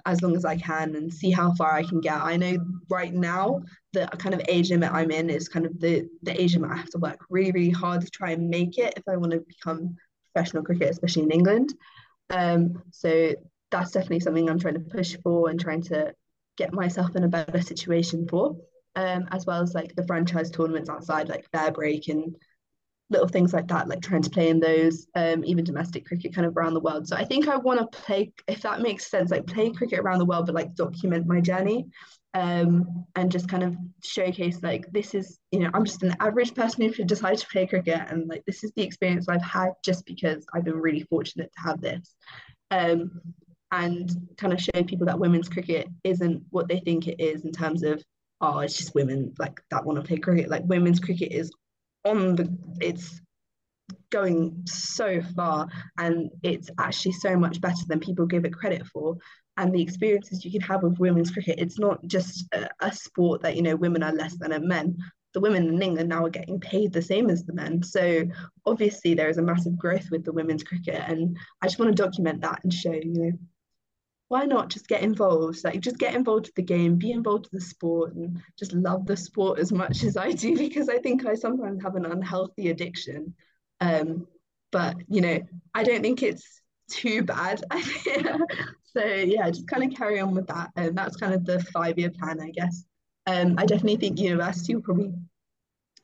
as 0.05 0.23
long 0.23 0.37
as 0.37 0.45
I 0.45 0.57
can 0.57 0.95
and 0.95 1.13
see 1.13 1.31
how 1.31 1.53
far 1.55 1.73
I 1.73 1.83
can 1.83 2.01
get. 2.01 2.15
I 2.15 2.37
know 2.37 2.57
right 2.89 3.13
now 3.13 3.63
the 3.93 4.07
kind 4.19 4.35
of 4.35 4.43
age 4.49 4.71
limit 4.71 4.93
I'm 4.93 5.11
in 5.11 5.31
is 5.31 5.49
kind 5.49 5.67
of 5.67 5.81
the 5.81 6.09
the 6.23 6.41
age 6.41 6.55
limit 6.55 6.71
I 6.71 6.77
have 6.77 6.91
to 6.91 6.99
work 6.99 7.21
really 7.29 7.51
really 7.51 7.71
hard 7.71 8.03
to 8.03 8.11
try 8.11 8.31
and 8.31 8.49
make 8.49 8.79
it 8.79 8.95
if 8.97 9.03
I 9.09 9.17
want 9.17 9.33
to 9.33 9.41
become 9.41 9.97
professional 10.33 10.63
cricket, 10.63 10.91
especially 10.91 11.25
in 11.25 11.31
England. 11.31 11.75
Um, 12.31 12.83
so 12.93 13.35
that's 13.71 13.93
definitely 13.93 14.21
something 14.21 14.49
I'm 14.49 14.59
trying 14.59 14.75
to 14.75 14.81
push 14.81 15.17
for 15.23 15.51
and 15.51 15.61
trying 15.61 15.83
to 15.83 16.13
get 16.57 16.73
myself 16.73 17.15
in 17.17 17.25
a 17.25 17.29
better 17.29 17.61
situation 17.61 18.27
for, 18.29 18.57
um, 18.95 19.27
as 19.33 19.47
well 19.47 19.63
as 19.63 19.75
like 19.75 19.95
the 19.95 20.07
franchise 20.07 20.51
tournaments 20.51 20.89
outside, 20.89 21.29
like 21.29 21.51
FairBreak 21.51 22.09
and 22.09 22.37
little 23.11 23.29
things 23.29 23.53
like 23.53 23.69
that, 23.69 23.89
like 23.89 24.03
trying 24.03 24.23
to 24.23 24.31
play 24.31 24.49
in 24.49 24.59
those, 24.59 25.07
um, 25.15 25.45
even 25.45 25.65
domestic 25.65 26.07
cricket 26.07 26.35
kind 26.35 26.47
of 26.47 26.57
around 26.57 26.75
the 26.75 26.81
world. 26.81 27.07
So 27.07 27.17
I 27.17 27.25
think 27.25 27.49
I 27.49 27.57
want 27.57 27.81
to 27.81 27.99
play, 27.99 28.33
if 28.49 28.63
that 28.63 28.81
makes 28.81 29.11
sense, 29.11 29.31
like 29.31 29.47
play 29.47 29.71
cricket 29.71 30.01
around 30.01 30.19
the 30.19 30.25
world, 30.25 30.47
but 30.47 30.55
like 30.55 30.75
document 30.75 31.27
my 31.27 31.41
journey. 31.41 31.87
Um, 32.35 33.07
and 33.15 33.33
just 33.33 33.49
kind 33.49 33.63
of 33.63 33.75
showcase 34.05 34.63
like 34.63 34.93
this 34.93 35.15
is 35.15 35.39
you 35.53 35.61
know 35.61 35.71
I'm 35.73 35.87
just 35.87 36.03
an 36.03 36.17
average 36.21 36.55
person 36.55 36.93
who 36.93 37.03
decided 37.03 37.39
to 37.39 37.47
play 37.47 37.67
cricket 37.67 38.03
and 38.11 38.29
like 38.29 38.45
this 38.45 38.63
is 38.63 38.73
the 38.77 38.83
experience 38.83 39.27
I've 39.27 39.41
had 39.41 39.71
just 39.83 40.05
because 40.05 40.45
I've 40.53 40.65
been 40.65 40.77
really 40.77 41.07
fortunate 41.09 41.51
to 41.55 41.61
have 41.63 41.81
this 41.81 42.15
um, 42.71 43.23
and 43.77 44.11
kind 44.39 44.53
of 44.53 44.61
show 44.61 44.83
people 44.85 45.07
that 45.07 45.19
women's 45.19 45.49
cricket 45.49 45.89
isn't 46.03 46.43
what 46.51 46.67
they 46.67 46.81
think 46.81 47.07
it 47.07 47.21
is 47.21 47.45
in 47.45 47.53
terms 47.53 47.83
of 47.83 48.03
oh, 48.41 48.59
it's 48.61 48.77
just 48.77 48.95
women 48.95 49.35
like 49.39 49.61
that 49.71 49.85
want 49.85 49.99
to 49.99 50.07
play 50.07 50.19
cricket. 50.19 50.51
Like 50.51 50.63
women's 50.65 51.01
cricket 51.01 51.33
is 51.33 51.51
on 52.05 52.37
the 52.37 52.57
it's 52.81 53.21
going 54.11 54.63
so 54.67 55.21
far 55.35 55.69
and 55.99 56.31
it's 56.43 56.71
actually 56.79 57.13
so 57.13 57.37
much 57.37 57.61
better 57.61 57.85
than 57.89 58.01
people 58.01 58.27
give 58.27 58.45
it 58.45 58.53
credit 58.53 58.87
for. 58.87 59.17
And 59.59 59.75
the 59.75 59.83
experiences 59.83 60.45
you 60.45 60.51
can 60.51 60.61
have 60.63 60.83
with 60.83 60.99
women's 60.99 61.31
cricket 61.31 61.59
it's 61.59 61.79
not 61.79 62.07
just 62.07 62.47
a, 62.53 62.69
a, 62.81 62.93
sport 62.93 63.43
that 63.43 63.57
you 63.57 63.63
know 63.63 63.77
women 63.77 64.03
are 64.03 64.13
less 64.13 64.37
than 64.37 64.69
men 64.69 64.97
the 65.33 65.41
women 65.41 65.69
in 65.69 65.83
england 65.83 66.11
now 66.11 66.25
are 66.25 66.31
getting 66.31 66.61
paid 66.61 66.93
the 66.93 67.01
same 67.01 67.31
as 67.31 67.45
the 67.45 67.55
men. 67.55 67.83
So 67.83 68.25
obviously 68.67 69.15
there 69.15 69.31
is 69.31 69.39
a 69.39 69.43
massive 69.43 69.79
growth 69.79 70.11
with 70.11 70.25
the 70.25 70.33
women's 70.33 70.63
cricket 70.63 71.03
and 71.07 71.37
i 71.63 71.67
just 71.67 71.79
want 71.79 71.95
to 71.95 72.03
document 72.03 72.43
that 72.43 72.61
and 72.65 72.73
show 72.73 72.93
you 72.93 73.15
know 73.15 73.33
why 74.29 74.45
not 74.45 74.69
just 74.69 74.89
get 74.89 75.03
involved 75.03 75.63
like 75.65 75.81
just 75.81 75.99
get 75.99 76.15
involved 76.15 76.47
with 76.47 76.55
the 76.55 76.63
game 76.63 76.97
be 76.97 77.13
involved 77.13 77.49
with 77.51 77.61
the 77.63 77.69
sport 77.69 78.15
and 78.15 78.43
just 78.59 78.73
love 78.73 79.07
the 79.07 79.17
sport 79.17 79.59
as 79.59 79.73
much 79.73 80.03
as 80.03 80.17
i 80.17 80.33
do 80.33 80.57
because 80.59 80.89
i 80.89 80.99
think 80.99 81.25
i 81.27 81.35
sometimes 81.35 81.83
have 81.83 81.95
an 81.95 82.07
unhealthy 82.07 82.71
addiction 82.71 83.35
um, 83.81 84.27
but 84.73 84.97
you 85.09 85.21
know, 85.21 85.41
I 85.75 85.85
don't 85.85 86.03
think 86.03 86.23
it's 86.23 86.61
too 86.91 87.23
bad. 87.23 87.63
so 88.85 89.05
yeah, 89.05 89.51
just 89.51 89.69
kind 89.69 89.85
of 89.85 89.97
carry 89.97 90.21
on 90.21 90.35
with 90.35 90.47
that. 90.49 90.71
And 90.77 90.97
that's 90.97 91.17
kind 91.17 91.35
of 91.35 91.45
the 91.45 91.61
five-year 91.73 92.11
plan, 92.11 92.41
I 92.41 92.51
guess. 92.51 92.85
Um, 93.27 93.55
I 93.59 93.67
definitely 93.67 93.97
think 93.97 94.21
university 94.21 94.75
will 94.75 94.83
probably 94.83 95.13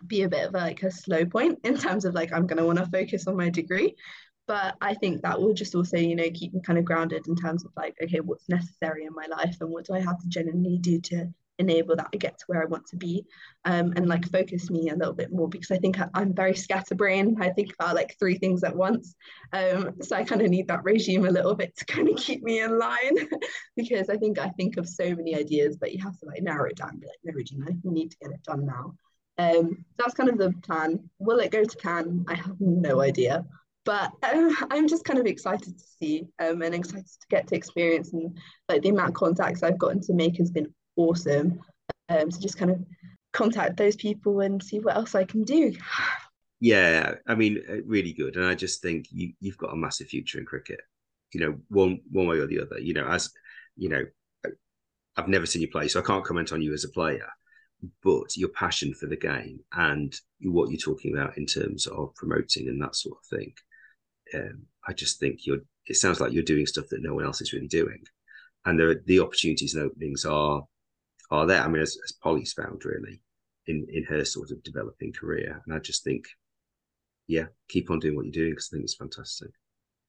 be 0.06 0.22
a 0.22 0.28
bit 0.28 0.48
of 0.48 0.54
a, 0.54 0.58
like 0.58 0.82
a 0.82 0.90
slow 0.90 1.24
point 1.24 1.60
in 1.62 1.76
terms 1.76 2.04
of 2.04 2.14
like 2.14 2.32
I'm 2.32 2.46
gonna 2.46 2.66
want 2.66 2.78
to 2.78 2.86
focus 2.86 3.26
on 3.26 3.36
my 3.36 3.48
degree. 3.48 3.94
But 4.52 4.76
I 4.82 4.92
think 4.92 5.22
that 5.22 5.40
will 5.40 5.54
just 5.54 5.74
also, 5.74 5.96
you 5.96 6.14
know, 6.14 6.28
keep 6.34 6.52
me 6.52 6.60
kind 6.60 6.78
of 6.78 6.84
grounded 6.84 7.26
in 7.26 7.34
terms 7.34 7.64
of 7.64 7.70
like, 7.74 7.96
okay, 8.02 8.20
what's 8.20 8.50
necessary 8.50 9.06
in 9.06 9.14
my 9.14 9.24
life 9.24 9.56
and 9.62 9.70
what 9.70 9.86
do 9.86 9.94
I 9.94 10.00
have 10.00 10.20
to 10.20 10.28
genuinely 10.28 10.76
do 10.76 11.00
to 11.00 11.32
enable 11.58 11.96
that 11.96 12.10
I 12.12 12.18
get 12.18 12.38
to 12.38 12.44
where 12.48 12.62
I 12.62 12.66
want 12.66 12.84
to 12.88 12.96
be 12.96 13.24
um, 13.64 13.94
and 13.96 14.06
like 14.06 14.30
focus 14.30 14.68
me 14.68 14.90
a 14.90 14.94
little 14.94 15.14
bit 15.14 15.32
more 15.32 15.48
because 15.48 15.70
I 15.70 15.78
think 15.78 15.98
I, 15.98 16.20
am 16.20 16.34
very 16.34 16.54
scatterbrained. 16.54 17.38
I 17.40 17.48
think 17.48 17.72
about 17.72 17.94
like 17.94 18.18
three 18.18 18.36
things 18.36 18.62
at 18.62 18.76
once. 18.76 19.14
Um, 19.54 19.92
so 20.02 20.16
I 20.16 20.22
kind 20.22 20.42
of 20.42 20.50
need 20.50 20.68
that 20.68 20.84
regime 20.84 21.24
a 21.24 21.30
little 21.30 21.54
bit 21.54 21.74
to 21.78 21.84
kind 21.86 22.10
of 22.10 22.16
keep 22.16 22.42
me 22.42 22.60
in 22.60 22.78
line 22.78 23.16
because 23.74 24.10
I 24.10 24.18
think 24.18 24.38
I 24.38 24.50
think 24.50 24.76
of 24.76 24.86
so 24.86 25.14
many 25.14 25.34
ideas, 25.34 25.78
but 25.78 25.94
you 25.94 26.02
have 26.02 26.18
to 26.18 26.26
like 26.26 26.42
narrow 26.42 26.68
it 26.68 26.76
down. 26.76 26.98
Be 26.98 27.06
like, 27.06 27.16
no, 27.24 27.32
Regina, 27.32 27.70
you 27.82 27.90
need 27.90 28.10
to 28.10 28.18
get 28.18 28.32
it 28.32 28.42
done 28.42 28.66
now. 28.66 28.96
Um, 29.38 29.86
that's 29.96 30.12
kind 30.12 30.28
of 30.28 30.36
the 30.36 30.52
plan. 30.62 31.08
Will 31.18 31.38
it 31.38 31.52
go 31.52 31.64
to 31.64 31.76
Cannes? 31.78 32.26
I 32.28 32.34
have 32.34 32.60
no 32.60 33.00
idea 33.00 33.46
but 33.84 34.12
um, 34.22 34.56
I'm 34.70 34.88
just 34.88 35.04
kind 35.04 35.18
of 35.18 35.26
excited 35.26 35.78
to 35.78 35.84
see 36.00 36.26
um, 36.38 36.62
and 36.62 36.74
excited 36.74 37.06
to 37.06 37.26
get 37.30 37.46
to 37.48 37.56
experience 37.56 38.12
and 38.12 38.36
like 38.68 38.82
the 38.82 38.90
amount 38.90 39.10
of 39.10 39.14
contacts 39.14 39.62
I've 39.62 39.78
gotten 39.78 40.00
to 40.02 40.14
make 40.14 40.36
has 40.38 40.50
been 40.50 40.72
awesome. 40.96 41.60
Um, 42.08 42.30
so 42.30 42.40
just 42.40 42.58
kind 42.58 42.70
of 42.70 42.84
contact 43.32 43.76
those 43.76 43.96
people 43.96 44.40
and 44.40 44.62
see 44.62 44.78
what 44.78 44.96
else 44.96 45.14
I 45.14 45.24
can 45.24 45.42
do. 45.42 45.72
Yeah, 46.60 47.14
I 47.26 47.34
mean, 47.34 47.62
uh, 47.68 47.82
really 47.86 48.12
good. 48.12 48.36
And 48.36 48.46
I 48.46 48.54
just 48.54 48.82
think 48.82 49.06
you 49.10 49.32
you've 49.40 49.58
got 49.58 49.72
a 49.72 49.76
massive 49.76 50.08
future 50.08 50.38
in 50.38 50.46
cricket. 50.46 50.80
You 51.32 51.40
know, 51.40 51.58
one 51.68 52.00
one 52.10 52.26
way 52.26 52.38
or 52.38 52.46
the 52.46 52.60
other. 52.60 52.78
You 52.78 52.94
know, 52.94 53.08
as 53.08 53.30
you 53.76 53.88
know, 53.88 54.04
I've 55.16 55.28
never 55.28 55.46
seen 55.46 55.62
you 55.62 55.68
play, 55.68 55.88
so 55.88 55.98
I 55.98 56.04
can't 56.04 56.24
comment 56.24 56.52
on 56.52 56.62
you 56.62 56.72
as 56.72 56.84
a 56.84 56.90
player. 56.90 57.26
But 58.04 58.36
your 58.36 58.50
passion 58.50 58.94
for 58.94 59.06
the 59.06 59.16
game 59.16 59.58
and 59.72 60.14
what 60.42 60.70
you're 60.70 60.78
talking 60.78 61.16
about 61.16 61.36
in 61.36 61.46
terms 61.46 61.88
of 61.88 62.14
promoting 62.14 62.68
and 62.68 62.80
that 62.80 62.94
sort 62.94 63.18
of 63.18 63.26
thing, 63.26 63.52
um, 64.34 64.62
I 64.86 64.92
just 64.92 65.18
think 65.20 65.46
you're. 65.46 65.60
It 65.86 65.96
sounds 65.96 66.20
like 66.20 66.32
you're 66.32 66.44
doing 66.44 66.66
stuff 66.66 66.86
that 66.90 67.02
no 67.02 67.14
one 67.14 67.24
else 67.24 67.40
is 67.40 67.52
really 67.52 67.66
doing 67.66 68.04
and 68.64 68.78
the 68.78 69.00
the 69.06 69.20
opportunities 69.20 69.74
and 69.74 69.84
openings 69.84 70.24
are 70.24 70.64
are 71.30 71.46
there. 71.46 71.62
I 71.62 71.68
mean, 71.68 71.82
as, 71.82 71.96
as 72.04 72.12
Polly's 72.12 72.52
found 72.52 72.84
really 72.84 73.20
in 73.66 73.86
in 73.92 74.04
her 74.04 74.24
sort 74.24 74.50
of 74.50 74.62
developing 74.62 75.12
career, 75.12 75.60
and 75.66 75.74
I 75.74 75.78
just 75.78 76.04
think, 76.04 76.26
yeah, 77.26 77.46
keep 77.68 77.90
on 77.90 77.98
doing 77.98 78.16
what 78.16 78.24
you're 78.24 78.32
doing 78.32 78.50
because 78.50 78.68
I 78.70 78.76
think 78.76 78.84
it's 78.84 78.94
fantastic. 78.94 79.50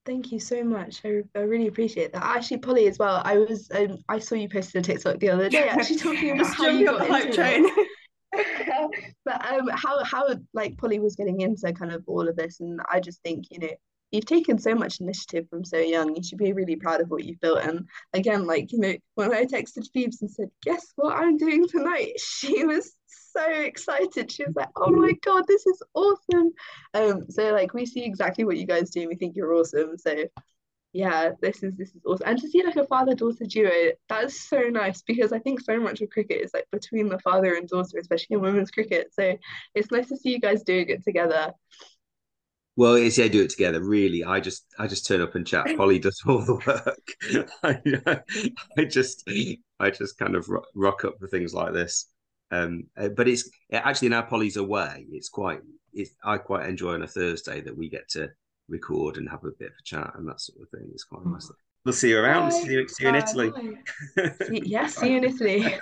Thank 0.06 0.34
you 0.34 0.40
so 0.40 0.66
much. 0.66 1.00
I, 1.06 1.22
I 1.34 1.42
really 1.42 1.68
appreciate 1.68 2.12
that. 2.12 2.24
Actually, 2.24 2.58
Polly, 2.58 2.88
as 2.88 3.00
well. 3.00 3.22
I 3.24 3.38
was 3.38 3.72
um, 3.74 3.98
I 4.10 4.20
saw 4.20 4.36
you 4.36 4.50
posted 4.50 4.84
a 4.84 4.94
TikTok 4.94 5.20
the 5.20 5.30
other 5.30 5.50
day, 5.50 5.68
actually 5.70 5.98
talking 6.00 6.40
about 6.40 6.54
how 6.54 6.68
you 6.68 6.86
got 6.86 7.08
into 7.08 7.34
train. 7.34 7.68
but 9.26 9.46
um, 9.46 9.68
how 9.74 10.04
how 10.04 10.28
like 10.56 10.76
Polly 10.78 11.00
was 11.00 11.16
getting 11.16 11.42
into 11.42 11.72
kind 11.72 11.92
of 11.92 12.04
all 12.08 12.28
of 12.28 12.36
this, 12.36 12.60
and 12.60 12.82
I 12.92 13.00
just 13.00 13.22
think 13.22 13.46
you 13.52 13.60
know 13.60 13.70
you've 14.14 14.26
taken 14.26 14.60
so 14.60 14.76
much 14.76 15.02
initiative 15.02 15.50
from 15.50 15.66
so 15.66 15.80
young. 15.80 16.16
You 16.16 16.24
should 16.24 16.38
be 16.38 16.54
really 16.54 16.76
proud 16.76 17.02
of 17.02 17.10
what 17.10 17.24
you've 17.24 17.42
built. 17.42 17.64
And 17.64 17.88
again, 18.14 18.46
like, 18.46 18.72
you 18.72 18.80
know, 18.80 18.94
when 19.16 19.34
I 19.34 19.46
texted 19.46 19.90
Phoebes 19.92 20.22
and 20.22 20.30
said, 20.30 20.50
guess 20.62 20.86
what 20.96 21.18
I'm 21.18 21.36
doing 21.36 21.68
tonight? 21.68 22.14
She 22.44 22.66
was 22.66 22.94
so 23.32 23.46
excited. 23.46 24.32
She 24.32 24.44
was 24.46 24.56
like, 24.56 24.70
oh 24.76 24.92
my 24.92 25.14
God, 25.24 25.46
this 25.48 25.66
is 25.66 25.82
awesome. 25.94 26.52
Um, 26.94 27.24
so 27.30 27.52
like 27.54 27.74
we 27.74 27.86
see 27.86 28.04
exactly 28.04 28.44
what 28.44 28.58
you 28.58 28.68
guys 28.68 28.92
do 28.92 29.02
and 29.02 29.10
we 29.10 29.16
think 29.16 29.36
you're 29.36 29.54
awesome. 29.54 29.98
So 29.98 30.26
yeah, 30.94 31.32
this 31.42 31.64
is 31.64 31.76
this 31.76 31.90
is 31.90 32.02
awesome. 32.06 32.28
And 32.28 32.40
to 32.40 32.48
see 32.48 32.64
like 32.64 32.76
a 32.76 32.86
father-daughter 32.86 33.46
duo, 33.46 33.92
that's 34.10 34.48
so 34.48 34.60
nice 34.70 35.02
because 35.02 35.34
I 35.34 35.40
think 35.40 35.62
so 35.62 35.80
much 35.80 36.02
of 36.02 36.10
cricket 36.12 36.42
is 36.42 36.52
like 36.54 36.68
between 36.72 37.10
the 37.10 37.20
father 37.20 37.56
and 37.56 37.68
daughter, 37.68 37.98
especially 38.00 38.36
in 38.36 38.42
women's 38.42 38.72
cricket. 38.72 39.08
So 39.14 39.36
it's 39.74 39.92
nice 39.92 40.10
to 40.10 40.18
see 40.18 40.32
you 40.32 40.40
guys 40.40 40.64
doing 40.64 40.90
it 40.90 41.04
together. 41.04 41.54
Well, 42.76 42.96
it's 42.96 43.18
yeah, 43.18 43.28
do 43.28 43.44
it 43.44 43.52
together. 43.52 43.84
Really, 43.84 44.24
I 44.24 44.40
just 44.40 44.66
I 44.80 44.88
just 44.88 45.06
turn 45.06 45.22
up 45.22 45.36
and 45.36 45.46
chat. 45.46 45.68
Polly 45.78 46.00
does 46.00 46.22
all 46.28 46.42
the 46.42 46.56
work. 46.56 47.50
I, 47.64 48.22
I 48.78 48.86
just 48.86 49.30
I 49.80 49.90
just 49.92 50.18
kind 50.18 50.36
of 50.36 50.50
rock 50.74 51.06
up 51.06 51.20
for 51.20 51.28
things 51.28 51.54
like 51.54 51.74
this. 51.74 52.10
Um, 52.52 52.86
uh, 52.98 53.10
but 53.10 53.28
it's 53.28 53.50
actually 53.72 54.10
now 54.10 54.24
Polly's 54.24 54.58
away. 54.58 55.06
It's 55.12 55.30
quite 55.30 55.60
it's 55.94 56.12
I 56.24 56.38
quite 56.38 56.68
enjoy 56.68 56.94
on 56.94 57.04
a 57.04 57.08
Thursday 57.08 57.62
that 57.62 57.78
we 57.78 57.90
get 57.90 58.10
to 58.10 58.30
record 58.70 59.18
and 59.18 59.30
have 59.30 59.44
a 59.44 59.52
bit 59.60 59.68
of 59.68 59.74
a 59.80 59.84
chat 59.84 60.12
and 60.16 60.28
that 60.28 60.42
sort 60.42 60.62
of 60.62 60.70
thing. 60.70 60.90
It's 60.94 61.04
quite 61.04 61.26
nice. 61.26 61.52
We'll 61.86 61.94
see 61.94 62.10
you 62.10 62.20
around. 62.20 62.52
See 62.54 62.72
you, 62.72 62.88
see 62.88 63.04
you 63.04 63.10
in 63.10 63.16
Italy. 63.16 63.52
yes, 64.50 64.96
see 64.96 65.12
you 65.12 65.18
in 65.18 65.24
Italy. 65.26 65.80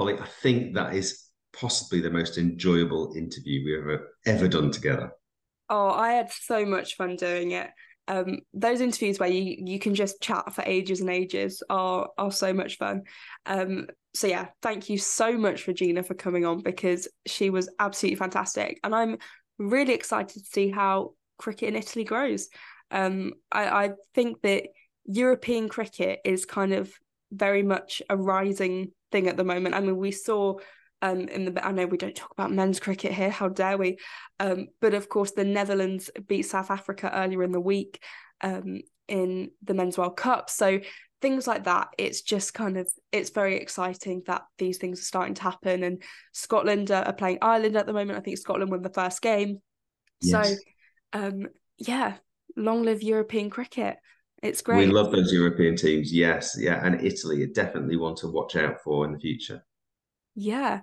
Polly, 0.00 0.18
I 0.18 0.26
think 0.40 0.74
that 0.76 0.94
is 0.94 1.26
possibly 1.52 2.00
the 2.00 2.08
most 2.08 2.38
enjoyable 2.38 3.12
interview 3.14 3.62
we've 3.62 3.80
ever 3.80 4.08
ever 4.24 4.48
done 4.48 4.70
together. 4.70 5.12
Oh, 5.68 5.90
I 5.90 6.12
had 6.12 6.32
so 6.32 6.64
much 6.64 6.96
fun 6.96 7.16
doing 7.16 7.50
it. 7.50 7.68
Um, 8.08 8.38
those 8.54 8.80
interviews 8.80 9.18
where 9.18 9.28
you 9.28 9.56
you 9.58 9.78
can 9.78 9.94
just 9.94 10.22
chat 10.22 10.54
for 10.54 10.64
ages 10.64 11.02
and 11.02 11.10
ages 11.10 11.62
are 11.68 12.08
are 12.16 12.32
so 12.32 12.54
much 12.54 12.78
fun. 12.78 13.02
Um, 13.44 13.88
so 14.14 14.26
yeah, 14.26 14.46
thank 14.62 14.88
you 14.88 14.96
so 14.96 15.36
much, 15.36 15.66
Regina, 15.68 16.02
for 16.02 16.14
coming 16.14 16.46
on 16.46 16.62
because 16.62 17.06
she 17.26 17.50
was 17.50 17.68
absolutely 17.78 18.16
fantastic, 18.16 18.80
and 18.82 18.94
I'm 18.94 19.18
really 19.58 19.92
excited 19.92 20.42
to 20.42 20.50
see 20.50 20.70
how 20.70 21.12
cricket 21.36 21.68
in 21.68 21.76
Italy 21.76 22.06
grows. 22.06 22.48
Um, 22.90 23.34
I, 23.52 23.84
I 23.84 23.90
think 24.14 24.40
that 24.44 24.64
European 25.04 25.68
cricket 25.68 26.20
is 26.24 26.46
kind 26.46 26.72
of 26.72 26.90
very 27.30 27.62
much 27.62 28.00
a 28.08 28.16
rising 28.16 28.92
thing 29.10 29.28
at 29.28 29.36
the 29.36 29.44
moment. 29.44 29.74
I 29.74 29.80
mean, 29.80 29.96
we 29.96 30.10
saw 30.10 30.56
um, 31.02 31.20
in 31.20 31.46
the 31.46 31.66
I 31.66 31.72
know 31.72 31.86
we 31.86 31.96
don't 31.96 32.14
talk 32.14 32.30
about 32.32 32.52
men's 32.52 32.80
cricket 32.80 33.12
here, 33.12 33.30
how 33.30 33.48
dare 33.48 33.78
we? 33.78 33.98
Um, 34.38 34.68
but 34.80 34.94
of 34.94 35.08
course, 35.08 35.32
the 35.32 35.44
Netherlands 35.44 36.10
beat 36.26 36.42
South 36.42 36.70
Africa 36.70 37.10
earlier 37.14 37.42
in 37.42 37.52
the 37.52 37.60
week 37.60 38.02
um, 38.42 38.80
in 39.08 39.50
the 39.62 39.74
Men's 39.74 39.96
World 39.96 40.16
Cup. 40.16 40.50
So 40.50 40.80
things 41.22 41.46
like 41.46 41.64
that, 41.64 41.88
it's 41.98 42.22
just 42.22 42.54
kind 42.54 42.76
of 42.76 42.90
it's 43.12 43.30
very 43.30 43.56
exciting 43.56 44.22
that 44.26 44.42
these 44.58 44.78
things 44.78 45.00
are 45.00 45.04
starting 45.04 45.34
to 45.34 45.42
happen. 45.42 45.82
And 45.84 46.02
Scotland 46.32 46.90
are, 46.90 47.12
playing 47.12 47.38
Ireland 47.42 47.76
at 47.76 47.86
the 47.86 47.92
moment. 47.92 48.18
I 48.18 48.22
think 48.22 48.38
Scotland 48.38 48.70
won 48.70 48.82
the 48.82 48.90
first 48.90 49.22
game. 49.22 49.60
Yes. 50.22 50.50
So 50.50 50.56
um, 51.12 51.46
yeah, 51.78 52.16
long 52.56 52.82
live 52.82 53.02
European 53.02 53.50
cricket. 53.50 53.96
It's 54.42 54.62
great. 54.62 54.78
We 54.78 54.86
love 54.86 55.12
those 55.12 55.32
European 55.32 55.76
teams. 55.76 56.12
Yes, 56.12 56.56
yeah, 56.58 56.84
and 56.84 57.04
Italy, 57.04 57.46
definitely 57.46 57.96
one 57.96 58.14
to 58.16 58.28
watch 58.28 58.56
out 58.56 58.80
for 58.82 59.04
in 59.04 59.12
the 59.12 59.18
future. 59.18 59.64
Yeah. 60.34 60.80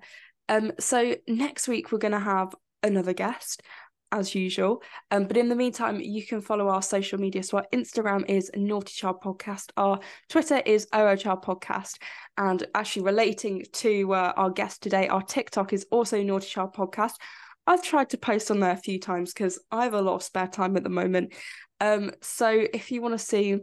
Um. 0.47 0.73
So 0.79 1.15
next 1.27 1.67
week 1.67 1.91
we're 1.91 1.97
going 1.97 2.11
to 2.11 2.19
have 2.19 2.53
another 2.84 3.13
guest, 3.13 3.63
as 4.11 4.35
usual. 4.35 4.84
Um. 5.09 5.25
But 5.25 5.38
in 5.38 5.49
the 5.49 5.55
meantime, 5.55 5.99
you 5.99 6.23
can 6.23 6.41
follow 6.41 6.67
our 6.67 6.84
social 6.84 7.19
media. 7.19 7.41
So 7.41 7.57
our 7.57 7.65
Instagram 7.73 8.29
is 8.29 8.51
Noughtie 8.55 8.95
Child 8.95 9.21
Podcast. 9.23 9.71
Our 9.75 9.99
Twitter 10.29 10.61
is 10.63 10.88
OO 10.95 11.17
Child 11.17 11.43
Podcast. 11.43 11.95
And 12.38 12.63
actually, 12.75 13.03
relating 13.03 13.65
to 13.73 14.13
uh, 14.13 14.34
our 14.38 14.51
guest 14.51 14.84
today, 14.84 15.07
our 15.07 15.23
TikTok 15.23 15.73
is 15.73 15.88
also 15.89 16.21
Noughtie 16.21 16.47
Child 16.47 16.75
Podcast. 16.75 17.13
I've 17.67 17.84
tried 17.84 18.11
to 18.11 18.17
post 18.17 18.49
on 18.49 18.61
there 18.61 18.71
a 18.71 18.77
few 18.77 18.97
times 18.97 19.34
because 19.34 19.59
I 19.71 19.84
have 19.84 19.93
a 19.93 20.01
lot 20.01 20.15
of 20.15 20.23
spare 20.23 20.47
time 20.47 20.77
at 20.77 20.84
the 20.84 20.89
moment. 20.89 21.34
Um, 21.79 22.11
so 22.21 22.49
if 22.73 22.91
you 22.91 23.01
want 23.01 23.13
to 23.13 23.25
see 23.25 23.59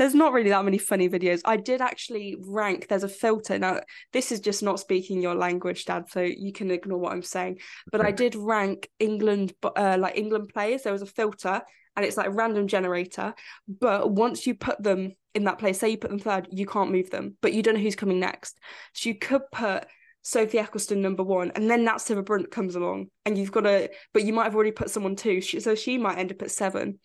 there's 0.00 0.14
not 0.14 0.32
really 0.32 0.48
that 0.48 0.64
many 0.64 0.78
funny 0.78 1.10
videos. 1.10 1.42
I 1.44 1.58
did 1.58 1.82
actually 1.82 2.34
rank. 2.40 2.88
There's 2.88 3.02
a 3.02 3.08
filter 3.08 3.58
now. 3.58 3.80
This 4.14 4.32
is 4.32 4.40
just 4.40 4.62
not 4.62 4.80
speaking 4.80 5.20
your 5.20 5.34
language, 5.34 5.84
Dad, 5.84 6.06
so 6.08 6.22
you 6.22 6.54
can 6.54 6.70
ignore 6.70 6.98
what 6.98 7.12
I'm 7.12 7.22
saying. 7.22 7.58
But 7.92 8.00
I 8.00 8.10
did 8.10 8.34
rank 8.34 8.88
England, 8.98 9.52
uh, 9.62 9.98
like 10.00 10.16
England 10.16 10.52
players. 10.54 10.84
There 10.84 10.92
was 10.94 11.02
a 11.02 11.06
filter, 11.06 11.60
and 11.96 12.06
it's 12.06 12.16
like 12.16 12.28
a 12.28 12.30
random 12.30 12.66
generator. 12.66 13.34
But 13.68 14.10
once 14.10 14.46
you 14.46 14.54
put 14.54 14.82
them 14.82 15.16
in 15.34 15.44
that 15.44 15.58
place, 15.58 15.80
say 15.80 15.90
you 15.90 15.98
put 15.98 16.08
them 16.08 16.18
third, 16.18 16.48
you 16.50 16.64
can't 16.64 16.92
move 16.92 17.10
them, 17.10 17.36
but 17.42 17.52
you 17.52 17.62
don't 17.62 17.74
know 17.74 17.80
who's 17.80 17.94
coming 17.94 18.20
next. 18.20 18.58
So 18.94 19.10
you 19.10 19.16
could 19.16 19.42
put 19.52 19.84
Sophie 20.22 20.56
Ecclestone 20.56 21.02
number 21.02 21.24
one, 21.24 21.52
and 21.54 21.68
then 21.68 21.84
Nat 21.84 21.96
Sciver-Brunt 21.96 22.50
comes 22.50 22.74
along, 22.74 23.08
and 23.26 23.36
you've 23.36 23.52
got 23.52 23.64
to, 23.64 23.90
but 24.14 24.24
you 24.24 24.32
might 24.32 24.44
have 24.44 24.54
already 24.54 24.72
put 24.72 24.88
someone 24.88 25.14
two, 25.14 25.42
so 25.42 25.74
she 25.74 25.98
might 25.98 26.16
end 26.16 26.32
up 26.32 26.40
at 26.40 26.50
seven. 26.50 27.00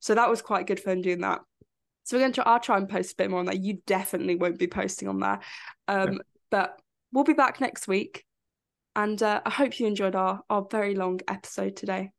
So 0.00 0.14
that 0.14 0.30
was 0.30 0.42
quite 0.42 0.66
good 0.66 0.80
fun 0.80 1.02
doing 1.02 1.20
that. 1.20 1.40
So 2.04 2.16
we're 2.16 2.22
going 2.22 2.32
to 2.32 2.48
I'll 2.48 2.60
try 2.60 2.78
and 2.78 2.88
post 2.88 3.12
a 3.12 3.16
bit 3.16 3.30
more 3.30 3.40
on 3.40 3.46
that. 3.46 3.60
You 3.60 3.80
definitely 3.86 4.36
won't 4.36 4.58
be 4.58 4.66
posting 4.66 5.08
on 5.08 5.20
there, 5.20 5.40
um, 5.88 6.14
yeah. 6.14 6.18
but 6.50 6.80
we'll 7.12 7.24
be 7.24 7.34
back 7.34 7.60
next 7.60 7.86
week, 7.86 8.24
and 8.96 9.22
uh, 9.22 9.42
I 9.44 9.50
hope 9.50 9.78
you 9.78 9.86
enjoyed 9.86 10.16
our 10.16 10.40
our 10.48 10.66
very 10.70 10.94
long 10.94 11.20
episode 11.28 11.76
today. 11.76 12.12